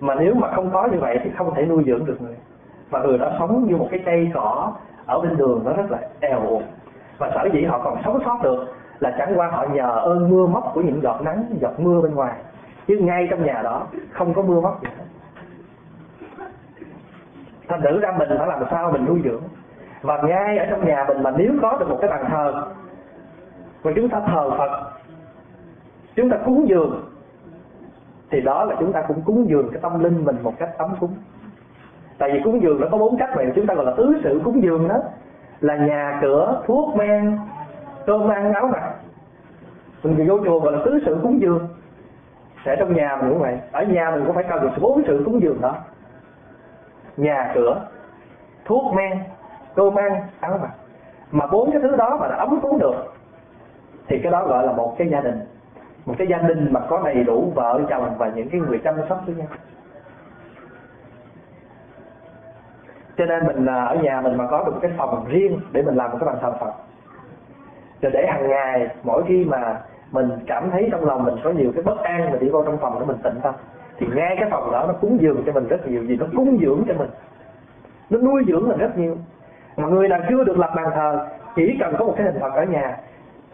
Mà 0.00 0.14
nếu 0.14 0.34
mà 0.34 0.50
không 0.54 0.70
có 0.70 0.88
như 0.92 0.98
vậy 1.00 1.20
thì 1.24 1.30
không 1.38 1.54
thể 1.54 1.66
nuôi 1.66 1.84
dưỡng 1.86 2.04
được 2.04 2.22
người. 2.22 2.36
Và 2.90 3.00
người 3.00 3.18
đó 3.18 3.32
sống 3.38 3.66
như 3.66 3.76
một 3.76 3.88
cái 3.90 4.02
cây 4.04 4.30
cỏ 4.34 4.72
ở 5.06 5.20
bên 5.20 5.36
đường 5.36 5.62
nó 5.64 5.72
rất 5.72 5.90
là 5.90 5.98
eo 6.20 6.40
uột. 6.40 6.62
Và 7.18 7.30
sở 7.34 7.48
dĩ 7.52 7.64
họ 7.64 7.80
còn 7.84 8.02
sống 8.04 8.18
sót 8.24 8.40
được 8.42 8.66
là 8.98 9.14
chẳng 9.18 9.32
qua 9.36 9.48
họ 9.48 9.66
nhờ 9.72 9.90
ơn 9.90 10.30
mưa 10.30 10.46
móc 10.46 10.70
của 10.74 10.80
những 10.80 11.02
giọt 11.02 11.20
nắng, 11.22 11.44
giọt 11.60 11.80
mưa 11.80 12.00
bên 12.00 12.14
ngoài. 12.14 12.38
Chứ 12.86 12.98
ngay 13.00 13.26
trong 13.30 13.46
nhà 13.46 13.60
đó 13.62 13.86
không 14.12 14.34
có 14.34 14.42
mưa 14.42 14.60
móc 14.60 14.82
gì 14.82 14.88
hết. 14.98 15.04
Thành 17.68 17.82
thử 17.82 18.00
ra 18.00 18.12
mình 18.18 18.28
phải 18.38 18.46
làm 18.46 18.64
sao 18.70 18.92
mình 18.92 19.04
nuôi 19.04 19.20
dưỡng. 19.24 19.42
Và 20.02 20.22
ngay 20.22 20.58
ở 20.58 20.66
trong 20.70 20.86
nhà 20.86 21.04
mình 21.08 21.22
mà 21.22 21.30
nếu 21.36 21.52
có 21.62 21.76
được 21.78 21.88
một 21.88 21.98
cái 22.00 22.10
bàn 22.10 22.24
thờ, 22.28 22.66
mà 23.84 23.92
chúng 23.96 24.08
ta 24.08 24.20
thờ 24.20 24.50
phật, 24.58 24.92
chúng 26.16 26.30
ta 26.30 26.36
cúng 26.44 26.68
dường, 26.68 27.04
thì 28.30 28.40
đó 28.40 28.64
là 28.64 28.76
chúng 28.78 28.92
ta 28.92 29.02
cũng 29.08 29.22
cúng 29.22 29.48
dường 29.48 29.68
cái 29.72 29.80
tâm 29.82 30.00
linh 30.00 30.24
mình 30.24 30.36
một 30.42 30.52
cách 30.58 30.70
ấm 30.78 30.94
cúng 31.00 31.14
tại 32.18 32.30
vì 32.32 32.40
cúng 32.44 32.62
dường 32.62 32.80
nó 32.80 32.86
có 32.90 32.98
bốn 32.98 33.18
cách 33.18 33.30
mà 33.36 33.42
chúng 33.54 33.66
ta 33.66 33.74
gọi 33.74 33.84
là 33.84 33.92
tứ 33.96 34.20
sự 34.24 34.40
cúng 34.44 34.62
dường 34.62 34.88
đó. 34.88 34.96
Là 35.60 35.76
nhà, 35.76 36.18
cửa, 36.22 36.62
thuốc, 36.66 36.96
men, 36.96 37.38
cơm 38.06 38.28
ăn, 38.28 38.52
áo 38.52 38.68
mặc. 38.72 38.94
Mình 40.02 40.28
vô 40.28 40.38
chùa 40.44 40.60
gọi 40.60 40.72
là 40.72 40.78
tứ 40.84 40.98
sự 41.06 41.18
cúng 41.22 41.40
dường. 41.40 41.68
Sẽ 42.64 42.76
trong 42.78 42.96
nhà 42.96 43.16
mình 43.16 43.30
cũng 43.30 43.40
vậy. 43.40 43.58
Ở 43.72 43.82
nhà 43.82 44.10
mình 44.10 44.24
cũng 44.26 44.34
phải 44.34 44.44
cần 44.44 44.62
được 44.62 44.70
bốn 44.80 45.02
sự 45.06 45.22
cúng 45.24 45.42
dường 45.42 45.60
đó. 45.60 45.74
Nhà, 47.16 47.52
cửa, 47.54 47.80
thuốc, 48.64 48.94
men, 48.94 49.18
cơm 49.74 49.94
ăn, 49.94 50.12
áo 50.40 50.58
mặc. 50.62 50.70
Mà 51.30 51.46
bốn 51.46 51.70
cái 51.70 51.82
thứ 51.82 51.96
đó 51.96 52.18
mà 52.20 52.28
đã 52.28 52.36
ấm 52.36 52.60
cúng 52.62 52.78
được, 52.78 53.14
thì 54.08 54.18
cái 54.22 54.32
đó 54.32 54.46
gọi 54.46 54.66
là 54.66 54.72
một 54.72 54.94
cái 54.98 55.08
gia 55.08 55.20
đình. 55.20 55.40
Một 56.06 56.14
cái 56.18 56.26
gia 56.26 56.38
đình 56.38 56.72
mà 56.72 56.80
có 56.80 57.02
đầy 57.04 57.24
đủ 57.24 57.52
vợ, 57.54 57.80
chồng 57.88 58.14
và 58.18 58.30
những 58.34 58.48
cái 58.48 58.60
người 58.60 58.78
chăm 58.84 58.94
sóc 59.08 59.22
với 59.26 59.34
nhau. 59.34 59.46
Cho 63.16 63.24
nên 63.24 63.46
mình 63.46 63.66
à, 63.66 63.84
ở 63.84 63.94
nhà 63.94 64.20
mình 64.20 64.36
mà 64.36 64.46
có 64.50 64.64
được 64.64 64.74
cái 64.82 64.90
phòng 64.96 65.24
riêng 65.28 65.60
để 65.72 65.82
mình 65.82 65.96
làm 65.96 66.10
một 66.10 66.16
cái 66.20 66.26
bàn 66.26 66.36
thờ 66.40 66.52
Phật. 66.60 66.72
Rồi 68.02 68.12
để 68.12 68.26
hàng 68.26 68.48
ngày, 68.48 68.88
mỗi 69.02 69.22
khi 69.28 69.44
mà 69.44 69.80
mình 70.12 70.30
cảm 70.46 70.70
thấy 70.70 70.88
trong 70.92 71.04
lòng 71.04 71.24
mình 71.24 71.34
có 71.44 71.50
nhiều 71.50 71.72
cái 71.74 71.82
bất 71.82 72.02
an 72.02 72.30
mình 72.30 72.40
đi 72.40 72.48
vô 72.48 72.64
trong 72.64 72.78
phòng 72.78 72.96
để 73.00 73.06
mình 73.06 73.16
tịnh 73.22 73.40
tâm, 73.42 73.54
thì 73.98 74.06
ngay 74.14 74.36
cái 74.40 74.50
phòng 74.50 74.72
đó 74.72 74.84
nó 74.88 74.94
cúng 75.00 75.18
dường 75.20 75.42
cho 75.46 75.52
mình 75.52 75.68
rất 75.68 75.88
nhiều 75.88 76.04
gì, 76.04 76.16
nó 76.16 76.26
cúng 76.36 76.58
dưỡng 76.60 76.84
cho 76.88 76.94
mình. 76.94 77.10
Nó 78.10 78.18
nuôi 78.18 78.44
dưỡng 78.48 78.68
mình 78.68 78.78
rất 78.78 78.98
nhiều. 78.98 79.16
Mà 79.76 79.88
người 79.88 80.08
nào 80.08 80.20
chưa 80.28 80.44
được 80.44 80.58
lập 80.58 80.70
bàn 80.76 80.86
thờ, 80.94 81.26
chỉ 81.56 81.76
cần 81.80 81.94
có 81.98 82.04
một 82.04 82.14
cái 82.16 82.26
hình 82.26 82.40
phật 82.40 82.54
ở 82.54 82.64
nhà, 82.64 82.96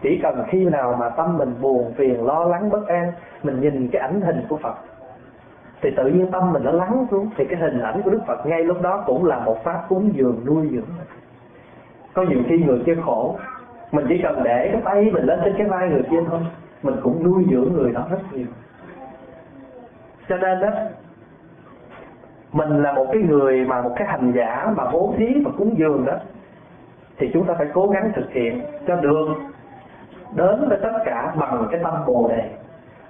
chỉ 0.03 0.21
cần 0.23 0.45
khi 0.49 0.65
nào 0.65 0.97
mà 1.01 1.09
tâm 1.09 1.39
mình 1.39 1.55
buồn 1.61 1.93
phiền, 1.97 2.27
lo 2.27 2.45
lắng, 2.45 2.71
bất 2.71 2.87
an, 2.87 3.13
mình 3.43 3.61
nhìn 3.61 3.89
cái 3.93 4.03
ảnh 4.03 4.21
hình 4.21 4.47
của 4.49 4.57
phật 4.57 4.75
thì 5.83 5.91
tự 5.97 6.07
nhiên 6.07 6.31
tâm 6.31 6.53
mình 6.53 6.65
nó 6.65 6.71
lắng 6.71 7.07
xuống. 7.11 7.31
Thì 7.37 7.45
cái 7.45 7.61
hình 7.61 7.81
ảnh 7.81 8.03
của 8.03 8.11
đức 8.11 8.21
phật 8.27 8.47
ngay 8.47 8.65
lúc 8.65 8.83
đó 8.83 9.05
cũng 9.07 9.25
là 9.25 9.39
một 9.39 9.65
pháp 9.65 9.85
cúng 9.89 10.11
dường 10.15 10.41
nuôi 10.47 10.69
dưỡng 10.73 10.89
có 12.15 12.23
nhiều 12.23 12.39
khi 12.49 12.59
người 12.59 12.83
kia 12.87 12.97
khổ. 13.05 13.37
Mình 13.93 14.07
chỉ 14.09 14.21
cần 14.23 14.43
để 14.45 14.69
cái 14.73 14.83
tay 14.85 15.11
mình 15.13 15.25
lên 15.25 15.41
trên 15.45 15.55
cái 15.59 15.67
vai 15.67 15.89
người 15.89 16.03
kia 16.11 16.21
thôi. 16.31 16.41
Mình 16.83 16.95
cũng 17.03 17.25
nuôi 17.25 17.45
dưỡng 17.51 17.73
người 17.73 17.93
đó 17.93 18.07
rất 18.11 18.19
nhiều. 18.33 18.47
Cho 20.29 20.37
nên 20.37 20.61
đó 20.61 20.69
mình 22.53 22.83
là 22.83 22.93
một 22.93 23.07
cái 23.13 23.23
người 23.23 23.65
mà 23.65 23.83
một 23.83 23.93
cái 23.97 24.09
hành 24.09 24.33
giả 24.37 24.73
mà 24.77 24.91
bố 24.93 25.15
thí 25.17 25.27
và 25.45 25.51
cúng 25.59 25.79
dường 25.79 26.05
đó, 26.05 26.15
thì 27.19 27.31
chúng 27.33 27.47
ta 27.47 27.55
phải 27.59 27.67
cố 27.75 27.87
gắng 27.87 28.13
thực 28.15 28.33
hiện 28.33 28.61
cho 28.87 28.97
được. 28.97 29.27
Đến 30.35 30.69
với 30.69 30.79
tất 30.83 30.93
cả 31.05 31.35
bằng 31.41 31.69
cái 31.71 31.81
tâm 31.85 31.95
bồ 32.07 32.29
đề 32.29 32.51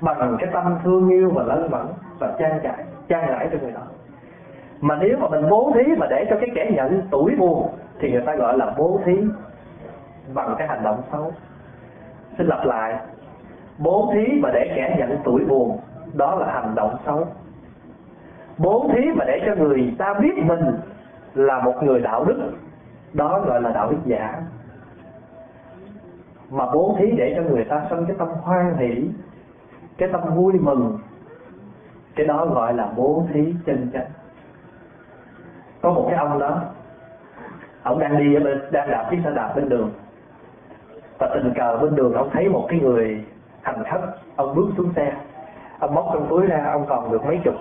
bằng 0.02 0.36
cái 0.40 0.50
tâm 0.52 0.78
thương 0.84 1.08
yêu 1.08 1.30
và 1.34 1.42
lân 1.42 1.70
mẫn 1.70 1.86
và 2.18 2.34
trang 2.38 2.60
trải 2.62 2.84
trang 3.08 3.24
trải 3.28 3.48
cho 3.52 3.58
người 3.62 3.72
đó. 3.72 3.80
Mà 4.80 4.98
nếu 5.00 5.18
mà 5.18 5.28
mình 5.28 5.48
bố 5.50 5.72
thí 5.74 5.96
mà 5.96 6.06
để 6.10 6.26
cho 6.30 6.36
cái 6.40 6.48
kẻ 6.54 6.70
nhận 6.74 7.02
tuổi 7.10 7.36
buồn 7.38 7.68
thì 8.00 8.12
người 8.12 8.22
ta 8.26 8.34
gọi 8.34 8.58
là 8.58 8.74
bố 8.78 9.00
thí 9.04 9.16
bằng 10.34 10.54
cái 10.58 10.68
hành 10.68 10.82
động 10.82 11.02
xấu. 11.12 11.32
Xin 12.38 12.46
lặp 12.46 12.66
lại, 12.66 12.96
bố 13.78 14.10
thí 14.14 14.40
mà 14.42 14.50
để 14.54 14.72
kẻ 14.76 14.96
nhận 14.98 15.18
tuổi 15.24 15.44
buồn, 15.44 15.78
đó 16.12 16.34
là 16.34 16.52
hành 16.52 16.74
động 16.74 16.96
xấu. 17.06 17.26
Bố 18.58 18.90
thí 18.94 19.12
mà 19.16 19.24
để 19.24 19.40
cho 19.46 19.54
người 19.54 19.94
ta 19.98 20.14
biết 20.14 20.34
mình 20.44 20.64
là 21.34 21.58
một 21.58 21.82
người 21.82 22.00
đạo 22.00 22.24
đức, 22.24 22.52
đó 23.12 23.40
gọi 23.46 23.60
là 23.62 23.70
đạo 23.70 23.90
đức 23.90 23.98
giả. 24.04 24.42
Mà 26.50 26.66
bố 26.74 26.96
thí 26.98 27.10
để 27.10 27.32
cho 27.36 27.42
người 27.42 27.64
ta 27.64 27.82
sinh 27.90 28.06
cái 28.06 28.16
tâm 28.18 28.28
hoan 28.28 28.76
hỷ 28.76 29.08
cái 29.98 30.08
tâm 30.12 30.20
vui 30.34 30.52
mừng. 30.52 30.98
Cái 32.14 32.26
đó 32.26 32.46
gọi 32.46 32.74
là 32.74 32.88
bố 32.96 33.26
thí 33.32 33.54
chân 33.66 33.90
chánh. 33.92 34.06
Có 35.82 35.90
một 35.90 36.06
cái 36.08 36.18
ông 36.18 36.38
đó, 36.38 36.60
ông 37.82 37.98
đang 37.98 38.18
đi 38.18 38.38
bên, 38.38 38.60
đang 38.70 38.90
đạp 38.90 39.06
chiếc 39.10 39.18
xe 39.24 39.30
đạp 39.30 39.52
bên 39.56 39.68
đường. 39.68 39.90
Và 41.18 41.30
tình 41.34 41.52
cờ 41.56 41.76
bên 41.76 41.94
đường, 41.94 42.14
ông 42.14 42.30
thấy 42.32 42.48
một 42.48 42.66
cái 42.68 42.80
người 42.80 43.24
hành 43.62 43.84
khách, 43.84 44.00
ông 44.36 44.54
bước 44.54 44.66
xuống 44.76 44.92
xe. 44.96 45.12
Ông 45.78 45.94
móc 45.94 46.10
trong 46.12 46.26
túi 46.28 46.46
ra, 46.46 46.68
ông 46.72 46.86
còn 46.88 47.12
được 47.12 47.24
mấy 47.24 47.40
chục. 47.44 47.54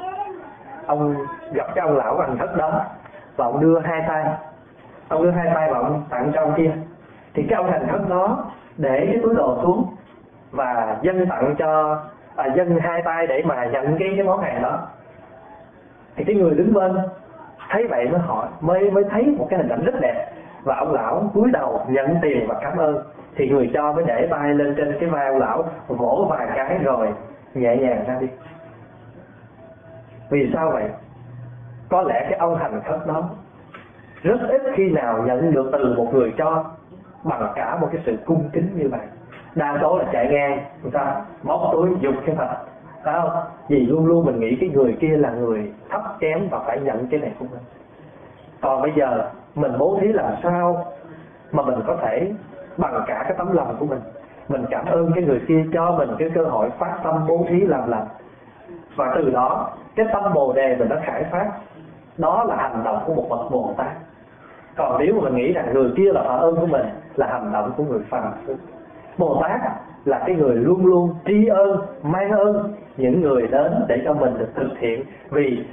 Ông 0.85 1.15
gặp 1.53 1.67
cái 1.75 1.87
ông 1.87 1.97
lão 1.97 2.19
hành 2.19 2.37
khách 2.37 2.57
đó 2.57 2.81
và 3.35 3.45
ông 3.45 3.61
đưa 3.61 3.79
hai 3.79 4.03
tay. 4.07 4.25
Ông 5.07 5.23
đưa 5.23 5.31
hai 5.31 5.51
tay 5.55 5.71
và 5.71 5.77
ông 5.79 6.03
tặng 6.09 6.31
cho 6.35 6.41
ông 6.41 6.53
kia. 6.57 6.71
Thì 7.33 7.45
cái 7.49 7.57
ông 7.57 7.71
hành 7.71 7.87
khách 7.91 8.09
đó 8.09 8.45
để 8.77 9.07
cái 9.11 9.19
túi 9.23 9.35
đồ 9.35 9.59
xuống 9.63 9.95
và 10.51 10.97
dân 11.01 11.27
tặng 11.29 11.55
cho 11.57 11.99
à, 12.41 12.55
dân 12.55 12.79
hai 12.79 13.01
tay 13.01 13.27
để 13.27 13.43
mà 13.45 13.65
nhận 13.65 13.97
cái 13.99 14.13
cái 14.15 14.25
món 14.25 14.41
hàng 14.41 14.61
đó. 14.61 14.87
Thì 16.15 16.23
cái 16.23 16.35
người 16.35 16.55
đứng 16.55 16.73
bên 16.73 16.97
thấy 17.69 17.87
vậy 17.87 18.09
mới 18.09 18.19
hỏi 18.19 18.47
mới 18.61 18.91
mới 18.91 19.03
thấy 19.11 19.35
một 19.37 19.47
cái 19.49 19.59
hình 19.59 19.69
ảnh 19.69 19.83
rất 19.85 20.01
đẹp. 20.01 20.31
Và 20.63 20.75
ông 20.75 20.93
lão 20.93 21.31
cúi 21.33 21.51
đầu 21.51 21.79
nhận 21.87 22.15
tiền 22.21 22.47
và 22.47 22.55
cảm 22.61 22.77
ơn. 22.77 23.03
Thì 23.35 23.49
người 23.49 23.71
cho 23.73 23.93
mới 23.93 24.03
để 24.07 24.27
tay 24.31 24.53
lên 24.53 24.75
trên 24.77 24.97
cái 24.99 25.09
vai 25.09 25.27
ông 25.27 25.39
lão 25.39 25.65
vỗ 25.87 26.27
vài 26.29 26.47
cái 26.55 26.79
rồi 26.83 27.07
nhẹ 27.53 27.75
nhàng 27.75 28.03
ra 28.07 28.17
đi. 28.19 28.27
Vì 30.29 30.51
sao 30.53 30.71
vậy? 30.71 30.89
Có 31.89 32.01
lẽ 32.01 32.27
cái 32.29 32.39
ông 32.39 32.55
hành 32.55 32.81
khách 32.85 33.07
đó 33.07 33.29
rất 34.23 34.39
ít 34.49 34.61
khi 34.75 34.89
nào 34.89 35.23
nhận 35.23 35.51
được 35.51 35.69
từ 35.71 35.93
một 35.97 36.13
người 36.13 36.33
cho 36.37 36.65
bằng 37.23 37.51
cả 37.55 37.77
một 37.81 37.89
cái 37.91 38.01
sự 38.05 38.17
cung 38.25 38.49
kính 38.53 38.69
như 38.75 38.89
vậy 38.89 39.01
đa 39.55 39.77
số 39.81 39.97
là 39.97 40.05
chạy 40.13 40.27
ngang, 40.27 40.59
người 40.81 40.91
ta 40.91 41.21
móc 41.43 41.61
túi 41.71 41.89
dục 41.99 42.15
cái 42.25 42.35
thật 42.35 42.47
phải 43.03 43.13
không? 43.21 43.29
Vì 43.67 43.79
luôn 43.79 44.05
luôn 44.05 44.25
mình 44.25 44.39
nghĩ 44.39 44.55
cái 44.55 44.69
người 44.69 44.97
kia 45.01 45.17
là 45.17 45.31
người 45.31 45.73
thấp 45.89 46.01
kém 46.19 46.47
và 46.51 46.59
phải 46.59 46.79
nhận 46.79 47.07
cái 47.07 47.19
này 47.19 47.31
của 47.39 47.45
mình. 47.51 47.61
Còn 48.61 48.81
bây 48.81 48.91
giờ, 48.95 49.29
mình 49.55 49.71
bố 49.77 49.97
thí 50.01 50.07
làm 50.07 50.33
sao 50.43 50.85
mà 51.51 51.63
mình 51.63 51.79
có 51.87 51.97
thể 52.01 52.31
bằng 52.77 53.03
cả 53.07 53.21
cái 53.23 53.33
tấm 53.37 53.51
lòng 53.51 53.75
của 53.79 53.85
mình? 53.85 53.99
Mình 54.47 54.65
cảm 54.69 54.85
ơn 54.85 55.11
cái 55.15 55.23
người 55.23 55.41
kia 55.47 55.63
cho 55.73 55.91
mình 55.97 56.09
cái 56.19 56.29
cơ 56.35 56.43
hội 56.43 56.69
phát 56.69 56.99
tâm 57.03 57.27
bố 57.27 57.45
thí 57.49 57.59
làm 57.59 57.89
lành. 57.89 58.07
Và 58.95 59.13
từ 59.15 59.29
đó, 59.29 59.69
cái 59.95 60.05
tâm 60.13 60.33
bồ 60.33 60.53
đề 60.53 60.75
mình 60.75 60.89
nó 60.89 60.95
khải 61.03 61.23
phát. 61.23 61.51
Đó 62.17 62.43
là 62.43 62.55
hành 62.55 62.83
động 62.83 63.03
của 63.05 63.13
một 63.13 63.25
bậc 63.29 63.51
bồ 63.51 63.73
tát. 63.77 63.91
Còn 64.75 64.99
nếu 64.99 65.13
mà 65.15 65.21
mình 65.29 65.35
nghĩ 65.35 65.53
rằng 65.53 65.73
người 65.73 65.91
kia 65.97 66.11
là 66.13 66.21
phản 66.21 66.39
ơn 66.39 66.55
của 66.55 66.65
mình, 66.65 66.85
là 67.15 67.27
hành 67.27 67.51
động 67.53 67.71
của 67.77 67.83
người 67.83 68.01
phàm 68.09 68.31
phu 68.47 68.53
bồ 69.21 69.41
tát 69.41 69.61
là 70.05 70.19
cái 70.25 70.35
người 70.35 70.55
luôn 70.55 70.85
luôn 70.85 71.15
tri 71.25 71.47
ân 71.47 71.81
mang 72.03 72.31
ơn 72.31 72.73
những 72.97 73.21
người 73.21 73.47
đến 73.47 73.71
để 73.87 74.01
cho 74.05 74.13
mình 74.13 74.33
được 74.37 74.49
thực 74.55 74.79
hiện. 74.79 75.03
Vì 75.29 75.65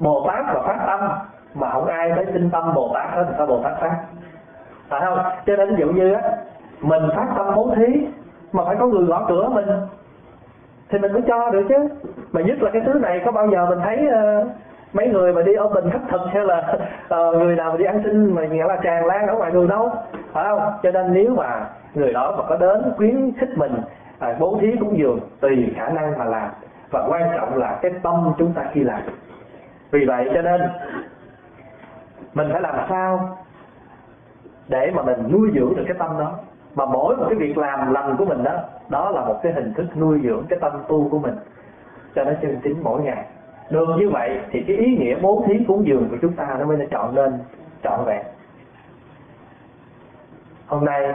bồ 0.00 0.26
tát 0.26 0.54
là 0.54 0.62
phát 0.66 0.84
tâm 0.86 1.00
mà 1.54 1.70
không 1.70 1.86
ai 1.86 2.12
tới 2.16 2.26
tin 2.26 2.50
tâm 2.50 2.74
bồ 2.74 2.90
tát 2.94 3.10
hết 3.10 3.24
thì 3.28 3.34
sao 3.38 3.46
bồ 3.46 3.62
tát 3.62 3.80
phát? 3.80 3.96
Phải 4.88 5.00
không? 5.04 5.18
Cho 5.46 5.56
nên 5.56 5.76
ví 5.76 5.80
dụ 5.80 5.92
như 5.92 6.12
á 6.12 6.22
mình 6.80 7.02
phát 7.16 7.26
tâm 7.36 7.46
bố 7.56 7.72
thí 7.76 8.06
mà 8.52 8.64
phải 8.64 8.76
có 8.76 8.86
người 8.86 9.04
gõ 9.04 9.26
cửa 9.28 9.48
mình 9.48 9.66
thì 10.90 10.98
mình 10.98 11.12
mới 11.12 11.22
cho 11.28 11.50
được 11.50 11.64
chứ. 11.68 11.88
Mà 12.32 12.40
nhất 12.40 12.62
là 12.62 12.70
cái 12.70 12.82
thứ 12.86 12.92
này 12.92 13.22
có 13.24 13.32
bao 13.32 13.48
giờ 13.50 13.66
mình 13.66 13.78
thấy 13.84 14.06
uh, 14.06 14.46
mấy 14.92 15.08
người 15.08 15.32
mà 15.32 15.42
đi 15.42 15.54
ở 15.54 15.68
bình 15.68 15.90
khất 15.90 16.00
thực 16.10 16.20
hay 16.32 16.44
là 16.44 16.76
uh, 17.14 17.36
người 17.36 17.56
nào 17.56 17.70
mà 17.70 17.76
đi 17.76 17.84
ăn 17.84 18.00
xin 18.04 18.34
mà 18.34 18.46
nghĩa 18.46 18.64
là 18.64 18.76
tràn 18.82 19.06
lan 19.06 19.26
ở 19.26 19.34
ngoài 19.34 19.50
đường 19.50 19.68
đâu? 19.68 19.90
Phải 20.32 20.44
không? 20.48 20.72
Cho 20.82 20.90
nên 20.90 21.12
nếu 21.12 21.34
mà 21.34 21.66
người 21.94 22.12
đó 22.12 22.34
mà 22.38 22.44
có 22.48 22.56
đến 22.56 22.92
khuyến 22.96 23.32
khích 23.38 23.58
mình 23.58 23.72
à, 24.18 24.36
bố 24.38 24.58
thí 24.60 24.76
cúng 24.80 24.98
dường 24.98 25.20
tùy 25.40 25.72
khả 25.76 25.88
năng 25.88 26.18
mà 26.18 26.24
làm. 26.24 26.50
Và 26.90 27.06
quan 27.08 27.30
trọng 27.36 27.56
là 27.56 27.78
cái 27.82 27.92
tâm 28.02 28.32
chúng 28.38 28.52
ta 28.52 28.64
khi 28.72 28.80
làm. 28.80 29.02
Vì 29.90 30.04
vậy 30.04 30.30
cho 30.34 30.42
nên 30.42 30.60
mình 32.34 32.48
phải 32.52 32.60
làm 32.60 32.74
sao 32.88 33.36
để 34.68 34.90
mà 34.94 35.02
mình 35.02 35.18
nuôi 35.32 35.50
dưỡng 35.54 35.76
được 35.76 35.84
cái 35.86 35.96
tâm 35.98 36.18
đó? 36.18 36.38
Mà 36.74 36.84
mỗi 36.84 37.16
một 37.16 37.24
cái 37.28 37.38
việc 37.38 37.58
làm 37.58 37.92
lành 37.92 38.16
của 38.16 38.24
mình 38.24 38.44
đó 38.44 38.52
đó 38.88 39.10
là 39.10 39.24
một 39.24 39.40
cái 39.42 39.52
hình 39.52 39.74
thức 39.74 39.86
nuôi 39.96 40.20
dưỡng 40.22 40.44
cái 40.48 40.58
tâm 40.62 40.72
tu 40.88 41.08
của 41.10 41.18
mình. 41.18 41.34
Cho 42.14 42.24
nó 42.24 42.32
chân 42.42 42.60
chính 42.62 42.82
mỗi 42.82 43.00
ngày. 43.00 43.24
Được 43.70 43.86
như 43.98 44.10
vậy 44.10 44.40
thì 44.50 44.64
cái 44.66 44.76
ý 44.76 44.96
nghĩa 44.96 45.16
bố 45.22 45.44
thí 45.46 45.64
cúng 45.68 45.86
dường 45.86 46.08
của 46.10 46.16
chúng 46.22 46.32
ta 46.32 46.56
nó 46.58 46.66
mới 46.66 46.88
chọn 46.90 47.14
nên 47.14 47.38
trọn 47.82 48.00
vẹn 48.06 48.26
hôm 50.70 50.84
nay 50.84 51.14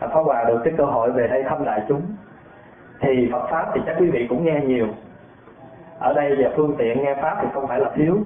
Pháp 0.00 0.08
Hòa 0.12 0.44
được 0.44 0.60
cái 0.64 0.74
cơ 0.78 0.84
hội 0.84 1.10
về 1.10 1.28
đây 1.28 1.42
thăm 1.42 1.64
đại 1.64 1.82
chúng. 1.88 2.02
Thì 3.00 3.28
Phật 3.32 3.46
Pháp 3.50 3.70
thì 3.74 3.80
chắc 3.86 3.96
quý 3.98 4.10
vị 4.10 4.26
cũng 4.28 4.44
nghe 4.44 4.60
nhiều. 4.64 4.86
Ở 5.98 6.14
đây 6.14 6.36
về 6.36 6.52
phương 6.56 6.74
tiện 6.78 7.02
nghe 7.02 7.14
Pháp 7.22 7.38
thì 7.42 7.48
không 7.54 7.66
phải 7.66 7.80
là 7.80 7.90
thiếu. 7.94 8.16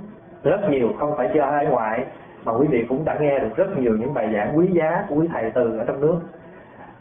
Rất 0.42 0.60
nhiều, 0.70 0.88
không 0.98 1.16
phải 1.16 1.30
cho 1.34 1.46
hai 1.50 1.66
ngoại, 1.66 2.04
mà 2.44 2.52
quý 2.52 2.66
vị 2.70 2.86
cũng 2.88 3.04
đã 3.04 3.16
nghe 3.20 3.38
được 3.38 3.56
rất 3.56 3.78
nhiều 3.78 3.96
những 3.96 4.14
bài 4.14 4.30
giảng 4.34 4.58
quý 4.58 4.66
giá 4.72 5.04
của 5.08 5.14
quý 5.14 5.28
thầy 5.32 5.50
từ 5.50 5.78
ở 5.78 5.84
trong 5.84 6.00
nước. 6.00 6.20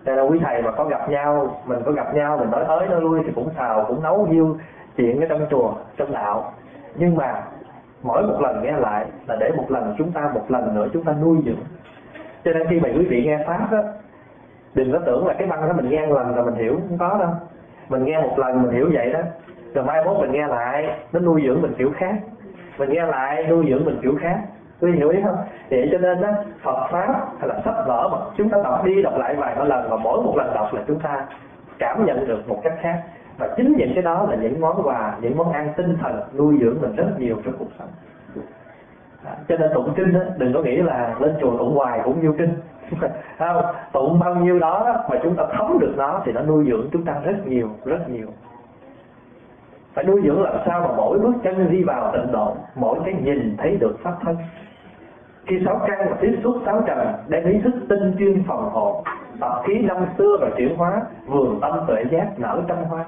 Nên 0.05 0.15
là 0.15 0.23
quý 0.23 0.39
thầy 0.43 0.61
mà 0.61 0.71
có 0.71 0.83
gặp 0.83 1.09
nhau, 1.09 1.61
mình 1.65 1.79
có 1.85 1.91
gặp 1.91 2.15
nhau, 2.15 2.37
mình 2.37 2.51
nói 2.51 2.65
tới 2.67 2.87
nói 2.87 3.01
lui 3.01 3.21
thì 3.25 3.31
cũng 3.35 3.49
xào, 3.57 3.85
cũng 3.87 4.03
nấu 4.03 4.23
hiu 4.23 4.57
chuyện 4.97 5.21
ở 5.21 5.25
trong 5.29 5.45
chùa, 5.49 5.73
trong 5.97 6.11
đạo. 6.11 6.53
Nhưng 6.95 7.15
mà 7.15 7.43
mỗi 8.03 8.21
một 8.21 8.41
lần 8.41 8.63
nghe 8.63 8.71
lại 8.71 9.05
là 9.27 9.35
để 9.39 9.51
một 9.57 9.71
lần 9.71 9.95
chúng 9.97 10.11
ta, 10.11 10.31
một 10.33 10.51
lần 10.51 10.75
nữa 10.75 10.87
chúng 10.93 11.03
ta 11.03 11.13
nuôi 11.21 11.37
dưỡng 11.45 11.63
cho 12.43 12.51
nên 12.53 12.67
khi 12.67 12.79
mà 12.79 12.89
quý 12.95 13.05
vị 13.05 13.23
nghe 13.25 13.37
pháp 13.47 13.71
đó 13.71 13.79
đừng 14.73 14.91
có 14.91 14.99
tưởng 15.05 15.27
là 15.27 15.33
cái 15.33 15.47
băng 15.47 15.67
đó 15.67 15.73
mình 15.73 15.89
nghe 15.89 16.05
một 16.05 16.13
lần 16.15 16.35
là 16.35 16.43
mình 16.43 16.55
hiểu 16.55 16.79
không 16.89 16.97
có 16.97 17.17
đâu. 17.19 17.29
Mình 17.89 18.05
nghe 18.05 18.21
một 18.21 18.39
lần 18.39 18.63
mình 18.63 18.71
hiểu 18.71 18.89
vậy 18.93 19.13
đó. 19.13 19.19
Rồi 19.73 19.85
mai 19.85 20.05
mốt 20.05 20.19
mình 20.19 20.31
nghe 20.31 20.47
lại, 20.47 20.99
nó 21.11 21.19
nuôi 21.19 21.41
dưỡng 21.45 21.61
mình 21.61 21.73
kiểu 21.77 21.91
khác. 21.95 22.15
Mình 22.77 22.89
nghe 22.89 23.05
lại, 23.05 23.47
nuôi 23.49 23.65
dưỡng 23.69 23.85
mình 23.85 23.99
kiểu 24.01 24.17
khác. 24.21 24.39
Quý 24.81 24.91
hiểu 24.91 25.09
ý 25.09 25.19
không? 25.23 25.37
Vậy 25.69 25.89
cho 25.91 25.97
nên 25.97 26.21
đó 26.21 26.29
Phật 26.63 26.87
pháp 26.91 27.27
hay 27.39 27.47
là 27.47 27.61
sách 27.65 27.75
vở 27.87 28.09
mà 28.11 28.17
chúng 28.37 28.49
ta 28.49 28.57
đọc 28.63 28.85
đi 28.85 29.01
đọc 29.01 29.13
lại 29.17 29.35
vài 29.35 29.55
ba 29.55 29.63
lần 29.63 29.89
và 29.89 29.95
mỗi 29.95 30.21
một 30.21 30.33
lần 30.37 30.53
đọc 30.53 30.73
là 30.73 30.81
chúng 30.87 30.99
ta 30.99 31.25
cảm 31.79 32.05
nhận 32.05 32.27
được 32.27 32.49
một 32.49 32.59
cách 32.63 32.73
khác. 32.81 33.01
Và 33.37 33.49
chính 33.57 33.73
những 33.77 33.91
cái 33.95 34.03
đó 34.03 34.27
là 34.29 34.35
những 34.35 34.61
món 34.61 34.87
quà, 34.87 35.17
những 35.21 35.37
món 35.37 35.51
ăn 35.51 35.73
tinh 35.77 35.97
thần 36.01 36.21
nuôi 36.37 36.57
dưỡng 36.61 36.81
mình 36.81 36.95
rất 36.95 37.07
nhiều 37.17 37.35
trong 37.45 37.53
cuộc 37.59 37.69
sống 37.79 37.87
cho 39.47 39.57
nên 39.57 39.71
tụng 39.73 39.93
kinh 39.95 40.13
đó, 40.13 40.19
đừng 40.37 40.53
có 40.53 40.61
nghĩ 40.61 40.77
là 40.77 41.15
lên 41.19 41.35
chùa 41.41 41.57
tụng 41.57 41.75
hoài 41.75 41.99
cũng 42.03 42.21
nhiêu 42.21 42.35
kinh. 42.37 42.53
Không 43.37 43.65
tụng 43.91 44.19
bao 44.19 44.35
nhiêu 44.35 44.59
đó 44.59 44.95
mà 45.09 45.19
chúng 45.23 45.35
ta 45.35 45.43
thấm 45.57 45.77
được 45.79 45.93
nó 45.97 46.21
thì 46.25 46.31
nó 46.31 46.41
nuôi 46.41 46.65
dưỡng 46.67 46.89
chúng 46.91 47.05
ta 47.05 47.13
rất 47.25 47.47
nhiều 47.47 47.69
rất 47.85 48.09
nhiều. 48.09 48.27
Phải 49.93 50.03
nuôi 50.03 50.21
dưỡng 50.23 50.41
làm 50.43 50.55
sao 50.65 50.81
mà 50.81 50.95
mỗi 50.97 51.19
bước 51.19 51.33
chân 51.43 51.71
đi 51.71 51.83
vào 51.83 52.11
tịnh 52.11 52.31
độ 52.31 52.55
mỗi 52.75 52.99
cái 53.05 53.13
nhìn 53.13 53.57
thấy 53.57 53.77
được 53.77 53.99
pháp 54.03 54.13
thân. 54.21 54.35
Khi 55.45 55.61
sáu 55.65 55.81
căn 55.87 56.07
và 56.09 56.17
tiếp 56.21 56.39
xúc 56.43 56.55
sáu 56.65 56.81
trần 56.87 57.07
đem 57.27 57.45
ý 57.45 57.59
thức 57.63 57.73
tinh 57.89 58.15
chuyên 58.19 58.43
phòng 58.47 58.69
hộ 58.69 59.03
tập 59.39 59.61
khí 59.65 59.79
năm 59.79 59.97
xưa 60.17 60.37
và 60.41 60.49
chuyển 60.57 60.75
hóa 60.75 61.01
vườn 61.25 61.59
tâm 61.61 61.79
tuệ 61.87 62.03
giác 62.11 62.27
nở 62.37 62.61
trăm 62.67 62.77
hoa. 62.77 63.05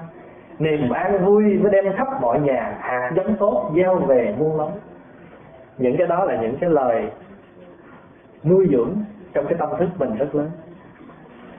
Niềm 0.58 0.90
an 0.90 1.24
vui 1.24 1.58
mới 1.58 1.72
đem 1.72 1.92
khắp 1.96 2.08
mọi 2.20 2.40
nhà 2.40 2.76
hạt 2.80 3.10
giống 3.16 3.36
tốt 3.36 3.70
gieo 3.76 3.96
về 3.96 4.34
muôn 4.38 4.60
lắm 4.60 4.68
những 5.78 5.96
cái 5.96 6.06
đó 6.06 6.24
là 6.24 6.36
những 6.42 6.56
cái 6.60 6.70
lời 6.70 7.10
nuôi 8.44 8.68
dưỡng 8.70 8.94
trong 9.32 9.46
cái 9.46 9.54
tâm 9.58 9.68
thức 9.78 9.88
mình 9.98 10.16
rất 10.16 10.34
lớn. 10.34 10.50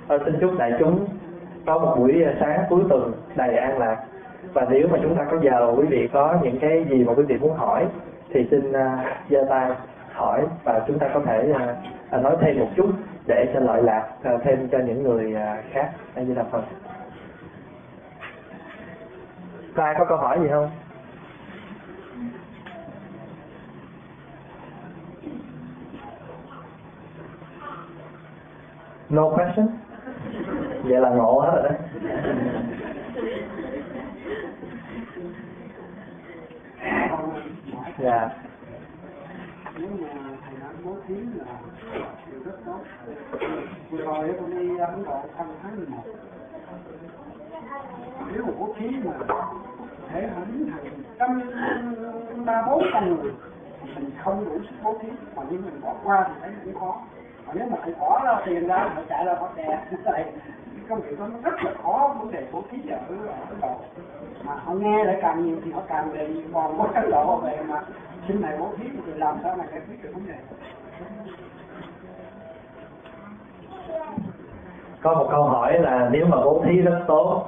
À, 0.07 0.17
xin 0.25 0.35
chúc 0.41 0.57
đại 0.57 0.73
chúng 0.79 1.07
có 1.65 1.79
một 1.79 1.95
buổi 1.97 2.25
sáng 2.39 2.63
cuối 2.69 2.83
tuần 2.89 3.13
đầy 3.35 3.57
an 3.57 3.79
lạc. 3.79 4.03
Và 4.53 4.67
nếu 4.69 4.87
mà 4.87 4.99
chúng 5.01 5.15
ta 5.15 5.25
có 5.31 5.37
giờ 5.41 5.73
quý 5.77 5.85
vị 5.89 6.09
có 6.13 6.37
những 6.43 6.59
cái 6.59 6.85
gì 6.89 7.03
mà 7.03 7.13
quý 7.13 7.23
vị 7.23 7.37
muốn 7.37 7.53
hỏi 7.53 7.85
thì 8.29 8.47
xin 8.51 8.73
à, 8.73 9.17
giơ 9.29 9.41
uh, 9.41 9.49
tay 9.49 9.71
hỏi 10.13 10.45
và 10.63 10.83
chúng 10.87 10.99
ta 10.99 11.07
có 11.13 11.19
thể 11.25 11.53
uh, 12.15 12.23
nói 12.23 12.37
thêm 12.41 12.59
một 12.59 12.67
chút 12.75 12.89
để 13.27 13.51
cho 13.53 13.59
lợi 13.59 13.83
lạc 13.83 14.09
uh, 14.33 14.41
thêm 14.43 14.67
cho 14.71 14.77
những 14.77 15.03
người 15.03 15.33
uh, 15.33 15.73
khác. 15.73 15.91
Đây 16.15 16.25
như 16.25 16.33
là 16.33 16.43
phần. 16.51 16.63
Ai 19.75 19.95
có 19.99 20.05
câu 20.05 20.17
hỏi 20.17 20.39
gì 20.41 20.47
không? 20.49 20.69
No 29.09 29.29
question 29.29 29.67
vậy 30.83 31.01
là 31.01 31.09
ngộ 31.09 31.39
hết 31.39 31.51
rồi 31.51 31.63
đấy 31.63 31.77
dạ 37.99 38.29
nếu 39.79 39.89
mà 40.01 40.07
thầy 40.45 40.55
đã 40.61 40.67
bố 40.83 40.95
thí 41.07 41.15
là 41.15 41.59
điều 42.31 42.39
rất 42.45 42.57
tốt 42.65 42.79
vừa 43.89 43.97
rồi 43.97 44.33
tôi 44.39 44.49
đi 44.49 44.77
ấn 44.77 45.03
độ 45.03 45.21
thăm 45.37 45.47
tháng 45.63 45.75
11 45.75 45.97
nếu 48.33 48.45
mà 48.45 48.51
bố 48.59 48.73
thí 48.79 48.87
mà 49.03 49.11
thể 50.09 50.21
hẳn 50.21 50.67
hàng 50.71 50.85
trăm 51.19 51.41
ba 52.45 52.67
bốn 52.69 52.83
trăm 52.93 53.15
người 53.15 53.31
mình 53.95 54.11
không 54.23 54.45
đủ 54.45 54.59
sức 54.69 54.75
bố 54.83 54.97
thí 55.01 55.07
mà 55.35 55.43
nếu 55.49 55.59
mình 55.65 55.81
bỏ 55.81 55.95
qua 56.03 56.25
thì 56.27 56.33
thấy 56.41 56.51
cũng 56.65 56.79
khó 56.79 57.01
mà 57.47 57.53
nếu 57.53 57.67
mà 57.69 57.77
phải 57.81 57.91
bỏ 57.99 58.21
ra 58.25 58.41
tiền 58.45 58.67
ra 58.67 58.89
họ 58.95 59.01
chạy 59.09 59.25
ra 59.25 59.33
bắt 59.33 59.55
đè 59.55 59.79
này, 60.11 60.25
công 60.89 61.01
việc 61.01 61.19
đó 61.19 61.27
nó 61.27 61.49
rất 61.49 61.63
là 61.63 61.71
khó 61.83 62.15
vấn 62.19 62.31
đề 62.31 62.43
bố 62.51 62.63
thí 62.71 62.89
ở 62.89 62.97
ấn 63.49 63.59
độ. 63.61 63.75
Mà 64.43 64.53
họ 64.53 64.73
nghe 64.73 65.03
lại 65.03 65.17
càng 65.21 65.45
nhiều 65.45 65.55
thì 65.65 65.71
họ 65.71 65.81
càng 65.87 66.13
đề 66.13 66.27
còn 66.53 66.77
có 66.77 66.87
cái 66.93 67.03
độ 67.11 67.35
về 67.35 67.59
mà 67.67 67.81
xin 68.27 68.41
này 68.41 68.57
bố 68.59 68.69
thí 68.77 68.85
thì 69.05 69.13
làm 69.13 69.35
sao 69.43 69.55
mà 69.57 69.65
giải 69.71 69.81
quyết 69.87 70.03
được 70.03 70.09
vấn 70.13 70.27
đề. 70.27 70.35
Có 75.01 75.13
một 75.13 75.27
câu 75.31 75.43
hỏi 75.43 75.79
là 75.79 76.09
nếu 76.11 76.25
mà 76.25 76.37
bố 76.37 76.63
thí 76.65 76.81
rất 76.81 77.03
tốt 77.07 77.45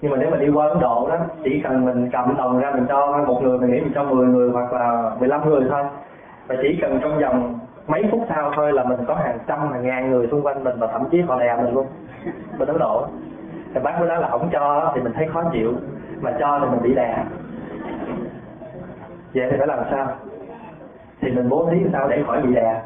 nhưng 0.00 0.12
mà 0.12 0.18
nếu 0.18 0.30
mà 0.30 0.36
đi 0.36 0.48
qua 0.48 0.68
Ấn 0.68 0.80
Độ 0.80 1.08
đó 1.08 1.16
chỉ 1.44 1.60
cần 1.64 1.84
mình 1.84 2.10
cầm 2.12 2.36
đồng 2.36 2.58
ra 2.58 2.70
mình 2.70 2.86
cho 2.88 3.24
một 3.26 3.42
người 3.42 3.58
mình 3.58 3.70
nghĩ 3.70 3.80
mình 3.80 3.92
cho 3.94 4.02
10 4.02 4.26
người 4.26 4.50
hoặc 4.50 4.72
là 4.72 5.16
15 5.18 5.48
người 5.48 5.66
thôi. 5.70 5.84
Và 6.46 6.54
chỉ 6.62 6.78
cần 6.80 6.98
trong 7.02 7.20
vòng 7.20 7.58
mấy 7.86 8.04
phút 8.10 8.20
sau 8.28 8.52
thôi 8.56 8.72
là 8.72 8.84
mình 8.84 8.98
có 9.06 9.14
hàng 9.14 9.38
trăm, 9.46 9.72
hàng 9.72 9.86
ngàn 9.86 10.10
người 10.10 10.28
xung 10.30 10.42
quanh 10.42 10.64
mình 10.64 10.74
và 10.78 10.86
thậm 10.86 11.04
chí 11.10 11.20
họ 11.20 11.40
đè 11.40 11.56
mình 11.56 11.74
luôn. 11.74 11.86
Mình 12.58 12.68
Ấn 12.68 12.78
Độ 12.78 13.06
thì 13.74 13.80
bác 13.80 13.98
mới 13.98 14.08
nói 14.08 14.18
là 14.18 14.28
không 14.28 14.48
cho, 14.52 14.92
thì 14.94 15.00
mình 15.00 15.12
thấy 15.12 15.28
khó 15.32 15.42
chịu. 15.52 15.72
Mà 16.20 16.32
cho 16.40 16.60
thì 16.60 16.66
mình 16.70 16.82
bị 16.82 16.94
đè. 16.94 17.24
Vậy 19.34 19.48
thì 19.50 19.56
phải 19.58 19.66
làm 19.66 19.78
sao? 19.90 20.08
Thì 21.20 21.30
mình 21.30 21.48
bố 21.48 21.68
thí 21.70 21.78
sao 21.92 22.08
để 22.08 22.22
khỏi 22.26 22.42
bị 22.42 22.54
đè? 22.54 22.82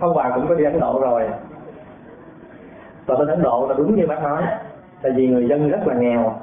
Phong 0.00 0.14
Hòa 0.14 0.30
cũng 0.34 0.48
có 0.48 0.54
đi 0.54 0.64
Ấn 0.64 0.80
Độ 0.80 1.00
rồi. 1.00 1.28
Và 3.06 3.16
bên 3.16 3.28
Ấn 3.28 3.42
Độ 3.42 3.66
là 3.68 3.74
đúng 3.74 3.96
như 3.96 4.06
bác 4.06 4.22
nói 4.22 4.42
tại 5.02 5.12
vì 5.16 5.28
người 5.28 5.48
dân 5.48 5.70
rất 5.70 5.86
là 5.86 5.94
nghèo 5.94 6.39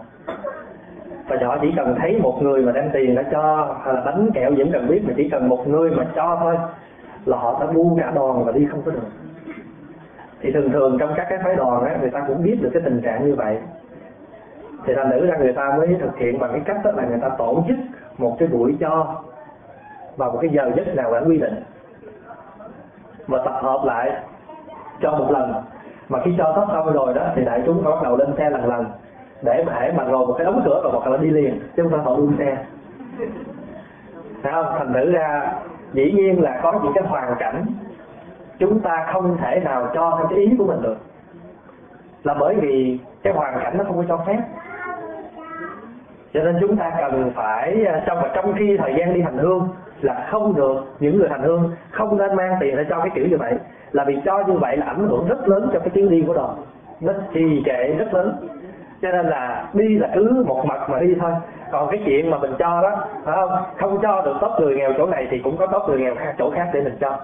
và 1.28 1.38
họ 1.48 1.58
chỉ 1.62 1.74
cần 1.76 1.96
thấy 2.00 2.20
một 2.22 2.40
người 2.42 2.62
mà 2.62 2.72
đem 2.72 2.90
tiền 2.94 3.16
đã 3.16 3.24
cho 3.32 3.76
hay 3.84 3.94
là 3.94 4.02
bánh 4.06 4.30
kẹo 4.34 4.52
vẫn 4.58 4.72
cần 4.72 4.88
biết, 4.88 5.02
mà 5.08 5.14
chỉ 5.18 5.30
cần 5.30 5.50
một 5.50 5.68
người 5.68 5.92
mà 5.92 6.06
cho 6.16 6.38
thôi, 6.42 6.58
là 7.26 7.38
họ 7.38 7.58
sẽ 7.60 7.74
bu 7.74 7.98
cả 8.02 8.12
đoàn 8.16 8.46
và 8.46 8.52
đi 8.52 8.66
không 8.66 8.82
có 8.86 8.92
được 8.92 9.08
thì 10.42 10.52
thường 10.52 10.72
thường 10.72 10.98
trong 11.00 11.14
các 11.16 11.28
cái 11.30 11.40
phái 11.44 11.56
đoàn 11.56 11.86
á, 11.86 11.98
người 12.02 12.10
ta 12.10 12.24
cũng 12.28 12.44
biết 12.44 12.58
được 12.62 12.70
cái 12.74 12.82
tình 12.86 13.02
trạng 13.02 13.26
như 13.26 13.36
vậy. 13.36 13.58
Thì 14.86 14.94
thành 14.96 15.10
nữ 15.10 15.26
ra 15.26 15.38
người 15.38 15.54
ta 15.54 15.74
mới 15.78 15.98
thực 16.02 16.18
hiện 16.18 16.40
bằng 16.40 16.52
cái 16.52 16.62
cách 16.66 16.78
đó 16.84 16.92
là 16.92 17.06
người 17.06 17.20
ta 17.22 17.30
tổ 17.38 17.64
chức 17.68 17.78
một 18.18 18.36
cái 18.40 18.48
buổi 18.48 18.78
cho 18.80 19.16
vào 20.18 20.32
một 20.32 20.38
cái 20.42 20.50
giờ 20.50 20.72
giấc 20.76 20.96
nào 20.96 21.14
đã 21.14 21.22
quy 21.28 21.38
định 21.38 21.64
và 23.28 23.38
tập 23.46 23.60
hợp 23.62 23.82
lại 23.86 24.12
cho 25.02 25.12
một 25.12 25.32
lần. 25.32 25.54
Mà 26.10 26.20
khi 26.26 26.32
cho 26.38 26.44
hết 26.44 26.66
xong 26.74 26.94
rồi 26.94 27.14
đó, 27.14 27.22
thì 27.36 27.46
đại 27.46 27.62
chúng 27.66 27.84
bắt 27.84 28.04
đầu 28.04 28.18
lên 28.18 28.34
xe 28.38 28.50
lần 28.50 28.70
lần 28.70 28.86
để 29.42 29.64
mà 29.68 29.74
hãy 29.76 29.92
mà 29.92 30.04
ngồi 30.04 30.28
một 30.28 30.36
cái 30.38 30.46
ống 30.46 30.62
cửa 30.66 30.82
rồi 30.84 30.92
hoặc 30.92 31.08
là 31.08 31.18
đi 31.18 31.30
liền, 31.30 31.60
chứ 31.76 31.84
không 31.84 31.92
phải 31.92 32.02
họ 32.02 32.16
đua 32.16 32.30
xe. 32.40 32.58
Thấy 34.44 34.54
không? 34.54 34.66
thành 34.78 34.94
thử 34.94 35.12
ra, 35.12 35.54
dĩ 35.94 36.12
nhiên 36.12 36.42
là 36.42 36.60
có 36.64 36.80
những 36.84 36.94
cái 36.94 37.04
hoàn 37.04 37.36
cảnh 37.40 37.66
chúng 38.60 38.80
ta 38.80 39.08
không 39.14 39.38
thể 39.38 39.60
nào 39.60 39.90
cho 39.94 40.16
theo 40.18 40.28
cái 40.28 40.40
ý 40.40 40.56
của 40.58 40.66
mình 40.66 40.82
được. 40.82 40.98
Là 42.24 42.34
bởi 42.40 42.56
vì 42.56 43.00
cái 43.24 43.34
hoàn 43.34 43.60
cảnh 43.60 43.78
nó 43.78 43.84
không 43.84 43.98
có 43.98 44.04
cho 44.08 44.24
phép. 44.28 44.40
Cho 46.34 46.44
nên 46.44 46.58
chúng 46.62 46.78
ta 46.78 46.92
cần 46.98 47.32
phải 47.36 47.86
à, 47.86 48.04
trong 48.06 48.18
và 48.22 48.32
trong 48.36 48.54
khi 48.58 48.78
thời 48.78 48.96
gian 49.00 49.14
đi 49.14 49.22
hành 49.22 49.38
hương 49.38 49.70
là 50.02 50.28
không 50.32 50.56
được 50.56 50.84
những 51.00 51.18
người 51.18 51.30
hành 51.30 51.44
hương 51.44 51.76
không 51.92 52.18
nên 52.18 52.36
mang 52.36 52.58
tiền 52.60 52.76
để 52.76 52.86
cho 52.90 53.00
cái 53.00 53.10
kiểu 53.16 53.28
như 53.28 53.38
vậy. 53.38 53.54
Là 53.92 54.04
vì 54.04 54.18
cho 54.26 54.44
như 54.48 54.54
vậy 54.54 54.78
là 54.78 54.86
ảnh 54.86 55.08
hưởng 55.08 55.28
rất 55.28 55.48
lớn 55.48 55.70
cho 55.74 55.80
cái 55.80 55.90
chuyến 55.90 56.10
đi 56.10 56.24
của 56.28 56.34
đoàn. 56.34 56.56
Nó 57.02 57.14
trì 57.34 57.64
trệ, 57.66 57.88
rất 57.88 58.14
lớn 58.14 58.48
cho 59.02 59.12
nên 59.12 59.26
là 59.26 59.70
đi 59.74 59.98
là 59.98 60.12
cứ 60.16 60.44
một 60.48 60.66
mặt 60.66 60.90
mà 60.90 61.00
đi 61.00 61.16
thôi. 61.20 61.32
Còn 61.72 61.92
cái 61.92 62.02
chuyện 62.06 62.30
mà 62.30 62.38
mình 62.38 62.54
cho 62.60 62.82
đó 62.82 63.06
phải 63.24 63.36
không? 63.36 63.52
Không 63.78 64.00
cho 64.02 64.22
được 64.26 64.36
tốt 64.42 64.58
người 64.60 64.76
nghèo 64.76 64.94
chỗ 64.98 65.06
này 65.06 65.28
thì 65.32 65.40
cũng 65.40 65.58
có 65.58 65.68
tốt 65.68 65.86
người 65.88 66.00
nghèo 66.00 66.16
khác 66.16 66.36
chỗ 66.38 66.52
khác 66.56 66.70
để 66.74 66.82
mình 66.82 66.98
cho. 67.00 67.20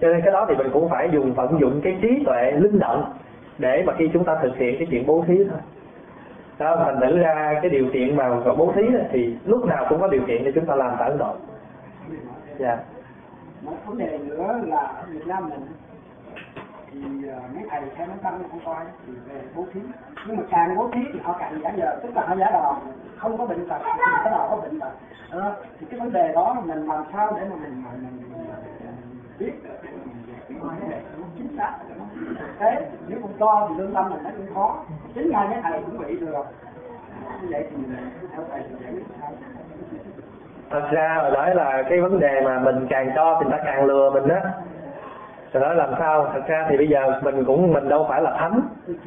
Cho 0.00 0.08
nên 0.08 0.20
cái 0.24 0.32
đó 0.32 0.46
thì 0.48 0.54
mình 0.56 0.70
cũng 0.72 0.88
phải 0.88 1.08
dùng 1.12 1.32
vận 1.32 1.60
dụng 1.60 1.80
cái 1.84 1.98
trí 2.02 2.24
tuệ 2.26 2.52
linh 2.52 2.78
động 2.78 3.12
để 3.58 3.82
mà 3.86 3.92
khi 3.98 4.10
chúng 4.12 4.24
ta 4.24 4.38
thực 4.42 4.56
hiện 4.56 4.78
cái 4.78 4.88
chuyện 4.90 5.06
bố 5.06 5.24
thí 5.26 5.44
thôi. 5.44 5.58
Đó, 6.58 6.76
thành 6.76 7.00
thử 7.00 7.18
ra 7.18 7.58
cái 7.62 7.70
điều 7.70 7.86
kiện 7.92 8.16
mà 8.16 8.28
gọi 8.28 8.56
bố 8.56 8.72
thí 8.74 8.82
thì 9.12 9.36
lúc 9.44 9.66
nào 9.66 9.86
cũng 9.88 10.00
có 10.00 10.08
điều 10.08 10.22
kiện 10.26 10.44
để 10.44 10.52
chúng 10.54 10.66
ta 10.66 10.74
làm 10.74 10.92
tại 10.98 11.08
Ấn 11.08 11.18
Độ. 11.18 11.34
Dạ. 12.58 12.78
Một 13.62 13.72
vấn 13.86 13.98
đề 13.98 14.18
nữa 14.18 14.60
là 14.66 14.92
Việt 15.08 15.26
Nam 15.26 15.48
mình 15.50 15.60
thì 16.92 17.28
à, 17.28 17.38
mấy 17.54 17.64
thầy 17.70 17.82
theo 17.96 18.06
mấy 18.06 18.16
tâm 18.22 18.42
của 18.52 18.58
coi 18.64 18.84
thì 19.06 19.12
về 19.28 19.40
bố 19.54 19.64
thí. 19.72 19.80
Nhưng 20.26 20.36
mà 20.36 20.42
càng 20.50 20.76
bố 20.76 20.88
thí 20.92 21.00
thì 21.12 21.20
họ 21.22 21.36
càng 21.40 21.60
giả 21.62 21.70
giờ 21.76 21.98
tức 22.02 22.16
là 22.16 22.26
họ 22.26 22.36
giả 22.36 22.50
đò 22.50 22.76
không 23.16 23.38
có 23.38 23.46
bệnh 23.46 23.68
tật 23.68 23.78
thì 23.84 23.90
cái 24.24 24.32
đò 24.32 24.46
có 24.50 24.56
bệnh 24.56 24.80
tật. 24.80 24.90
À, 25.30 25.52
thì 25.80 25.86
cái 25.90 26.00
vấn 26.00 26.12
đề 26.12 26.32
đó 26.34 26.56
mình 26.64 26.86
làm 26.86 27.04
sao 27.12 27.32
để 27.36 27.44
mà 27.50 27.56
mình, 27.56 27.84
mình, 27.84 28.02
mình, 28.02 28.16
mình, 28.16 28.54
mình 28.84 29.18
biết 29.38 29.52
được 29.64 29.78
để 29.82 29.90
mình 29.90 30.24
giải 30.26 30.40
quyết 31.16 31.24
chính 31.36 31.56
xác. 31.56 31.78
Nó 31.98 32.70
nếu 33.08 33.18
không 33.22 33.32
cho 33.38 33.66
thì 33.68 33.74
lương 33.78 33.94
tâm 33.94 34.10
mình 34.10 34.22
nó 34.24 34.30
cũng 34.36 34.54
khó. 34.54 34.84
Chính 35.14 35.30
ngay 35.30 35.48
mấy 35.48 35.58
thầy 35.62 35.82
cũng 35.82 35.98
bị 35.98 36.18
được. 36.18 36.46
Như 37.42 37.48
vậy 37.50 37.66
thì 37.70 37.76
theo 38.32 38.44
thầy 38.50 38.62
thì 38.68 38.74
giải 38.84 38.92
quyết 38.92 39.04
sao? 39.20 39.30
Thật 40.70 40.88
ra 40.90 41.18
hồi 41.22 41.30
nói 41.30 41.54
là 41.54 41.82
cái 41.90 42.00
vấn 42.00 42.20
đề 42.20 42.40
mà 42.44 42.58
mình 42.58 42.86
càng 42.90 43.10
cho 43.14 43.40
thì 43.40 43.50
ta 43.50 43.58
càng 43.64 43.84
lừa 43.84 44.10
mình 44.10 44.28
á 44.28 44.40
rồi 45.52 45.62
nói 45.62 45.74
làm 45.74 45.90
sao? 45.98 46.28
Thật 46.32 46.40
ra 46.48 46.66
thì 46.68 46.76
bây 46.76 46.88
giờ 46.88 47.20
mình 47.22 47.44
cũng, 47.44 47.72
mình 47.72 47.88
đâu 47.88 48.06
phải 48.08 48.22
là 48.22 48.36
thánh. 48.38 48.60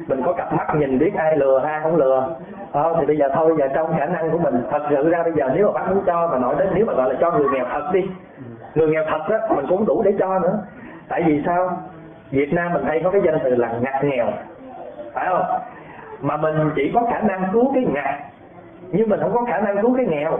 Mình 0.08 0.22
có 0.26 0.32
cặp 0.32 0.52
mắt 0.52 0.74
nhìn 0.74 0.98
biết 0.98 1.14
ai 1.16 1.36
lừa, 1.36 1.60
ai 1.60 1.80
không 1.82 1.96
lừa. 1.96 2.36
Không 2.72 2.96
thì 3.00 3.06
bây 3.06 3.16
giờ 3.16 3.28
thôi, 3.34 3.54
giờ 3.58 3.68
trong 3.74 3.96
khả 3.98 4.06
năng 4.06 4.30
của 4.30 4.38
mình, 4.38 4.62
thật 4.70 4.82
sự 4.90 5.10
ra 5.10 5.22
bây 5.22 5.32
giờ 5.32 5.50
nếu 5.54 5.66
mà 5.66 5.72
bác 5.72 5.90
muốn 5.90 6.04
cho 6.06 6.28
mà 6.32 6.38
nói 6.38 6.54
đến, 6.58 6.68
nếu 6.74 6.86
mà 6.86 6.92
gọi 6.92 7.14
là 7.14 7.20
cho 7.20 7.30
người 7.30 7.48
nghèo 7.52 7.64
thật 7.72 7.90
đi. 7.92 8.08
Người 8.74 8.88
nghèo 8.88 9.04
thật 9.10 9.20
á, 9.28 9.38
mình 9.56 9.66
cũng 9.68 9.86
đủ 9.86 10.02
để 10.04 10.12
cho 10.18 10.38
nữa. 10.38 10.58
Tại 11.08 11.22
vì 11.26 11.42
sao? 11.46 11.78
Việt 12.30 12.52
Nam 12.52 12.72
mình 12.72 12.84
hay 12.84 13.00
có 13.04 13.10
cái 13.10 13.20
danh 13.24 13.38
từ 13.44 13.54
là 13.54 13.68
ngặt 13.80 14.04
nghèo. 14.04 14.26
Phải 15.12 15.26
không? 15.28 15.44
Mà 16.20 16.36
mình 16.36 16.70
chỉ 16.76 16.90
có 16.94 17.06
khả 17.10 17.20
năng 17.20 17.44
cứu 17.52 17.72
cái 17.74 17.84
ngặt, 17.94 18.14
nhưng 18.90 19.08
mình 19.08 19.20
không 19.20 19.32
có 19.34 19.44
khả 19.48 19.60
năng 19.60 19.82
cứu 19.82 19.96
cái 19.96 20.06
nghèo. 20.06 20.38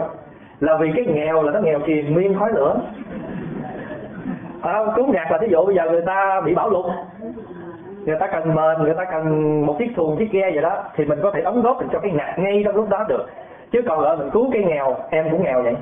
Là 0.59 0.77
vì 0.77 0.91
cái 0.95 1.05
nghèo 1.05 1.43
là 1.43 1.51
nó 1.51 1.59
nghèo 1.59 1.79
triền 1.79 2.15
miên 2.15 2.39
khói 2.39 2.51
lửa 2.53 2.75
phải 4.65 4.73
không? 4.73 4.93
Cứu 4.95 5.13
là 5.13 5.37
thí 5.41 5.47
dụ 5.47 5.65
bây 5.65 5.75
giờ 5.75 5.89
người 5.91 6.01
ta 6.01 6.41
bị 6.45 6.55
bão 6.55 6.69
lụt. 6.69 6.85
Người 8.05 8.17
ta 8.19 8.27
cần 8.27 8.55
mền 8.55 8.83
người 8.83 8.93
ta 8.93 9.03
cần 9.05 9.25
một 9.65 9.75
chiếc 9.79 9.91
xuồng 9.97 10.17
chiếc 10.17 10.31
ghe 10.31 10.51
vậy 10.51 10.61
đó 10.61 10.83
thì 10.95 11.05
mình 11.05 11.19
có 11.23 11.31
thể 11.31 11.41
đóng 11.41 11.61
góp 11.61 11.81
được 11.81 11.87
cho 11.91 11.99
cái 11.99 12.11
nhạc 12.11 12.35
ngay 12.37 12.61
trong 12.65 12.75
lúc 12.75 12.89
đó 12.89 13.05
được. 13.07 13.25
Chứ 13.71 13.81
còn 13.87 14.03
ở 14.03 14.15
mình 14.15 14.29
cứu 14.29 14.49
cái 14.53 14.63
nghèo 14.63 14.95
em 15.09 15.29
cũng 15.31 15.43
nghèo 15.43 15.63
vậy. 15.63 15.75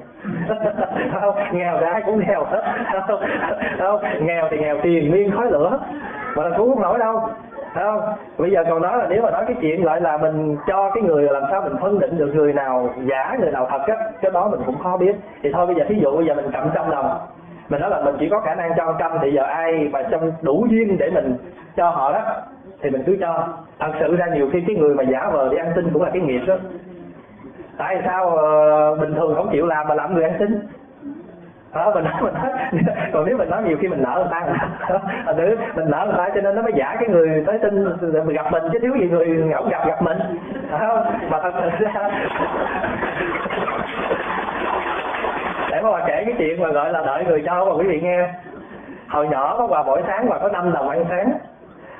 Không 1.21 1.35
nghèo 1.51 1.77
thì 1.79 1.85
ai 1.85 2.01
cũng 2.05 2.19
nghèo 2.19 2.43
hết. 2.43 2.63
Không, 3.07 3.19
không 3.79 3.99
nghèo 4.25 4.47
thì 4.51 4.57
nghèo 4.57 4.77
tiền 4.83 5.09
nguyên 5.09 5.31
khói 5.31 5.51
lửa. 5.51 5.79
Mà 6.35 6.43
là 6.43 6.57
cứu 6.57 6.69
không 6.69 6.81
nổi 6.81 6.99
đâu. 6.99 7.21
Thấy 7.73 7.83
không? 7.83 8.01
Bây 8.37 8.51
giờ 8.51 8.63
còn 8.69 8.81
nói 8.81 8.97
là 8.97 9.07
nếu 9.09 9.21
mà 9.21 9.31
nói 9.31 9.43
cái 9.47 9.55
chuyện 9.61 9.85
lại 9.85 10.01
là 10.01 10.17
mình 10.17 10.57
cho 10.67 10.91
cái 10.93 11.03
người 11.03 11.23
làm 11.23 11.43
sao 11.51 11.61
mình 11.61 11.75
phân 11.81 11.99
định 11.99 12.17
được 12.17 12.31
người 12.35 12.53
nào 12.53 12.89
giả 12.97 13.37
người 13.39 13.51
nào 13.51 13.67
thật 13.69 13.81
á, 13.87 13.95
cái 14.21 14.31
đó 14.31 14.47
mình 14.49 14.59
cũng 14.65 14.79
khó 14.83 14.97
biết. 14.97 15.15
Thì 15.43 15.51
thôi 15.53 15.65
bây 15.65 15.75
giờ 15.75 15.83
thí 15.89 15.95
dụ 16.01 16.17
bây 16.17 16.25
giờ 16.25 16.33
mình 16.33 16.51
cầm 16.53 16.69
trăm 16.75 16.89
đồng, 16.91 17.17
mình 17.69 17.81
nói 17.81 17.89
là 17.89 18.01
mình 18.01 18.15
chỉ 18.19 18.29
có 18.29 18.39
khả 18.39 18.55
năng 18.55 18.71
cho 18.77 18.95
trăm 18.99 19.11
thì 19.21 19.31
giờ 19.31 19.43
ai 19.43 19.89
mà 19.91 20.03
trong 20.11 20.31
đủ 20.41 20.67
duyên 20.69 20.97
để 20.97 21.09
mình 21.09 21.35
cho 21.75 21.89
họ 21.89 22.13
đó 22.13 22.21
thì 22.81 22.89
mình 22.89 23.03
cứ 23.05 23.17
cho. 23.21 23.47
Thật 23.79 23.91
sự 23.99 24.15
ra 24.15 24.25
nhiều 24.27 24.49
khi 24.53 24.61
cái 24.67 24.75
người 24.75 24.95
mà 24.95 25.03
giả 25.03 25.29
vờ 25.33 25.49
đi 25.49 25.57
ăn 25.57 25.71
xin 25.75 25.89
cũng 25.93 26.03
là 26.03 26.09
cái 26.09 26.21
nghiệp 26.21 26.41
đó. 26.47 26.55
Tại 27.77 28.01
sao 28.05 28.27
uh, 28.27 28.99
bình 28.99 29.13
thường 29.15 29.35
không 29.35 29.49
chịu 29.51 29.65
làm 29.65 29.87
mà 29.87 29.95
làm 29.95 30.13
người 30.13 30.23
ăn 30.23 30.33
xin? 30.39 30.59
đó 31.73 31.91
mình 31.95 32.03
nói 32.03 32.21
mình 32.21 32.33
nói 32.33 32.51
còn 33.13 33.25
nếu 33.25 33.37
mình 33.37 33.49
nói 33.49 33.63
nhiều 33.63 33.77
khi 33.81 33.87
mình 33.87 34.03
nợ 34.03 34.15
người 34.15 34.27
ta 34.31 35.33
nữ 35.33 35.57
mình 35.75 35.89
nợ 35.89 36.05
người 36.05 36.17
ta 36.17 36.29
cho 36.35 36.41
nên 36.41 36.55
nó 36.55 36.61
mới 36.61 36.71
giả 36.75 36.95
cái 36.99 37.09
người 37.09 37.43
tới 37.47 37.59
tin 37.59 37.83
mình 38.25 38.35
gặp 38.35 38.51
mình 38.51 38.63
chứ 38.73 38.79
thiếu 38.79 38.93
gì 38.99 39.09
người 39.09 39.27
ngẫu 39.27 39.67
gặp 39.69 39.87
gặp 39.87 40.01
mình 40.01 40.17
đó. 40.71 41.05
mà 41.29 41.39
thật 41.41 41.51
sự 41.79 41.85
ra 41.85 42.09
có 45.83 45.91
bà 45.91 46.03
kể 46.07 46.23
cái 46.25 46.35
chuyện 46.37 46.61
mà 46.61 46.71
gọi 46.71 46.91
là 46.91 47.03
đợi 47.05 47.25
người 47.25 47.43
cho 47.45 47.65
mà 47.65 47.73
quý 47.73 47.87
vị 47.87 48.01
nghe. 48.01 48.27
Hồi 49.09 49.27
nhỏ 49.27 49.55
có 49.57 49.67
bà 49.67 49.83
mỗi 49.83 50.01
sáng 50.07 50.27
và 50.29 50.39
có 50.39 50.49
năm 50.49 50.73
đồng 50.73 50.89
ăn 50.89 51.05
sáng. 51.09 51.31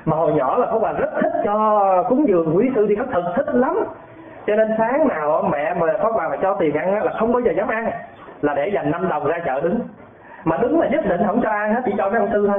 Mà 0.04 0.16
hồi 0.16 0.32
nhỏ 0.32 0.58
là 0.58 0.66
có 0.72 0.78
bà 0.78 0.92
rất 0.92 1.10
thích 1.22 1.32
cho 1.44 2.04
cúng 2.08 2.28
dường 2.28 2.56
quý 2.56 2.70
sư 2.74 2.86
đi 2.86 2.94
khất 2.94 3.06
thực, 3.12 3.24
thích 3.36 3.54
lắm. 3.54 3.84
Cho 4.46 4.56
nên 4.56 4.68
sáng 4.78 5.08
nào 5.08 5.48
mẹ 5.52 5.74
mà 5.74 5.86
có 6.02 6.12
bà 6.16 6.28
mà 6.28 6.36
cho 6.42 6.56
tiền 6.60 6.74
ăn 6.74 7.04
là 7.04 7.12
không 7.18 7.32
bao 7.32 7.40
giờ 7.40 7.52
dám 7.56 7.68
ăn. 7.68 7.90
Là 8.42 8.54
để 8.54 8.68
dành 8.68 8.90
5 8.90 9.08
đồng 9.08 9.24
ra 9.24 9.38
chợ 9.44 9.60
đứng. 9.60 9.78
Mà 10.44 10.56
đứng 10.56 10.80
là 10.80 10.88
nhất 10.88 11.04
định 11.08 11.20
không 11.26 11.40
cho 11.42 11.50
ăn 11.50 11.74
hết, 11.74 11.80
chỉ 11.84 11.92
cho 11.98 12.10
mấy 12.10 12.20
ông 12.20 12.28
sư 12.32 12.48
thôi. 12.48 12.58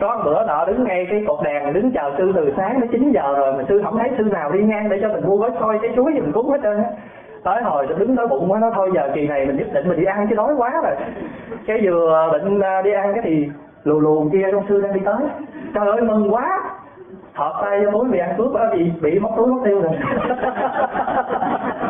Có 0.00 0.22
bữa 0.24 0.46
nọ 0.46 0.64
đứng 0.64 0.84
ngay 0.84 1.06
cái 1.10 1.24
cột 1.28 1.38
đèn, 1.44 1.72
đứng 1.72 1.90
chờ 1.92 2.12
sư 2.18 2.32
từ 2.36 2.52
sáng 2.56 2.80
đến 2.80 2.90
9 2.90 3.12
giờ 3.12 3.34
rồi 3.36 3.52
mà 3.52 3.64
sư 3.68 3.82
không 3.84 3.98
thấy 3.98 4.10
sư 4.18 4.24
nào 4.24 4.52
đi 4.52 4.62
ngang 4.62 4.88
để 4.88 4.98
cho 5.02 5.08
mình 5.08 5.26
mua 5.26 5.36
gói 5.36 5.50
xôi, 5.60 5.78
cái 5.82 5.92
chuối 5.96 6.12
gì 6.12 6.20
mình 6.20 6.32
cúng 6.32 6.50
hết 6.50 6.58
trơn 6.62 6.76
á 6.76 6.90
tới 7.44 7.62
hồi 7.62 7.86
đứng 7.86 8.16
tới 8.16 8.26
bụng 8.26 8.52
quá 8.52 8.58
nó 8.60 8.70
thôi, 8.74 8.90
giờ 8.94 9.10
kỳ 9.14 9.26
này 9.26 9.46
mình 9.46 9.56
nhất 9.56 9.66
định 9.72 9.88
mình 9.88 9.98
đi 9.98 10.04
ăn 10.04 10.26
chứ 10.28 10.34
đói 10.34 10.54
quá 10.54 10.80
rồi. 10.82 10.94
Cái 11.66 11.80
vừa 11.84 12.30
định 12.32 12.60
à, 12.60 12.82
đi 12.82 12.92
ăn 12.92 13.12
cái 13.14 13.22
thì 13.24 13.48
lù 13.84 14.00
lù 14.00 14.28
kia 14.32 14.48
trong 14.52 14.64
sư 14.68 14.80
đang 14.80 14.92
đi 14.92 15.00
tới. 15.04 15.22
Trời 15.74 15.86
ơi, 15.86 16.00
mừng 16.00 16.34
quá. 16.34 16.60
Thọt 17.34 17.52
tay 17.62 17.84
vô 17.84 17.90
túi 17.92 18.08
bị 18.10 18.18
ăn 18.18 18.34
cướp 18.38 18.54
á, 18.54 18.64
bị 18.72 18.92
bị 19.00 19.18
móc 19.18 19.32
túi 19.36 19.46
móc 19.46 19.60
tiêu 19.64 19.82
rồi. 19.82 19.92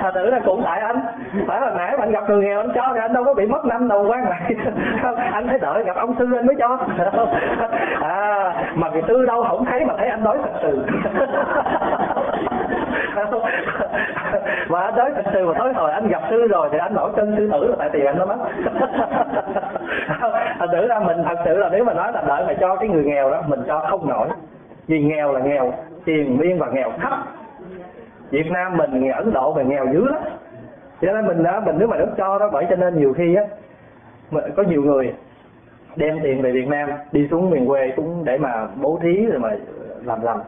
thật 0.00 0.10
tử 0.14 0.30
là 0.30 0.40
cũng 0.44 0.62
tại 0.64 0.80
anh. 0.80 1.00
Phải 1.46 1.60
hồi 1.60 1.70
nãy 1.76 1.96
anh 2.00 2.10
gặp 2.10 2.24
người 2.28 2.44
nghèo, 2.44 2.58
anh 2.58 2.72
cho 2.74 2.90
thì 2.94 3.00
anh 3.00 3.12
đâu 3.12 3.24
có 3.24 3.34
bị 3.34 3.46
mất 3.46 3.64
năm 3.64 3.88
đầu 3.88 4.06
quan 4.08 4.24
này. 4.30 4.54
Anh 5.32 5.48
phải 5.48 5.58
đợi 5.58 5.84
gặp 5.84 5.96
ông 5.96 6.14
sư 6.18 6.26
anh 6.36 6.46
mới 6.46 6.56
cho. 6.58 6.78
À 8.00 8.54
mà 8.74 8.90
người 8.90 9.02
tư 9.02 9.26
đâu 9.26 9.44
không 9.48 9.64
thấy 9.64 9.84
mà 9.84 9.94
thấy 9.98 10.08
anh 10.08 10.24
nói 10.24 10.38
thật 10.42 10.58
sự. 10.62 10.86
Mà 14.68 14.80
anh 14.80 14.96
nói 14.96 15.10
thật 15.14 15.30
sự 15.32 15.46
mà 15.46 15.54
tối 15.58 15.72
hồi 15.72 15.92
anh 15.92 16.08
gặp 16.08 16.22
sư 16.30 16.46
rồi 16.50 16.68
thì 16.72 16.78
anh 16.78 16.94
nổi 16.94 17.10
chân 17.16 17.34
sư 17.36 17.50
tử 17.52 17.68
là 17.68 17.76
tại 17.78 17.90
tiền 17.92 18.06
anh 18.06 18.18
nó 18.18 18.26
mất. 18.26 18.36
Thật 20.58 20.66
tử 20.72 20.86
ra 20.86 20.98
mình 20.98 21.24
thật 21.24 21.38
sự 21.44 21.56
là 21.56 21.68
nếu 21.72 21.84
mà 21.84 21.94
nói 21.94 22.12
là 22.12 22.22
đợi 22.26 22.44
mà 22.46 22.54
cho 22.60 22.76
cái 22.76 22.88
người 22.88 23.04
nghèo 23.04 23.30
đó, 23.30 23.42
mình 23.46 23.60
cho 23.66 23.86
không 23.90 24.08
nổi. 24.08 24.28
Vì 24.88 25.02
nghèo 25.02 25.32
là 25.32 25.40
nghèo, 25.40 25.72
tiền 26.04 26.38
biên 26.38 26.58
và 26.58 26.66
nghèo 26.72 26.92
thấp 27.00 27.12
Việt 28.32 28.50
Nam 28.50 28.76
mình 28.76 29.10
Ấn 29.10 29.32
Độ 29.32 29.52
về 29.52 29.64
nghèo 29.64 29.86
dữ 29.92 30.04
lắm. 30.04 30.22
Cho 31.00 31.12
nên 31.12 31.26
mình 31.26 31.42
đó 31.42 31.60
mình 31.60 31.76
nếu 31.78 31.88
mà 31.88 31.96
nước 31.96 32.10
cho 32.16 32.38
đó, 32.38 32.48
bởi 32.52 32.66
cho 32.70 32.76
nên 32.76 33.00
nhiều 33.00 33.12
khi 33.12 33.34
á 33.34 33.44
có 34.56 34.62
nhiều 34.62 34.82
người 34.82 35.14
đem 35.96 36.20
tiền 36.22 36.42
về 36.42 36.52
Việt 36.52 36.68
Nam, 36.68 36.90
đi 37.12 37.28
xuống 37.30 37.50
miền 37.50 37.66
quê 37.66 37.92
cũng 37.96 38.24
để 38.24 38.38
mà 38.38 38.66
bố 38.80 38.98
thí 39.02 39.26
rồi 39.26 39.38
mà 39.38 39.50
làm 40.04 40.22
làm 40.22 40.40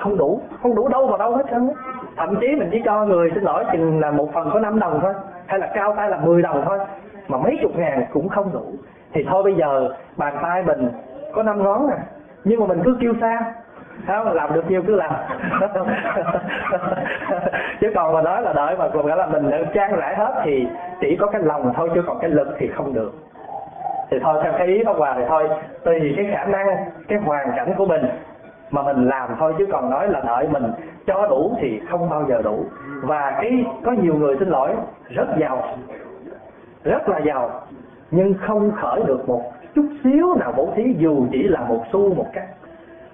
không 0.00 0.16
đủ 0.16 0.40
không 0.62 0.74
đủ 0.74 0.88
đâu 0.88 1.06
vào 1.06 1.18
đâu 1.18 1.36
hết 1.36 1.44
trơn 1.50 1.70
thậm 2.16 2.36
chí 2.40 2.46
mình 2.46 2.68
chỉ 2.72 2.82
cho 2.84 3.04
người 3.04 3.30
xin 3.34 3.42
lỗi 3.42 3.64
chừng 3.72 4.00
là 4.00 4.10
một 4.10 4.28
phần 4.34 4.50
có 4.52 4.60
5 4.60 4.78
đồng 4.78 5.00
thôi, 5.02 5.14
hay 5.46 5.58
là 5.58 5.70
cao 5.74 5.94
tay 5.96 6.10
là 6.10 6.16
10 6.16 6.42
đồng 6.42 6.62
thôi, 6.66 6.78
mà 7.28 7.38
mấy 7.38 7.58
chục 7.62 7.76
ngàn 7.76 8.04
cũng 8.12 8.28
không 8.28 8.52
đủ. 8.52 8.64
Thì 9.12 9.24
thôi 9.28 9.42
bây 9.42 9.54
giờ 9.54 9.94
bàn 10.16 10.38
tay 10.42 10.62
mình 10.62 10.88
có 11.34 11.42
năm 11.42 11.62
ngón 11.62 11.88
nè, 11.90 11.96
nhưng 12.44 12.60
mà 12.60 12.66
mình 12.66 12.80
cứ 12.84 12.96
kêu 13.00 13.14
xa 13.20 13.54
không, 14.06 14.32
làm 14.32 14.54
được 14.54 14.70
nhiêu 14.70 14.82
cứ 14.86 14.94
làm. 14.94 15.12
Chứ 17.80 17.92
còn 17.94 18.14
mà 18.14 18.22
nói 18.22 18.42
là 18.42 18.52
đợi 18.52 18.76
mà 18.76 18.88
còn 18.88 19.06
là 19.06 19.26
mình 19.26 19.50
trang 19.74 19.96
rãi 19.96 20.16
hết 20.16 20.42
thì 20.44 20.68
chỉ 21.00 21.16
có 21.16 21.26
cái 21.26 21.42
lòng 21.42 21.72
thôi, 21.76 21.90
chứ 21.94 22.02
còn 22.06 22.18
cái 22.20 22.30
lực 22.30 22.48
thì 22.58 22.68
không 22.68 22.94
được. 22.94 23.12
Thì 24.10 24.18
thôi, 24.22 24.40
theo 24.42 24.52
cái 24.58 24.66
ý 24.66 24.84
đó 24.84 24.92
hòa 24.92 25.14
thì 25.16 25.22
thôi, 25.28 25.48
tùy 25.84 26.14
cái 26.16 26.26
khả 26.32 26.44
năng, 26.44 26.66
cái 27.08 27.18
hoàn 27.18 27.52
cảnh 27.56 27.74
của 27.76 27.86
mình 27.86 28.02
mà 28.70 28.82
mình 28.82 29.08
làm 29.08 29.30
thôi, 29.38 29.54
chứ 29.58 29.66
còn 29.72 29.90
nói 29.90 30.08
là 30.08 30.20
đợi 30.26 30.48
mình 30.48 30.72
cho 31.06 31.26
đủ 31.30 31.56
thì 31.60 31.80
không 31.90 32.10
bao 32.10 32.24
giờ 32.28 32.42
đủ. 32.42 32.64
Và 33.02 33.38
cái 33.40 33.64
có 33.84 33.92
nhiều 33.92 34.14
người 34.14 34.36
xin 34.38 34.48
lỗi, 34.48 34.70
rất 35.08 35.26
giàu, 35.38 35.62
rất 36.84 37.08
là 37.08 37.18
giàu, 37.18 37.50
nhưng 38.10 38.34
không 38.46 38.70
khởi 38.80 39.02
được 39.06 39.28
một 39.28 39.42
chút 39.74 39.86
xíu 40.04 40.34
nào 40.34 40.52
bố 40.56 40.68
thí, 40.76 40.94
dù 40.98 41.26
chỉ 41.32 41.42
là 41.42 41.60
một 41.60 41.84
xu, 41.92 42.14
một 42.14 42.26
cách 42.32 42.44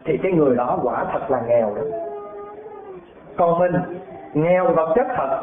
thì 0.07 0.17
cái 0.17 0.33
người 0.33 0.57
đó 0.57 0.79
quả 0.83 1.05
thật 1.13 1.31
là 1.31 1.43
nghèo 1.49 1.75
đó. 1.77 1.83
Còn 3.37 3.59
mình, 3.59 3.73
nghèo 4.35 4.73
vật 4.73 4.93
chất 4.97 5.07
thật. 5.17 5.43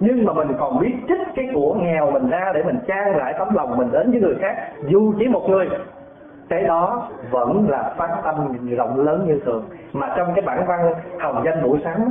Nhưng 0.00 0.24
mà 0.24 0.32
mình 0.32 0.48
còn 0.58 0.78
biết 0.78 0.92
trích 1.08 1.34
cái 1.34 1.48
của 1.54 1.74
nghèo 1.74 2.10
mình 2.10 2.30
ra 2.30 2.52
để 2.54 2.62
mình 2.62 2.78
trang 2.86 3.16
lại 3.16 3.34
tấm 3.38 3.54
lòng 3.54 3.76
mình 3.76 3.92
đến 3.92 4.10
với 4.10 4.20
người 4.20 4.34
khác, 4.40 4.56
dù 4.88 5.12
chỉ 5.18 5.28
một 5.28 5.48
người. 5.48 5.68
Cái 6.48 6.62
đó 6.62 7.08
vẫn 7.30 7.66
là 7.68 7.94
phát 7.96 8.20
tâm 8.24 8.34
rộng 8.76 9.00
lớn 9.00 9.24
như 9.26 9.40
thường. 9.44 9.64
Mà 9.92 10.14
trong 10.16 10.28
cái 10.34 10.42
bản 10.42 10.64
văn 10.66 10.92
hồng 11.20 11.42
danh 11.44 11.62
buổi 11.62 11.78
sáng, 11.84 12.10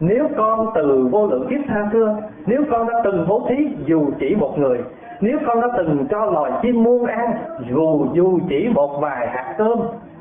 nếu 0.00 0.28
con 0.36 0.66
từ 0.74 1.08
vô 1.12 1.26
lượng 1.26 1.46
kiếp 1.50 1.60
tha 1.68 1.88
xưa 1.92 2.16
nếu 2.46 2.62
con 2.70 2.86
đã 2.86 3.00
từng 3.04 3.26
bố 3.28 3.46
thí 3.48 3.68
dù 3.84 4.10
chỉ 4.20 4.34
một 4.34 4.58
người, 4.58 4.78
nếu 5.20 5.38
con 5.46 5.60
đã 5.60 5.68
từng 5.76 6.06
cho 6.10 6.24
loài 6.24 6.52
chim 6.62 6.82
muôn 6.82 7.06
ăn 7.06 7.32
dù 7.70 8.06
dù 8.12 8.38
chỉ 8.48 8.68
một 8.74 8.98
vài 9.00 9.28
hạt 9.28 9.54
cơm 9.58 9.78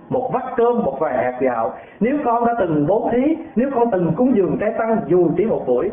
một 0.10 0.30
vắt 0.34 0.43
cơm 0.58 0.84
một 0.84 0.97
vài 0.99 1.18
hạt 1.18 1.38
gạo. 1.39 1.74
Nếu 1.99 2.18
con 2.26 2.45
đã 2.45 2.56
từng 2.60 2.88
bố 2.88 3.10
thí, 3.12 3.38
nếu 3.56 3.70
con 3.76 3.91
từng 3.91 4.14
cúng 4.18 4.36
dường 4.36 4.58
trái 4.60 4.74
tăng, 4.78 4.97
dù 5.08 5.30
chỉ 5.38 5.45
một 5.45 5.64
buổi, 5.68 5.91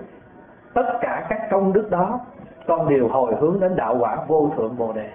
tất 0.74 0.98
cả 1.00 1.26
các 1.28 1.50
công 1.50 1.72
đức 1.72 1.90
đó, 1.90 2.20
con 2.66 2.88
đều 2.88 3.08
hồi 3.08 3.34
hướng 3.40 3.60
đến 3.60 3.76
đạo 3.76 3.96
quả 4.00 4.16
vô 4.28 4.50
thượng 4.56 4.76
bồ 4.78 4.92
đề. 4.92 5.08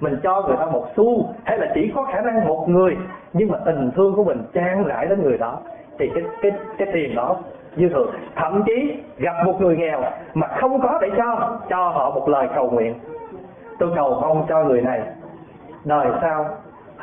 Mình 0.00 0.16
cho 0.22 0.42
người 0.42 0.56
ta 0.56 0.66
một 0.66 0.86
xu, 0.96 1.28
hay 1.44 1.58
là 1.58 1.66
chỉ 1.74 1.92
có 1.94 2.04
khả 2.04 2.20
năng 2.20 2.48
một 2.48 2.68
người, 2.68 2.96
nhưng 3.32 3.50
mà 3.50 3.58
tình 3.66 3.90
thương 3.96 4.14
của 4.16 4.24
mình 4.24 4.42
trang 4.52 4.84
rãi 4.84 5.06
đến 5.06 5.22
người 5.22 5.38
đó, 5.38 5.58
thì 5.98 6.10
cái 6.14 6.24
cái 6.42 6.52
cái 6.78 6.88
tiền 6.92 7.14
đó 7.14 7.36
dư 7.76 7.88
thừa 7.88 8.06
thậm 8.34 8.62
chí, 8.66 9.02
gặp 9.18 9.34
một 9.46 9.60
người 9.60 9.76
nghèo 9.76 10.00
mà 10.34 10.46
không 10.46 10.80
có 10.80 10.98
để 11.02 11.10
cho 11.16 11.58
cho 11.68 11.88
họ 11.88 12.10
một 12.10 12.28
lời 12.28 12.48
cầu 12.54 12.70
nguyện. 12.70 12.94
Tôi 13.78 13.90
cầu 13.96 14.18
mong 14.20 14.44
cho 14.48 14.64
người 14.64 14.82
này, 14.82 15.02
đời 15.84 16.06
sau 16.22 16.46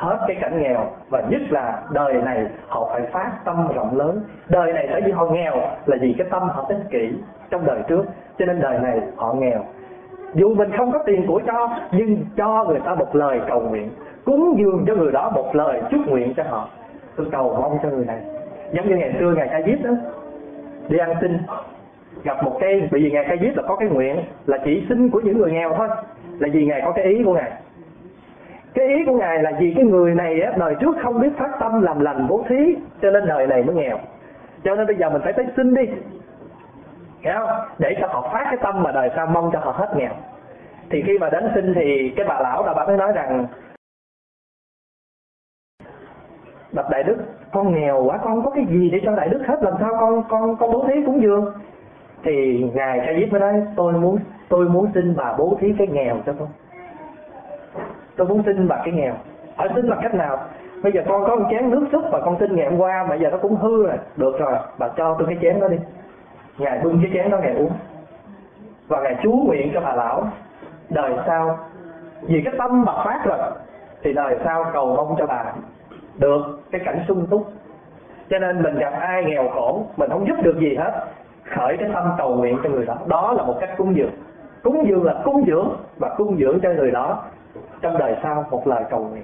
hết 0.02 0.18
cái 0.26 0.36
cảnh 0.40 0.62
nghèo 0.62 0.90
và 1.08 1.20
nhất 1.20 1.40
là 1.50 1.82
đời 1.92 2.14
này 2.14 2.46
họ 2.68 2.88
phải 2.92 3.02
phát 3.12 3.30
tâm 3.44 3.68
rộng 3.74 3.96
lớn. 3.96 4.20
Đời 4.48 4.72
này 4.72 4.88
tại 4.92 5.00
vì 5.00 5.12
họ 5.12 5.26
nghèo 5.26 5.56
là 5.86 5.96
vì 6.00 6.14
cái 6.18 6.26
tâm 6.30 6.42
họ 6.48 6.64
ích 6.68 6.78
kỷ 6.90 7.12
trong 7.50 7.66
đời 7.66 7.80
trước, 7.88 8.04
cho 8.38 8.46
nên 8.46 8.60
đời 8.60 8.78
này 8.78 9.00
họ 9.16 9.32
nghèo. 9.32 9.64
Dù 10.34 10.54
mình 10.54 10.70
không 10.76 10.92
có 10.92 10.98
tiền 11.06 11.26
của 11.26 11.40
cho, 11.46 11.68
nhưng 11.92 12.24
cho 12.36 12.64
người 12.68 12.80
ta 12.84 12.94
một 12.94 13.16
lời 13.16 13.40
cầu 13.48 13.60
nguyện, 13.60 13.90
cúng 14.24 14.54
dường 14.58 14.84
cho 14.86 14.94
người 14.94 15.12
đó 15.12 15.30
một 15.34 15.54
lời 15.54 15.82
chúc 15.90 16.00
nguyện 16.06 16.34
cho 16.36 16.42
họ. 16.48 16.68
Tôi 17.16 17.26
cầu 17.32 17.58
mong 17.60 17.78
cho 17.82 17.88
người 17.88 18.04
này. 18.04 18.20
Giống 18.72 18.88
như 18.88 18.96
ngày 18.96 19.14
xưa 19.18 19.34
ngày 19.36 19.48
ca 19.50 19.62
diếp 19.62 19.84
đó, 19.84 19.90
đi 20.88 20.98
ăn 20.98 21.14
xin, 21.20 21.38
gặp 22.24 22.44
một 22.44 22.56
cái 22.60 22.88
bởi 22.90 23.00
vì 23.00 23.10
ngày 23.10 23.26
ca 23.28 23.36
diếp 23.40 23.56
là 23.56 23.62
có 23.68 23.76
cái 23.76 23.88
nguyện 23.88 24.16
là 24.46 24.58
chỉ 24.64 24.86
xin 24.88 25.10
của 25.10 25.20
những 25.20 25.38
người 25.38 25.52
nghèo 25.52 25.74
thôi, 25.76 25.88
là 26.38 26.48
vì 26.52 26.66
ngài 26.66 26.80
có 26.84 26.92
cái 26.92 27.04
ý 27.04 27.22
của 27.24 27.34
ngài 27.34 27.52
cái 28.74 28.86
ý 28.86 29.04
của 29.06 29.12
ngài 29.12 29.42
là 29.42 29.52
vì 29.60 29.72
cái 29.76 29.84
người 29.84 30.14
này 30.14 30.40
á, 30.40 30.52
đời 30.58 30.74
trước 30.80 30.96
không 31.02 31.20
biết 31.20 31.28
phát 31.38 31.50
tâm 31.60 31.82
làm 31.82 32.00
lành 32.00 32.28
bố 32.28 32.44
thí 32.48 32.76
cho 33.02 33.10
nên 33.10 33.26
đời 33.26 33.46
này 33.46 33.62
mới 33.62 33.74
nghèo. 33.76 33.98
Cho 34.64 34.74
nên 34.74 34.86
bây 34.86 34.96
giờ 34.96 35.10
mình 35.10 35.22
phải 35.24 35.32
tới 35.32 35.46
xin 35.56 35.74
đi. 35.74 35.86
Hiểu 37.20 37.34
không? 37.38 37.50
Để 37.78 37.96
cho 38.00 38.06
họ 38.06 38.30
phát 38.32 38.44
cái 38.44 38.56
tâm 38.62 38.82
mà 38.82 38.92
đời 38.92 39.10
sau 39.16 39.26
mong 39.26 39.50
cho 39.52 39.58
họ 39.58 39.72
hết 39.72 39.94
nghèo. 39.96 40.12
Thì 40.90 41.02
khi 41.06 41.18
mà 41.18 41.30
đến 41.30 41.50
xin 41.54 41.74
thì 41.74 42.12
cái 42.16 42.26
bà 42.28 42.40
lão 42.40 42.66
là 42.66 42.74
bà 42.74 42.86
mới 42.86 42.96
nói 42.96 43.12
rằng 43.12 43.46
bạch 46.72 46.90
đại 46.90 47.02
đức 47.02 47.16
con 47.52 47.74
nghèo 47.74 48.04
quá 48.04 48.18
con 48.18 48.44
có 48.44 48.50
cái 48.50 48.66
gì 48.70 48.90
để 48.90 49.00
cho 49.04 49.16
đại 49.16 49.28
đức 49.28 49.42
hết 49.46 49.62
làm 49.62 49.74
sao 49.80 49.96
con 50.00 50.22
con 50.28 50.56
con 50.56 50.72
bố 50.72 50.84
thí 50.88 50.94
cũng 51.06 51.22
dường 51.22 51.52
thì 52.24 52.64
ngài 52.74 53.00
ca 53.06 53.12
diếp 53.20 53.32
mới 53.32 53.40
nói 53.40 53.62
tôi 53.76 53.92
muốn 53.92 54.18
tôi 54.48 54.68
muốn 54.68 54.90
xin 54.94 55.16
bà 55.16 55.34
bố 55.38 55.56
thí 55.60 55.74
cái 55.78 55.86
nghèo 55.86 56.16
cho 56.26 56.32
con 56.38 56.48
tôi 58.16 58.26
muốn 58.26 58.42
xin 58.46 58.68
bà 58.68 58.76
cái 58.84 58.94
nghèo. 58.94 59.14
Hỏi 59.56 59.68
xin 59.74 59.90
bằng 59.90 59.98
cách 60.02 60.14
nào? 60.14 60.38
Bây 60.82 60.92
giờ 60.92 61.02
con 61.08 61.24
có 61.26 61.36
một 61.36 61.46
chén 61.50 61.70
nước 61.70 61.86
súp 61.92 62.02
mà 62.12 62.20
con 62.20 62.36
xin 62.40 62.56
ngày 62.56 62.70
hôm 62.70 62.78
qua 62.78 63.06
bây 63.08 63.20
giờ 63.20 63.30
nó 63.30 63.36
cũng 63.36 63.56
hư 63.56 63.86
rồi. 63.86 63.96
Được 64.16 64.38
rồi, 64.38 64.52
bà 64.78 64.88
cho 64.88 65.16
tôi 65.18 65.28
cái 65.28 65.38
chén 65.42 65.60
đó 65.60 65.68
đi. 65.68 65.76
Ngài 66.58 66.78
bưng 66.78 67.00
cái 67.02 67.10
chén 67.14 67.30
đó 67.30 67.38
ngài 67.38 67.54
uống. 67.54 67.70
Và 68.88 69.00
ngài 69.00 69.16
chú 69.22 69.32
nguyện 69.32 69.70
cho 69.74 69.80
bà 69.80 69.94
lão, 69.94 70.28
đời 70.90 71.12
sau, 71.26 71.58
vì 72.22 72.42
cái 72.44 72.54
tâm 72.58 72.84
bà 72.84 72.92
phát 73.04 73.20
rồi, 73.24 73.38
thì 74.02 74.12
đời 74.12 74.38
sau 74.44 74.64
cầu 74.72 74.94
mong 74.96 75.14
cho 75.18 75.26
bà 75.26 75.44
được 76.18 76.60
cái 76.70 76.80
cảnh 76.84 77.04
sung 77.08 77.26
túc. 77.30 77.52
Cho 78.30 78.38
nên 78.38 78.62
mình 78.62 78.78
gặp 78.78 78.92
ai 79.00 79.24
nghèo 79.24 79.48
khổ, 79.48 79.86
mình 79.96 80.10
không 80.10 80.26
giúp 80.26 80.36
được 80.42 80.58
gì 80.58 80.76
hết, 80.76 81.04
khởi 81.44 81.76
cái 81.76 81.90
tâm 81.94 82.10
cầu 82.18 82.36
nguyện 82.36 82.58
cho 82.62 82.70
người 82.70 82.86
đó. 82.86 82.96
Đó 83.06 83.32
là 83.32 83.42
một 83.42 83.56
cách 83.60 83.70
cúng 83.76 83.96
dường. 83.96 84.10
Cúng 84.62 84.84
dường 84.88 85.04
là 85.04 85.14
cúng 85.24 85.44
dưỡng 85.46 85.68
và 85.98 86.14
cúng 86.16 86.36
dưỡng 86.40 86.60
cho 86.60 86.72
người 86.72 86.90
đó 86.90 87.22
trong 87.82 87.98
đời 87.98 88.16
sau 88.22 88.44
một 88.50 88.66
lời 88.66 88.84
cầu 88.90 89.00
nguyện. 89.00 89.22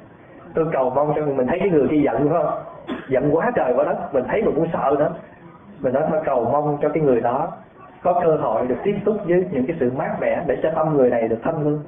Tôi 0.55 0.67
cầu 0.73 0.91
mong 0.91 1.13
cho 1.17 1.23
mình 1.27 1.47
thấy 1.47 1.59
cái 1.59 1.71
người 1.71 1.89
kia 1.91 2.01
giận 2.05 2.29
phải 2.29 2.43
không? 2.43 2.63
Giận 3.09 3.37
quá 3.37 3.53
trời 3.57 3.73
quá 3.77 3.85
đất, 3.85 4.15
mình 4.15 4.25
thấy 4.29 4.43
mình 4.43 4.55
cũng 4.55 4.69
sợ 4.73 4.97
đó 4.99 5.09
mình 5.81 5.93
nói, 5.93 6.03
thôi 6.11 6.21
cầu 6.25 6.49
mong 6.53 6.79
cho 6.83 6.89
cái 6.89 7.03
người 7.03 7.21
đó 7.21 7.49
có 8.03 8.21
cơ 8.25 8.37
hội 8.37 8.67
được 8.67 8.77
tiếp 8.85 8.97
xúc 9.07 9.17
với 9.27 9.47
những 9.51 9.67
cái 9.67 9.77
sự 9.81 9.93
mát 9.97 10.17
mẻ 10.21 10.43
để 10.47 10.57
cho 10.63 10.71
tâm 10.75 10.97
người 10.97 11.11
này 11.11 11.29
được 11.29 11.39
thanh 11.43 11.63
lương. 11.63 11.83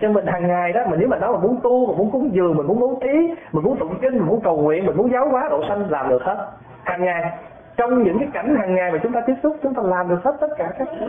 Cho 0.00 0.08
mình 0.08 0.26
hàng 0.26 0.46
ngày 0.46 0.72
đó 0.72 0.80
mình 0.90 1.00
nếu 1.00 1.08
mà 1.08 1.18
nói 1.18 1.32
mình 1.32 1.42
muốn 1.42 1.60
tu 1.62 1.86
mình 1.86 1.98
muốn 1.98 2.10
cúng 2.10 2.30
dường, 2.32 2.56
mình 2.56 2.66
muốn 2.66 2.80
bố 2.80 2.98
thí 3.02 3.34
mình 3.52 3.64
muốn 3.64 3.76
tụng 3.76 3.94
kinh, 4.02 4.12
mình 4.12 4.26
muốn 4.26 4.40
cầu 4.40 4.56
nguyện, 4.56 4.86
mình 4.86 4.96
muốn 4.96 5.12
giáo 5.12 5.28
hóa, 5.28 5.48
độ 5.50 5.62
sanh 5.68 5.90
làm 5.90 6.08
được 6.08 6.22
hết. 6.22 6.50
Hàng 6.84 7.04
ngày, 7.04 7.38
trong 7.76 8.02
những 8.02 8.18
cái 8.18 8.28
cảnh 8.32 8.56
hàng 8.58 8.74
ngày 8.74 8.92
mà 8.92 8.98
chúng 9.02 9.12
ta 9.12 9.20
tiếp 9.26 9.34
xúc, 9.42 9.56
chúng 9.62 9.74
ta 9.74 9.82
làm 9.82 10.08
được 10.08 10.24
hết 10.24 10.36
tất 10.40 10.48
cả 10.58 10.72
các 10.78 10.88
thứ. 11.00 11.06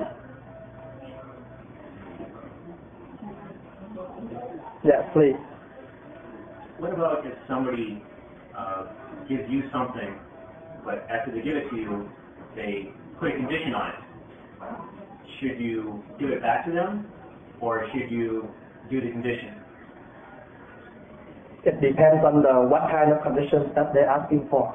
Yeah, 4.85 5.01
please. 5.13 5.35
What 6.77 6.93
about 6.93 7.25
if 7.25 7.33
somebody 7.47 8.03
uh, 8.55 8.85
gives 9.27 9.49
you 9.49 9.63
something, 9.73 10.19
but 10.85 11.07
after 11.09 11.31
they 11.33 11.41
give 11.41 11.57
it 11.57 11.69
to 11.71 11.75
you, 11.75 12.09
they 12.55 12.93
put 13.19 13.29
a 13.29 13.35
condition 13.35 13.73
on 13.73 13.89
it? 13.89 13.99
Should 15.39 15.59
you 15.59 16.03
give 16.19 16.29
it 16.29 16.41
back 16.41 16.65
to 16.65 16.71
them, 16.71 17.07
or 17.59 17.87
should 17.91 18.11
you 18.11 18.47
do 18.91 19.01
the 19.01 19.09
condition? 19.11 19.57
It 21.65 21.81
depends 21.81 22.21
on 22.21 22.45
the 22.45 22.69
what 22.69 22.85
kind 22.93 23.11
of 23.11 23.23
conditions 23.23 23.73
that 23.73 23.89
they're 23.93 24.07
asking 24.07 24.47
for. 24.51 24.69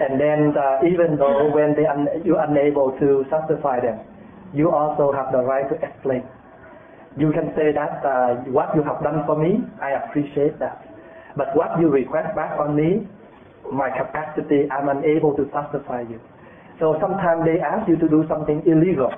And 0.00 0.18
then 0.18 0.50
uh, 0.58 0.82
even 0.82 1.16
though 1.16 1.50
when 1.54 1.74
they 1.78 1.86
un- 1.86 2.26
you're 2.26 2.42
unable 2.42 2.90
to 2.98 3.24
satisfy 3.30 3.78
them, 3.80 4.00
you 4.52 4.74
also 4.74 5.12
have 5.14 5.30
the 5.30 5.42
right 5.46 5.68
to 5.70 5.76
explain. 5.78 6.26
You 7.18 7.28
can 7.32 7.52
say 7.52 7.72
that 7.76 8.00
uh, 8.00 8.48
what 8.48 8.72
you 8.74 8.82
have 8.82 9.02
done 9.04 9.24
for 9.26 9.36
me, 9.36 9.60
I 9.80 10.00
appreciate 10.00 10.58
that. 10.58 10.80
But 11.36 11.52
what 11.56 11.76
you 11.80 11.88
request 11.88 12.34
back 12.34 12.58
on 12.58 12.76
me, 12.76 13.08
my 13.72 13.92
capacity, 13.92 14.64
I'm 14.72 14.88
unable 14.88 15.36
to 15.36 15.44
satisfy 15.52 16.08
you. 16.08 16.20
So 16.80 16.96
sometimes 17.00 17.44
they 17.44 17.60
ask 17.60 17.88
you 17.88 17.96
to 18.00 18.08
do 18.08 18.24
something 18.28 18.64
illegal. 18.64 19.12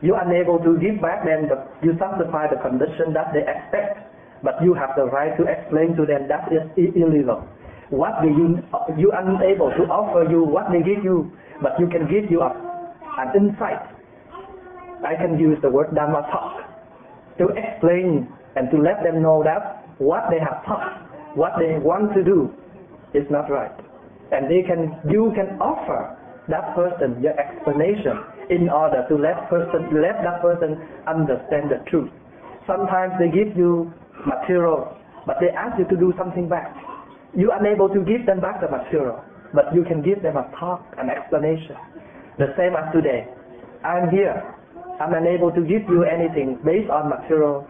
You're 0.00 0.20
unable 0.20 0.58
to 0.60 0.76
give 0.80 1.00
back 1.00 1.24
them, 1.24 1.48
the, 1.48 1.64
you 1.84 1.96
satisfy 2.00 2.48
the 2.48 2.60
condition 2.60 3.12
that 3.14 3.32
they 3.32 3.44
expect, 3.44 4.04
but 4.42 4.60
you 4.60 4.74
have 4.74 4.96
the 4.96 5.04
right 5.04 5.36
to 5.36 5.44
explain 5.44 5.96
to 5.96 6.04
them 6.04 6.28
that 6.28 6.52
is 6.52 6.64
illegal. 6.76 7.46
What 7.88 8.20
do 8.20 8.28
you, 8.28 8.60
you 8.96 9.12
unable 9.12 9.70
to 9.70 9.84
offer 9.88 10.28
you 10.28 10.44
what 10.44 10.72
they 10.72 10.80
give 10.80 11.04
you, 11.04 11.32
but 11.62 11.78
you 11.78 11.88
can 11.88 12.08
give 12.08 12.30
you 12.30 12.42
an 12.42 13.28
insight. 13.36 13.93
I 15.04 15.14
can 15.16 15.38
use 15.38 15.58
the 15.62 15.70
word 15.70 15.90
Dhamma 15.90 16.30
talk 16.30 16.64
to 17.38 17.48
explain 17.54 18.28
and 18.56 18.70
to 18.70 18.78
let 18.78 19.02
them 19.02 19.22
know 19.22 19.42
that 19.44 19.84
what 19.98 20.30
they 20.30 20.38
have 20.38 20.64
taught, 20.64 21.36
what 21.36 21.52
they 21.58 21.78
want 21.78 22.14
to 22.14 22.22
do 22.24 22.50
is 23.12 23.26
not 23.30 23.50
right. 23.50 23.74
And 24.32 24.50
they 24.50 24.62
can, 24.62 24.98
you 25.10 25.32
can 25.34 25.58
offer 25.60 26.16
that 26.48 26.74
person 26.74 27.22
your 27.22 27.38
explanation 27.38 28.18
in 28.50 28.68
order 28.68 29.06
to 29.08 29.14
let 29.16 29.48
person, 29.48 29.94
let 30.00 30.22
that 30.22 30.42
person 30.42 30.80
understand 31.06 31.70
the 31.70 31.82
truth. 31.90 32.10
Sometimes 32.66 33.12
they 33.18 33.28
give 33.28 33.56
you 33.56 33.92
material, 34.26 34.96
but 35.26 35.36
they 35.40 35.50
ask 35.50 35.78
you 35.78 35.86
to 35.88 35.96
do 35.96 36.12
something 36.16 36.48
back. 36.48 36.74
You 37.36 37.50
are 37.50 37.58
unable 37.58 37.88
to 37.88 38.00
give 38.04 38.26
them 38.26 38.40
back 38.40 38.60
the 38.60 38.68
material, 38.68 39.22
but 39.52 39.74
you 39.74 39.84
can 39.84 40.02
give 40.02 40.22
them 40.22 40.36
a 40.36 40.48
talk, 40.58 40.84
an 40.98 41.10
explanation. 41.10 41.76
The 42.38 42.54
same 42.56 42.74
as 42.74 42.92
today. 42.92 43.26
I'm 43.84 44.10
here. 44.10 44.54
I'm 45.00 45.12
unable 45.14 45.50
to 45.50 45.60
give 45.62 45.88
you 45.90 46.04
anything 46.06 46.58
based 46.64 46.90
on 46.90 47.10
material, 47.10 47.66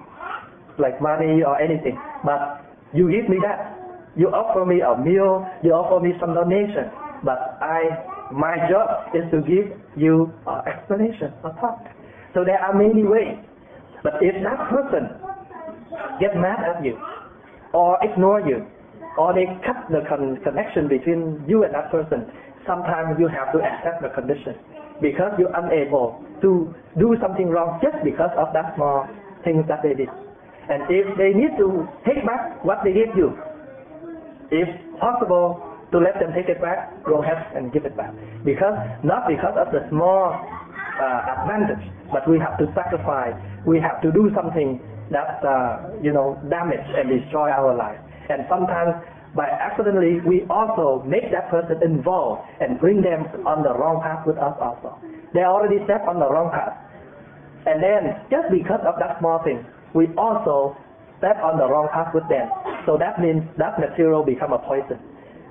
like 0.78 1.00
money 1.00 1.40
or 1.40 1.56
anything. 1.56 1.96
But 2.24 2.64
you 2.92 3.10
give 3.10 3.28
me 3.28 3.38
that. 3.40 3.80
You 4.16 4.28
offer 4.28 4.64
me 4.64 4.80
a 4.84 4.92
meal. 5.00 5.46
You 5.62 5.72
offer 5.72 6.04
me 6.04 6.12
some 6.20 6.34
donation. 6.34 6.92
But 7.24 7.56
I, 7.64 8.04
my 8.30 8.68
job 8.68 9.16
is 9.16 9.24
to 9.32 9.40
give 9.40 9.72
you 9.96 10.32
an 10.46 10.68
explanation, 10.68 11.32
a 11.42 11.50
talk. 11.56 11.80
So 12.34 12.44
there 12.44 12.60
are 12.60 12.76
many 12.76 13.02
ways. 13.02 13.40
But 14.02 14.20
if 14.20 14.36
that 14.44 14.60
person 14.68 15.16
get 16.20 16.36
mad 16.36 16.60
at 16.60 16.84
you, 16.84 17.00
or 17.72 17.96
ignore 18.04 18.40
you, 18.44 18.66
or 19.16 19.32
they 19.32 19.46
cut 19.64 19.88
the 19.90 20.04
con- 20.06 20.38
connection 20.44 20.86
between 20.88 21.42
you 21.48 21.64
and 21.64 21.72
that 21.74 21.90
person, 21.90 22.28
sometimes 22.66 23.16
you 23.18 23.26
have 23.26 23.50
to 23.56 23.58
accept 23.64 24.02
the 24.02 24.12
condition 24.12 24.54
because 25.00 25.32
you're 25.38 25.54
unable 25.54 26.22
to 26.42 26.74
do 26.98 27.16
something 27.20 27.48
wrong 27.48 27.80
just 27.82 27.98
because 28.04 28.30
of 28.36 28.52
that 28.52 28.74
small 28.76 29.06
things 29.42 29.64
that 29.68 29.82
they 29.82 29.94
did. 29.94 30.08
And 30.70 30.84
if 30.88 31.06
they 31.18 31.36
need 31.36 31.56
to 31.58 31.84
take 32.06 32.24
back 32.24 32.64
what 32.64 32.80
they 32.84 32.92
gave 32.92 33.12
you, 33.16 33.36
if 34.50 34.68
possible 35.00 35.60
to 35.92 35.98
let 35.98 36.18
them 36.18 36.32
take 36.32 36.48
it 36.48 36.60
back, 36.60 36.90
go 37.04 37.22
ahead 37.22 37.38
and 37.54 37.72
give 37.72 37.84
it 37.84 37.96
back. 37.96 38.12
Because 38.44 38.74
not 39.04 39.28
because 39.28 39.54
of 39.60 39.72
the 39.72 39.84
small 39.90 40.32
uh, 40.32 41.38
advantage, 41.38 41.84
but 42.12 42.26
we 42.28 42.38
have 42.38 42.56
to 42.58 42.66
sacrifice. 42.74 43.34
We 43.66 43.80
have 43.80 44.00
to 44.02 44.10
do 44.12 44.30
something 44.34 44.80
that 45.10 45.44
uh, 45.44 45.92
you 46.00 46.12
know 46.12 46.40
damage 46.48 46.86
and 46.96 47.08
destroy 47.12 47.50
our 47.50 47.76
life. 47.76 48.00
And 48.30 48.46
sometimes 48.48 48.96
by 49.34 49.50
accidentally 49.50 50.20
we 50.22 50.46
also 50.48 51.02
make 51.06 51.30
that 51.30 51.50
person 51.50 51.82
involved 51.82 52.42
and 52.60 52.78
bring 52.78 53.02
them 53.02 53.26
on 53.46 53.62
the 53.62 53.74
wrong 53.74 54.00
path 54.00 54.26
with 54.26 54.38
us 54.38 54.54
also. 54.62 54.96
They 55.34 55.42
already 55.42 55.82
stepped 55.84 56.06
on 56.06 56.22
the 56.22 56.30
wrong 56.30 56.50
path. 56.54 56.78
And 57.66 57.82
then 57.82 58.22
just 58.30 58.46
because 58.50 58.80
of 58.86 58.94
that 59.02 59.18
small 59.18 59.42
thing, 59.42 59.66
we 59.94 60.06
also 60.16 60.76
step 61.18 61.42
on 61.42 61.58
the 61.58 61.66
wrong 61.66 61.88
path 61.92 62.14
with 62.14 62.28
them. 62.28 62.50
So 62.86 62.96
that 62.98 63.18
means 63.18 63.42
that 63.58 63.80
material 63.80 64.22
become 64.22 64.52
a 64.52 64.58
poison. 64.58 65.00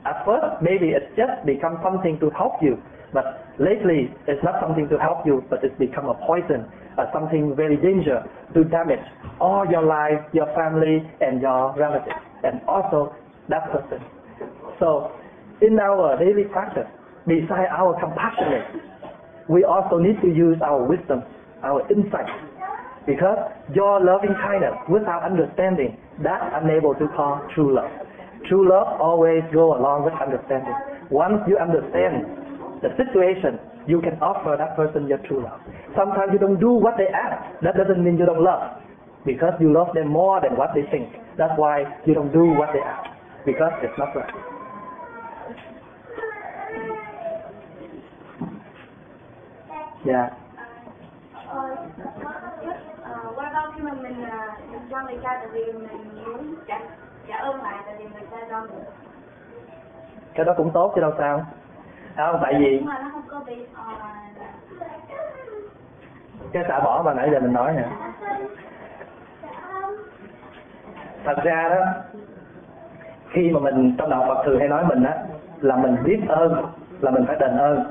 At 0.06 0.24
first, 0.26 0.62
maybe 0.62 0.92
it's 0.92 1.10
just 1.16 1.44
become 1.46 1.80
something 1.82 2.20
to 2.20 2.30
help 2.32 2.60
you, 2.62 2.78
but 3.14 3.48
lately 3.60 4.12
it's 4.28 4.44
not 4.44 4.60
something 4.60 4.88
to 4.90 5.00
help 5.00 5.26
you, 5.26 5.44
but 5.50 5.64
it's 5.64 5.78
become 5.80 6.12
a 6.12 6.18
poison, 6.28 6.68
uh, 7.00 7.08
something 7.12 7.56
very 7.56 7.78
danger 7.78 8.24
to 8.54 8.64
damage 8.66 9.04
all 9.40 9.66
your 9.66 9.84
life, 9.84 10.20
your 10.34 10.48
family, 10.54 11.02
and 11.22 11.42
your 11.42 11.74
relatives, 11.76 12.20
and 12.44 12.62
also 12.68 13.16
that 13.50 13.72
person. 13.72 14.04
So, 14.80 15.12
in 15.62 15.80
our 15.80 16.20
daily 16.20 16.44
practice, 16.52 16.88
besides 17.28 17.72
our 17.72 17.96
compassionate, 18.00 18.84
we 19.50 19.64
also 19.64 19.98
need 19.98 20.20
to 20.22 20.28
use 20.28 20.58
our 20.64 20.84
wisdom, 20.84 21.24
our 21.64 21.84
insight, 21.91 22.28
because 23.06 23.38
your 23.76 24.04
loving 24.04 24.36
kindness 24.39 24.76
without 24.88 25.24
understanding, 25.24 25.98
that's 26.24 26.44
unable 26.64 26.96
to 26.96 27.08
call 27.16 27.44
true 27.56 27.76
love. 27.76 27.91
True 28.48 28.68
love 28.68 29.00
always 29.00 29.44
go 29.54 29.76
along 29.76 30.04
with 30.04 30.14
understanding. 30.20 30.76
Once 31.12 31.44
you 31.48 31.58
understand 31.58 32.28
the 32.84 32.91
situation, 33.00 33.60
you 33.88 34.00
can 34.00 34.20
offer 34.20 34.56
that 34.60 34.76
person 34.76 35.08
your 35.08 35.20
true 35.28 35.44
love. 35.44 35.60
Sometimes 35.96 36.32
you 36.32 36.39
don't 36.39 36.60
do 36.60 36.72
what 36.72 36.96
they 36.98 37.08
ask. 37.08 37.39
That 37.64 37.76
doesn't 37.76 38.04
mean 38.04 38.18
you 38.18 38.26
don't 38.26 38.44
love. 38.44 38.80
Because 39.26 39.54
you 39.60 39.72
love 39.72 39.96
them 39.96 40.08
more 40.08 40.41
than 40.41 40.58
what 40.58 40.76
they 40.76 40.84
think. 40.91 41.08
That's 41.38 41.56
why 41.56 41.84
you 42.06 42.14
don't 42.14 42.32
do 42.32 42.52
what 42.52 42.76
they 42.76 42.84
ask. 42.84 43.12
Because 43.46 43.74
it's 43.82 43.98
not 43.98 44.10
right. 44.16 44.36
Yeah. 50.06 50.30
Ờ, 51.48 51.76
ờ, 53.04 53.32
qua 53.36 53.50
đâu 53.54 53.72
khi 53.76 53.82
mà 53.82 53.94
mình 53.94 54.24
à, 54.24 54.58
cho 54.91 55.04
người 55.04 55.18
ta 55.24 55.38
tại 55.39 55.48
vì 55.52 55.72
mình 55.74 56.24
muốn 56.26 56.56
trả 56.68 56.80
trả 57.28 57.38
ơn 57.38 57.64
lại 57.64 57.84
tại 57.86 57.96
vì 57.98 58.04
người 58.04 58.28
ta 58.32 58.38
cho 58.50 58.62
mình 58.62 58.84
Cái 60.34 60.46
đó 60.46 60.54
cũng 60.58 60.72
tốt 60.74 60.91
chứ 60.96 61.02
đâu 61.02 61.12
sao. 61.18 61.46
Không, 62.16 62.39
tại 62.41 62.54
vì 62.60 62.80
mà 62.80 63.00
nó 63.00 63.10
không 63.14 63.24
có 63.28 63.39
bị 63.46 63.66
cái 66.54 66.64
xả 66.68 66.80
bỏ 66.80 67.02
mà 67.06 67.14
nãy 67.14 67.30
giờ 67.32 67.39
mình 67.39 67.54
nói 67.54 67.74
nè. 67.74 67.86
Thật 71.24 71.36
ra 71.44 71.70
đó, 71.70 71.86
khi 73.34 73.52
mà 73.52 73.60
mình 73.60 73.96
trong 73.98 74.10
đạo 74.10 74.26
Phật 74.28 74.44
thường 74.46 74.60
hay 74.60 74.68
nói 74.68 74.84
mình 74.86 75.04
á 75.04 75.14
là 75.62 75.76
mình 75.76 75.96
biết 76.04 76.20
ơn 76.28 76.66
là 77.02 77.12
mình 77.12 77.26
phải 77.28 77.36
đền 77.40 77.58
ơn. 77.58 77.84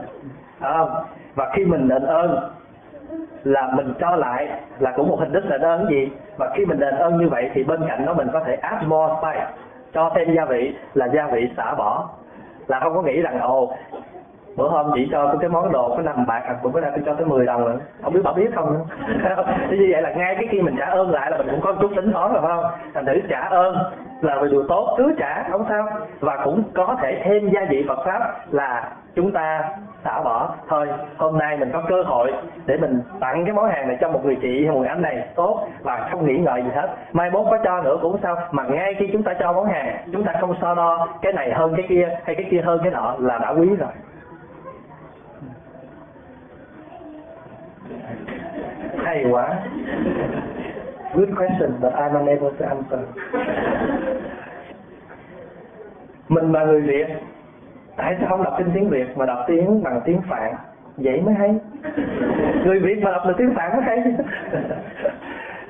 À, 0.61 0.84
và 1.34 1.51
khi 1.55 1.64
mình 1.64 1.88
đền 1.88 2.05
ơn 2.05 2.51
là 3.45 3.72
mình 3.74 3.95
cho 4.01 4.16
lại 4.16 4.49
là 4.78 4.93
cũng 4.97 5.09
một 5.09 5.16
hình 5.20 5.32
thức 5.32 5.45
đền 5.49 5.61
ơn 5.61 5.88
gì? 5.88 6.11
Và 6.36 6.51
khi 6.55 6.64
mình 6.64 6.80
đền 6.80 6.95
ơn 6.95 7.18
như 7.18 7.28
vậy 7.28 7.51
thì 7.55 7.64
bên 7.64 7.80
cạnh 7.88 8.07
đó 8.07 8.14
mình 8.14 8.28
có 8.32 8.40
thể 8.40 8.55
add 8.55 8.86
more 8.86 9.14
spice 9.18 9.47
cho 9.93 10.12
thêm 10.14 10.34
gia 10.34 10.45
vị 10.45 10.74
là 10.95 11.07
gia 11.07 11.26
vị 11.26 11.51
xả 11.57 11.74
bỏ. 11.74 12.09
Là 12.66 12.80
không 12.80 12.95
có 12.95 13.03
nghĩ 13.03 13.20
rằng 13.20 13.40
ồ 13.40 13.74
bữa 14.57 14.68
hôm 14.68 14.90
chị 14.94 15.09
cho 15.12 15.26
tôi 15.26 15.36
cái 15.40 15.50
món 15.50 15.72
đồ 15.72 15.88
có 15.96 16.03
năm 16.03 16.26
bạc 16.26 16.42
à 16.46 16.57
bữa 16.62 16.80
nay 16.80 16.90
tôi 16.94 17.03
cho 17.07 17.14
tới 17.14 17.26
10 17.26 17.46
đồng 17.46 17.64
nữa 17.64 17.78
không 18.03 18.12
biết 18.12 18.20
bà 18.24 18.32
biết 18.32 18.50
không 18.55 18.86
thế 19.70 19.76
như 19.76 19.88
vậy 19.92 20.03
là 20.03 20.12
ngay 20.12 20.34
cái 20.34 20.46
khi 20.50 20.61
mình 20.61 20.76
trả 20.78 20.86
ơn 20.86 21.11
lại 21.11 21.30
là 21.30 21.38
mình 21.38 21.48
cũng 21.50 21.61
có 21.61 21.72
chút 21.80 21.90
tính 21.96 22.12
toán 22.12 22.32
rồi, 22.32 22.42
phải 22.42 22.50
không? 22.57 22.64
Thành 22.94 23.07
thử 23.07 23.20
trả 23.28 23.40
ơn 23.40 23.76
là 24.20 24.34
một 24.34 24.46
điều 24.50 24.64
tốt, 24.68 24.94
cứ 24.98 25.14
trả, 25.18 25.48
không 25.50 25.64
sao. 25.68 25.88
Và 26.20 26.40
cũng 26.44 26.62
có 26.74 26.96
thể 27.03 27.22
thêm 27.24 27.50
gia 27.50 27.64
vị 27.68 27.84
Phật 27.88 27.98
pháp 28.05 28.20
là 28.50 28.92
chúng 29.14 29.32
ta 29.32 29.64
xả 30.05 30.22
bỏ. 30.24 30.55
Thôi, 30.68 30.88
hôm 31.16 31.38
nay 31.38 31.57
mình 31.57 31.70
có 31.72 31.82
cơ 31.88 32.03
hội 32.03 32.32
để 32.66 32.76
mình 32.76 33.00
tặng 33.20 33.44
cái 33.44 33.55
món 33.55 33.70
hàng 33.70 33.88
này 33.88 33.96
cho 34.00 34.09
một 34.09 34.24
người 34.24 34.38
chị 34.42 34.64
hay 34.64 34.74
một 34.74 34.78
người 34.78 34.88
anh 34.88 35.03
này, 35.03 35.28
tốt. 35.34 35.68
Và 35.82 36.09
không 36.11 36.26
nghĩ 36.26 36.38
ngợi 36.38 36.62
gì 36.62 36.70
hết. 36.74 36.88
Mai 37.12 37.30
mốt 37.30 37.46
có 37.50 37.59
cho 37.64 37.82
nữa 37.82 37.98
cũng 38.03 38.16
sao. 38.22 38.36
Mà 38.50 38.64
ngay 38.64 38.94
khi 38.98 39.11
chúng 39.12 39.22
ta 39.22 39.34
cho 39.34 39.53
món 39.53 39.66
hàng, 39.66 39.96
chúng 40.12 40.24
ta 40.24 40.32
không 40.40 40.55
so 40.61 40.74
đo 40.74 41.09
cái 41.22 41.32
này 41.32 41.53
hơn 41.53 41.74
cái 41.76 41.86
kia 41.88 42.09
hay 42.24 42.34
cái 42.34 42.46
kia 42.50 42.61
hơn 42.64 42.80
cái 42.82 42.92
nọ 42.92 43.14
là 43.18 43.38
đã 43.38 43.50
quý 43.50 43.68
rồi. 43.78 43.90
Hay 49.12 49.24
quá. 49.30 49.48
Good 51.14 51.28
question, 51.36 51.70
but 51.80 51.92
I'm 51.92 52.14
unable 52.14 52.50
to 52.58 52.66
answer. 52.66 53.00
Mình 56.28 56.52
là 56.52 56.64
người 56.64 56.80
Việt. 56.80 57.06
Tại 57.96 58.16
sao 58.20 58.28
không 58.28 58.44
đọc 58.44 58.54
trên 58.58 58.70
tiếng 58.74 58.88
Việt 58.88 59.16
mà 59.16 59.26
đọc 59.26 59.38
tiếng 59.46 59.82
bằng 59.82 60.00
tiếng 60.04 60.20
Phạn? 60.28 60.54
Vậy 60.96 61.20
mới 61.20 61.34
hay. 61.34 61.54
Người 62.64 62.80
Việt 62.80 63.02
mà 63.02 63.10
đọc 63.10 63.22
được 63.26 63.34
tiếng 63.38 63.54
Phạn 63.54 63.72
mới 63.72 63.82
hay. 63.82 64.02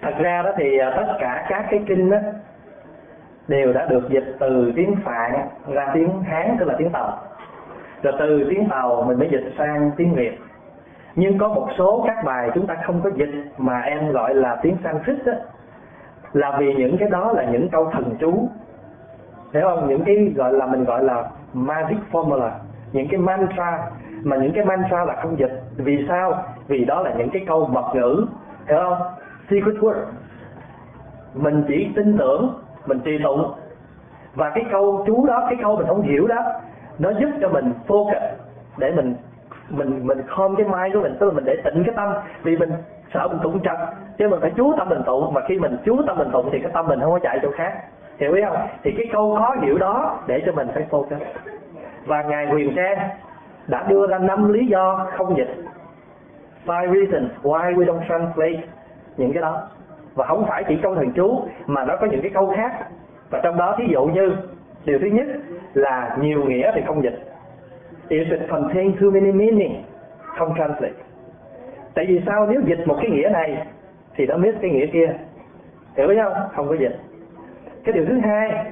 Thật 0.02 0.14
ra 0.18 0.42
đó 0.42 0.52
thì 0.56 0.78
à, 0.78 0.92
tất 0.96 1.16
cả 1.20 1.46
các 1.48 1.66
cái 1.70 1.80
kinh 1.86 2.10
đó 2.10 2.18
đều 3.48 3.72
đã 3.72 3.86
được 3.86 4.08
dịch 4.10 4.36
từ 4.38 4.72
tiếng 4.76 4.96
Phạn 5.04 5.32
ra 5.68 5.90
tiếng 5.94 6.22
Hán, 6.22 6.56
tức 6.58 6.68
là 6.68 6.74
tiếng 6.78 6.90
Tàu. 6.90 7.18
Rồi 8.02 8.14
từ 8.18 8.46
tiếng 8.50 8.68
Tàu 8.68 9.04
mình 9.08 9.18
mới 9.18 9.28
dịch 9.32 9.52
sang 9.58 9.90
tiếng 9.96 10.14
Việt 10.14 10.38
nhưng 11.14 11.38
có 11.38 11.48
một 11.48 11.68
số 11.78 12.04
các 12.06 12.24
bài 12.24 12.50
chúng 12.54 12.66
ta 12.66 12.76
không 12.86 13.00
có 13.04 13.10
dịch 13.16 13.52
mà 13.58 13.80
em 13.80 14.12
gọi 14.12 14.34
là 14.34 14.56
tiếng 14.62 14.76
Sanskrit 14.84 15.26
đó 15.26 15.32
là 16.32 16.56
vì 16.58 16.74
những 16.74 16.96
cái 16.98 17.08
đó 17.08 17.32
là 17.32 17.44
những 17.44 17.68
câu 17.68 17.90
thần 17.92 18.16
chú. 18.20 18.48
Hiểu 19.52 19.62
không? 19.62 19.88
Những 19.88 20.04
cái 20.04 20.32
gọi 20.36 20.52
là, 20.52 20.66
mình 20.66 20.84
gọi 20.84 21.04
là 21.04 21.30
magic 21.52 21.98
formula, 22.12 22.50
những 22.92 23.08
cái 23.08 23.20
mantra, 23.20 23.90
mà 24.22 24.36
những 24.36 24.52
cái 24.52 24.64
mantra 24.64 25.04
là 25.04 25.16
không 25.22 25.38
dịch. 25.38 25.62
Vì 25.76 26.04
sao? 26.08 26.42
Vì 26.66 26.84
đó 26.84 27.02
là 27.02 27.14
những 27.14 27.30
cái 27.30 27.44
câu 27.46 27.66
mật 27.66 27.94
ngữ. 27.94 28.26
Hiểu 28.68 28.78
không? 28.78 28.98
Secret 29.50 29.74
word. 29.74 29.94
Mình 31.34 31.64
chỉ 31.68 31.88
tin 31.96 32.18
tưởng, 32.18 32.54
mình 32.86 33.00
trì 33.04 33.18
tụng. 33.24 33.52
Và 34.34 34.50
cái 34.50 34.64
câu 34.70 35.04
chú 35.06 35.26
đó, 35.26 35.46
cái 35.48 35.58
câu 35.62 35.76
mình 35.76 35.86
không 35.86 36.02
hiểu 36.02 36.26
đó, 36.26 36.42
nó 36.98 37.10
giúp 37.10 37.30
cho 37.40 37.48
mình 37.48 37.72
focus 37.88 38.20
để 38.76 38.92
mình 38.96 39.14
mình 39.68 40.06
mình 40.06 40.22
khom 40.26 40.56
cái 40.56 40.66
mai 40.66 40.90
của 40.90 41.00
mình, 41.00 41.16
tức 41.20 41.26
là 41.26 41.32
mình 41.32 41.44
để 41.44 41.56
tịnh 41.64 41.84
cái 41.84 41.94
tâm, 41.96 42.08
vì 42.42 42.56
mình 42.56 42.72
sợ 43.14 43.28
mình 43.28 43.38
tụng 43.42 43.60
trật. 43.62 43.76
Chứ 44.18 44.28
mình 44.28 44.40
phải 44.40 44.52
chú 44.56 44.74
tâm 44.78 44.88
mình 44.88 45.02
tụng 45.06 45.34
mà 45.34 45.40
khi 45.48 45.58
mình 45.58 45.76
chú 45.84 46.02
tâm 46.06 46.18
mình 46.18 46.30
tụng 46.32 46.48
thì 46.52 46.58
cái 46.58 46.70
tâm 46.74 46.86
mình 46.86 47.00
không 47.00 47.12
có 47.12 47.18
chạy 47.18 47.38
chỗ 47.42 47.50
khác. 47.50 47.72
Hiểu 48.18 48.32
ý 48.32 48.42
không? 48.48 48.56
Thì 48.82 48.94
cái 48.98 49.06
câu 49.12 49.36
khó 49.38 49.54
hiểu 49.62 49.78
đó 49.78 50.18
để 50.26 50.42
cho 50.46 50.52
mình 50.52 50.68
phải 50.74 50.86
focus. 50.90 51.18
Và 52.06 52.22
ngài 52.22 52.46
huyền 52.46 52.72
trang 52.76 52.98
đã 53.66 53.86
đưa 53.88 54.06
ra 54.06 54.18
năm 54.18 54.52
lý 54.52 54.66
do 54.66 55.06
không 55.16 55.36
dịch. 55.36 55.54
Five 56.66 56.92
reasons 56.92 57.30
why 57.42 57.74
we 57.74 57.84
don't 57.84 58.08
translate 58.08 58.62
những 59.16 59.32
cái 59.32 59.42
đó. 59.42 59.62
Và 60.14 60.26
không 60.26 60.44
phải 60.48 60.64
chỉ 60.68 60.76
câu 60.82 60.94
thần 60.94 61.12
chú, 61.12 61.42
mà 61.66 61.84
nó 61.84 61.96
có 61.96 62.06
những 62.06 62.22
cái 62.22 62.30
câu 62.34 62.52
khác. 62.56 62.72
Và 63.30 63.40
trong 63.42 63.56
đó 63.56 63.74
thí 63.78 63.84
dụ 63.88 64.04
như, 64.04 64.32
điều 64.84 64.98
thứ 64.98 65.06
nhất 65.06 65.26
là 65.74 66.16
nhiều 66.20 66.44
nghĩa 66.44 66.72
thì 66.74 66.82
không 66.86 67.02
dịch 67.02 67.31
if 68.12 68.30
it 68.30 68.40
contains 68.50 69.00
too 69.00 69.10
many 69.10 69.32
meaning 69.32 69.82
không 70.38 70.54
translate. 70.56 70.94
Tại 71.94 72.06
vì 72.08 72.22
sao? 72.26 72.46
Nếu 72.46 72.60
dịch 72.60 72.86
một 72.86 72.96
cái 73.00 73.10
nghĩa 73.10 73.28
này, 73.32 73.66
thì 74.14 74.26
nó 74.26 74.36
miss 74.36 74.58
cái 74.62 74.70
nghĩa 74.70 74.86
kia. 74.86 75.14
Hiểu 75.96 76.06
với 76.06 76.16
không? 76.16 76.32
Không 76.56 76.68
có 76.68 76.74
dịch. 76.74 77.00
Cái 77.84 77.92
điều 77.92 78.04
thứ 78.06 78.18
hai 78.18 78.64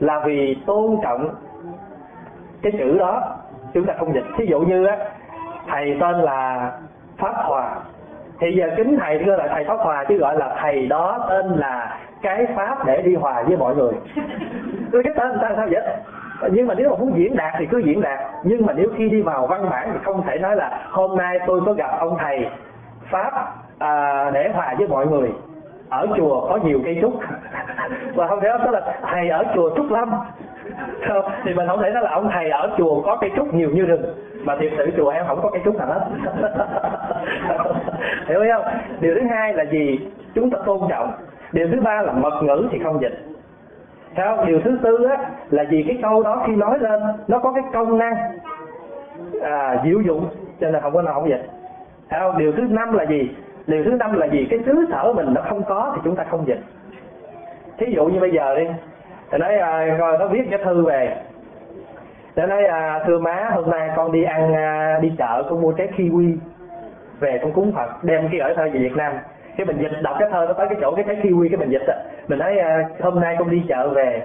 là 0.00 0.22
vì 0.26 0.56
tôn 0.66 0.96
trọng 1.02 1.34
cái 2.62 2.72
chữ 2.72 2.98
đó, 2.98 3.36
chúng 3.74 3.86
ta 3.86 3.94
không 3.98 4.14
dịch. 4.14 4.24
Thí 4.38 4.46
dụ 4.46 4.60
như 4.60 4.86
á, 4.86 4.96
thầy 5.68 5.96
tên 6.00 6.16
là 6.16 6.72
pháp 7.18 7.34
hòa. 7.36 7.76
Thì 8.40 8.46
giờ 8.52 8.70
kính 8.76 8.98
thầy 9.00 9.18
gọi 9.18 9.38
là 9.38 9.48
thầy 9.48 9.64
pháp 9.64 9.76
hòa 9.76 10.04
chứ 10.08 10.18
gọi 10.18 10.38
là 10.38 10.56
thầy 10.60 10.86
đó 10.86 11.26
tên 11.30 11.46
là 11.46 11.98
cái 12.22 12.46
pháp 12.56 12.86
để 12.86 13.02
đi 13.02 13.14
hòa 13.14 13.42
với 13.42 13.56
mọi 13.56 13.74
người. 13.74 13.92
Tôi 14.92 15.02
cái 15.02 15.12
tên 15.16 15.32
sao 15.40 15.52
sao 15.56 15.68
vậy? 15.70 15.82
Nhưng 16.52 16.66
mà 16.66 16.74
nếu 16.74 16.90
mà 16.90 16.96
muốn 16.96 17.18
diễn 17.18 17.36
đạt 17.36 17.52
thì 17.58 17.66
cứ 17.66 17.78
diễn 17.78 18.00
đạt. 18.00 18.18
Nhưng 18.42 18.66
mà 18.66 18.72
nếu 18.72 18.88
khi 18.96 19.08
đi 19.08 19.22
vào 19.22 19.46
văn 19.46 19.70
bản 19.70 19.90
thì 19.92 19.98
không 20.04 20.22
thể 20.26 20.38
nói 20.38 20.56
là 20.56 20.86
hôm 20.90 21.18
nay 21.18 21.38
tôi 21.46 21.60
có 21.66 21.72
gặp 21.72 21.90
ông 21.98 22.16
thầy 22.18 22.46
pháp 23.10 23.54
à, 23.78 24.30
để 24.34 24.50
hòa 24.54 24.74
với 24.78 24.88
mọi 24.88 25.06
người. 25.06 25.30
Ở 25.88 26.06
chùa 26.16 26.46
có 26.48 26.56
nhiều 26.56 26.80
cây 26.84 26.98
trúc. 27.00 27.14
Và 28.14 28.26
không 28.26 28.40
thể 28.40 28.48
nói 28.48 28.72
là 28.72 28.80
thầy 29.02 29.28
ở 29.28 29.44
chùa 29.54 29.70
trúc 29.76 29.90
lâm. 29.90 30.10
Thì 31.44 31.54
mình 31.54 31.68
không 31.68 31.82
thể 31.82 31.90
nói 31.90 32.02
là 32.02 32.10
ông 32.10 32.30
thầy 32.32 32.50
ở 32.50 32.70
chùa 32.78 33.02
có 33.02 33.16
cây 33.20 33.30
trúc 33.36 33.54
nhiều 33.54 33.70
như 33.70 33.82
rừng. 33.82 34.02
Mà 34.42 34.56
thiệt 34.60 34.72
sự 34.76 34.90
chùa 34.96 35.10
em 35.10 35.24
không 35.26 35.40
có 35.42 35.50
cây 35.50 35.60
trúc 35.64 35.76
nào 35.76 35.86
hết. 35.86 36.08
Hiểu 38.28 38.44
không? 38.52 38.64
Điều 39.00 39.14
thứ 39.14 39.20
hai 39.30 39.52
là 39.52 39.64
gì? 39.64 39.98
Chúng 40.34 40.50
ta 40.50 40.58
tôn 40.66 40.80
trọng. 40.88 41.12
Điều 41.52 41.68
thứ 41.72 41.80
ba 41.80 42.02
là 42.02 42.12
mật 42.12 42.42
ngữ 42.42 42.68
thì 42.72 42.78
không 42.84 43.00
dịch 43.00 43.35
theo 44.16 44.44
điều 44.46 44.60
thứ 44.60 44.78
tư 44.82 45.04
á, 45.04 45.30
là 45.50 45.64
vì 45.70 45.84
cái 45.88 45.98
câu 46.02 46.22
đó 46.22 46.44
khi 46.46 46.56
nói 46.56 46.78
lên 46.78 47.02
nó 47.28 47.38
có 47.38 47.52
cái 47.52 47.64
công 47.72 47.98
năng 47.98 48.14
à, 49.42 49.82
diệu 49.84 50.00
dụng 50.00 50.28
cho 50.60 50.70
nên 50.70 50.82
không 50.82 50.94
có 50.94 51.02
nào 51.02 51.14
không 51.14 51.28
dịch 51.28 51.50
theo 52.08 52.32
điều 52.38 52.52
thứ 52.52 52.62
năm 52.62 52.92
là 52.92 53.04
gì? 53.04 53.30
Điều 53.66 53.84
thứ 53.84 53.90
năm 53.90 54.18
là 54.18 54.26
gì 54.26 54.46
cái 54.50 54.58
xứ 54.66 54.86
sở 54.90 55.12
mình 55.12 55.34
nó 55.34 55.42
không 55.48 55.62
có 55.62 55.92
thì 55.94 56.00
chúng 56.04 56.16
ta 56.16 56.24
không 56.30 56.46
dịch. 56.46 56.60
Thí 57.78 57.86
dụ 57.96 58.04
như 58.04 58.20
bây 58.20 58.30
giờ 58.30 58.54
đi 58.58 58.66
thì 59.30 59.38
nói 59.38 59.58
à, 59.58 59.84
rồi 59.84 60.18
nó 60.18 60.26
viết 60.26 60.42
cái 60.50 60.58
thư 60.64 60.84
về. 60.84 61.16
Để 62.36 62.46
nói 62.46 62.64
à, 62.64 63.04
thưa 63.06 63.18
má 63.18 63.50
hôm 63.54 63.70
nay 63.70 63.90
con 63.96 64.12
đi 64.12 64.24
ăn 64.24 64.54
à, 64.54 64.98
đi 65.02 65.12
chợ 65.18 65.42
con 65.50 65.60
mua 65.60 65.72
trái 65.72 65.88
kiwi 65.96 66.36
về 67.20 67.38
con 67.42 67.52
cúng 67.52 67.72
phật 67.72 68.04
đem 68.04 68.28
cái 68.30 68.40
ở 68.40 68.54
thơ 68.54 68.62
về 68.72 68.80
việt 68.80 68.96
nam 68.96 69.12
cái 69.56 69.66
mình 69.66 69.78
dịch 69.82 70.02
đọc 70.02 70.16
cái 70.18 70.28
thơ 70.32 70.44
nó 70.48 70.52
tới 70.52 70.66
cái 70.68 70.78
chỗ 70.80 70.94
cái 70.94 71.04
trái 71.08 71.16
kiwi 71.22 71.48
cái 71.48 71.56
mình 71.56 71.70
dịch 71.70 71.86
á. 71.86 71.94
Mình 72.28 72.38
nói 72.38 72.56
uh, 72.56 73.00
hôm 73.00 73.20
nay 73.20 73.36
con 73.38 73.50
đi 73.50 73.62
chợ 73.68 73.88
về 73.88 74.22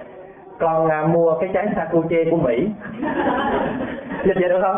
con 0.58 0.86
uh, 0.86 1.10
mua 1.10 1.34
cái 1.40 1.50
trái 1.52 1.68
sakuche 1.76 2.24
của 2.30 2.36
mỹ. 2.36 2.68
Dịch 4.24 4.36
vậy 4.40 4.48
được 4.48 4.60
không? 4.62 4.76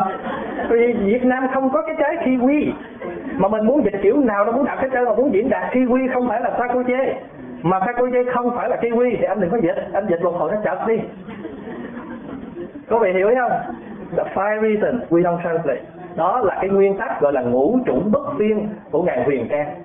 Vì 0.69 0.93
việt 0.93 1.23
nam 1.23 1.47
không 1.53 1.69
có 1.69 1.81
cái 1.81 1.95
trái 1.99 2.15
kiwi. 2.17 2.71
Mà 3.37 3.47
mình 3.47 3.65
muốn 3.65 3.83
dịch 3.83 3.99
kiểu 4.01 4.19
nào 4.19 4.45
nó 4.45 4.51
muốn 4.51 4.65
đặt 4.65 4.77
cái 4.81 4.89
trơn 4.93 5.05
mà 5.05 5.15
muốn 5.15 5.33
diễn 5.33 5.49
đạt 5.49 5.73
kiwi 5.73 6.13
không 6.13 6.27
phải 6.27 6.41
là 6.41 6.51
sakuche 6.57 7.13
mà 7.61 7.79
sakuche 7.85 8.23
không 8.33 8.55
phải 8.55 8.69
là 8.69 8.75
kiwi 8.75 9.15
thì 9.19 9.23
anh 9.23 9.39
đừng 9.39 9.49
có 9.49 9.57
dịch. 9.57 9.87
Anh 9.93 10.07
dịch 10.09 10.21
một 10.21 10.33
hồi 10.37 10.51
nó 10.51 10.57
chật 10.63 10.87
đi. 10.87 10.99
Có 12.89 12.99
vị 12.99 13.13
hiểu 13.13 13.31
không? 13.39 13.51
The 14.17 14.23
five 14.35 14.61
reasons 14.61 15.03
we 15.09 15.21
don't 15.21 15.43
translate. 15.43 15.81
Đó 16.15 16.41
là 16.41 16.57
cái 16.61 16.69
nguyên 16.69 16.97
tắc 16.97 17.21
gọi 17.21 17.33
là 17.33 17.41
ngũ 17.41 17.79
chủng 17.85 18.11
bất 18.11 18.33
phiên 18.39 18.69
của 18.91 19.03
ngài 19.03 19.23
huyền 19.23 19.47
trang 19.49 19.75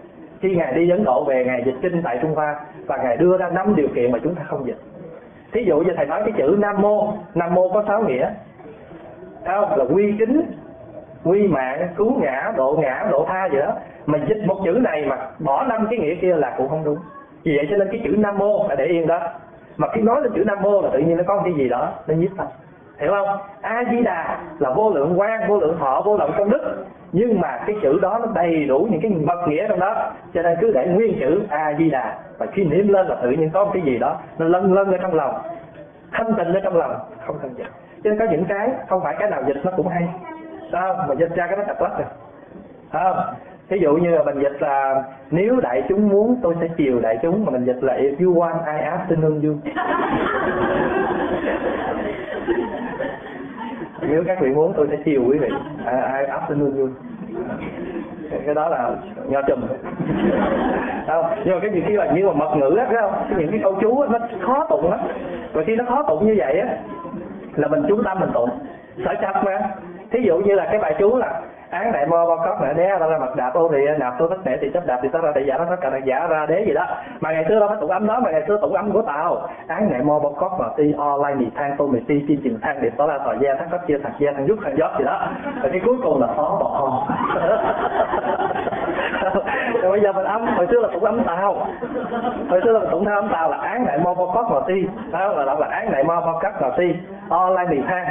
khi 0.41 0.55
ngài 0.57 0.75
đi 0.75 0.91
ấn 0.91 1.05
độ 1.05 1.25
về, 1.25 1.45
ngài 1.45 1.63
dịch 1.67 1.77
kinh 1.83 2.03
tại 2.03 2.19
trung 2.23 2.35
hoa 2.35 2.57
và 2.87 2.97
ngài 2.97 3.17
đưa 3.17 3.39
ra 3.39 3.51
năm 3.51 3.77
điều 3.77 3.89
kiện 3.95 4.13
mà 4.13 4.19
chúng 4.23 4.35
ta 4.35 4.43
không 4.47 4.67
dịch. 4.67 4.79
Thí 5.53 5.65
dụ 5.65 5.79
như 5.79 5.93
thầy 5.97 6.07
nói 6.07 6.23
cái 6.25 6.33
chữ 6.39 6.57
nam 6.59 6.83
mô 6.83 7.13
nam 7.35 7.55
mô 7.55 7.69
có 7.69 7.85
sáu 7.89 8.03
nghĩa. 8.03 8.31
Không? 9.47 9.79
Là 9.79 9.85
quy 9.95 10.15
kính, 10.19 10.43
quy 11.25 11.49
mạng, 11.49 11.89
cứu 11.97 12.21
ngã, 12.21 12.53
độ 12.57 12.79
ngã, 12.81 13.07
độ 13.11 13.25
tha 13.29 13.49
gì 13.49 13.59
đó. 13.59 13.73
Mà 14.07 14.19
dịch 14.29 14.45
một 14.47 14.61
chữ 14.65 14.73
này 14.73 15.07
mà 15.07 15.17
bỏ 15.39 15.65
năm 15.65 15.87
cái 15.91 15.99
nghĩa 15.99 16.15
kia 16.15 16.35
là 16.37 16.55
cũng 16.57 16.69
không 16.69 16.85
đúng. 16.85 16.99
Vì 17.43 17.57
vậy 17.57 17.67
cho 17.71 17.77
nên 17.77 17.89
cái 17.93 18.01
chữ 18.05 18.15
nam 18.19 18.39
mô 18.39 18.69
là 18.69 18.75
để 18.75 18.85
yên 18.85 19.07
đó. 19.07 19.21
Mà 19.77 19.89
khi 19.95 20.01
nói 20.01 20.21
lên 20.23 20.33
chữ 20.35 20.45
nam 20.47 20.59
mô 20.63 20.81
là 20.83 20.89
tự 20.93 20.99
nhiên 20.99 21.17
nó 21.17 21.25
có 21.27 21.41
cái 21.45 21.53
gì 21.53 21.69
đó, 21.69 21.93
nó 22.07 22.15
nhiếp 22.15 22.31
tâm 22.37 22.47
hiểu 22.99 23.11
không? 23.11 23.39
A 23.61 23.85
di 23.91 24.01
đà 24.01 24.41
là 24.59 24.71
vô 24.71 24.91
lượng 24.91 25.21
quan 25.21 25.49
vô 25.49 25.61
lượng 25.61 25.77
thọ, 25.79 26.03
vô 26.05 26.17
lượng 26.17 26.31
công 26.39 26.51
đức 26.51 26.85
nhưng 27.13 27.41
mà 27.41 27.59
cái 27.67 27.77
chữ 27.83 27.99
đó 28.03 28.19
nó 28.21 28.27
đầy 28.35 28.65
đủ 28.65 28.89
những 28.91 29.01
cái 29.01 29.11
mật 29.11 29.49
nghĩa 29.49 29.69
trong 29.69 29.81
đó. 29.81 30.13
Cho 30.35 30.43
nên 30.43 30.59
cứ 30.61 30.73
để 30.75 30.87
nguyên 30.87 31.21
chữ 31.21 31.43
a 31.49 31.75
di 31.79 31.91
đà 31.91 32.19
và 32.39 32.47
khi 32.47 32.65
niệm 32.65 32.89
lên 32.89 33.07
là 33.07 33.17
tự 33.23 33.31
nhiên 33.31 33.51
có 33.51 33.65
một 33.65 33.71
cái 33.75 33.83
gì 33.83 33.99
đó 33.99 34.21
nó 34.39 34.47
lân 34.47 34.75
lân 34.75 34.93
ở 34.93 34.99
trong 35.03 35.15
lòng, 35.15 35.35
thanh 36.13 36.35
tịnh 36.35 36.55
ở 36.55 36.61
trong 36.65 36.77
lòng, 36.77 36.97
không 37.27 37.37
cần 37.43 37.55
dịch 37.57 37.67
cho 38.05 38.11
nên 38.11 38.19
có 38.19 38.25
những 38.31 38.45
cái 38.45 38.71
không 38.89 39.01
phải 39.03 39.17
cái 39.19 39.31
nào 39.31 39.43
dịch 39.47 39.57
nó 39.65 39.73
cũng 39.77 39.89
hay. 39.89 40.09
Sao? 40.73 41.05
Mà 41.09 41.15
dịch 41.15 41.35
ra 41.35 41.47
cái 41.47 41.57
nó 41.57 41.63
chặt 41.67 41.83
lắm 41.83 41.93
rồi. 41.99 42.07
Không? 42.93 43.17
Ví 43.69 43.79
dụ 43.81 43.97
như 43.97 44.11
là 44.11 44.23
mình 44.23 44.43
dịch 44.43 44.63
là, 44.63 45.05
nếu 45.31 45.61
đại 45.61 45.83
chúng 45.89 46.09
muốn, 46.09 46.37
tôi 46.43 46.55
sẽ 46.61 46.69
chiều 46.77 47.01
đại 47.01 47.19
chúng. 47.23 47.45
Mà 47.45 47.51
mình 47.51 47.65
dịch 47.65 47.83
là, 47.83 47.95
if 47.95 48.27
you 48.27 48.35
want, 48.35 48.59
I 48.67 48.73
afternoon 48.83 49.49
you. 49.49 49.57
nếu 54.11 54.25
các 54.27 54.41
vị 54.41 54.49
muốn 54.51 54.73
tôi 54.77 54.87
sẽ 54.91 54.97
chiều 55.05 55.23
quý 55.27 55.39
vị. 55.39 55.49
I, 55.79 55.93
I 55.93 56.27
afternoon 56.27 56.79
you 56.79 56.89
cái 58.47 58.55
đó 58.55 58.69
là 58.69 58.91
nho 59.27 59.43
chùm. 59.43 59.61
Không 61.07 61.25
nhưng 61.45 61.55
mà 61.55 61.61
cái 61.61 61.71
gì 61.71 61.83
khi 61.87 61.97
mà 61.97 62.07
như 62.07 62.27
mà 62.27 62.33
mật 62.33 62.57
ngữ 62.57 62.77
á 62.77 62.87
không? 63.01 63.39
Những 63.39 63.51
cái 63.51 63.61
câu 63.63 63.75
chú 63.81 64.01
á 64.01 64.09
nó 64.11 64.19
khó 64.41 64.67
tụng 64.71 64.91
lắm. 64.91 65.01
Và 65.53 65.63
khi 65.67 65.77
nó 65.77 65.85
khó 65.89 66.03
tụng 66.03 66.27
như 66.27 66.35
vậy 66.39 66.59
á 66.61 66.77
là 67.57 67.69
mình 67.69 67.83
chú 67.89 68.03
tâm 68.03 68.21
mình 68.21 68.31
tụng. 68.35 68.51
Sở 69.05 69.15
chấp 69.21 69.45
mà. 69.45 69.59
Thí 70.11 70.21
dụ 70.23 70.39
như 70.39 70.55
là 70.55 70.65
cái 70.65 70.79
bài 70.79 70.95
chú 70.99 71.17
là 71.17 71.41
án 71.71 71.93
đại 71.93 72.07
mơ 72.07 72.25
bao 72.29 72.39
cóc 72.45 72.63
này 72.63 72.75
đế 72.75 72.89
ra 72.89 73.07
ra 73.07 73.19
mặt 73.19 73.37
đạp 73.37 73.51
ô 73.55 73.69
thì 73.73 73.79
nạp 73.99 74.15
tôi 74.19 74.29
tất 74.31 74.37
thể 74.45 74.59
thì 74.61 74.71
chấp 74.75 74.87
đạp 74.87 74.99
thì 75.03 75.09
tất 75.13 75.19
ra 75.23 75.33
thì 75.35 75.45
giả 75.47 75.59
nó 75.59 75.65
tất 75.65 75.77
cả 75.81 75.91
giả 76.05 76.27
ra 76.27 76.47
đế 76.47 76.65
gì 76.67 76.75
đó. 76.75 76.87
Mà 77.21 77.33
ngày 77.33 77.45
xưa 77.49 77.61
đâu 77.61 77.69
phải 77.69 77.79
tụng 77.81 77.91
âm 77.91 78.07
đó, 78.07 78.21
mà 78.21 78.31
ngày 78.31 78.43
xưa 78.49 78.59
tụng 78.61 78.75
âm 78.75 78.93
của 78.93 79.03
tàu 79.03 79.49
án 79.69 79.91
đại 79.93 80.03
mơ 80.03 80.19
bao 80.23 80.33
cóc 80.33 80.61
mà 80.61 80.67
ti 80.77 80.95
online 80.99 81.35
mì 81.35 81.51
thang, 81.57 81.75
tô 81.79 81.87
mì 81.87 82.01
ti 82.09 82.25
chi 82.29 82.39
chừng 82.45 82.59
thang, 82.63 82.83
điệp 82.83 82.93
tỏ 82.97 83.07
ra 83.07 83.19
tòa 83.19 83.35
gia 83.41 83.55
thắng 83.55 83.69
cấp 83.71 83.81
chia 83.87 83.99
thằng 83.99 84.13
gia 84.19 84.33
thằng 84.33 84.47
giúp 84.49 84.59
thằng 84.65 84.77
giót 84.79 84.91
gì 84.99 85.05
đó. 85.05 85.29
Rồi 85.63 85.71
cái 85.73 85.81
cuối 85.85 85.97
cùng 86.03 86.21
là 86.21 86.27
phó 86.27 86.59
bỏ 86.61 86.69
ho 86.69 87.07
rồi 89.83 89.91
bây 89.91 90.01
giờ 90.01 90.13
mình 90.13 90.25
âm 90.25 90.47
hồi 90.47 90.67
xưa 90.71 90.81
là 90.81 90.89
tụng 90.93 91.05
âm 91.05 91.25
tàu 91.25 91.67
hồi 92.51 92.61
xưa 92.65 92.73
là 92.73 92.81
tụng 92.91 93.05
theo 93.05 93.15
âm 93.15 93.29
tàu 93.29 93.51
là 93.51 93.57
án 93.57 93.87
đại 93.87 93.99
mơ 93.99 94.15
bao 94.15 94.31
cóc 94.35 94.51
mà 94.51 94.61
ti. 94.67 94.87
Đó 95.13 95.27
là 95.27 95.55
là 95.55 95.67
án 95.71 95.93
đại 95.93 96.05
mơ 96.05 96.21
bao 96.21 96.39
cóc 96.43 96.63
mà 96.63 96.69
ti. 96.77 96.95
Online 97.29 97.67
mì 97.71 97.83
thang 97.89 98.07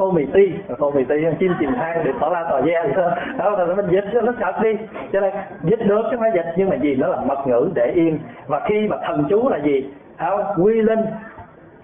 khô 0.00 0.10
mì 0.10 0.26
ti 0.26 0.52
khô 0.78 0.90
mì 0.90 1.04
ti 1.04 1.14
chim 1.40 1.52
chìm 1.60 1.70
thang 1.76 2.04
được 2.04 2.12
tỏ 2.20 2.28
la 2.28 2.44
tỏ 2.50 2.60
gia 2.66 2.82
đó 3.38 3.50
là 3.50 3.74
mình 3.74 3.86
dịch 3.90 4.04
cho 4.12 4.20
nó 4.20 4.32
sạch 4.40 4.62
đi. 4.62 4.76
Cho 5.12 5.20
nên 5.20 5.34
dịch 5.62 5.80
được 5.86 6.02
chứ 6.10 6.16
phải 6.20 6.30
dịch, 6.34 6.46
nhưng 6.56 6.68
mà 6.68 6.76
gì 6.76 6.94
nó 6.94 7.06
là 7.06 7.20
mật 7.20 7.46
ngữ 7.46 7.70
để 7.74 7.92
yên. 7.94 8.18
Và 8.46 8.60
khi 8.68 8.88
mà 8.88 8.96
thần 9.06 9.26
chú 9.30 9.48
là 9.48 9.58
gì? 9.58 9.90
Không 10.18 10.40
quy 10.64 10.82
linh, 10.82 10.98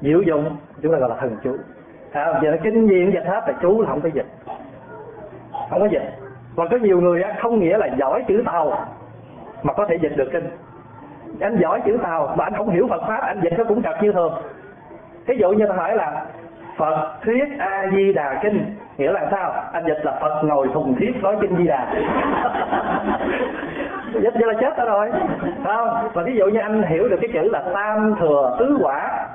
diệu 0.01 0.23
dụng, 0.23 0.57
chúng 0.83 0.93
ta 0.93 0.99
gọi 0.99 1.09
là 1.09 1.17
thần 1.17 1.37
chú. 1.45 1.57
Không 2.15 2.37
giờ 2.43 2.51
nó 2.51 2.57
kinh 2.63 2.87
nghiệm 2.87 3.13
dịch 3.13 3.25
hết 3.27 3.43
là 3.47 3.55
chú 3.63 3.83
là 3.83 3.89
không 3.89 4.01
phải 4.01 4.11
dịch. 4.15 4.27
Không 5.71 5.81
có 5.81 5.87
dịch. 5.87 6.13
Và 6.55 6.65
có 6.71 6.77
nhiều 6.77 7.01
người 7.01 7.23
không 7.43 7.61
nghĩa 7.61 7.79
là 7.79 7.87
giỏi 7.99 8.25
chữ 8.29 8.43
tàu 8.47 8.87
mà 9.63 9.73
có 9.73 9.87
thể 9.89 9.99
dịch 10.03 10.17
được 10.17 10.29
kinh. 10.33 10.45
Anh 11.41 11.59
giỏi 11.61 11.81
chữ 11.87 11.99
tàu 12.03 12.35
mà 12.39 12.45
anh 12.45 12.55
không 12.57 12.71
hiểu 12.71 12.87
Phật 12.91 13.03
pháp, 13.09 13.21
anh 13.21 13.41
dịch 13.43 13.53
nó 13.59 13.65
cũng 13.65 13.83
trật 13.83 14.03
như 14.03 14.13
thường. 14.13 14.33
Ví 15.27 15.37
dụ 15.39 15.51
như 15.51 15.67
ta 15.67 15.75
hỏi 15.75 15.97
là 15.97 16.27
Phật 16.77 17.13
thuyết 17.25 17.45
A 17.59 17.87
Di 17.93 18.13
Đà 18.13 18.41
kinh. 18.43 18.77
Nghĩa 18.99 19.13
là 19.13 19.29
sao? 19.31 19.53
Anh 19.73 19.85
dịch 19.87 20.05
là 20.05 20.19
phật 20.21 20.43
ngồi 20.45 20.69
thùng 20.75 20.97
thiết 20.99 21.13
nói 21.23 21.37
kinh 21.41 21.57
di 21.57 21.67
đà 21.67 21.95
dịch 24.13 24.35
vậy 24.35 24.55
là 24.55 24.55
chết 24.61 24.87
rồi. 24.87 25.11
Không? 25.65 26.09
Và 26.13 26.23
ví 26.23 26.37
dụ 26.37 26.47
như 26.47 26.61
anh 26.61 26.83
hiểu 26.83 27.09
được 27.09 27.17
cái 27.21 27.31
chữ 27.33 27.49
là 27.51 27.63
tam 27.75 28.15
thừa 28.21 28.57
tứ 28.59 28.79
quả 28.81 29.27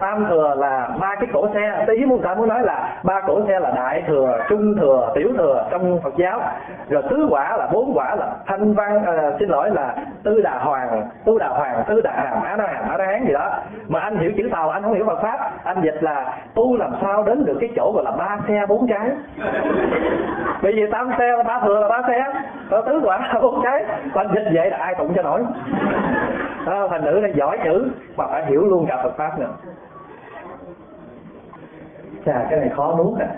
tam 0.00 0.26
thừa 0.28 0.54
là 0.58 0.88
ba 1.00 1.14
cái 1.14 1.28
cổ 1.32 1.48
xe. 1.54 1.84
Tí 1.86 2.04
muốn 2.04 2.22
ta 2.22 2.34
muốn 2.34 2.48
nói 2.48 2.62
là 2.62 3.00
ba 3.02 3.20
cổ 3.26 3.40
xe 3.48 3.60
là 3.60 3.70
đại 3.76 4.02
thừa 4.06 4.38
trung 4.48 4.74
thừa 4.80 5.12
tiểu 5.14 5.32
thừa 5.36 5.68
trong 5.70 6.00
phật 6.02 6.16
giáo. 6.16 6.40
Rồi 6.88 7.02
tứ 7.10 7.26
quả 7.30 7.56
là 7.56 7.68
bốn 7.72 7.92
quả 7.94 8.14
là 8.14 8.32
thanh 8.46 8.74
văn 8.74 8.96
uh, 8.96 9.40
xin 9.40 9.48
lỗi 9.48 9.70
là 9.70 9.94
tư 10.24 10.40
đà 10.42 10.58
hoàng 10.58 11.08
tư 11.24 11.38
đà 11.38 11.48
hoàng 11.48 11.84
tư 11.88 12.00
đà 12.00 12.12
hàm 12.12 12.42
á 12.42 12.56
na 12.56 12.66
hàm 12.66 12.88
á 12.88 12.96
na 12.96 13.04
hán 13.04 13.26
gì 13.26 13.32
đó. 13.32 13.50
Mà 13.88 14.00
anh 14.00 14.16
hiểu 14.16 14.32
chữ 14.36 14.48
tàu 14.52 14.70
anh 14.70 14.82
không 14.82 14.94
hiểu 14.94 15.06
phật 15.06 15.22
pháp. 15.22 15.50
Anh 15.64 15.76
dịch 15.82 16.02
là 16.02 16.38
tu 16.54 16.76
làm 16.76 16.90
sao 17.02 17.22
đến 17.22 17.44
được 17.44 17.56
cái 17.60 17.70
chỗ 17.76 17.92
gọi 17.94 18.04
là 18.04 18.10
ba 18.10 18.38
xe 18.48 18.66
bốn 18.68 18.86
trái? 18.88 19.10
bởi 20.62 20.72
vì 20.72 20.86
tam 20.92 21.10
xe 21.18 21.36
là 21.36 21.42
ba 21.42 21.60
thừa 21.60 21.80
là 21.80 21.88
ba 21.88 22.02
xe 22.08 22.24
rồi 22.70 22.82
tứ 22.86 23.00
quả 23.04 23.30
là 23.34 23.40
bốn 23.40 23.62
trái 23.64 23.84
anh 24.14 24.28
dịch 24.34 24.50
vậy 24.54 24.70
là 24.70 24.76
ai 24.76 24.94
tụng 24.94 25.12
cho 25.16 25.22
nổi? 25.22 25.44
À, 26.66 26.80
thành 26.90 27.04
nữ 27.04 27.20
là 27.20 27.28
giỏi 27.28 27.58
chữ 27.64 27.90
mà 28.16 28.26
phải 28.26 28.46
hiểu 28.46 28.60
luôn 28.60 28.86
cả 28.88 28.96
phật 29.02 29.16
pháp 29.16 29.38
nữa 29.38 29.48
chà 32.26 32.46
cái 32.50 32.60
này 32.60 32.68
khó 32.76 32.94
nuốt 32.98 33.20
à. 33.20 33.28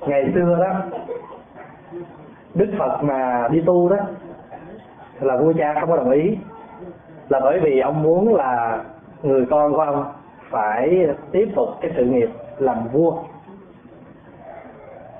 Ngày 0.00 0.32
xưa 0.34 0.58
đó 0.60 0.98
đức 2.54 2.66
phật 2.78 3.02
mà 3.02 3.48
đi 3.50 3.62
tu 3.66 3.88
đó 3.88 3.96
là 5.20 5.36
vua 5.36 5.52
cha 5.58 5.74
không 5.80 5.90
có 5.90 5.96
đồng 5.96 6.10
ý 6.10 6.38
là 7.28 7.40
bởi 7.40 7.60
vì 7.60 7.80
ông 7.80 8.02
muốn 8.02 8.34
là 8.34 8.84
người 9.22 9.46
con 9.50 9.72
của 9.72 9.80
ông 9.80 10.04
phải 10.50 11.08
tiếp 11.32 11.48
tục 11.56 11.68
cái 11.80 11.90
sự 11.96 12.04
nghiệp 12.04 12.28
làm 12.58 12.88
vua. 12.92 13.12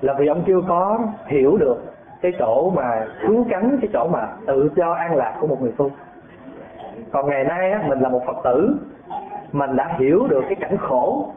Là 0.01 0.13
vì 0.13 0.27
ông 0.27 0.43
chưa 0.47 0.61
có 0.67 0.99
hiểu 1.25 1.57
được 1.57 1.77
cái 2.21 2.31
chỗ 2.39 2.69
mà 2.75 3.07
cứu 3.27 3.45
cánh 3.49 3.77
cái 3.81 3.89
chỗ 3.93 4.07
mà 4.07 4.27
tự 4.47 4.69
do 4.75 4.91
an 4.91 5.15
lạc 5.15 5.37
của 5.41 5.47
một 5.47 5.61
người 5.61 5.73
tu. 5.77 5.91
Còn 7.11 7.29
ngày 7.29 7.43
nay 7.43 7.71
á, 7.71 7.83
mình 7.87 7.99
là 7.99 8.09
một 8.09 8.21
phật 8.25 8.37
tử 8.43 8.77
mình 9.57 9.75
đã 9.75 9.95
hiểu 9.99 10.27
được 10.29 10.41
cái 10.45 10.55
cảnh 10.55 10.77
khổ 10.77 11.33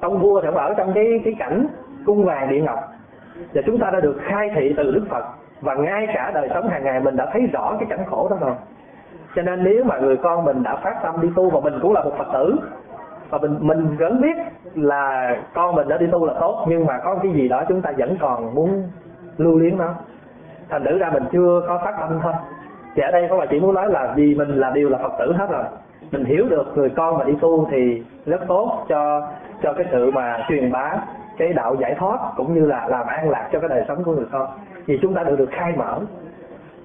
ông 0.00 0.18
vua 0.18 0.40
thì 0.40 0.48
ở 0.54 0.74
trong 0.74 0.92
cái 0.94 1.20
cái 1.24 1.34
cảnh 1.38 1.66
cung 2.06 2.24
vàng 2.24 2.48
địa 2.48 2.60
ngọc. 2.60 2.78
Và 3.54 3.62
chúng 3.66 3.78
ta 3.78 3.90
đã 3.90 4.00
được 4.00 4.20
khai 4.24 4.50
thị 4.54 4.74
từ 4.76 4.92
đức 4.92 5.04
phật. 5.10 5.24
Và 5.60 5.74
ngay 5.74 6.06
cả 6.14 6.30
đời 6.34 6.48
sống 6.54 6.68
hàng 6.68 6.84
ngày 6.84 7.00
mình 7.00 7.16
đã 7.16 7.26
thấy 7.32 7.46
rõ 7.52 7.76
cái 7.78 7.86
cảnh 7.90 8.04
khổ 8.10 8.28
đó 8.30 8.36
rồi. 8.40 8.54
Cho 9.36 9.42
nên 9.42 9.64
nếu 9.64 9.84
mà 9.84 9.98
người 9.98 10.16
con 10.16 10.44
mình 10.44 10.62
đã 10.62 10.76
phát 10.76 10.94
tâm 11.02 11.20
đi 11.20 11.28
tu 11.36 11.50
và 11.50 11.60
mình 11.60 11.78
cũng 11.82 11.92
là 11.92 12.04
một 12.04 12.12
phật 12.18 12.26
tử, 12.32 12.56
và 13.30 13.38
mình 13.38 13.56
mình 13.60 13.96
vẫn 13.96 14.20
biết 14.20 14.36
là 14.74 15.36
con 15.54 15.74
mình 15.74 15.88
đã 15.88 15.98
đi 15.98 16.06
tu 16.06 16.26
là 16.26 16.34
tốt, 16.40 16.66
nhưng 16.68 16.86
mà 16.86 16.98
có 17.04 17.14
cái 17.22 17.32
gì 17.32 17.48
đó 17.48 17.64
chúng 17.68 17.82
ta 17.82 17.92
vẫn 17.98 18.16
còn 18.20 18.54
muốn 18.54 18.82
lưu 19.38 19.58
luyến 19.58 19.78
nó, 19.78 19.88
thành 20.68 20.84
thử 20.84 20.98
ra 20.98 21.10
mình 21.10 21.24
chưa 21.32 21.62
có 21.68 21.80
phát 21.84 21.94
tâm 22.00 22.18
thôi. 22.22 22.32
Thì 22.94 23.02
ở 23.02 23.10
đây 23.10 23.26
có 23.30 23.36
bà 23.36 23.46
chỉ 23.46 23.60
muốn 23.60 23.74
nói 23.74 23.90
là 23.90 24.12
vì 24.16 24.34
mình 24.34 24.48
là 24.48 24.70
đều 24.70 24.88
là 24.88 24.98
phật 24.98 25.12
tử 25.18 25.32
hết 25.32 25.46
rồi 25.50 25.64
mình 26.14 26.24
hiểu 26.24 26.48
được 26.48 26.76
người 26.76 26.90
con 26.90 27.18
mà 27.18 27.24
đi 27.24 27.32
tu 27.40 27.68
thì 27.70 28.02
rất 28.26 28.40
tốt 28.48 28.84
cho 28.88 29.28
cho 29.62 29.72
cái 29.72 29.86
sự 29.92 30.10
mà 30.10 30.46
truyền 30.48 30.72
bá 30.72 30.96
cái 31.38 31.52
đạo 31.52 31.76
giải 31.80 31.94
thoát 31.98 32.18
cũng 32.36 32.54
như 32.54 32.66
là 32.66 32.86
làm 32.88 33.06
an 33.06 33.30
lạc 33.30 33.48
cho 33.52 33.60
cái 33.60 33.68
đời 33.68 33.84
sống 33.88 34.04
của 34.04 34.12
người 34.12 34.26
con. 34.32 34.48
Vì 34.86 34.98
chúng 35.02 35.14
ta 35.14 35.22
được 35.22 35.36
được 35.38 35.50
khai 35.50 35.72
mở. 35.76 36.00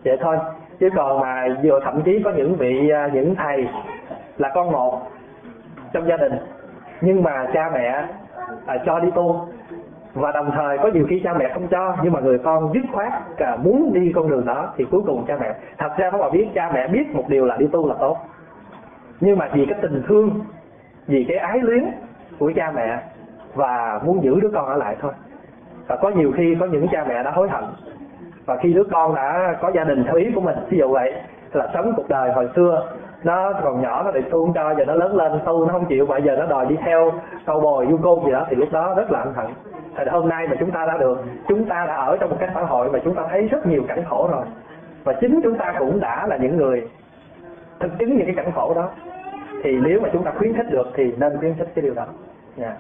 Vậy 0.06 0.18
thôi. 0.22 0.38
Chứ 0.80 0.90
còn 0.96 1.20
mà 1.20 1.48
vừa 1.64 1.80
thậm 1.84 2.02
chí 2.02 2.22
có 2.24 2.32
những 2.32 2.56
vị 2.56 2.90
à, 2.90 3.10
những 3.14 3.36
thầy 3.36 3.68
là 4.38 4.52
con 4.54 4.72
một 4.72 5.02
trong 5.94 6.08
gia 6.08 6.18
đình 6.18 6.34
nhưng 7.02 7.24
mà 7.24 7.48
cha 7.54 7.70
mẹ 7.74 8.06
à, 8.66 8.78
cho 8.86 9.00
đi 9.00 9.12
tu 9.16 9.48
và 10.14 10.32
đồng 10.32 10.52
thời 10.56 10.78
có 10.78 10.90
nhiều 10.94 11.06
khi 11.10 11.22
cha 11.24 11.34
mẹ 11.34 11.50
không 11.54 11.68
cho 11.68 11.96
nhưng 12.04 12.14
mà 12.14 12.20
người 12.20 12.38
con 12.38 12.74
dứt 12.74 12.82
khoát 12.94 13.14
cả 13.38 13.56
muốn 13.56 13.94
đi 13.94 14.12
con 14.16 14.30
đường 14.30 14.46
đó 14.46 14.74
thì 14.78 14.86
cuối 14.92 15.02
cùng 15.06 15.26
cha 15.28 15.38
mẹ 15.42 15.54
thật 15.78 15.90
ra 15.98 16.10
các 16.10 16.18
bạn 16.18 16.32
biết 16.32 16.48
cha 16.54 16.72
mẹ 16.74 16.88
biết 16.88 17.16
một 17.16 17.24
điều 17.28 17.46
là 17.46 17.58
đi 17.58 17.68
tu 17.72 17.88
là 17.88 17.96
tốt 18.00 18.18
nhưng 19.20 19.38
mà 19.38 19.50
vì 19.54 19.66
cái 19.66 19.80
tình 19.82 20.04
thương, 20.08 20.42
vì 21.08 21.26
cái 21.28 21.38
ái 21.38 21.60
luyến 21.60 21.86
của 22.40 22.52
cha 22.56 22.72
mẹ 22.76 23.00
và 23.56 24.00
muốn 24.04 24.24
giữ 24.24 24.40
đứa 24.40 24.50
con 24.54 24.66
ở 24.66 24.76
lại 24.76 24.96
thôi. 25.02 25.12
Và 25.88 25.96
có 25.96 26.10
nhiều 26.10 26.32
khi 26.38 26.58
có 26.60 26.66
những 26.66 26.88
cha 26.92 27.06
mẹ 27.08 27.24
đã 27.24 27.32
hối 27.32 27.50
hận. 27.50 27.64
Và 28.46 28.56
khi 28.56 28.74
đứa 28.74 28.84
con 28.84 29.16
đã 29.16 29.56
có 29.62 29.72
gia 29.76 29.84
đình 29.84 30.04
theo 30.04 30.16
ý 30.16 30.32
của 30.36 30.42
mình 30.42 30.56
ví 30.70 30.78
dụ 30.78 30.88
vậy, 30.88 31.14
là 31.54 31.70
sống 31.74 31.94
cuộc 31.96 32.10
đời 32.10 32.32
hồi 32.32 32.50
xưa, 32.56 32.88
nó 33.24 33.54
còn 33.64 33.82
nhỏ, 33.82 34.04
nó 34.04 34.12
bị 34.12 34.22
tu 34.22 34.46
không 34.46 34.54
cho, 34.54 34.76
giờ 34.78 34.86
nó 34.86 34.94
lớn 34.94 35.16
lên, 35.16 35.32
tu, 35.46 35.66
nó 35.66 35.74
không 35.74 35.86
chịu, 35.86 36.06
bây 36.06 36.22
giờ 36.22 36.36
nó 36.36 36.46
đòi 36.46 36.66
đi 36.66 36.76
theo 36.86 37.12
câu 37.46 37.60
bồi, 37.60 37.88
du 37.90 37.98
côn 37.98 38.26
gì 38.26 38.32
đó, 38.32 38.46
thì 38.50 38.56
lúc 38.56 38.70
đó 38.72 38.94
rất 38.98 39.12
là 39.12 39.20
ân 39.20 39.34
hận. 39.34 39.46
Thì 39.98 40.04
hôm 40.12 40.30
nay 40.30 40.48
mà 40.48 40.56
chúng 40.60 40.72
ta 40.72 40.86
đã 40.86 40.98
được, 40.98 41.24
chúng 41.48 41.66
ta 41.66 41.86
đã 41.88 41.96
ở 41.96 42.18
trong 42.20 42.30
một 42.30 42.36
cái 42.40 42.50
xã 42.56 42.62
hội 42.62 42.90
mà 42.92 43.00
chúng 43.04 43.16
ta 43.16 43.24
thấy 43.30 43.48
rất 43.48 43.68
nhiều 43.68 43.84
cảnh 43.88 44.04
khổ 44.10 44.30
rồi. 44.32 44.46
Và 45.04 45.14
chính 45.22 45.42
chúng 45.44 45.58
ta 45.58 45.74
cũng 45.80 46.00
đã 46.00 46.28
là 46.28 46.38
những 46.38 46.58
người 46.58 46.90
thực 47.80 47.92
chứng 48.00 48.18
những 48.18 48.26
cái 48.26 48.36
cảnh 48.36 48.52
khổ 48.56 48.74
đó. 48.76 48.90
Thì 49.64 49.78
nếu 49.82 50.00
mà 50.02 50.10
chúng 50.14 50.24
ta 50.24 50.32
khuyến 50.32 50.54
khích 50.54 50.72
được 50.72 50.88
thì 50.96 51.12
nên 51.18 51.38
khuyến 51.38 51.54
khích 51.54 51.68
cái 51.76 51.84
điều 51.84 51.94
đó. 51.94 52.06
Yeah. 52.58 52.78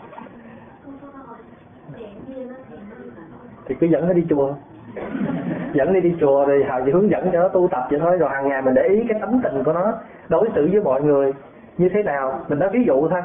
thì 3.65 3.75
cứ 3.79 3.87
dẫn 3.87 4.07
nó 4.07 4.13
đi 4.13 4.25
chùa. 4.29 4.53
Dẫn 5.73 5.93
đi 5.93 6.01
đi 6.01 6.15
chùa 6.19 6.45
thì 6.47 6.63
hào 6.63 6.81
chỉ 6.85 6.91
hướng 6.91 7.09
dẫn 7.09 7.29
cho 7.33 7.39
nó 7.39 7.47
tu 7.47 7.67
tập 7.67 7.87
vậy 7.89 7.99
thôi. 7.99 8.17
Rồi 8.17 8.29
hàng 8.29 8.49
ngày 8.49 8.61
mình 8.61 8.73
để 8.73 8.83
ý 8.83 9.05
cái 9.09 9.19
tấm 9.21 9.41
tình 9.43 9.63
của 9.63 9.73
nó, 9.73 9.93
đối 10.29 10.49
xử 10.55 10.69
với 10.71 10.81
mọi 10.81 11.01
người 11.01 11.33
như 11.77 11.89
thế 11.89 12.03
nào. 12.03 12.39
Mình 12.47 12.59
nói 12.59 12.69
ví 12.73 12.83
dụ 12.83 13.07
thôi. 13.07 13.21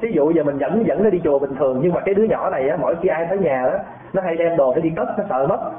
Ví 0.00 0.12
dụ 0.12 0.30
giờ 0.30 0.42
mình 0.42 0.58
dẫn 0.58 0.86
dẫn 0.86 1.04
nó 1.04 1.10
đi 1.10 1.20
chùa 1.24 1.38
bình 1.38 1.54
thường. 1.58 1.80
Nhưng 1.82 1.92
mà 1.92 2.00
cái 2.00 2.14
đứa 2.14 2.24
nhỏ 2.24 2.50
này 2.50 2.68
á, 2.68 2.76
mỗi 2.76 2.96
khi 3.02 3.08
ai 3.08 3.26
tới 3.28 3.38
nhà 3.38 3.68
đó, 3.72 3.78
nó 4.12 4.22
hay 4.22 4.36
đem 4.36 4.56
đồ 4.56 4.74
để 4.74 4.80
đi 4.80 4.90
cất, 4.96 5.08
nó 5.18 5.24
sợ 5.28 5.46
mất 5.46 5.72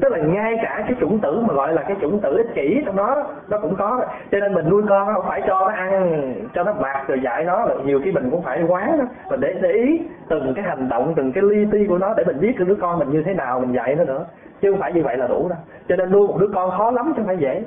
tức 0.00 0.12
là 0.12 0.18
ngay 0.18 0.56
cả 0.62 0.84
cái 0.86 0.94
chủng 1.00 1.18
tử 1.18 1.40
mà 1.48 1.54
gọi 1.54 1.72
là 1.72 1.82
cái 1.82 1.96
chủng 2.00 2.20
tử 2.20 2.36
ích 2.36 2.54
kỷ 2.54 2.82
trong 2.86 2.96
đó 2.96 3.26
nó 3.48 3.58
cũng 3.58 3.74
có. 3.76 4.00
Cho 4.30 4.40
nên 4.40 4.54
mình 4.54 4.68
nuôi 4.68 4.82
con 4.88 5.14
không 5.14 5.24
phải 5.28 5.42
cho 5.46 5.60
nó 5.60 5.74
ăn, 5.74 6.34
cho 6.54 6.64
nó 6.64 6.74
mặc 6.80 7.04
rồi 7.08 7.20
dạy 7.20 7.44
nó 7.44 7.64
là 7.64 7.74
nhiều 7.84 8.00
khi 8.04 8.12
mình 8.12 8.30
cũng 8.30 8.42
phải 8.42 8.62
quán 8.68 8.98
đó 8.98 9.04
mình 9.30 9.40
để 9.40 9.54
để 9.60 9.72
ý 9.72 10.00
từng 10.28 10.52
cái 10.54 10.64
hành 10.64 10.88
động, 10.88 11.12
từng 11.16 11.32
cái 11.32 11.42
li 11.42 11.66
ti 11.72 11.86
của 11.86 11.98
nó 11.98 12.14
để 12.16 12.24
mình 12.24 12.40
biết 12.40 12.54
cái 12.58 12.66
đứa 12.66 12.74
con 12.74 12.98
mình 12.98 13.10
như 13.10 13.22
thế 13.22 13.34
nào, 13.34 13.60
mình 13.60 13.72
dạy 13.72 13.94
nó 13.94 14.04
nữa. 14.04 14.24
Chứ 14.60 14.70
không 14.70 14.80
phải 14.80 14.92
như 14.92 15.02
vậy 15.02 15.16
là 15.16 15.26
đủ 15.26 15.48
đâu. 15.48 15.58
Cho 15.88 15.96
nên 15.96 16.12
nuôi 16.12 16.28
một 16.28 16.36
đứa 16.40 16.48
con 16.54 16.70
khó 16.70 16.90
lắm 16.90 17.06
chứ 17.06 17.12
không 17.16 17.26
phải 17.26 17.36
dễ. 17.36 17.62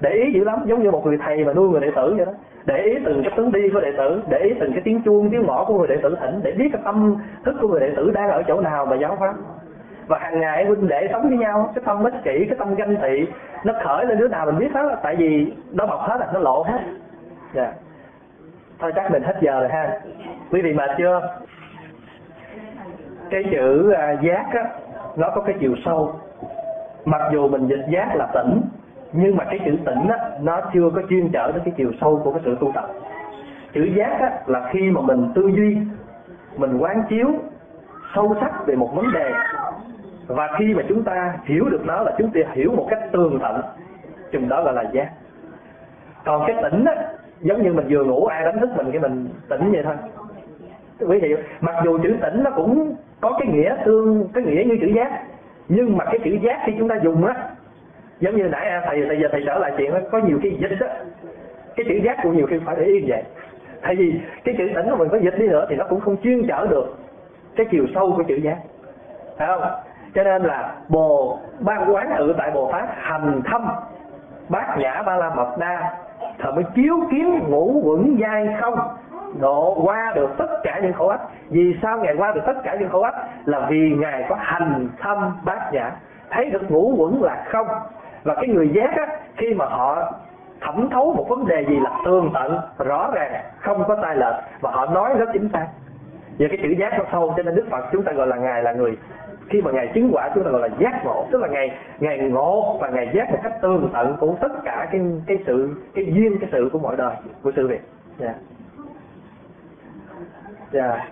Để 0.00 0.10
ý 0.10 0.32
dữ 0.32 0.44
lắm, 0.44 0.58
giống 0.64 0.82
như 0.82 0.90
một 0.90 1.06
người 1.06 1.18
thầy 1.24 1.44
mà 1.44 1.52
nuôi 1.52 1.68
người 1.68 1.80
đệ 1.80 1.90
tử 1.96 2.14
vậy 2.16 2.26
đó. 2.26 2.32
Để 2.64 2.78
ý 2.78 2.98
từng 3.04 3.22
cái 3.22 3.32
tướng 3.36 3.52
đi 3.52 3.68
của 3.68 3.80
đệ 3.80 3.92
tử, 3.98 4.22
để 4.28 4.38
ý 4.38 4.54
từng 4.60 4.72
cái 4.72 4.82
tiếng 4.84 5.02
chuông, 5.04 5.30
tiếng 5.30 5.46
mõ 5.46 5.64
của 5.64 5.78
người 5.78 5.88
đệ 5.88 5.96
tử 5.96 6.16
thỉnh, 6.20 6.40
để 6.42 6.52
biết 6.52 6.68
cái 6.72 6.82
tâm 6.84 7.16
thức 7.44 7.54
của 7.60 7.68
người 7.68 7.80
đệ 7.80 7.90
tử 7.96 8.10
đang 8.10 8.30
ở 8.30 8.42
chỗ 8.42 8.60
nào 8.60 8.86
mà 8.86 8.96
giáo 8.96 9.16
pháp 9.20 9.34
và 10.08 10.18
hàng 10.18 10.40
ngày 10.40 10.64
huynh 10.64 10.88
đệ 10.88 11.08
sống 11.12 11.28
với 11.28 11.38
nhau 11.38 11.70
cái 11.74 11.84
tâm 11.86 12.04
ích 12.04 12.14
kỷ 12.24 12.44
cái 12.48 12.58
tâm 12.58 12.74
ganh 12.74 12.96
tị 12.96 13.26
nó 13.64 13.72
khởi 13.84 14.06
lên 14.06 14.18
đứa 14.18 14.28
nào 14.28 14.46
mình 14.46 14.58
biết 14.58 14.72
hết 14.74 14.96
tại 15.02 15.16
vì 15.16 15.52
nó 15.72 15.86
bọc 15.86 16.00
hết 16.00 16.16
là 16.20 16.28
nó 16.34 16.40
lộ 16.40 16.62
hết. 16.62 16.80
Dạ. 17.54 17.62
Yeah. 17.62 17.74
thôi 18.78 18.92
chắc 18.94 19.10
mình 19.10 19.22
hết 19.22 19.36
giờ 19.40 19.60
rồi 19.60 19.68
ha. 19.68 20.00
Quý 20.50 20.62
vị 20.62 20.72
mệt 20.72 20.90
chưa? 20.98 21.38
Cái 23.30 23.44
chữ 23.50 23.92
à, 23.92 24.12
giác 24.22 24.46
á 24.52 24.64
nó 25.16 25.30
có 25.34 25.40
cái 25.40 25.54
chiều 25.60 25.74
sâu. 25.84 26.20
Mặc 27.04 27.22
dù 27.32 27.48
mình 27.48 27.66
dịch 27.66 27.84
giác 27.90 28.14
là 28.14 28.26
tỉnh 28.34 28.60
nhưng 29.12 29.36
mà 29.36 29.44
cái 29.44 29.60
chữ 29.64 29.76
tỉnh 29.84 30.08
á 30.08 30.30
nó 30.40 30.60
chưa 30.74 30.90
có 30.94 31.02
chuyên 31.10 31.30
trở 31.32 31.52
đến 31.52 31.62
cái 31.64 31.74
chiều 31.76 31.92
sâu 32.00 32.20
của 32.24 32.32
cái 32.32 32.40
sự 32.44 32.56
tu 32.60 32.72
tập. 32.74 32.90
Chữ 33.72 33.88
giác 33.96 34.20
á 34.20 34.32
là 34.46 34.70
khi 34.72 34.90
mà 34.90 35.00
mình 35.00 35.32
tư 35.34 35.50
duy 35.56 35.76
mình 36.56 36.78
quán 36.78 37.02
chiếu 37.08 37.26
sâu 38.14 38.36
sắc 38.40 38.66
về 38.66 38.74
một 38.74 38.90
vấn 38.94 39.12
đề 39.12 39.32
và 40.28 40.48
khi 40.58 40.74
mà 40.74 40.82
chúng 40.88 41.04
ta 41.04 41.38
hiểu 41.44 41.64
được 41.68 41.80
nó 41.84 42.02
là 42.02 42.14
chúng 42.18 42.30
ta 42.30 42.40
hiểu 42.52 42.72
một 42.72 42.86
cách 42.90 43.00
tường 43.12 43.38
tận, 43.42 43.60
chừng 44.32 44.48
đó 44.48 44.62
gọi 44.64 44.74
là 44.74 44.84
giác. 44.92 45.10
Còn 46.24 46.44
cái 46.46 46.56
tỉnh 46.62 46.84
á, 46.84 46.94
giống 47.40 47.62
như 47.62 47.72
mình 47.72 47.86
vừa 47.88 48.04
ngủ, 48.04 48.26
ai 48.26 48.44
đánh 48.44 48.60
thức 48.60 48.70
mình 48.76 48.90
cái 48.92 49.00
mình 49.00 49.28
tỉnh 49.48 49.72
vậy 49.72 49.82
thôi. 49.84 49.94
Quý 51.00 51.18
vị, 51.18 51.34
mặc 51.60 51.74
dù 51.84 51.98
chữ 52.02 52.16
tỉnh 52.20 52.42
nó 52.42 52.50
cũng 52.50 52.94
có 53.20 53.38
cái 53.38 53.52
nghĩa 53.52 53.76
tương, 53.84 54.28
cái 54.34 54.44
nghĩa 54.44 54.64
như 54.64 54.78
chữ 54.80 54.86
giác. 54.86 55.22
Nhưng 55.68 55.96
mà 55.96 56.04
cái 56.04 56.18
chữ 56.24 56.38
giác 56.42 56.62
khi 56.66 56.72
chúng 56.78 56.88
ta 56.88 56.96
dùng 57.02 57.24
á, 57.24 57.34
giống 58.20 58.36
như 58.36 58.42
nãy 58.42 58.68
à, 58.68 58.82
thầy 58.86 59.04
thầy 59.08 59.18
giờ 59.20 59.28
thầy 59.32 59.42
trở 59.46 59.58
lại 59.58 59.72
chuyện 59.76 59.92
đó 59.92 59.98
có 60.12 60.18
nhiều 60.18 60.38
khi 60.42 60.56
dịch 60.60 60.80
á. 60.80 60.88
Cái 61.76 61.86
chữ 61.88 61.94
giác 62.04 62.18
cũng 62.22 62.36
nhiều 62.36 62.46
khi 62.46 62.56
phải 62.64 62.76
để 62.78 62.84
yên 62.84 63.04
vậy. 63.08 63.22
Tại 63.82 63.96
vì 63.96 64.20
cái 64.44 64.54
chữ 64.58 64.68
tỉnh 64.74 64.90
của 64.90 64.96
mình 64.96 65.08
có 65.08 65.18
dịch 65.18 65.38
đi 65.38 65.48
nữa 65.48 65.66
thì 65.70 65.76
nó 65.76 65.84
cũng 65.90 66.00
không 66.00 66.16
chuyên 66.22 66.46
trở 66.48 66.66
được 66.66 66.96
cái 67.56 67.66
chiều 67.70 67.86
sâu 67.94 68.14
của 68.16 68.22
chữ 68.22 68.36
giác. 68.36 68.58
Phải 69.36 69.48
không? 69.48 69.62
Cho 70.14 70.24
nên 70.24 70.42
là 70.42 70.74
bồ 70.88 71.38
ban 71.60 71.94
quán 71.94 72.14
tự 72.18 72.34
tại 72.38 72.50
bồ 72.50 72.72
tát 72.72 72.88
hành 72.96 73.42
thâm, 73.44 73.68
bát 74.48 74.78
nhã 74.78 75.02
ba 75.02 75.16
la 75.16 75.30
mật 75.34 75.56
đa, 75.58 75.96
thờ 76.38 76.52
mới 76.52 76.64
chiếu 76.74 76.96
kiến 77.10 77.40
ngũ 77.48 77.80
quẩn 77.84 78.18
dai 78.20 78.48
không, 78.60 78.78
độ 79.40 79.80
qua 79.84 80.12
được 80.14 80.30
tất 80.38 80.60
cả 80.62 80.80
những 80.82 80.92
khổ 80.92 81.06
ách. 81.06 81.20
Vì 81.48 81.78
sao 81.82 81.98
ngài 81.98 82.14
qua 82.16 82.32
được 82.32 82.40
tất 82.46 82.54
cả 82.64 82.76
những 82.80 82.88
khổ 82.88 83.00
ách? 83.00 83.14
Là 83.44 83.66
vì 83.70 83.96
ngài 83.98 84.24
có 84.28 84.36
hành 84.38 84.88
thâm 84.98 85.36
bát 85.44 85.72
nhã. 85.72 85.90
Thấy 86.30 86.50
được 86.50 86.70
ngũ 86.70 86.94
quẩn 86.96 87.22
là 87.22 87.44
không. 87.48 87.66
Và 88.22 88.34
cái 88.34 88.48
người 88.48 88.68
giác 88.68 88.96
á, 88.96 89.06
khi 89.36 89.54
mà 89.54 89.64
họ 89.66 90.12
thẩm 90.60 90.90
thấu 90.90 91.14
một 91.16 91.26
vấn 91.28 91.46
đề 91.46 91.64
gì 91.68 91.80
là 91.80 91.90
tường 92.04 92.30
tận, 92.34 92.58
rõ 92.78 93.10
ràng, 93.14 93.32
không 93.58 93.84
có 93.88 93.96
sai 94.02 94.16
lệch, 94.16 94.34
và 94.60 94.70
họ 94.70 94.86
nói 94.86 95.14
rất 95.18 95.28
chính 95.32 95.48
xác. 95.52 95.66
Và 96.38 96.46
cái 96.48 96.58
chữ 96.62 96.74
giác 96.78 96.92
nó 96.98 97.04
sâu, 97.12 97.34
cho 97.36 97.42
nên 97.42 97.54
đức 97.54 97.66
phật 97.70 97.84
chúng 97.92 98.02
ta 98.04 98.12
gọi 98.12 98.26
là 98.26 98.36
ngài 98.36 98.62
là 98.62 98.72
người 98.72 98.96
khi 99.48 99.62
mà 99.62 99.70
ngài 99.70 99.90
chứng 99.94 100.10
quả 100.12 100.30
chúng 100.34 100.44
ta 100.44 100.50
gọi 100.50 100.70
là 100.70 100.76
giác 100.78 101.04
ngộ 101.04 101.26
tức 101.30 101.42
là 101.42 101.48
ngài 101.48 101.78
ngài 102.00 102.18
ngộ 102.18 102.78
và 102.80 102.88
ngài 102.88 103.10
giác 103.14 103.30
một 103.30 103.38
cách 103.42 103.52
tương 103.62 103.90
tận 103.92 104.16
của 104.20 104.34
tất 104.40 104.52
cả 104.64 104.88
cái 104.92 105.00
cái 105.26 105.38
sự 105.46 105.74
cái 105.94 106.06
duyên 106.06 106.38
cái 106.40 106.48
sự 106.52 106.68
của 106.72 106.78
mọi 106.78 106.96
đời 106.96 107.16
của 107.42 107.52
sự 107.56 107.68
việc. 107.68 107.80
Dạ. 108.18 108.34
Dạ. 110.72 111.08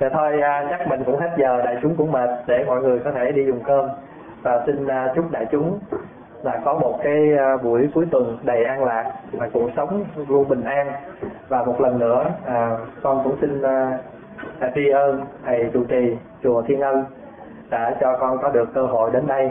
Dạ 0.00 0.08
thôi 0.08 0.40
à, 0.40 0.66
chắc 0.70 0.88
mình 0.88 1.04
cũng 1.06 1.20
hết 1.20 1.30
giờ 1.38 1.62
đại 1.64 1.76
chúng 1.82 1.96
cũng 1.96 2.12
mệt 2.12 2.30
để 2.46 2.64
mọi 2.66 2.80
người 2.80 2.98
có 2.98 3.12
thể 3.12 3.32
đi 3.32 3.44
dùng 3.44 3.60
cơm. 3.64 3.88
Và 4.42 4.62
xin 4.66 4.86
à, 4.86 5.12
chúc 5.14 5.30
đại 5.30 5.46
chúng 5.50 5.78
là 6.42 6.60
có 6.64 6.78
một 6.78 6.98
cái 7.02 7.36
à, 7.38 7.56
buổi 7.56 7.88
cuối 7.94 8.06
tuần 8.10 8.38
đầy 8.42 8.64
an 8.64 8.84
lạc 8.84 9.12
và 9.32 9.48
cuộc 9.52 9.70
sống 9.76 10.04
luôn 10.28 10.48
bình 10.48 10.64
an. 10.64 10.92
Và 11.48 11.64
một 11.64 11.80
lần 11.80 11.98
nữa 11.98 12.30
à, 12.46 12.76
con 13.02 13.20
cũng 13.24 13.36
xin 13.40 13.62
à, 13.62 13.98
tri 14.74 14.88
ân 14.88 15.24
thầy 15.44 15.70
trụ 15.72 15.84
trì 15.84 16.16
chùa 16.46 16.62
Thiên 16.62 16.80
Ân 16.80 17.04
đã 17.70 17.96
cho 18.00 18.16
con 18.20 18.38
có 18.42 18.50
được 18.50 18.68
cơ 18.74 18.86
hội 18.86 19.10
đến 19.12 19.26
đây 19.26 19.50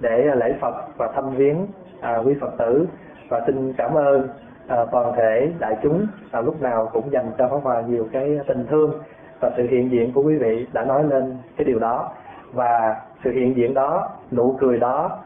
để 0.00 0.30
lễ 0.34 0.54
Phật 0.60 0.74
và 0.96 1.08
thăm 1.14 1.30
viếng 1.36 1.66
à, 2.00 2.16
quý 2.24 2.34
Phật 2.40 2.50
tử. 2.58 2.86
Và 3.28 3.40
xin 3.46 3.72
cảm 3.72 3.94
ơn 3.94 4.28
à, 4.68 4.84
toàn 4.92 5.12
thể 5.16 5.52
đại 5.58 5.76
chúng 5.82 6.06
à, 6.30 6.40
lúc 6.40 6.62
nào 6.62 6.90
cũng 6.92 7.12
dành 7.12 7.30
cho 7.38 7.48
Pháp 7.48 7.56
Hòa 7.62 7.80
nhiều 7.80 8.08
cái 8.12 8.38
tình 8.46 8.66
thương 8.70 9.02
và 9.40 9.50
sự 9.56 9.66
hiện 9.70 9.90
diện 9.90 10.12
của 10.12 10.22
quý 10.22 10.36
vị 10.36 10.66
đã 10.72 10.84
nói 10.84 11.04
lên 11.04 11.36
cái 11.56 11.64
điều 11.64 11.78
đó. 11.78 12.12
Và 12.52 12.96
sự 13.24 13.30
hiện 13.30 13.56
diện 13.56 13.74
đó 13.74 14.10
nụ 14.32 14.56
cười 14.60 14.78
đó 14.78 15.18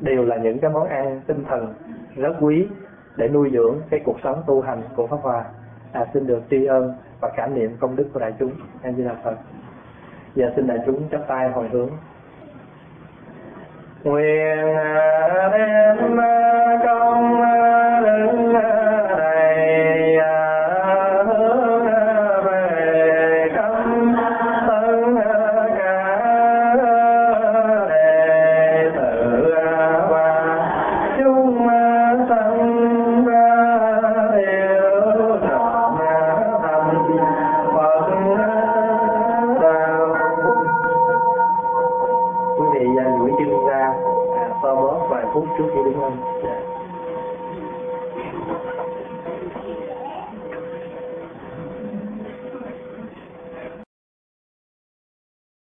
đều 0.00 0.24
là 0.24 0.36
những 0.36 0.58
cái 0.58 0.70
món 0.70 0.88
ăn 0.88 1.20
tinh 1.26 1.44
thần 1.48 1.74
rất 2.16 2.36
quý 2.40 2.68
để 3.16 3.28
nuôi 3.28 3.50
dưỡng 3.52 3.78
cái 3.90 4.00
cuộc 4.04 4.16
sống 4.24 4.42
tu 4.46 4.60
hành 4.60 4.82
của 4.96 5.06
Pháp 5.06 5.18
Hòa. 5.22 5.44
À, 5.92 6.06
xin 6.14 6.26
được 6.26 6.42
tri 6.50 6.66
ân 6.66 6.94
và 7.20 7.30
cảm 7.36 7.54
niệm 7.54 7.76
công 7.80 7.96
đức 7.96 8.08
của 8.12 8.20
đại 8.20 8.32
chúng. 8.38 8.50
Em 8.82 8.94
di 8.94 9.04
đà 9.04 9.14
phật 9.24 9.34
giờ 10.34 10.52
xin 10.56 10.66
đại 10.66 10.78
chúng 10.86 11.08
chắp 11.10 11.20
tay 11.28 11.48
hồi 11.48 11.68
hướng. 11.72 11.90
Nguyện 14.04 14.76
à, 14.76 15.48
đem 15.52 16.20
à, 16.20 16.78
công 16.86 17.42
à, 17.42 18.00
đức 18.00 18.53